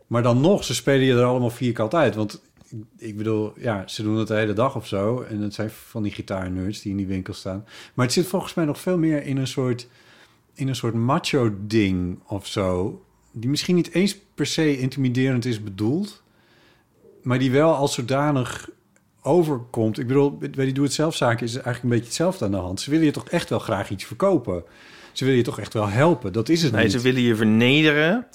maar 0.08 0.24
dan 0.24 0.42
nog, 0.42 0.64
ze 0.64 0.74
spelen 0.76 1.06
je 1.06 1.14
er 1.14 1.24
allemaal 1.24 1.50
vierkant 1.50 1.94
uit. 1.96 2.16
Want 2.16 2.34
ik- 2.70 2.84
ik 2.98 3.18
bedoel, 3.18 3.54
ja, 3.58 3.84
ze 3.88 4.04
doen 4.04 4.16
het 4.18 4.28
de 4.28 4.36
hele 4.36 4.54
dag 4.54 4.76
of 4.76 4.88
zo. 4.88 5.22
En 5.30 5.42
het 5.42 5.54
zijn 5.54 5.70
van 5.70 6.04
die 6.04 6.12
gitaarnerds 6.12 6.82
die 6.82 6.92
in 6.92 6.98
die 6.98 7.08
winkel 7.08 7.34
staan. 7.34 7.66
Maar 7.94 8.06
het 8.06 8.14
zit 8.14 8.28
volgens 8.28 8.54
mij 8.54 8.66
nog 8.66 8.80
veel 8.80 8.98
meer 8.98 9.24
in 9.24 9.38
een 9.38 9.48
soort, 9.48 9.88
in 10.54 10.68
een 10.68 10.76
soort 10.76 10.94
macho-ding 10.94 12.20
of 12.28 12.48
zo. 12.48 13.00
Die 13.38 13.50
misschien 13.50 13.76
niet 13.76 13.94
eens 13.94 14.18
per 14.36 14.46
se 14.46 14.78
intimiderend 14.80 15.46
is 15.46 15.64
bedoeld 15.64 16.24
maar 17.22 17.40
die 17.40 17.52
wel 17.52 17.74
als 17.76 17.94
zodanig 17.94 18.70
overkomt. 19.22 20.00
Ik 20.00 20.08
bedoel, 20.08 20.38
bij 20.38 20.50
die 20.66 20.74
doe-het-zelf-zaken 20.74 21.46
is 21.46 21.54
eigenlijk 21.54 21.84
een 21.84 21.90
beetje 21.90 22.06
hetzelfde 22.06 22.46
aan 22.46 22.52
de 22.52 22.58
hand. 22.58 22.82
Ze 22.82 22.90
willen 22.90 23.06
je 23.06 23.12
toch 23.12 23.30
echt 23.30 23.50
wel 23.50 23.60
graag 23.60 23.90
iets 23.90 24.04
verkopen. 24.04 24.64
Ze 25.12 25.24
willen 25.24 25.40
je 25.40 25.46
toch 25.46 25.60
echt 25.60 25.74
wel 25.74 25.88
helpen. 25.88 26.34
Dat 26.34 26.50
is 26.50 26.62
het 26.64 26.72
Nee, 26.72 26.84
niet. 26.84 26.92
ze 26.92 27.00
willen 27.00 27.22
je 27.22 27.36
vernederen 27.36 28.28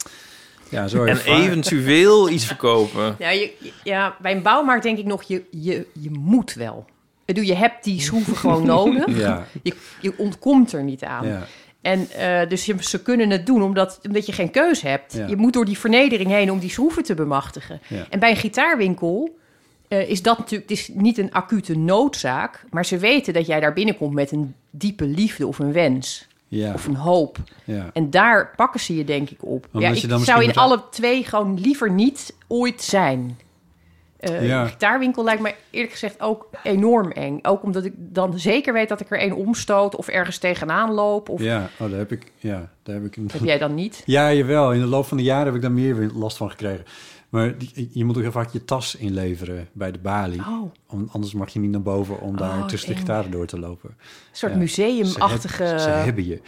ja, 0.69 0.89
zo 0.89 1.03
en 1.05 1.09
ervaar- 1.09 1.41
eventueel 1.41 2.31
iets 2.31 2.45
verkopen. 2.47 3.17
Ja, 3.19 3.31
je, 3.31 3.53
ja, 3.85 4.17
bij 4.21 4.33
een 4.37 4.43
bouwmarkt 4.43 4.83
denk 4.83 4.99
ik 4.99 5.05
nog, 5.07 5.23
je, 5.23 5.43
je, 5.51 5.87
je 5.93 6.11
moet 6.11 6.53
wel. 6.55 6.87
Je 7.25 7.55
hebt 7.55 7.85
die 7.85 8.01
schroeven 8.01 8.37
gewoon 8.37 8.67
nodig. 8.77 9.19
Ja, 9.19 9.47
Je, 9.63 9.75
je 10.01 10.13
ontkomt 10.19 10.73
er 10.73 10.83
niet 10.85 11.05
aan. 11.05 11.27
ja. 11.27 11.47
En 11.81 12.11
eh, 12.11 12.49
dus 12.49 12.65
je, 12.65 12.75
ze 12.81 13.03
kunnen 13.03 13.31
het 13.31 13.47
doen 13.47 13.63
omdat, 13.63 14.01
omdat 14.07 14.27
je 14.27 14.33
geen 14.33 14.51
keus 14.51 14.83
hebt. 14.83 15.13
Ja. 15.13 15.27
Je 15.27 15.37
moet 15.37 15.53
door 15.53 15.65
die 15.65 15.79
vernedering 15.79 16.31
heen 16.31 16.51
om 16.51 16.59
die 16.59 16.71
schroeven 16.71 17.03
te 17.03 17.15
bemachtigen. 17.15 17.81
Ja. 17.89 18.07
En 18.11 18.19
bij 18.19 18.31
een 18.31 18.37
gitaarwinkel 18.37 19.39
eh, 19.89 20.09
is 20.09 20.23
dat 20.23 20.39
natuurlijk 20.39 20.71
het 20.71 20.79
is 20.79 20.91
niet 20.95 21.19
een 21.19 21.33
acute 21.33 21.77
noodzaak. 21.79 22.65
Maar 22.71 22.85
ze 22.85 22.99
weten 22.99 23.33
dat 23.33 23.47
jij 23.47 23.61
daar 23.61 23.73
binnenkomt 23.73 24.15
met 24.15 24.33
een 24.33 24.55
diepe 24.71 25.05
liefde 25.05 25.47
of 25.47 25.59
een 25.59 25.73
wens. 25.73 26.27
ja, 26.49 26.73
Of 26.75 26.87
een 26.87 26.97
hoop. 26.97 27.39
En 27.93 28.11
daar 28.11 28.53
pakken 28.57 28.81
ze 28.81 28.97
je 28.97 29.05
denk 29.05 29.31
ik 29.31 29.45
op. 29.45 29.67
Omdat 29.73 30.03
ja, 30.03 30.09
je 30.09 30.19
ik 30.19 30.25
zou 30.25 30.45
in 30.45 30.55
alle 30.55 30.83
twee 30.91 31.25
gewoon 31.25 31.61
liever 31.61 31.91
niet 31.91 32.35
ooit 32.47 32.83
zijn. 32.83 33.39
Eh, 34.21 34.47
Ja. 34.47 34.67
Gitaarwinkel 34.67 35.25
lijkt 35.25 35.43
mij 35.43 35.57
eerlijk 35.71 35.93
gezegd 35.93 36.21
ook 36.21 36.49
enorm 36.63 37.11
eng. 37.11 37.39
Ook 37.43 37.63
omdat 37.63 37.85
ik 37.85 37.93
dan 37.97 38.39
zeker 38.39 38.73
weet 38.73 38.89
dat 38.89 39.01
ik 39.01 39.11
er 39.11 39.19
één 39.19 39.35
omstoot 39.37 39.97
of 39.97 40.09
ergens 40.09 40.39
tegenaan 40.39 40.93
loop. 40.93 41.29
Of 41.29 41.43
ja. 41.43 41.69
Oh, 41.79 41.89
daar 41.91 41.99
heb 41.99 42.13
ik... 42.13 42.33
Ja, 42.37 42.71
daar 42.83 42.95
heb 42.95 43.05
ik 43.05 43.17
een... 43.17 43.29
heb 43.33 43.43
jij 43.45 43.59
dan 43.59 43.75
niet? 43.75 44.03
Ja, 44.17 44.33
jawel. 44.33 44.73
In 44.73 44.81
de 44.81 44.87
loop 44.87 45.07
van 45.07 45.17
de 45.17 45.23
jaren 45.23 45.47
heb 45.47 45.55
ik 45.55 45.63
daar 45.63 45.73
meer 45.73 46.11
last 46.15 46.37
van 46.37 46.51
gekregen. 46.51 46.85
Maar 47.29 47.55
je 47.93 48.05
moet 48.05 48.17
ook 48.17 48.23
heel 48.23 48.33
vaak 48.33 48.51
je 48.53 48.65
tas 48.65 48.95
inleveren 48.97 49.69
bij 49.73 49.91
de 49.93 49.99
balie. 49.99 50.41
Oh, 50.41 50.73
Anders 51.13 51.33
mag 51.33 51.49
je 51.53 51.59
niet 51.59 51.71
naar 51.71 51.83
boven 51.83 52.21
om 52.21 52.37
daar 52.37 52.59
Oh, 52.59 52.67
tussen 52.67 52.89
de 52.91 52.97
gitaren 52.97 53.31
door 53.31 53.47
te 53.47 53.59
lopen. 53.59 53.91
een 53.91 53.97
soort 54.33 54.53
Ja. 54.53 54.59
museumachtige 54.59 55.57
Ze, 55.57 55.71
heb- 55.71 55.79
ze 55.79 55.89
hebben 55.89 56.27
je. 56.27 56.41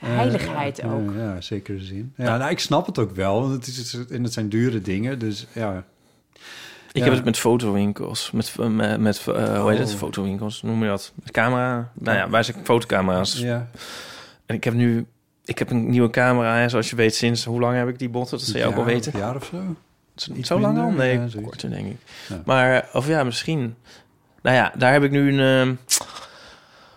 heiligheid 0.00 0.78
Eh, 0.78 0.94
ook. 0.94 1.10
eh, 1.10 1.16
ja, 1.16 1.40
zeker 1.40 1.80
zin. 1.80 2.12
Ja, 2.16 2.36
nou, 2.36 2.50
ik 2.50 2.58
snap 2.58 2.86
het 2.86 2.98
ook 2.98 3.10
wel. 3.14 3.40
Want 3.40 3.52
het, 3.52 3.66
is, 3.66 3.98
en 4.10 4.22
het 4.22 4.32
zijn 4.32 4.48
dure 4.48 4.80
dingen. 4.80 5.18
Dus 5.18 5.46
ja, 5.52 5.84
Ik 6.92 7.04
heb 7.04 7.12
het 7.12 7.24
met 7.24 7.38
fotowinkels. 7.38 8.30
Met, 8.30 8.54
eh, 8.60 8.66
met, 8.66 9.00
met 9.00 9.18
eh, 9.26 9.60
hoe 9.60 9.70
heet 9.70 9.78
het? 9.78 9.92
Oh. 9.92 9.96
Fotowinkels, 9.96 10.62
noem 10.62 10.82
je 10.82 10.88
dat? 10.88 11.12
Met 11.14 11.30
camera. 11.30 11.90
Nou 11.94 12.16
ja, 12.16 12.30
wij 12.30 12.42
zijn 12.42 12.56
fotocamera's. 12.64 13.38
ja. 13.38 13.68
En 14.46 14.54
ik 14.54 14.64
heb 14.64 14.74
nu... 14.74 15.06
Ik 15.44 15.58
heb 15.58 15.70
een 15.70 15.90
nieuwe 15.90 16.10
camera, 16.10 16.56
hè, 16.56 16.68
zoals 16.68 16.90
je 16.90 16.96
weet, 16.96 17.14
sinds... 17.14 17.44
Hoe 17.44 17.60
lang 17.60 17.76
heb 17.76 17.88
ik 17.88 17.98
die 17.98 18.08
botten? 18.08 18.38
Dat 18.38 18.46
zou 18.46 18.58
je 18.58 18.64
ook 18.66 18.76
Jaar- 18.76 18.84
weten. 18.84 19.14
Een 19.14 19.20
jaar 19.20 19.36
of 19.36 19.44
zo. 19.44 19.76
Iets 20.34 20.48
zo 20.48 20.60
lang 20.60 20.78
al? 20.78 20.90
Nee, 20.90 21.18
ja, 21.18 21.26
korter 21.42 21.70
denk 21.70 21.86
ik. 21.86 21.96
Ja. 22.28 22.42
Maar, 22.44 22.88
of 22.92 23.06
ja, 23.06 23.24
misschien. 23.24 23.74
Nou 24.42 24.56
ja, 24.56 24.72
daar 24.76 24.92
heb 24.92 25.02
ik 25.02 25.10
nu 25.10 25.38
een... 25.38 25.66
ehm, 25.68 25.74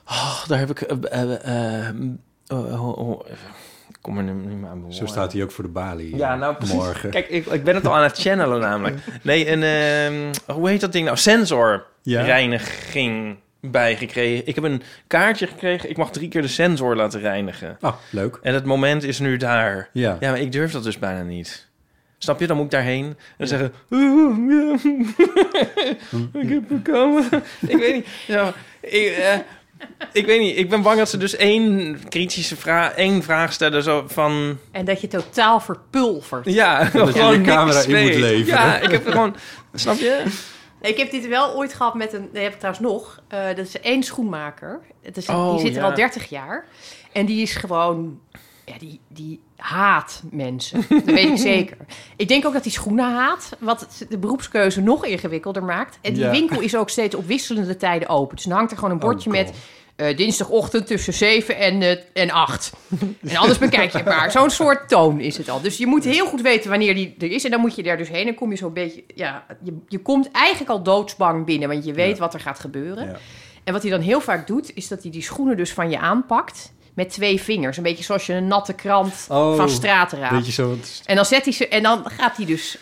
oh, 0.07 0.47
daar 0.47 0.59
heb 0.59 0.69
ik... 0.69 0.81
eh, 0.81 1.87
eh, 1.87 1.95
kom 4.01 4.17
er 4.17 4.23
niet 4.23 4.59
meer 4.59 4.69
aan 4.69 4.93
Zo 4.93 5.05
staat 5.05 5.33
hij 5.33 5.43
ook 5.43 5.51
voor 5.51 5.63
de 5.63 5.69
balie. 5.69 6.15
Ja, 6.15 6.33
eh, 6.33 6.39
nou 6.39 6.55
precies. 6.55 6.75
Morgen. 6.75 7.09
Kijk, 7.09 7.29
ik, 7.29 7.45
ik 7.45 7.63
ben 7.63 7.75
het 7.75 7.87
al 7.87 7.95
aan 7.95 8.03
het 8.03 8.17
channelen 8.17 8.59
namelijk. 8.69 8.97
Nee, 9.21 9.51
een... 9.51 9.63
ehm, 9.63 10.33
hoe 10.57 10.69
heet 10.69 10.81
dat 10.81 10.91
ding 10.91 11.05
nou? 11.05 11.17
Sensorreiniging 11.17 13.37
bijgekregen. 13.61 14.47
Ik 14.47 14.55
heb 14.55 14.63
een 14.63 14.81
kaartje 15.07 15.47
gekregen. 15.47 15.89
Ik 15.89 15.97
mag 15.97 16.11
drie 16.11 16.27
keer 16.27 16.41
de 16.41 16.47
sensor 16.47 16.95
laten 16.95 17.19
reinigen. 17.19 17.77
Ah, 17.81 17.95
leuk. 18.09 18.39
En 18.41 18.53
het 18.53 18.65
moment 18.65 19.03
is 19.03 19.19
nu 19.19 19.37
daar. 19.37 19.89
Ja. 19.93 20.17
Ja, 20.19 20.29
maar 20.29 20.39
ik 20.39 20.51
durf 20.51 20.71
dat 20.71 20.83
dus 20.83 20.99
bijna 20.99 21.21
niet. 21.21 21.69
Snap 22.17 22.39
je? 22.39 22.47
Dan 22.47 22.55
moet 22.55 22.65
ik 22.65 22.71
daarheen 22.71 23.17
en 23.37 23.47
zeggen... 23.47 23.73
ik 26.41 26.49
heb 26.49 26.63
camera. 26.83 27.41
ik 27.67 27.77
weet 27.77 27.93
niet. 27.93 28.07
Ja, 28.27 28.53
ik, 28.81 29.07
eh, 29.07 29.33
ik 30.13 30.25
weet 30.25 30.39
niet. 30.39 30.57
Ik 30.57 30.69
ben 30.69 30.81
bang 30.81 30.97
dat 30.97 31.09
ze 31.09 31.17
dus 31.17 31.35
één 31.35 31.99
kritische 32.09 32.55
vraag, 32.55 32.93
één 32.93 33.23
vraag 33.23 33.53
stellen 33.53 33.83
zo 33.83 34.03
van... 34.07 34.57
En 34.71 34.85
dat 34.85 35.01
je 35.01 35.07
totaal 35.07 35.59
verpulvert. 35.59 36.45
Ja, 36.45 36.79
dat 36.93 37.13
je 37.13 37.19
gewoon 37.19 37.43
de 37.43 37.49
camera 37.49 37.77
niks 37.77 37.85
in 37.85 38.01
moet 38.03 38.15
leveren. 38.15 38.45
Ja, 38.45 38.77
ik 38.77 38.91
heb 38.91 39.07
gewoon... 39.07 39.35
Snap 39.73 39.97
je? 39.97 40.23
Ik 40.81 40.97
heb 40.97 41.11
dit 41.11 41.27
wel 41.27 41.55
ooit 41.55 41.73
gehad 41.73 41.93
met 41.93 42.13
een... 42.13 42.29
Nee, 42.33 42.43
heb 42.43 42.53
ik 42.53 42.59
trouwens 42.59 42.85
nog. 42.85 43.21
Eh, 43.27 43.47
dat 43.47 43.65
is 43.65 43.79
één 43.79 44.03
schoenmaker. 44.03 44.81
Het 45.01 45.17
is, 45.17 45.29
Oh, 45.29 45.51
die 45.51 45.65
zit 45.65 45.75
er 45.75 45.81
ja. 45.81 45.89
al 45.89 45.95
30 45.95 46.29
jaar. 46.29 46.65
En 47.11 47.25
die 47.25 47.41
is 47.41 47.55
gewoon... 47.55 48.19
Ja, 48.65 48.77
die, 48.77 48.99
die 49.07 49.41
haat 49.61 50.21
mensen. 50.31 50.85
Dat 50.89 51.03
weet 51.03 51.29
ik 51.29 51.37
zeker. 51.53 51.77
Ik 52.15 52.27
denk 52.27 52.45
ook 52.45 52.53
dat 52.53 52.63
hij 52.63 52.71
schoenen 52.71 53.13
haat. 53.13 53.49
Wat 53.59 54.05
de 54.09 54.17
beroepskeuze 54.17 54.81
nog 54.81 55.05
ingewikkelder 55.05 55.63
maakt. 55.63 55.97
En 56.01 56.13
die 56.13 56.23
Ja. 56.23 56.31
winkel 56.31 56.59
is 56.61 56.75
ook 56.75 56.89
steeds 56.89 57.15
op 57.15 57.25
wisselende 57.27 57.77
tijden 57.77 58.09
open. 58.09 58.35
Dus 58.35 58.45
dan 58.45 58.55
hangt 58.57 58.71
er 58.71 58.77
gewoon 58.77 58.93
een 58.93 58.99
bordje 58.99 59.29
Oh, 59.29 59.35
met... 59.35 59.47
God. 59.47 59.55
eh, 59.95 60.17
dinsdagochtend 60.17 60.87
tussen 60.87 61.13
7 61.13 61.57
en, 61.57 61.81
eh, 61.81 61.97
en 62.13 62.31
8. 62.31 62.71
En 63.27 63.35
anders 63.35 63.57
bekijk 63.59 63.91
je 63.91 63.97
het 63.97 64.07
maar. 64.07 64.31
Zo'n 64.31 64.49
soort 64.49 64.89
toon 64.89 65.19
is 65.19 65.37
het 65.37 65.49
al. 65.49 65.61
Dus 65.61 65.77
je 65.77 65.87
moet 65.87 66.03
heel 66.03 66.25
goed 66.27 66.41
weten 66.41 66.69
wanneer 66.69 66.95
die 66.95 67.15
er 67.19 67.31
is. 67.31 67.43
En 67.43 67.51
dan 67.51 67.59
moet 67.59 67.75
je 67.75 67.83
daar 67.83 67.97
dus 67.97 68.09
heen. 68.09 68.27
En 68.27 68.35
kom 68.35 68.49
je 68.51 68.57
zo'n 68.57 68.73
beetje... 68.73 69.03
Ja, 69.15 69.45
je, 69.63 69.77
je 69.87 69.99
komt 69.99 70.31
eigenlijk 70.31 70.71
al 70.71 70.83
doodsbang 70.83 71.45
binnen. 71.45 71.69
Want 71.69 71.85
je 71.85 71.93
weet 71.93 72.13
Ja. 72.15 72.19
wat 72.21 72.33
er 72.33 72.39
gaat 72.39 72.59
gebeuren. 72.59 73.05
Ja. 73.07 73.17
En 73.63 73.73
wat 73.73 73.81
hij 73.81 73.91
dan 73.91 74.01
heel 74.01 74.21
vaak 74.21 74.47
doet... 74.47 74.71
is 74.75 74.87
dat 74.87 75.01
hij 75.01 75.11
die 75.11 75.21
schoenen 75.23 75.57
dus 75.57 75.73
van 75.73 75.89
je 75.89 75.99
aanpakt... 75.99 76.71
met 76.93 77.09
twee 77.09 77.41
vingers. 77.41 77.77
Een 77.77 77.83
beetje 77.83 78.03
zoals 78.03 78.25
je 78.25 78.33
een 78.33 78.47
natte 78.47 78.73
krant 78.73 79.25
Oh, 79.29 79.55
van 79.55 79.69
straat 79.69 80.11
raapt. 80.11 80.33
Weet 80.33 80.45
je 80.45 80.51
zo... 80.51 80.77
En 81.05 81.15
dan, 81.15 81.25
zet 81.25 81.43
hij 81.43 81.53
ze, 81.53 81.67
en 81.67 81.83
dan 81.83 82.03
gaat 82.09 82.37
hij 82.37 82.45
dus 82.45 82.77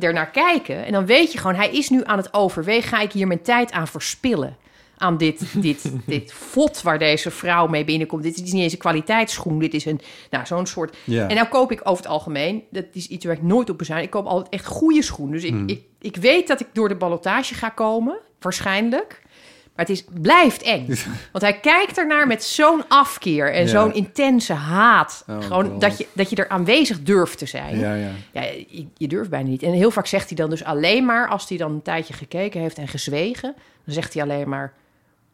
ernaar 0.00 0.30
kijken. 0.30 0.84
En 0.86 0.92
dan 0.92 1.06
weet 1.06 1.32
je 1.32 1.38
gewoon, 1.38 1.56
hij 1.56 1.70
is 1.70 1.88
nu 1.88 2.00
aan 2.04 2.18
het 2.18 2.34
overwegen. 2.34 2.88
Ga 2.88 3.00
ik 3.00 3.12
hier 3.12 3.26
mijn 3.26 3.42
tijd 3.42 3.72
aan 3.72 3.88
verspillen? 3.88 4.56
Aan 4.98 5.16
dit, 5.16 5.42
dit, 5.62 5.92
dit 6.06 6.32
vod 6.32 6.82
waar 6.82 6.98
deze 6.98 7.30
vrouw 7.30 7.66
mee 7.66 7.84
binnenkomt. 7.84 8.22
Dit 8.22 8.40
is 8.42 8.52
niet 8.52 8.62
eens 8.62 8.72
een 8.72 8.78
kwaliteitsschoen. 8.78 9.58
Dit 9.58 9.74
is 9.74 9.84
een, 9.84 10.00
nou, 10.30 10.46
zo'n 10.46 10.66
soort... 10.66 10.96
Ja. 11.04 11.28
En 11.28 11.34
nou 11.34 11.48
koop 11.48 11.72
ik 11.72 11.80
over 11.84 12.02
het 12.04 12.12
algemeen... 12.12 12.62
dat 12.70 12.84
is 12.92 13.06
iets 13.08 13.24
waar 13.24 13.34
ik 13.34 13.42
nooit 13.42 13.70
op 13.70 13.78
bezuin. 13.78 14.02
Ik 14.02 14.10
koop 14.10 14.26
altijd 14.26 14.52
echt 14.52 14.66
goede 14.66 15.02
schoenen. 15.02 15.34
Dus 15.34 15.44
ik, 15.44 15.50
Hmm. 15.50 15.68
ik, 15.68 15.82
ik 16.00 16.16
weet 16.16 16.48
dat 16.48 16.60
ik 16.60 16.66
door 16.72 16.88
de 16.88 16.96
ballotage 16.96 17.54
ga 17.54 17.68
komen. 17.68 18.18
Waarschijnlijk. 18.40 19.22
Maar 19.78 19.86
het 19.86 19.96
is, 19.96 20.04
blijft 20.20 20.62
eng. 20.62 20.86
Want 21.32 21.44
hij 21.44 21.60
kijkt 21.60 21.98
ernaar 21.98 22.26
met 22.26 22.44
zo'n 22.44 22.82
afkeer 22.88 23.52
en 23.52 23.62
Ja. 23.62 23.66
zo'n 23.68 23.94
intense 23.94 24.52
haat. 24.52 25.24
Oh, 25.28 25.42
Gewoon 25.42 25.70
God. 25.70 25.80
dat 25.80 25.98
je, 25.98 26.06
dat 26.12 26.30
je 26.30 26.36
er 26.36 26.48
aanwezig 26.48 27.02
durft 27.02 27.38
te 27.38 27.46
zijn. 27.46 27.78
Ja, 27.78 27.94
ja. 27.94 28.10
Ja, 28.32 28.42
je, 28.42 28.86
je 28.96 29.08
durft 29.08 29.30
bijna 29.30 29.48
niet. 29.48 29.62
En 29.62 29.72
heel 29.72 29.90
vaak 29.90 30.06
zegt 30.06 30.28
hij 30.28 30.36
dan 30.36 30.50
dus 30.50 30.64
alleen 30.64 31.04
maar... 31.04 31.28
als 31.28 31.48
hij 31.48 31.58
dan 31.58 31.72
een 31.72 31.82
tijdje 31.82 32.14
gekeken 32.14 32.60
heeft 32.60 32.78
en 32.78 32.88
gezwegen... 32.88 33.54
dan 33.84 33.94
zegt 33.94 34.14
hij 34.14 34.22
alleen 34.22 34.48
maar... 34.48 34.72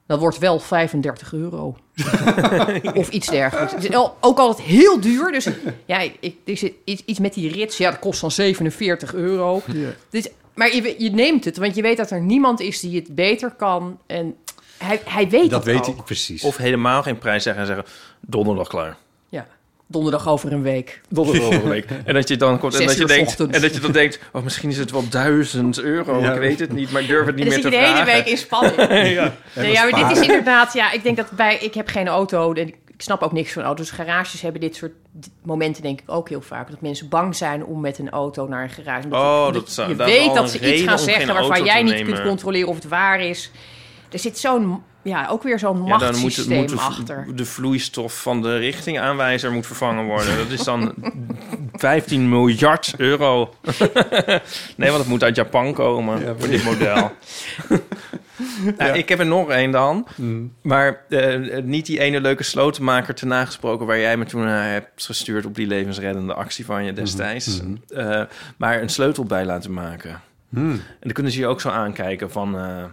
dat 0.07 0.19
wordt 0.19 0.39
wel 0.39 0.59
35 0.59 1.33
euro. 1.33 1.77
of 2.95 3.09
iets 3.09 3.29
dergelijks. 3.29 3.73
Het 3.73 3.85
is 3.85 3.95
al- 3.95 4.17
ook 4.21 4.39
altijd 4.39 4.67
heel 4.69 5.01
duur. 5.01 5.33
Dus 5.33 5.49
ja, 5.87 5.99
ik, 6.21 6.37
zit 6.45 6.73
iets, 6.85 7.03
iets 7.05 7.19
met 7.19 7.35
die 7.35 7.53
rits. 7.53 7.77
Ja, 7.77 7.91
dat 7.91 7.99
kost 7.99 8.21
dan 8.21 8.31
47 8.31 9.15
euro. 9.15 9.63
Dus, 10.11 10.29
maar 10.55 10.75
je, 10.75 10.95
je 10.99 11.11
neemt 11.11 11.45
het, 11.45 11.57
want 11.57 11.75
je 11.75 11.83
weet 11.83 11.97
dat 11.97 12.11
er 12.11 12.21
niemand 12.21 12.61
is 12.61 12.81
die 12.81 12.97
het 12.97 13.15
beter 13.15 13.51
kan. 13.51 13.99
En 14.07 14.37
hij, 14.79 15.01
hij 15.05 15.29
weet 15.29 15.51
Dat 15.51 15.51
dat, 15.51 15.65
weet 15.65 15.89
ook. 15.89 15.99
ik 15.99 16.05
precies. 16.05 16.43
Of 16.43 16.57
helemaal 16.57 17.03
geen 17.03 17.19
prijs 17.19 17.43
zeggen 17.43 17.63
en 17.63 17.69
zeggen... 17.69 17.87
donderdag 18.21 18.69
klaar. 18.69 18.97
Ja, 19.29 19.47
donderdag 19.87 20.29
over 20.29 20.53
een 20.53 20.63
week. 20.63 21.01
Donderdag 21.09 21.47
over 21.47 21.63
een 21.63 21.69
week. 21.69 21.87
En 22.05 22.15
dat 22.15 22.29
je 22.29 22.37
dan 22.37 22.59
komt 22.59 22.75
en 22.81 22.87
dat 22.87 22.97
je, 22.97 23.05
denkt, 23.05 23.41
en 23.41 23.61
dat 23.61 23.75
je 23.75 23.81
dan 23.81 23.93
denkt... 23.93 24.19
oh, 24.33 24.43
misschien 24.43 24.71
is 24.71 24.79
het 24.79 24.91
wel 24.91 25.09
duizend 25.09 25.81
euro. 25.81 26.21
Ja. 26.21 26.33
Ik 26.33 26.39
weet 26.39 26.59
het 26.59 26.73
niet, 26.73 26.91
maar 26.91 27.03
ik 27.03 27.09
durf 27.09 27.27
het 27.27 27.35
niet 27.37 27.45
meer 27.45 27.53
zit 27.53 27.63
te 27.63 27.69
je 27.71 27.77
de 27.77 27.83
hele 27.83 27.97
vragen. 27.97 28.15
week 28.15 28.27
in 28.27 28.37
spanning. 28.37 28.77
ja. 29.21 29.35
Nee, 29.55 29.73
ja, 29.73 29.89
maar 29.89 30.09
dit 30.09 30.19
is 30.19 30.27
inderdaad, 30.27 30.73
ja, 30.73 30.93
ik 30.93 31.03
denk 31.03 31.17
dat 31.17 31.31
bij, 31.31 31.59
ik 31.61 31.75
heb 31.75 31.89
geen 31.89 32.09
auto 32.09 32.53
en 32.53 32.67
ik 32.67 32.77
snap 33.03 33.23
ook 33.23 33.33
niks 33.33 33.53
van 33.53 33.63
auto's. 33.63 33.91
Garages 33.91 34.41
hebben 34.41 34.61
dit 34.61 34.77
soort 34.77 34.93
momenten 35.43 35.83
denk 35.83 36.01
ik 36.01 36.11
ook 36.11 36.29
heel 36.29 36.41
vaak. 36.41 36.71
Dat 36.71 36.81
mensen 36.81 37.09
bang 37.09 37.37
zijn 37.37 37.65
om 37.65 37.81
met 37.81 37.99
een 37.99 38.11
auto 38.11 38.49
naar 38.49 38.63
een 38.63 38.71
garage. 38.71 39.05
Omdat 39.05 39.21
Oh, 39.21 39.47
je, 39.47 39.53
dat 39.53 39.75
je 39.89 39.97
dat 39.97 40.01
al 40.01 40.13
weet 40.13 40.35
dat 40.35 40.51
ze 40.51 40.75
iets 40.75 40.83
gaan 40.83 40.99
zeggen 40.99 41.35
waarvan 41.35 41.65
jij 41.65 41.83
niet 41.83 41.95
nemen. 41.95 42.13
kunt 42.13 42.27
controleren 42.27 42.69
of 42.69 42.75
het 42.75 42.89
waar 42.89 43.21
is. 43.21 43.51
Er 44.15 44.21
zit 44.21 44.39
zo'n, 44.39 44.83
ja, 45.03 45.27
ook 45.29 45.43
weer 45.43 45.59
zo'n 45.59 45.85
Ja, 45.87 45.99
dan 45.99 45.99
moet, 45.99 46.01
het- 46.01 46.23
machtssysteem 46.23 46.59
moet 46.59 46.69
de, 46.69 46.77
achter. 46.77 47.27
de 47.37 47.45
vloeistof 47.45 48.23
van 48.23 48.43
de 48.43 48.57
richtingaanwijzer 48.57 49.53
moet 49.53 49.67
vervangen 49.67 50.05
worden. 50.05 50.37
Dat 50.37 50.49
is 50.51 50.65
dan 50.65 50.95
15 51.73 52.29
miljard 52.29 52.95
euro. 52.97 53.55
nee, 54.77 54.89
want 54.91 54.99
het 55.01 55.07
moet 55.09 55.23
uit 55.23 55.37
Japan 55.37 55.73
komen 55.73 56.37
voor 56.39 56.49
dit 56.49 56.65
model. 56.65 57.13
Nou, 58.79 58.99
Ik 58.99 59.09
heb 59.09 59.19
er 59.19 59.27
nog 59.27 59.51
één 59.51 59.71
dan. 59.71 60.07
Mm. 60.17 60.53
Maar 60.63 61.05
eh, 61.09 61.63
niet 61.63 61.87
die 61.87 62.01
ene 62.01 62.21
leuke 62.21 62.43
slotenmaker 62.43 63.15
te 63.15 63.27
nagesproken... 63.27 63.87
waar 63.87 63.99
jij 63.99 64.17
me 64.17 64.25
toen 64.25 64.45
naar 64.45 64.71
hebt 64.73 65.05
gestuurd 65.05 65.47
op 65.47 65.55
die 65.55 65.67
levensreddende 65.67 66.35
actie 66.35 66.65
van 66.65 66.85
je 66.85 66.93
destijds. 66.93 67.61
Eh, 67.89 68.23
maar 68.57 68.83
een 68.83 68.89
sleutel 68.89 69.25
bij 69.25 69.45
laten 69.45 69.73
maken. 69.73 70.21
Hmm. 70.49 70.71
En 70.73 70.81
dan 71.01 71.13
kunnen 71.13 71.33
ze 71.33 71.39
je 71.39 71.47
ook 71.47 71.61
zo 71.61 71.69
aankijken 71.69 72.31
van... 72.31 72.59
eh, 72.59 72.85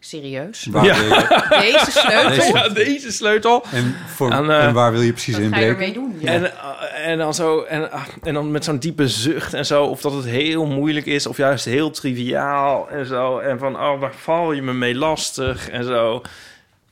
Serieus? 0.00 0.66
Waar 0.70 0.84
Ja. 0.84 0.98
wil 0.98 1.08
je- 1.08 1.46
Deze 1.72 1.90
sleutel? 1.90 2.54
ja, 2.56 2.68
deze 2.68 3.12
sleutel. 3.12 3.64
en, 3.72 3.94
voor, 4.06 4.30
eh, 4.30 4.64
en 4.64 4.72
waar 4.72 4.92
wil 4.92 5.00
je 5.00 5.12
precies 5.12 5.38
inbreken? 5.38 5.68
ermee 5.68 5.92
doen? 5.92 6.16
Ja. 6.20 6.28
En, 6.32 6.44
eh, 6.44 7.06
en 7.08 7.18
dan 7.18 7.34
zo, 7.34 7.62
en, 7.62 7.92
ah, 7.92 8.02
en 8.22 8.34
dan 8.34 8.50
met 8.50 8.64
zo'n 8.64 8.78
diepe 8.78 9.08
zucht 9.08 9.54
en 9.54 9.66
zo, 9.66 9.84
of 9.84 10.00
dat 10.00 10.12
het 10.12 10.24
heel 10.24 10.66
moeilijk 10.66 11.06
is, 11.06 11.26
of 11.26 11.36
juist 11.36 11.64
heel 11.64 11.90
triviaal 11.90 12.88
en 12.90 13.06
zo. 13.06 13.38
En 13.38 13.58
van, 13.58 13.76
oh, 13.80 14.00
waar 14.00 14.14
val 14.14 14.52
je 14.52 14.62
me 14.62 14.72
mee 14.72 14.94
lastig 14.94 15.68
en 15.70 15.84
zo. 15.84 16.22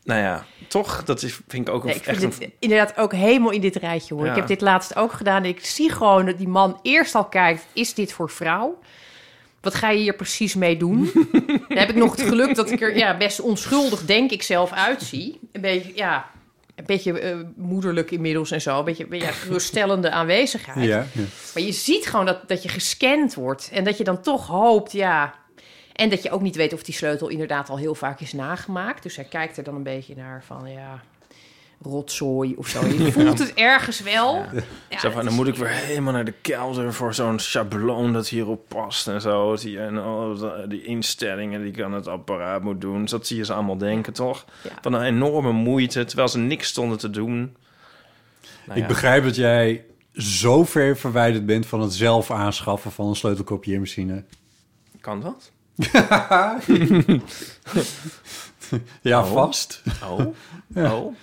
Nou 0.05 0.21
ja, 0.21 0.45
toch, 0.69 1.05
dat 1.05 1.23
is, 1.23 1.39
vind 1.49 1.69
ik 1.69 1.75
ook 1.75 1.85
Nee, 1.85 1.95
een, 1.95 2.01
ik 2.01 2.07
echt 2.07 2.23
een... 2.23 2.53
inderdaad 2.59 2.97
ook 2.97 3.13
helemaal 3.13 3.51
in 3.51 3.61
dit 3.61 3.77
rijtje 3.77 4.15
hoor. 4.15 4.25
Ja. 4.25 4.31
Ik 4.31 4.37
heb 4.37 4.47
dit 4.47 4.61
laatst 4.61 4.97
ook 4.97 5.13
gedaan. 5.13 5.45
Ik 5.45 5.65
zie 5.67 5.91
gewoon 5.93 6.27
dat 6.27 6.39
die 6.39 6.49
man 6.49 6.79
eerst 6.83 7.15
al 7.15 7.25
kijkt: 7.25 7.67
is 7.73 7.95
dit 7.95 8.13
voor 8.13 8.31
vrouw? 8.31 8.79
Wat 9.61 9.75
ga 9.75 9.91
je 9.91 9.99
hier 9.99 10.15
precies 10.15 10.55
mee 10.55 10.77
doen? 10.77 11.11
Dan 11.69 11.79
heb 11.79 11.89
ik 11.89 11.95
nog 11.95 12.17
het 12.17 12.29
geluk 12.29 12.55
dat 12.55 12.71
ik 12.71 12.81
er 12.81 12.97
ja, 12.97 13.17
best 13.17 13.41
onschuldig, 13.41 14.05
denk 14.05 14.31
ik 14.31 14.43
zelf, 14.43 14.73
uitzie. 14.73 15.39
Een 15.53 15.61
beetje, 15.61 15.93
ja, 15.95 16.31
een 16.75 16.87
beetje 16.87 17.21
eh, 17.21 17.37
moederlijk 17.57 18.11
inmiddels 18.11 18.51
en 18.51 18.61
zo. 18.61 18.79
Een 18.79 18.85
beetje 18.85 19.07
ja, 19.11 19.31
geruststellende 19.31 20.11
aanwezigheid. 20.11 20.89
Ja, 20.89 21.07
ja. 21.13 21.23
Maar 21.55 21.63
je 21.63 21.73
ziet 21.73 22.07
gewoon 22.07 22.27
dat, 22.27 22.49
dat 22.49 22.63
je 22.63 22.69
gescand 22.69 23.35
wordt. 23.35 23.71
En 23.73 23.85
dat 23.85 23.99
je 23.99 24.05
dan 24.05 24.23
toch 24.23 24.47
hoopt, 24.47 24.93
ja. 24.93 25.35
En 25.93 26.09
dat 26.09 26.23
je 26.23 26.31
ook 26.31 26.41
niet 26.41 26.57
weet 26.57 26.73
of 26.73 26.83
die 26.83 26.95
sleutel 26.95 27.29
inderdaad 27.29 27.69
al 27.69 27.79
heel 27.79 27.95
vaak 27.95 28.21
is 28.21 28.33
nagemaakt. 28.33 29.03
Dus 29.03 29.17
hij 29.17 29.25
kijkt 29.25 29.57
er 29.57 29.65
dan 29.65 29.75
een 29.75 29.83
beetje 29.83 30.17
naar 30.17 30.43
van, 30.47 30.71
ja, 30.71 31.03
rotzooi 31.83 32.55
of 32.57 32.69
zo. 32.69 32.87
Je 32.87 33.13
voelt 33.19 33.39
het 33.39 33.55
ergens 33.55 34.01
wel. 34.01 34.45
Ja, 34.89 34.99
Zo 34.99 35.09
van, 35.11 35.19
het 35.19 35.27
dan 35.27 35.35
moet 35.35 35.47
ik 35.47 35.55
weer 35.55 35.69
helemaal 35.69 36.13
naar 36.13 36.25
de 36.25 36.35
kelder 36.43 36.95
voor 36.95 37.15
zo'n 37.15 37.39
schabloon 37.39 38.13
dat 38.13 38.29
hierop 38.29 38.69
past 38.69 39.09
en 39.09 39.21
zo. 39.21 39.57
Die, 39.57 39.81
en 39.81 39.99
oh, 39.99 40.49
die 40.69 40.83
instellingen 40.83 41.61
die 41.63 41.73
ik 41.73 41.83
aan 41.83 41.93
het 41.93 42.07
apparaat 42.07 42.63
moet 42.63 42.81
doen. 42.81 43.01
Dus 43.01 43.11
dat 43.11 43.27
zie 43.27 43.37
je 43.37 43.45
ze 43.45 43.53
allemaal 43.53 43.79
denken, 43.79 44.13
toch? 44.13 44.45
Ja. 44.63 44.71
Van 44.81 44.93
een 44.93 45.03
enorme 45.03 45.53
moeite, 45.53 46.05
terwijl 46.05 46.29
ze 46.29 46.39
niks 46.39 46.69
stonden 46.69 46.99
te 46.99 47.11
doen. 47.11 47.57
Nou 48.67 48.79
Ik 48.79 48.87
ja. 48.87 48.87
begrijp 48.87 49.25
dat 49.25 49.37
jij 49.37 49.85
zo 50.13 50.65
ver 50.65 50.97
verwijderd 50.97 51.47
bent 51.47 51.67
van 51.67 51.81
het 51.81 51.93
zelf 51.93 52.31
aanschaffen 52.31 52.91
van 52.93 53.07
een 53.09 53.17
sleutelkopieermachine. 53.17 54.25
Kan 55.01 55.21
dat? 55.21 55.51
Ja, 59.03 59.21
Oh. 59.21 59.33
vast. 59.33 59.83
Oh, 60.05 60.21
oh. 60.77 61.15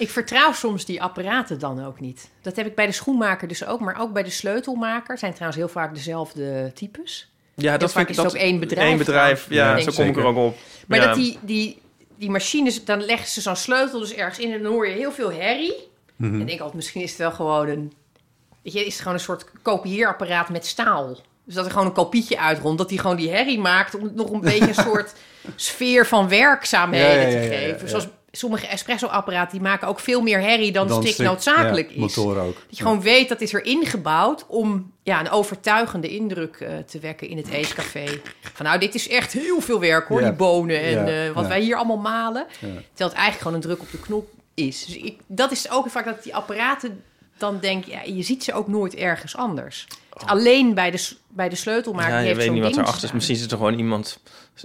Ik 0.00 0.10
vertrouw 0.10 0.52
soms 0.52 0.84
die 0.84 1.02
apparaten 1.02 1.58
dan 1.58 1.84
ook 1.84 2.00
niet. 2.00 2.30
Dat 2.42 2.56
heb 2.56 2.66
ik 2.66 2.74
bij 2.74 2.86
de 2.86 2.92
schoenmaker 2.92 3.48
dus 3.48 3.64
ook, 3.64 3.80
maar 3.80 4.00
ook 4.00 4.12
bij 4.12 4.22
de 4.22 4.30
sleutelmaker. 4.30 5.18
Zijn 5.18 5.32
trouwens 5.32 5.58
heel 5.58 5.68
vaak 5.68 5.94
dezelfde 5.94 6.72
types. 6.74 7.32
Ja, 7.54 7.76
dat 7.76 7.92
vaak 7.92 8.06
vind 8.06 8.10
is 8.10 8.16
ik 8.16 8.22
het 8.22 8.32
dat 8.32 8.42
ook 8.42 8.48
één 8.48 8.60
bedrijf 8.60 8.88
Één 8.88 8.98
bedrijf, 8.98 9.46
dan, 9.48 9.56
ja, 9.56 9.80
zo 9.80 9.92
kom 9.92 10.06
ik 10.06 10.16
er 10.16 10.24
ook 10.24 10.36
op. 10.36 10.56
Maar 10.86 10.98
ja. 10.98 11.06
dat 11.06 11.14
die, 11.14 11.38
die, 11.40 11.80
die 12.16 12.30
machines, 12.30 12.84
dan 12.84 13.04
leggen 13.04 13.28
ze 13.28 13.40
zo'n 13.40 13.56
sleutel 13.56 13.98
dus 13.98 14.14
ergens 14.14 14.38
in 14.38 14.52
en 14.52 14.62
dan 14.62 14.72
hoor 14.72 14.88
je 14.88 14.94
heel 14.94 15.12
veel 15.12 15.32
herrie. 15.32 15.88
Mhm. 16.16 16.34
En 16.34 16.40
ik 16.40 16.46
denk 16.46 16.58
altijd, 16.58 16.76
misschien 16.76 17.02
is 17.02 17.10
het 17.10 17.18
wel 17.18 17.32
gewoon 17.32 17.68
een... 17.68 17.92
Weet 18.62 18.72
je, 18.72 18.86
is 18.86 18.92
het 18.92 19.02
gewoon 19.02 19.14
een 19.14 19.20
soort 19.20 19.44
kopieerapparaat 19.62 20.48
met 20.48 20.66
staal. 20.66 21.16
Dus 21.44 21.54
dat 21.54 21.64
er 21.64 21.70
gewoon 21.70 21.86
een 21.86 21.92
kopietje 21.92 22.38
uitrolt. 22.38 22.78
Dat 22.78 22.88
die 22.88 22.98
gewoon 22.98 23.16
die 23.16 23.30
herrie 23.30 23.58
maakt 23.58 23.94
om 23.94 24.10
nog 24.14 24.30
een 24.30 24.40
beetje 24.40 24.68
een 24.68 24.84
soort 24.90 25.12
sfeer 25.56 26.06
van 26.06 26.28
werkzaamheden 26.28 27.20
Ja, 27.20 27.26
ja, 27.26 27.28
ja, 27.28 27.40
te 27.40 27.56
geven. 27.56 27.88
Zoals 27.88 28.08
sommige 28.32 28.66
espresso-apparaten, 28.66 29.52
die 29.52 29.60
maken 29.68 29.88
ook 29.88 30.00
veel 30.00 30.20
meer 30.20 30.40
herrie 30.40 30.72
dan, 30.72 30.88
Dan 30.88 31.02
strikt 31.02 31.18
noodzakelijk 31.18 31.90
ja, 31.94 32.04
is. 32.04 32.18
ook. 32.18 32.36
Dat 32.36 32.54
je 32.68 32.82
gewoon 32.82 33.00
weet 33.00 33.28
dat 33.28 33.40
is 33.40 33.52
er 33.54 33.64
ingebouwd 33.64 34.46
om 34.46 34.92
ja, 35.02 35.20
een 35.20 35.30
overtuigende 35.30 36.08
indruk 36.08 36.56
eh, 36.56 36.76
te 36.78 36.98
wekken 36.98 37.28
in 37.28 37.36
het 37.36 37.48
eetcafé. 37.48 38.04
Van 38.52 38.66
nou, 38.66 38.78
dit 38.78 38.94
is 38.94 39.08
echt 39.08 39.32
heel 39.32 39.60
veel 39.60 39.80
werk 39.80 40.08
hoor, 40.08 40.20
Ja. 40.20 40.26
die 40.26 40.36
bonen 40.36 40.82
en 40.82 40.90
Ja, 40.90 41.26
eh, 41.26 41.30
wat 41.32 41.42
ja. 41.42 41.48
wij 41.48 41.60
hier 41.60 41.76
allemaal 41.76 41.96
malen. 41.96 42.46
Ja. 42.48 42.58
Terwijl 42.58 42.82
het 42.96 43.12
eigenlijk 43.12 43.38
gewoon 43.38 43.54
een 43.54 43.60
druk 43.60 43.80
op 43.80 43.90
de 43.90 43.98
knop 43.98 44.28
is. 44.54 44.84
Dus 44.84 44.96
ik, 44.96 45.18
dat 45.26 45.50
is 45.52 45.70
ook 45.70 45.90
vaak 45.90 46.04
dat 46.04 46.22
die 46.22 46.34
apparaten 46.34 47.02
dan 47.38 47.58
denk, 47.60 47.84
ja, 47.84 48.00
je 48.04 48.22
ziet 48.22 48.44
ze 48.44 48.52
ook 48.52 48.68
nooit 48.68 48.94
ergens 48.94 49.36
anders. 49.36 49.86
Alleen 50.26 50.74
bij 50.74 50.90
de, 50.90 51.08
bij 51.28 51.48
de 51.48 51.56
sleutelmaker 51.56 52.10
Ja, 52.12 52.18
je 52.18 52.26
heeft 52.26 52.38
weet 52.38 52.50
niet 52.52 52.62
wat 52.62 52.76
erachter 52.76 53.04
is. 53.04 53.12
Misschien 53.12 53.36
zit 53.36 53.50
er 53.50 53.56
gewoon 53.56 53.78
iemand... 53.78 54.18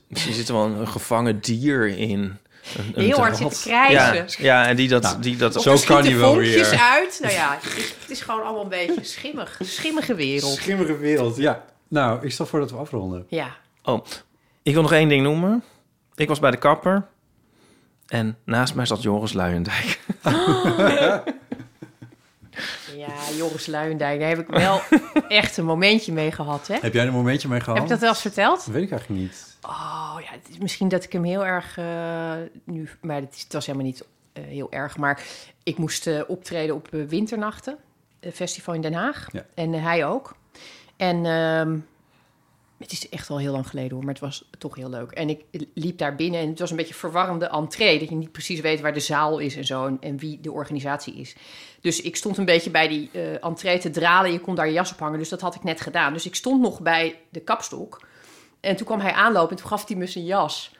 Misschien 0.08 0.34
zit 0.34 0.48
er 0.48 0.54
wel 0.54 0.66
een 0.66 0.88
gevangen 0.88 1.40
dier 1.42 1.88
in. 1.88 2.38
Een, 2.78 2.92
een 2.96 3.04
Heel 3.04 3.18
hard 3.18 3.36
draad. 3.36 3.56
zitten 3.56 3.72
krijsen. 3.72 4.44
Ja, 4.44 4.62
ja, 4.62 4.68
en 4.68 4.76
die 4.76 4.88
dat... 4.88 5.02
Nou, 5.02 5.20
die 5.20 5.36
dat 5.38 5.62
Zo 5.62 5.74
er 5.74 5.86
kan 5.86 6.04
je 6.04 6.16
wel 6.16 6.38
weer. 6.38 6.80
uit. 6.80 7.20
Nou 7.22 7.34
ja, 7.34 7.58
het 7.62 7.78
is, 7.78 7.94
het 8.02 8.10
is 8.10 8.22
gewoon 8.22 8.44
allemaal 8.44 8.62
een 8.64 8.70
beetje 8.70 9.04
schimmig. 9.04 9.58
Schimmige 9.64 10.16
wereld. 10.16 10.54
Schimmige 10.56 10.98
wereld, 10.98 11.36
ja. 11.38 11.64
Nou, 11.88 12.26
ik 12.26 12.32
stel 12.32 12.46
voor 12.46 12.60
dat 12.60 12.72
we 12.72 12.78
afronden. 12.78 13.26
Ja. 13.30 13.48
Oh, 13.84 14.06
ik 14.64 14.74
wil 14.74 14.82
nog 14.82 14.92
één 14.92 15.10
ding 15.10 15.24
noemen. 15.24 15.64
Ik 16.16 16.28
was 16.28 16.40
bij 16.40 16.52
de 16.52 16.58
kapper. 16.58 17.08
En 18.08 18.38
naast 18.46 18.76
mij 18.76 18.86
zat 18.86 19.02
Joris 19.02 19.34
Luijendijk. 19.34 20.00
Ja, 22.98 23.36
Joris 23.38 23.66
Luijendijk, 23.66 24.20
daar 24.20 24.30
heb 24.30 24.40
ik 24.40 24.48
wel 24.48 24.82
echt 25.28 25.58
een 25.58 25.66
momentje 25.66 26.12
mee 26.14 26.32
gehad, 26.32 26.68
hè? 26.68 26.76
Heb 26.82 26.94
jij 26.94 27.06
een 27.08 27.14
momentje 27.14 27.48
mee 27.48 27.60
gehad? 27.60 27.74
Heb 27.76 27.84
ik 27.84 27.90
dat 27.92 28.00
wel 28.00 28.10
eens 28.10 28.22
verteld? 28.22 28.58
Dat 28.66 28.74
weet 28.74 28.84
ik 28.84 28.92
eigenlijk 28.92 29.22
niet. 29.22 29.55
Oh 29.68 30.18
ja, 30.22 30.32
het 30.32 30.50
is 30.50 30.58
misschien 30.58 30.88
dat 30.88 31.04
ik 31.04 31.12
hem 31.12 31.24
heel 31.24 31.46
erg 31.46 31.78
eh, 31.78 32.34
nu... 32.64 32.90
Maar 33.02 33.22
het, 33.22 33.36
is, 33.36 33.44
het 33.44 33.54
was 33.54 33.66
helemaal 33.66 33.88
niet 33.88 34.06
eh, 34.34 34.44
heel 34.44 34.72
erg. 34.72 34.98
Maar 34.98 35.24
ik 35.64 35.78
moest 35.78 36.08
eh, 36.08 36.22
optreden 36.28 36.76
op 36.76 36.88
Winternachten. 36.92 37.78
Een 38.20 38.32
festival 38.32 38.74
in 38.74 38.82
Den 38.82 38.94
Haag. 38.94 39.28
Ja. 39.32 39.46
En 39.54 39.74
hij 39.74 40.06
ook. 40.06 40.36
En 40.98 41.26
ehm, 41.26 41.80
het 42.78 42.92
is 42.92 43.10
echt 43.10 43.30
al 43.30 43.40
heel 43.40 43.52
lang 43.52 43.68
geleden 43.68 43.92
hoor, 43.92 44.04
maar 44.04 44.14
het 44.14 44.24
was 44.24 44.50
toch 44.58 44.76
heel 44.76 44.90
leuk. 44.90 45.12
En 45.12 45.30
ik 45.30 45.44
liep 45.74 45.98
daar 45.98 46.16
binnen 46.16 46.40
en 46.40 46.50
het 46.50 46.60
was 46.60 46.70
een 46.70 46.78
beetje 46.78 46.94
verwarrende 46.94 47.46
entree. 47.46 48.00
Dat 48.00 48.10
je 48.10 48.16
niet 48.16 48.32
precies 48.32 48.60
weet 48.60 48.82
waar 48.82 48.94
de 48.94 49.00
zaal 49.00 49.40
is 49.40 49.56
en 49.56 49.66
zo 49.66 49.86
en, 49.86 49.98
en 50.02 50.18
wie 50.18 50.42
de 50.42 50.52
organisatie 50.52 51.16
is. 51.16 51.36
Dus 51.82 52.02
ik 52.02 52.16
stond 52.16 52.38
een 52.38 52.46
beetje 52.46 52.72
bij 52.72 52.88
die 52.88 53.12
entree 53.40 53.80
te 53.80 53.90
dralen. 53.90 54.32
Je 54.32 54.40
kon 54.40 54.56
daar 54.56 54.68
je 54.68 54.74
jas 54.74 54.92
op 54.92 55.00
hangen, 55.00 55.20
dus 55.20 55.30
dat 55.30 55.42
had 55.42 55.56
ik 55.56 55.64
net 55.64 55.82
gedaan. 55.82 56.14
Dus 56.14 56.26
ik 56.26 56.36
stond 56.36 56.62
nog 56.62 56.82
bij 56.82 57.20
de 57.30 57.40
kapstok. 57.40 58.00
En 58.66 58.76
toen 58.76 58.86
kwam 58.86 59.00
hij 59.00 59.12
aanlopen 59.14 59.50
en 59.50 59.56
toen 59.58 59.68
gaf 59.70 59.88
hij 59.88 59.98
me 59.98 60.08
zijn 60.08 60.26
jas. 60.26 60.72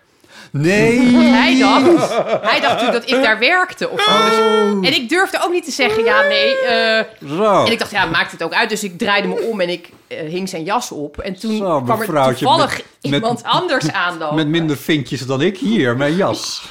Nee! 0.52 1.00
Hij 1.16 1.60
dacht, 1.60 2.14
hij 2.42 2.60
dacht 2.62 2.80
toen 2.80 2.92
dat 2.92 3.10
ik 3.10 3.22
daar 3.24 3.40
werkte 3.40 3.90
of 3.90 4.02
zo. 4.02 4.12
Dus- 4.26 4.34
Oh. 4.38 4.86
en 4.86 4.94
ik 4.96 5.10
durfde 5.10 5.40
ook 5.44 5.52
niet 5.52 5.66
te 5.66 5.72
zeggen, 5.72 6.04
ja, 6.04 6.22
nee. 6.22 6.58
eh, 6.58 7.04
Zo. 7.28 7.64
En 7.66 7.72
ik 7.72 7.80
dacht, 7.80 7.92
ja, 7.92 8.06
maakt 8.06 8.32
het 8.32 8.44
ook 8.44 8.54
uit. 8.54 8.70
Dus 8.70 8.84
ik 8.84 8.98
draaide 8.98 9.28
me 9.28 9.42
om 9.42 9.62
en 9.62 9.70
ik 9.70 9.90
eh, 10.08 10.20
hing 10.20 10.50
zijn 10.50 10.64
jas 10.64 10.92
op. 10.92 11.18
En 11.20 11.40
toen 11.40 11.58
Zo, 11.58 11.82
kwam 11.82 12.02
er 12.02 12.06
toevallig 12.36 12.76
met- 12.76 12.86
iemand 13.02 13.44
met- 13.44 13.52
anders 13.52 13.92
aanlopen. 13.92 14.36
Met 14.36 14.48
minder 14.48 14.78
vinkjes 14.78 15.26
dan 15.26 15.42
ik 15.42 15.58
hier, 15.58 15.98
mijn 15.98 16.16
jas. 16.16 16.64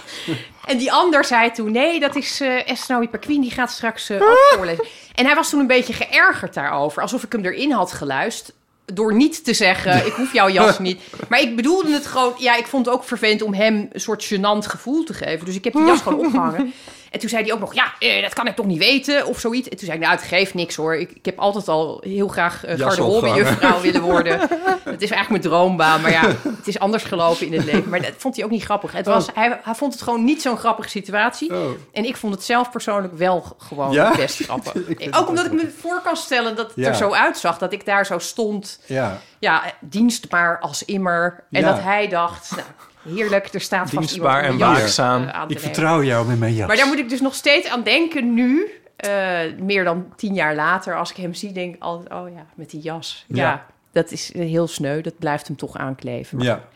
En 0.65 0.79
die 0.79 0.93
ander 0.93 1.25
zei 1.25 1.51
toen, 1.51 1.73
nee, 1.73 2.01
dat 2.01 2.17
is 2.17 2.41
eh 2.41 2.69
Esnaoui 2.71 3.09
Perquin, 3.09 3.41
die 3.41 3.51
gaat 3.51 3.71
straks 3.71 4.11
Ah. 4.11 4.17
ook 4.23 4.49
voorlezen. 4.55 4.85
En 5.15 5.25
hij 5.27 5.35
was 5.35 5.51
toen 5.51 5.61
een 5.61 5.67
beetje 5.67 5.93
geërgerd 5.93 6.55
daarover. 6.55 7.03
Alsof 7.03 7.23
ik 7.23 7.33
hem 7.33 7.45
erin 7.45 7.73
had 7.73 7.93
geluisterd. 7.93 8.57
Door 8.93 9.15
niet 9.15 9.45
te 9.45 9.55
zeggen, 9.55 10.07
ik 10.07 10.13
hoef 10.13 10.33
jouw 10.33 10.49
jas 10.49 10.79
niet. 10.89 11.01
Maar 11.29 11.41
ik 11.41 11.57
bedoelde 11.57 11.93
het 11.93 12.07
gewoon... 12.07 12.35
Ja, 12.39 12.57
ik 12.57 12.67
vond 12.67 12.87
het 12.87 12.95
ook 12.95 13.05
vervelend 13.05 13.43
om 13.43 13.55
hem 13.55 13.89
een 13.93 14.01
soort 14.01 14.25
gênant 14.35 14.67
gevoel 14.67 15.05
te 15.05 15.15
geven. 15.15 15.47
Dus 15.47 15.55
ik 15.55 15.65
heb 15.65 15.73
die 15.73 15.85
jas 15.85 16.01
gewoon 16.01 16.27
opgehangen. 16.27 16.73
En 17.15 17.21
toen 17.21 17.29
zei 17.29 17.43
hij 17.43 17.53
ook 17.53 17.61
nog, 17.61 17.75
ja, 17.75 17.93
eh, 17.99 18.23
dat 18.23 18.33
kan 18.35 18.47
ik 18.47 18.57
toch 18.57 18.67
niet 18.67 18.79
weten 18.79 19.27
of 19.27 19.41
zoiets. 19.41 19.69
En 19.69 19.77
toen 19.77 19.87
zei 19.87 19.99
ik, 19.99 20.05
nou, 20.05 20.17
het 20.17 20.25
geeft 20.27 20.55
niks 20.55 20.75
hoor. 20.77 20.97
Ik, 20.97 21.11
ik 21.11 21.25
heb 21.25 21.39
altijd 21.39 21.69
al 21.69 22.01
heel 22.05 22.29
graag 22.29 22.65
uh, 22.67 22.77
Jas 22.77 22.95
garderobejuffrouw 22.95 23.81
willen 23.81 24.01
worden. 24.03 24.39
Het 24.85 25.03
is 25.03 25.11
eigenlijk 25.11 25.29
mijn 25.29 25.41
droombaan. 25.55 26.01
Maar 26.01 26.11
ja, 26.11 26.27
het 26.29 26.67
is 26.67 26.79
anders 26.79 27.03
gelopen 27.03 27.47
in 27.47 27.53
het 27.53 27.65
leven. 27.65 27.89
Maar 27.89 28.03
dat 28.03 28.13
vond 28.17 28.37
hij 28.37 28.45
ook 28.45 28.51
niet 28.51 28.65
grappig. 28.65 28.93
Het 28.93 29.07
was, 29.07 29.27
hij, 29.35 29.61
hij 29.63 29.75
vond 29.75 29.93
het 29.93 30.03
gewoon 30.03 30.25
niet 30.25 30.43
zo'n 30.43 30.57
grappige 30.57 30.89
situatie. 30.89 31.55
Oh. 31.55 31.71
En 31.93 32.05
ik 32.05 32.17
vond 32.17 32.35
het 32.35 32.45
zelf 32.45 32.71
persoonlijk 32.71 33.15
wel 33.15 33.57
gewoon 33.59 33.93
Ja? 33.93 34.17
best 34.17 34.43
grappig. 34.45 34.75
Ook 35.11 35.29
omdat 35.29 35.45
ik 35.45 35.53
me 35.53 35.73
voor 35.81 36.01
kan 36.03 36.17
stellen 36.17 36.57
dat 36.57 36.67
het 36.67 36.77
Ja. 36.77 36.89
er 36.89 36.95
zo 36.95 37.13
uitzag. 37.13 37.59
Dat 37.59 37.73
ik 37.73 37.85
daar 37.85 38.07
zo 38.07 38.19
stond. 38.19 38.81
Ja. 38.87 39.19
Ja, 39.39 39.63
dienst 39.81 40.27
maar 40.31 40.59
als 40.61 40.85
immer. 40.85 41.45
En 41.51 41.61
Ja. 41.61 41.69
dat 41.73 41.83
hij 41.83 42.09
dacht, 42.09 42.51
nou, 42.51 42.63
heerlijk, 43.09 43.55
er 43.55 43.61
staat 43.61 43.91
vast 43.91 43.99
Dienstbaar 43.99 44.43
iemand 44.53 44.63
en 44.63 44.69
waakzaam. 44.81 45.23
eh, 45.23 45.29
aan 45.31 45.49
te 45.49 45.55
Ik 45.55 45.61
vertrouw 45.61 46.03
jou 46.03 46.27
met 46.27 46.39
mijn 46.39 46.55
jas. 46.55 46.67
Maar 46.67 46.77
daar 46.77 46.87
moet 46.87 46.99
ik 46.99 47.09
dus 47.09 47.21
nog 47.21 47.35
steeds 47.35 47.69
aan 47.69 47.83
denken 47.83 48.35
nu. 48.35 48.69
eh, 48.97 49.41
meer 49.61 49.85
dan 49.85 50.13
tien 50.17 50.35
jaar 50.35 50.55
later, 50.55 50.97
als 50.99 51.11
ik 51.11 51.17
hem 51.17 51.35
zie, 51.35 51.53
denk 51.53 51.75
ik 51.75 51.83
altijd... 51.83 52.13
oh 52.13 52.31
ja, 52.35 52.47
met 52.55 52.71
die 52.71 52.81
jas. 52.81 53.25
Ja, 53.29 53.37
Ja. 53.37 53.67
dat 53.93 54.11
is 54.13 54.33
heel 54.35 54.67
sneu. 54.67 55.01
Dat 55.01 55.19
blijft 55.19 55.47
hem 55.47 55.57
toch 55.57 55.77
aankleven. 55.77 56.37
Maar 56.39 56.47
Ja. 56.47 56.69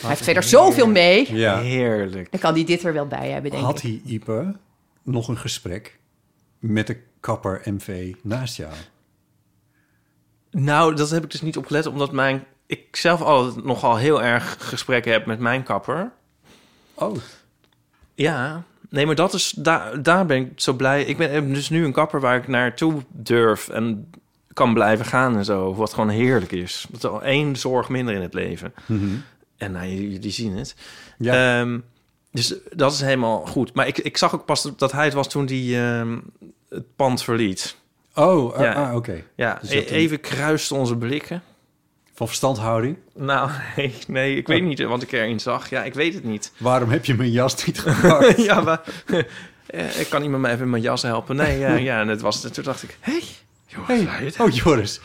Hij 0.00 0.10
heeft 0.10 0.24
verder 0.24 0.42
zoveel 0.42 0.86
mee. 0.88 1.34
ja. 1.34 1.60
Heerlijk. 1.60 2.30
Dan 2.30 2.40
kan 2.40 2.54
hij 2.54 2.64
dit 2.64 2.82
er 2.84 2.92
wel 2.92 3.06
bij 3.06 3.30
hebben, 3.30 3.50
denk 3.50 3.62
Had 3.62 3.76
ik. 3.76 3.82
hij, 3.82 4.00
Ipe, 4.12 4.56
nog 5.02 5.28
een 5.28 5.38
gesprek 5.38 5.98
met 6.58 6.86
de 6.86 6.96
kapper 7.20 7.60
MV 7.64 8.14
naast 8.22 8.56
jou? 8.56 8.72
Nou, 10.50 10.94
dat 10.94 11.10
heb 11.10 11.24
ik 11.24 11.30
dus 11.30 11.40
niet 11.42 11.56
opgelet, 11.56 11.86
omdat 11.86 12.12
mijn, 12.12 12.44
ik 12.72 12.96
zelf 12.96 13.20
altijd 13.22 13.64
nogal 13.64 13.96
heel 13.96 14.22
erg 14.22 14.56
gesprekken 14.60 15.12
heb 15.12 15.26
met 15.26 15.38
mijn 15.38 15.62
kapper. 15.62 16.12
Oh. 16.94 17.16
Ja, 18.14 18.62
nee, 18.88 19.06
maar 19.06 19.14
dat 19.14 19.34
is, 19.34 19.50
daar, 19.50 20.02
daar 20.02 20.26
ben 20.26 20.36
ik 20.36 20.52
zo 20.56 20.72
blij. 20.72 21.04
Ik 21.04 21.16
ben 21.16 21.32
heb 21.32 21.54
dus 21.54 21.68
nu 21.70 21.84
een 21.84 21.92
kapper 21.92 22.20
waar 22.20 22.36
ik 22.36 22.48
naartoe 22.48 23.02
durf 23.08 23.68
en 23.68 24.10
kan 24.52 24.74
blijven 24.74 25.06
gaan 25.06 25.36
en 25.36 25.44
zo. 25.44 25.74
Wat 25.74 25.92
gewoon 25.94 26.08
heerlijk 26.08 26.52
is. 26.52 26.86
Dat 26.90 27.04
is 27.04 27.10
al 27.10 27.22
één 27.22 27.56
zorg 27.56 27.88
minder 27.88 28.14
in 28.14 28.22
het 28.22 28.34
leven. 28.34 28.74
En 29.56 29.72
nou, 29.72 29.86
jullie 29.86 30.18
die 30.18 30.32
zien 30.32 30.56
het. 30.56 30.74
Ja. 31.18 31.60
Ehm, 31.60 31.78
dus 32.30 32.54
dat 32.70 32.92
is 32.92 33.00
helemaal 33.00 33.46
goed. 33.46 33.74
Maar 33.74 33.86
ik, 33.86 33.98
ik 33.98 34.16
zag 34.16 34.34
ook 34.34 34.44
pas 34.44 34.70
dat 34.76 34.92
hij 34.92 35.04
het 35.04 35.14
was 35.14 35.28
toen 35.28 35.46
die 35.46 35.76
ehm, 35.80 36.18
het 36.68 36.96
pand 36.96 37.22
verliet. 37.22 37.76
Oh, 38.14 38.58
Ja. 38.58 38.72
ah, 38.72 38.88
ah, 38.88 38.94
oké. 38.96 39.22
Ja, 39.36 39.58
Dus 39.60 39.70
e- 39.70 39.78
even 39.78 40.20
kruisten 40.20 40.76
onze 40.76 40.96
blikken. 40.96 41.42
Van 42.14 42.26
verstandhouding. 42.26 42.96
Nou, 43.14 43.50
nee, 43.76 43.94
nee 44.06 44.36
ik 44.36 44.48
Oh. 44.48 44.54
weet 44.54 44.62
niet 44.64 44.82
wat 44.82 45.02
ik 45.02 45.12
erin 45.12 45.40
zag. 45.40 45.70
Ja, 45.70 45.82
ik 45.82 45.94
weet 45.94 46.14
het 46.14 46.24
niet. 46.24 46.52
Waarom 46.56 46.90
heb 46.90 47.04
je 47.04 47.14
mijn 47.14 47.30
jas 47.30 47.64
niet 47.64 47.80
gepakt? 47.86 48.44
ja, 48.44 48.60
maar 48.60 48.80
eh, 49.66 50.00
ik 50.00 50.06
kan 50.10 50.22
iemand 50.22 50.42
me 50.42 50.48
even 50.48 50.64
in 50.64 50.70
mijn 50.70 50.82
jas 50.82 51.02
helpen. 51.02 51.36
Nee, 51.36 51.58
ja, 51.58 51.74
ja, 51.74 52.00
en 52.00 52.08
het 52.08 52.20
was 52.20 52.42
het. 52.42 52.54
Toen 52.54 52.64
dacht 52.64 52.82
ik, 52.82 52.96
hé, 53.00 53.18
hey, 53.86 53.98
het? 54.24 54.40
Oh, 54.40 54.50
Joris. 54.50 55.00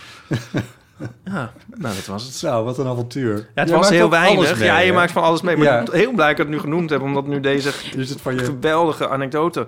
Ja, 1.23 1.51
nou, 1.75 1.95
dat 1.95 2.05
was 2.05 2.23
het. 2.23 2.33
Zo, 2.33 2.63
wat 2.63 2.77
een 2.77 2.87
avontuur. 2.87 3.35
Ja, 3.35 3.43
het 3.53 3.69
Jij 3.69 3.77
was 3.77 3.89
heel 3.89 4.09
weinig. 4.09 4.57
mee, 4.57 4.65
ja, 4.67 4.79
je 4.79 4.87
hè? 4.89 4.93
maakt 4.93 5.11
van 5.11 5.23
alles 5.23 5.41
mee. 5.41 5.57
Maar 5.57 5.65
Ja. 5.67 5.79
ik 5.79 5.85
ben 5.89 5.99
heel 5.99 6.11
blij 6.11 6.27
dat 6.27 6.37
ik 6.39 6.45
het 6.45 6.47
nu 6.53 6.59
genoemd 6.59 6.89
heb, 6.89 7.01
omdat 7.01 7.27
nu 7.27 7.39
deze 7.39 7.71
Dus 7.95 8.09
het 8.09 8.21
van 8.21 8.35
je... 8.35 8.43
geweldige 8.43 9.09
anekdote 9.09 9.67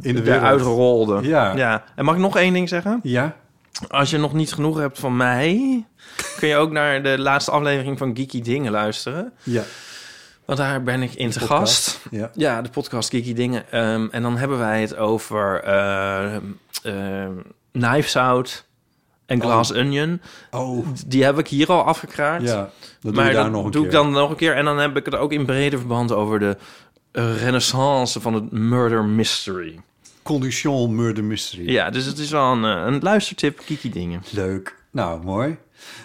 In 0.00 0.14
de 0.14 0.22
wereld. 0.22 0.42
eruit 0.42 0.60
rolde. 0.60 1.28
Ja. 1.28 1.56
ja. 1.56 1.84
En 1.94 2.04
mag 2.04 2.14
ik 2.14 2.20
nog 2.20 2.36
één 2.36 2.52
ding 2.52 2.68
zeggen? 2.68 3.00
Ja? 3.02 3.36
Als 3.88 4.10
je 4.10 4.18
nog 4.18 4.32
niet 4.32 4.52
genoeg 4.52 4.78
hebt 4.78 4.98
van 4.98 5.16
mij, 5.16 5.84
kun 6.38 6.48
je 6.48 6.56
ook 6.56 6.70
naar 6.70 7.02
de 7.02 7.18
laatste 7.18 7.50
aflevering 7.50 7.98
van 7.98 8.16
Geeky 8.16 8.42
Dingen 8.42 8.72
luisteren. 8.72 9.32
Ja. 9.42 9.62
Want 10.44 10.58
daar 10.58 10.82
ben 10.82 11.02
ik 11.02 11.14
in 11.14 11.30
te 11.30 11.38
podcast. 11.38 11.58
gast. 11.88 12.00
Ja. 12.10 12.30
Ja, 12.34 12.62
de 12.62 12.68
podcast 12.70 13.10
Geeky 13.10 13.34
Dingen. 13.34 13.70
Ehm, 13.70 14.06
en 14.10 14.22
dan 14.22 14.36
hebben 14.36 14.58
wij 14.58 14.80
het 14.80 14.96
over 14.96 15.60
Knives 17.72 18.16
Out 18.16 18.64
en 19.26 19.40
Glass 19.40 19.72
Onion. 19.72 20.20
Oh, 20.50 20.86
Die 21.06 21.24
heb 21.24 21.38
ik 21.38 21.48
hier 21.48 21.68
al 21.68 21.82
afgekraakt. 21.82 22.42
ja. 22.42 22.56
Dat 22.56 22.70
doe 23.00 23.12
maar 23.12 23.32
daar 23.32 23.42
dat 23.42 23.52
nog 23.52 23.64
een 23.64 23.70
doe 23.70 23.80
keer. 23.82 23.90
ik 23.90 23.96
dan 23.96 24.10
nog 24.12 24.30
een 24.30 24.36
keer. 24.36 24.54
En 24.56 24.64
dan 24.64 24.78
heb 24.78 24.96
ik 24.96 25.04
het 25.04 25.14
ook 25.14 25.32
in 25.32 25.44
breder 25.46 25.78
verband 25.78 26.12
over 26.12 26.38
de 26.38 26.56
eh, 27.12 27.42
renaissance 27.42 28.20
van 28.20 28.34
het 28.34 28.50
murder 28.50 29.04
mystery. 29.04 29.80
Condition 30.24 30.94
Murder 30.94 31.24
Mystery. 31.24 31.70
Ja, 31.70 31.90
dus 31.90 32.04
het 32.04 32.18
is 32.18 32.30
wel 32.30 32.52
een, 32.52 32.64
eh, 32.64 32.84
een 32.86 33.00
luistertip, 33.02 33.62
Kiki 33.64 33.90
Dingen. 33.90 34.22
Leuk. 34.30 34.76
Nou, 34.90 35.24
mooi. 35.24 35.56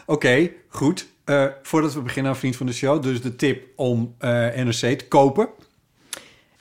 Oké, 0.05 0.49
goed. 0.67 1.07
Eh, 1.25 1.45
voordat 1.63 1.93
we 1.93 2.01
beginnen 2.01 2.31
aan 2.31 2.37
Vriend 2.37 2.55
van 2.55 2.65
de 2.65 2.73
Show. 2.73 3.03
Dus 3.03 3.21
de 3.21 3.35
tip 3.35 3.63
om 3.75 4.15
eh, 4.17 4.29
NRC 4.31 4.97
te 4.97 5.05
kopen. 5.07 5.49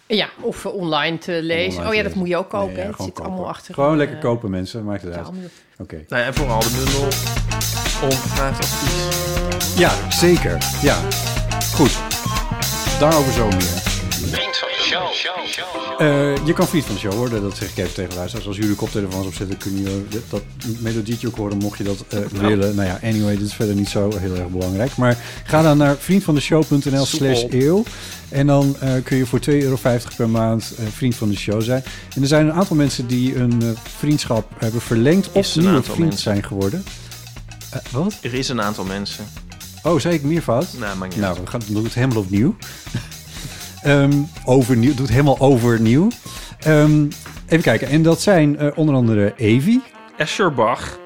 Ja, 0.07 0.29
of 0.41 0.67
online 0.67 1.19
te 1.19 1.43
lezen. 1.43 1.71
Online 1.71 1.89
oh 1.89 1.95
ja, 1.95 2.03
dat 2.03 2.15
moet 2.15 2.29
je 2.29 2.37
ook 2.37 2.51
kopen. 2.51 2.67
Nee, 2.67 2.77
hè? 2.77 2.83
ja, 2.83 2.87
het 2.87 2.95
gewoon 2.95 3.07
zit 3.07 3.17
kopen. 3.17 3.33
allemaal 3.33 3.51
achter. 3.51 3.75
Gewoon 3.75 3.91
een, 3.91 3.97
lekker 3.97 4.19
kopen, 4.19 4.51
mensen. 4.51 4.85
Maakt 4.85 5.03
het 5.03 5.15
uit. 5.15 5.29
Oké. 5.79 6.05
Nou 6.09 6.23
ja, 6.23 6.27
en 6.27 6.35
vooral 6.35 6.61
de 6.61 6.71
bundel. 6.77 7.05
Ongevraagd 8.03 8.59
advies. 8.59 9.79
Ja, 9.79 10.11
zeker. 10.11 10.59
Ja. 10.83 10.97
Goed. 11.75 11.99
Daarover 12.99 13.33
zo 13.33 13.49
meer. 13.49 13.87
Eh, 15.99 16.47
je 16.47 16.53
kan 16.53 16.67
vriend 16.69 16.85
van 16.85 16.95
de 16.95 17.01
show 17.01 17.13
worden, 17.13 17.43
dat 17.43 17.57
zeg 17.57 17.71
ik 17.71 17.77
even 17.77 17.95
tegen 17.95 18.15
luisteraars. 18.15 18.47
Als 18.47 18.57
jullie 18.57 18.75
koptelefoons 18.75 19.27
opzetten, 19.27 19.57
kun 19.57 19.77
je 19.83 20.05
dat, 20.09 20.23
dat 20.29 20.43
melodietje 20.79 21.27
ook 21.27 21.37
horen, 21.37 21.57
mocht 21.57 21.79
je 21.79 21.85
dat 21.85 22.05
eh, 22.09 22.19
willen. 22.41 22.75
Nou 22.75 22.89
ja, 22.89 22.99
anyway, 23.03 23.37
dit 23.37 23.47
is 23.47 23.55
verder 23.55 23.75
niet 23.75 23.89
zo 23.89 24.11
heel 24.17 24.35
erg 24.37 24.49
belangrijk. 24.49 24.97
Maar 24.97 25.19
ga 25.45 25.63
dan 25.63 25.79
naar 25.79 25.97
vriendvandeshow.nl 25.97 27.05
slash 27.05 27.45
eeuw. 27.51 27.85
En 28.29 28.47
dan 28.47 28.77
eh, 28.81 28.93
kun 29.05 29.17
je 29.17 29.27
voor 29.27 29.41
2,50 29.41 29.47
euro 29.47 29.79
per 30.17 30.29
maand 30.29 30.75
eh, 30.79 30.87
vriend 30.87 31.15
van 31.15 31.29
de 31.29 31.37
show 31.37 31.63
zijn. 31.63 31.83
En 32.15 32.23
er 32.23 32.29
zijn 32.29 32.47
een 32.47 32.53
aantal 32.53 32.77
mensen 32.77 33.07
die 33.07 33.37
een 33.37 33.63
eh, 33.63 33.69
vriendschap 33.97 34.51
hebben 34.59 34.81
verlengd 34.81 35.33
of 35.33 35.57
nieuwe 35.57 35.83
vriend 35.83 35.99
mensen. 35.99 36.19
zijn 36.19 36.45
geworden. 36.45 36.85
Eh, 37.71 37.81
wat? 37.91 38.19
Er 38.23 38.35
is 38.35 38.49
een 38.49 38.63
aantal 38.63 38.85
mensen. 38.85 39.25
Oh, 39.83 40.01
zei 40.01 40.15
ik 40.15 40.23
meer 40.23 40.43
fout? 40.43 40.67
Nou, 40.79 40.97
maar 40.97 41.09
niet. 41.09 41.19
Nou, 41.19 41.39
we 41.41 41.47
gaan 41.47 41.61
doen 41.67 41.85
het 41.85 41.95
helemaal 41.95 42.19
opnieuw. 42.19 42.57
Ehm 43.83 44.13
overnieuw. 44.45 44.91
Doe 44.91 45.01
het 45.01 45.11
helemaal 45.11 45.39
overnieuw. 45.39 46.09
Ehm, 46.61 47.07
even 47.47 47.63
kijken. 47.63 47.89
En 47.89 48.03
dat 48.03 48.21
zijn 48.21 48.59
eh, 48.59 48.67
onder 48.75 48.95
andere 48.95 49.33
Evi. 49.37 49.81
Escherbach. 50.17 50.99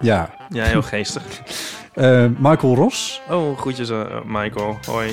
Ja. 0.00 0.34
Ja, 0.48 0.64
heel 0.64 0.82
geestig. 0.82 1.22
Eh, 1.94 2.24
Michael 2.38 2.74
Ros. 2.74 3.20
Oh, 3.30 3.58
groetjes 3.58 3.90
uh, 3.90 4.00
Michael. 4.26 4.78
Hoi. 4.86 5.10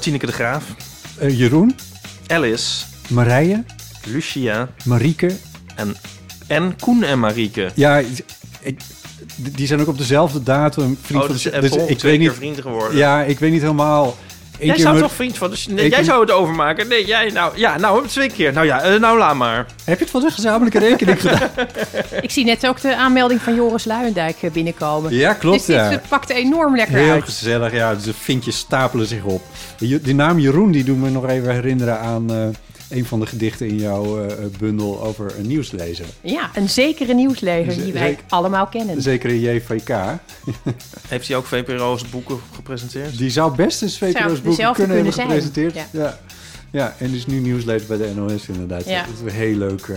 Tineke 0.00 0.26
de 0.26 0.32
Graaf. 0.32 0.64
eh, 1.18 1.38
Jeroen. 1.38 1.74
Alice. 2.26 2.84
Marije. 3.08 3.64
Lucia. 4.06 4.68
Marieke. 4.84 5.30
En, 5.74 5.96
en 6.46 6.76
Koen 6.80 7.02
en 7.02 7.20
Marieke. 7.20 7.70
Ja, 7.74 7.98
ik, 8.60 8.80
die 9.36 9.66
zijn 9.66 9.80
ook 9.80 9.88
op 9.88 9.98
dezelfde 9.98 10.42
datum 10.42 10.98
vriend 11.02 11.20
oh, 11.20 11.26
van 11.26 11.34
dus, 11.34 11.42
de 11.42 11.60
dus 11.60 11.70
ik 11.70 11.76
twee 11.76 11.86
weet 11.88 11.98
keer 12.00 12.18
niet. 12.18 12.32
vrienden 12.32 12.62
geworden. 12.62 12.96
Ja, 12.96 13.22
ik 13.22 13.38
weet 13.38 13.52
niet 13.52 13.60
helemaal. 13.60 14.14
Eén 14.58 14.66
jij 14.66 14.78
zou 14.78 14.98
toch 14.98 15.12
vriend 15.12 15.38
van... 15.38 15.50
Dus, 15.50 15.66
nee, 15.66 15.90
jij 15.90 16.04
zou 16.04 16.20
het 16.20 16.30
overmaken. 16.30 16.88
Nee, 16.88 17.06
jij 17.06 17.30
nou... 17.30 17.58
Ja, 17.58 17.78
nou, 17.78 18.06
twee 18.06 18.30
keer. 18.30 18.52
Nou 18.52 18.66
ja, 18.66 18.92
uh, 18.92 19.00
nou 19.00 19.18
laat 19.18 19.34
maar. 19.34 19.66
Heb 19.84 19.98
je 19.98 20.02
het 20.04 20.10
van 20.10 20.20
de 20.20 20.30
gezamenlijke 20.30 20.78
rekening 20.78 21.20
gedaan? 21.20 21.50
Ik 22.20 22.30
zie 22.30 22.44
net 22.44 22.66
ook 22.66 22.80
de 22.80 22.96
aanmelding 22.96 23.40
van 23.40 23.54
Joris 23.54 23.84
Luijendijk 23.84 24.36
eh, 24.40 24.50
binnenkomen. 24.50 25.14
Ja, 25.14 25.32
klopt, 25.32 25.56
Dus 25.56 25.66
dit 25.66 25.76
ja. 25.76 25.90
eh, 25.90 25.98
pakt 26.08 26.28
enorm 26.30 26.76
lekker 26.76 26.96
Heel 26.96 27.10
uit. 27.10 27.24
gezellig, 27.24 27.72
ja. 27.72 27.94
Dus 27.94 28.04
de 28.04 28.14
vinkjes 28.14 28.58
stapelen 28.58 29.06
zich 29.06 29.22
op. 29.22 29.42
Die, 29.78 30.00
die 30.00 30.14
naam 30.14 30.38
Jeroen, 30.38 30.70
die 30.70 30.84
doet 30.84 31.00
me 31.00 31.10
nog 31.10 31.28
even 31.28 31.52
herinneren 31.52 32.00
aan 32.00 32.30
eh, 32.30 32.36
een 32.88 33.04
van 33.06 33.20
de 33.20 33.26
gedichten 33.26 33.66
in 33.68 33.76
jouw 33.76 34.24
eh, 34.26 34.34
bundel 34.58 35.02
over 35.02 35.34
een 35.38 35.46
nieuwslezer. 35.46 36.06
Ja, 36.20 36.50
een 36.54 36.68
zekere 36.68 37.14
nieuwslezer 37.14 37.72
Z- 37.72 37.76
die 37.76 37.92
wij 37.92 38.06
zeker. 38.08 38.24
allemaal 38.28 38.66
kennen. 38.66 39.02
Zeker 39.02 39.30
in 39.30 39.40
JVK. 39.40 39.88
Heeft 41.08 41.28
hij 41.28 41.36
ook 41.36 41.46
VPRO's 41.46 42.08
boeken 42.08 42.38
gepresenteerd? 42.54 43.18
Die 43.18 43.30
zou 43.30 43.56
best 43.56 43.82
eens 43.82 43.98
VPRO's 43.98 44.42
boeken 44.42 44.72
kunnen 44.72 44.76
hebben 44.76 44.96
kunnen 44.96 45.12
zijn. 45.12 45.26
gepresenteerd. 45.26 45.74
Ja. 45.90 46.18
Ja. 46.70 46.94
en 46.98 47.14
is 47.14 47.26
nu 47.26 47.38
nieuwslezer 47.38 47.88
bij 47.88 47.96
de 47.96 48.12
NOS 48.14 48.48
inderdaad. 48.48 48.84
Ja. 48.88 49.00
Dat 49.04 49.14
is 49.14 49.20
een 49.32 49.38
heel 49.38 49.56
leuk 49.56 49.80
eh, 49.88 49.96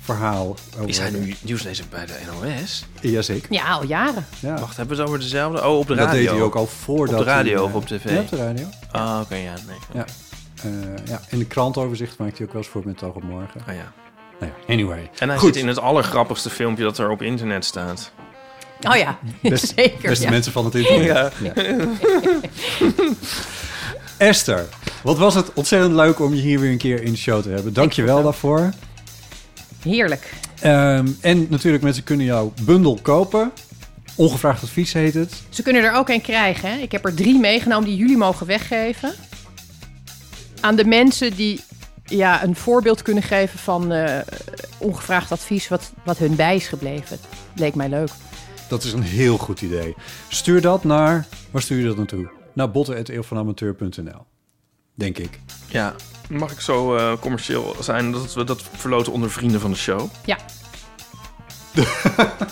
verhaal. 0.00 0.56
Over 0.76 0.88
Is 0.88 0.98
hij 0.98 1.10
nu 1.10 1.34
nieuwslezer 1.40 1.84
bij 1.90 2.06
de 2.06 2.12
NOS? 2.26 2.84
Jazeker. 3.00 3.52
Ja, 3.52 3.70
al 3.72 3.84
jaren. 3.84 4.26
Ja. 4.40 4.58
Wacht, 4.60 4.76
hebben 4.76 4.96
we 4.96 5.02
het 5.02 5.10
over 5.10 5.20
dezelfde? 5.22 5.66
Oh, 5.66 5.78
op 5.78 5.86
de 5.86 5.94
Dat 5.94 6.04
radio. 6.06 6.20
deed 6.20 6.30
hij 6.30 6.40
ook 6.40 6.54
al 6.54 6.66
voordat 6.66 7.18
Op 7.20 7.24
de 7.24 7.30
radio 7.30 7.54
hij, 7.54 7.62
of 7.62 7.70
eh, 7.70 7.76
op 7.76 7.86
tv? 7.86 8.10
Ja, 8.10 8.20
op 8.20 8.28
de 8.30 8.36
radio. 8.36 8.64
Ah, 8.90 9.18
oké, 9.22 9.34
ja, 9.34 9.54
nee. 9.66 9.76
Ja. 9.94 10.04
Eh, 10.64 10.70
ja. 11.04 11.20
In 11.28 11.38
de 11.38 11.44
krantoverzicht 11.46 12.18
maakt 12.18 12.36
hij 12.38 12.46
ook 12.46 12.52
wel 12.52 12.62
eens 12.62 12.70
voor 12.70 12.82
met 12.84 13.00
het 13.00 13.08
oog 13.08 13.14
op 13.16 13.22
morgen. 13.22 13.60
Ah, 13.66 13.74
ja. 13.74 13.92
Nou 14.40 14.52
ja, 14.66 14.72
anyway. 14.72 15.10
En 15.18 15.28
hij 15.28 15.38
Goed. 15.38 15.54
zit 15.54 15.62
in 15.62 15.68
het 15.68 15.78
allergrappigste 15.78 16.50
filmpje 16.50 16.84
dat 16.84 16.98
er 16.98 17.10
op 17.10 17.22
internet 17.22 17.64
staat. 17.64 18.12
Oh 18.88 18.96
ja, 18.96 19.18
Best- 19.42 19.72
zeker. 19.76 20.08
Beste 20.08 20.24
ja. 20.24 20.30
mensen 20.30 20.52
van 20.52 20.64
het 20.64 20.74
internet. 20.74 21.32
Ja. 21.42 21.52
Esther, 24.16 24.64
wat 25.02 25.18
was 25.18 25.34
het 25.34 25.52
ontzettend 25.54 25.94
leuk 25.94 26.20
om 26.20 26.34
je 26.34 26.40
hier 26.40 26.60
weer 26.60 26.70
een 26.70 26.78
keer 26.78 27.02
in 27.02 27.12
de 27.12 27.18
show 27.18 27.42
te 27.42 27.48
hebben. 27.48 27.72
Dank 27.72 27.92
je 27.92 28.02
wel 28.02 28.22
daarvoor. 28.22 28.70
Heerlijk. 29.82 30.32
Ehm, 30.60 31.08
en 31.20 31.46
natuurlijk, 31.50 31.82
mensen 31.82 32.04
kunnen 32.04 32.26
jouw 32.26 32.52
bundel 32.62 32.98
kopen. 33.02 33.52
Ongevraagd 34.16 34.62
advies 34.62 34.92
heet 34.92 35.14
het. 35.14 35.42
Ze 35.48 35.62
kunnen 35.62 35.82
er 35.82 35.92
ook 35.92 36.08
een 36.08 36.20
krijgen. 36.20 36.70
Hè? 36.70 36.76
Ik 36.78 36.92
heb 36.92 37.04
er 37.04 37.14
drie 37.14 37.38
meegenomen 37.38 37.88
die 37.88 37.96
jullie 37.96 38.16
mogen 38.16 38.46
weggeven. 38.46 39.12
Aan 40.64 40.76
de 40.76 40.84
mensen 40.84 41.36
die 41.36 41.60
ja, 42.04 42.42
een 42.42 42.56
voorbeeld 42.56 43.02
kunnen 43.02 43.22
geven 43.22 43.58
van 43.58 43.92
eh, 43.92 44.20
ongevraagd 44.78 45.32
advies 45.32 45.68
wat, 45.68 45.92
wat 46.04 46.18
hun 46.18 46.36
bij 46.36 46.56
is 46.56 46.66
gebleven. 46.68 47.18
Leek 47.54 47.74
mij 47.74 47.88
leuk. 47.88 48.08
Dat 48.68 48.84
is 48.84 48.92
een 48.92 49.02
heel 49.02 49.38
goed 49.38 49.62
idee. 49.62 49.94
Stuur 50.28 50.60
dat 50.60 50.84
naar... 50.84 51.26
Waar 51.50 51.62
stuur 51.62 51.78
je 51.78 51.86
dat 51.86 51.96
naartoe? 51.96 52.30
Naar 52.52 52.70
botten.eeuwvanamateur.nl 52.70 54.26
Denk 54.94 55.18
ik. 55.18 55.40
Ja, 55.68 55.94
mag 56.28 56.52
ik 56.52 56.60
zo 56.60 56.96
eh, 56.96 57.12
commercieel 57.20 57.76
zijn 57.80 58.12
dat 58.12 58.34
we 58.34 58.44
dat 58.44 58.62
verloten 58.76 59.12
onder 59.12 59.30
vrienden 59.30 59.60
van 59.60 59.70
de 59.70 59.76
show? 59.76 60.00
Ja. 60.24 60.38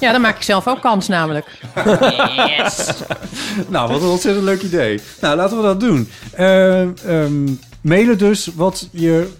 ja, 0.00 0.12
dan 0.12 0.20
maak 0.20 0.36
ik 0.36 0.42
zelf 0.42 0.68
ook 0.68 0.80
kans 0.80 1.08
namelijk. 1.08 1.58
Yes. 2.46 2.90
Nou, 3.68 3.92
wat 3.92 4.02
een 4.02 4.08
ontzettend 4.08 4.44
leuk 4.44 4.62
idee. 4.62 5.00
Nou, 5.20 5.36
laten 5.36 5.56
we 5.56 5.62
dat 5.62 5.80
doen. 5.80 6.08
Ehm, 6.32 7.48
mailen 7.82 8.18
dus 8.18 8.46
wat 8.54 8.88
je... 8.90 9.32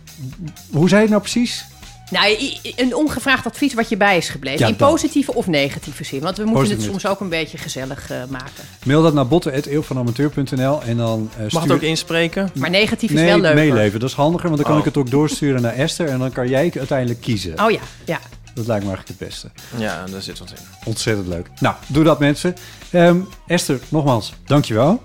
Hoe 0.71 0.89
zei 0.89 0.95
je 1.03 1.07
het 1.07 1.11
nou 1.11 1.21
precies? 1.21 1.65
Nou, 2.11 2.39
een 2.77 2.95
ongevraagd 2.97 3.47
advies 3.47 3.75
wat 3.75 3.89
je 3.89 3.97
bij 3.97 4.17
is 4.17 4.29
gebleven. 4.29 4.59
Ja, 4.61 4.67
in 4.67 4.77
positieve 4.77 5.35
of 5.35 5.47
negatieve 5.47 6.05
zin. 6.05 6.21
Want 6.21 6.37
we 6.37 6.43
moeten 6.45 6.63
Positief. 6.63 6.83
het 6.85 6.93
soms 6.93 7.07
ook 7.15 7.21
een 7.21 7.29
beetje 7.29 7.59
gezellig 7.59 8.11
eh, 8.11 8.17
maken. 8.29 8.65
Mail 8.85 9.03
dat 9.03 9.15
naar 9.15 9.27
botten.eeuwvanamateur.nl 9.27 10.83
en 10.83 10.97
dan 10.97 11.29
eh, 11.31 11.37
stuur... 11.39 11.53
Mag 11.53 11.63
het 11.63 11.73
ook 11.73 11.81
inspreken? 11.81 12.51
Maar 12.55 12.71
negatief 12.71 13.11
is 13.11 13.17
Nee, 13.17 13.27
wel 13.27 13.39
leuk. 13.39 13.55
meeleven. 13.55 14.01
Dat 14.01 14.09
is 14.09 14.15
handiger, 14.15 14.49
want 14.49 14.57
dan 14.57 14.65
kan 14.67 14.75
Oh. 14.75 14.87
ik 14.87 14.95
het 14.95 14.97
ook 14.97 15.11
doorsturen 15.11 15.63
naar 15.63 15.75
Esther... 15.75 16.09
en 16.09 16.19
dan 16.19 16.33
kan 16.33 16.49
jij 16.49 16.73
uiteindelijk 16.77 17.21
kiezen. 17.21 17.61
Oh 17.65 17.71
ja, 17.71 17.81
ja. 18.05 18.21
Dat 18.55 18.67
lijkt 18.67 18.85
me 18.85 18.91
eigenlijk 18.91 19.09
het 19.09 19.29
beste. 19.29 19.51
Ja, 19.77 20.05
daar 20.11 20.23
zit 20.23 20.39
wat 20.39 20.51
in. 20.51 20.57
Ontzettend 20.85 21.27
leuk. 21.29 21.47
Nou, 21.61 21.75
doe 21.87 22.05
dat 22.05 22.19
mensen. 22.19 22.55
Ehm, 22.91 23.17
Esther, 23.47 23.81
nogmaals, 23.89 24.33
dankjewel. 24.47 25.03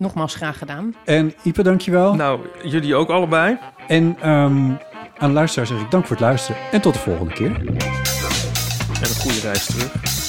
Nogmaals 0.00 0.34
graag 0.34 0.58
gedaan. 0.58 0.94
En 1.04 1.34
Ipe, 1.42 1.62
dankjewel. 1.62 2.14
Nou, 2.14 2.40
jullie 2.64 2.94
ook 2.94 3.08
allebei. 3.08 3.58
En 3.88 4.16
ehm, 4.20 4.70
aan 5.18 5.28
de 5.28 5.32
luisteraar 5.32 5.66
zeg 5.66 5.80
ik 5.80 5.90
dank 5.90 6.06
voor 6.06 6.16
het 6.16 6.24
luisteren. 6.24 6.60
En 6.70 6.80
tot 6.80 6.92
de 6.92 6.98
volgende 6.98 7.32
keer. 7.32 7.56
En 7.56 9.08
een 9.08 9.20
goede 9.20 9.40
reis 9.40 9.66
terug. 9.66 10.19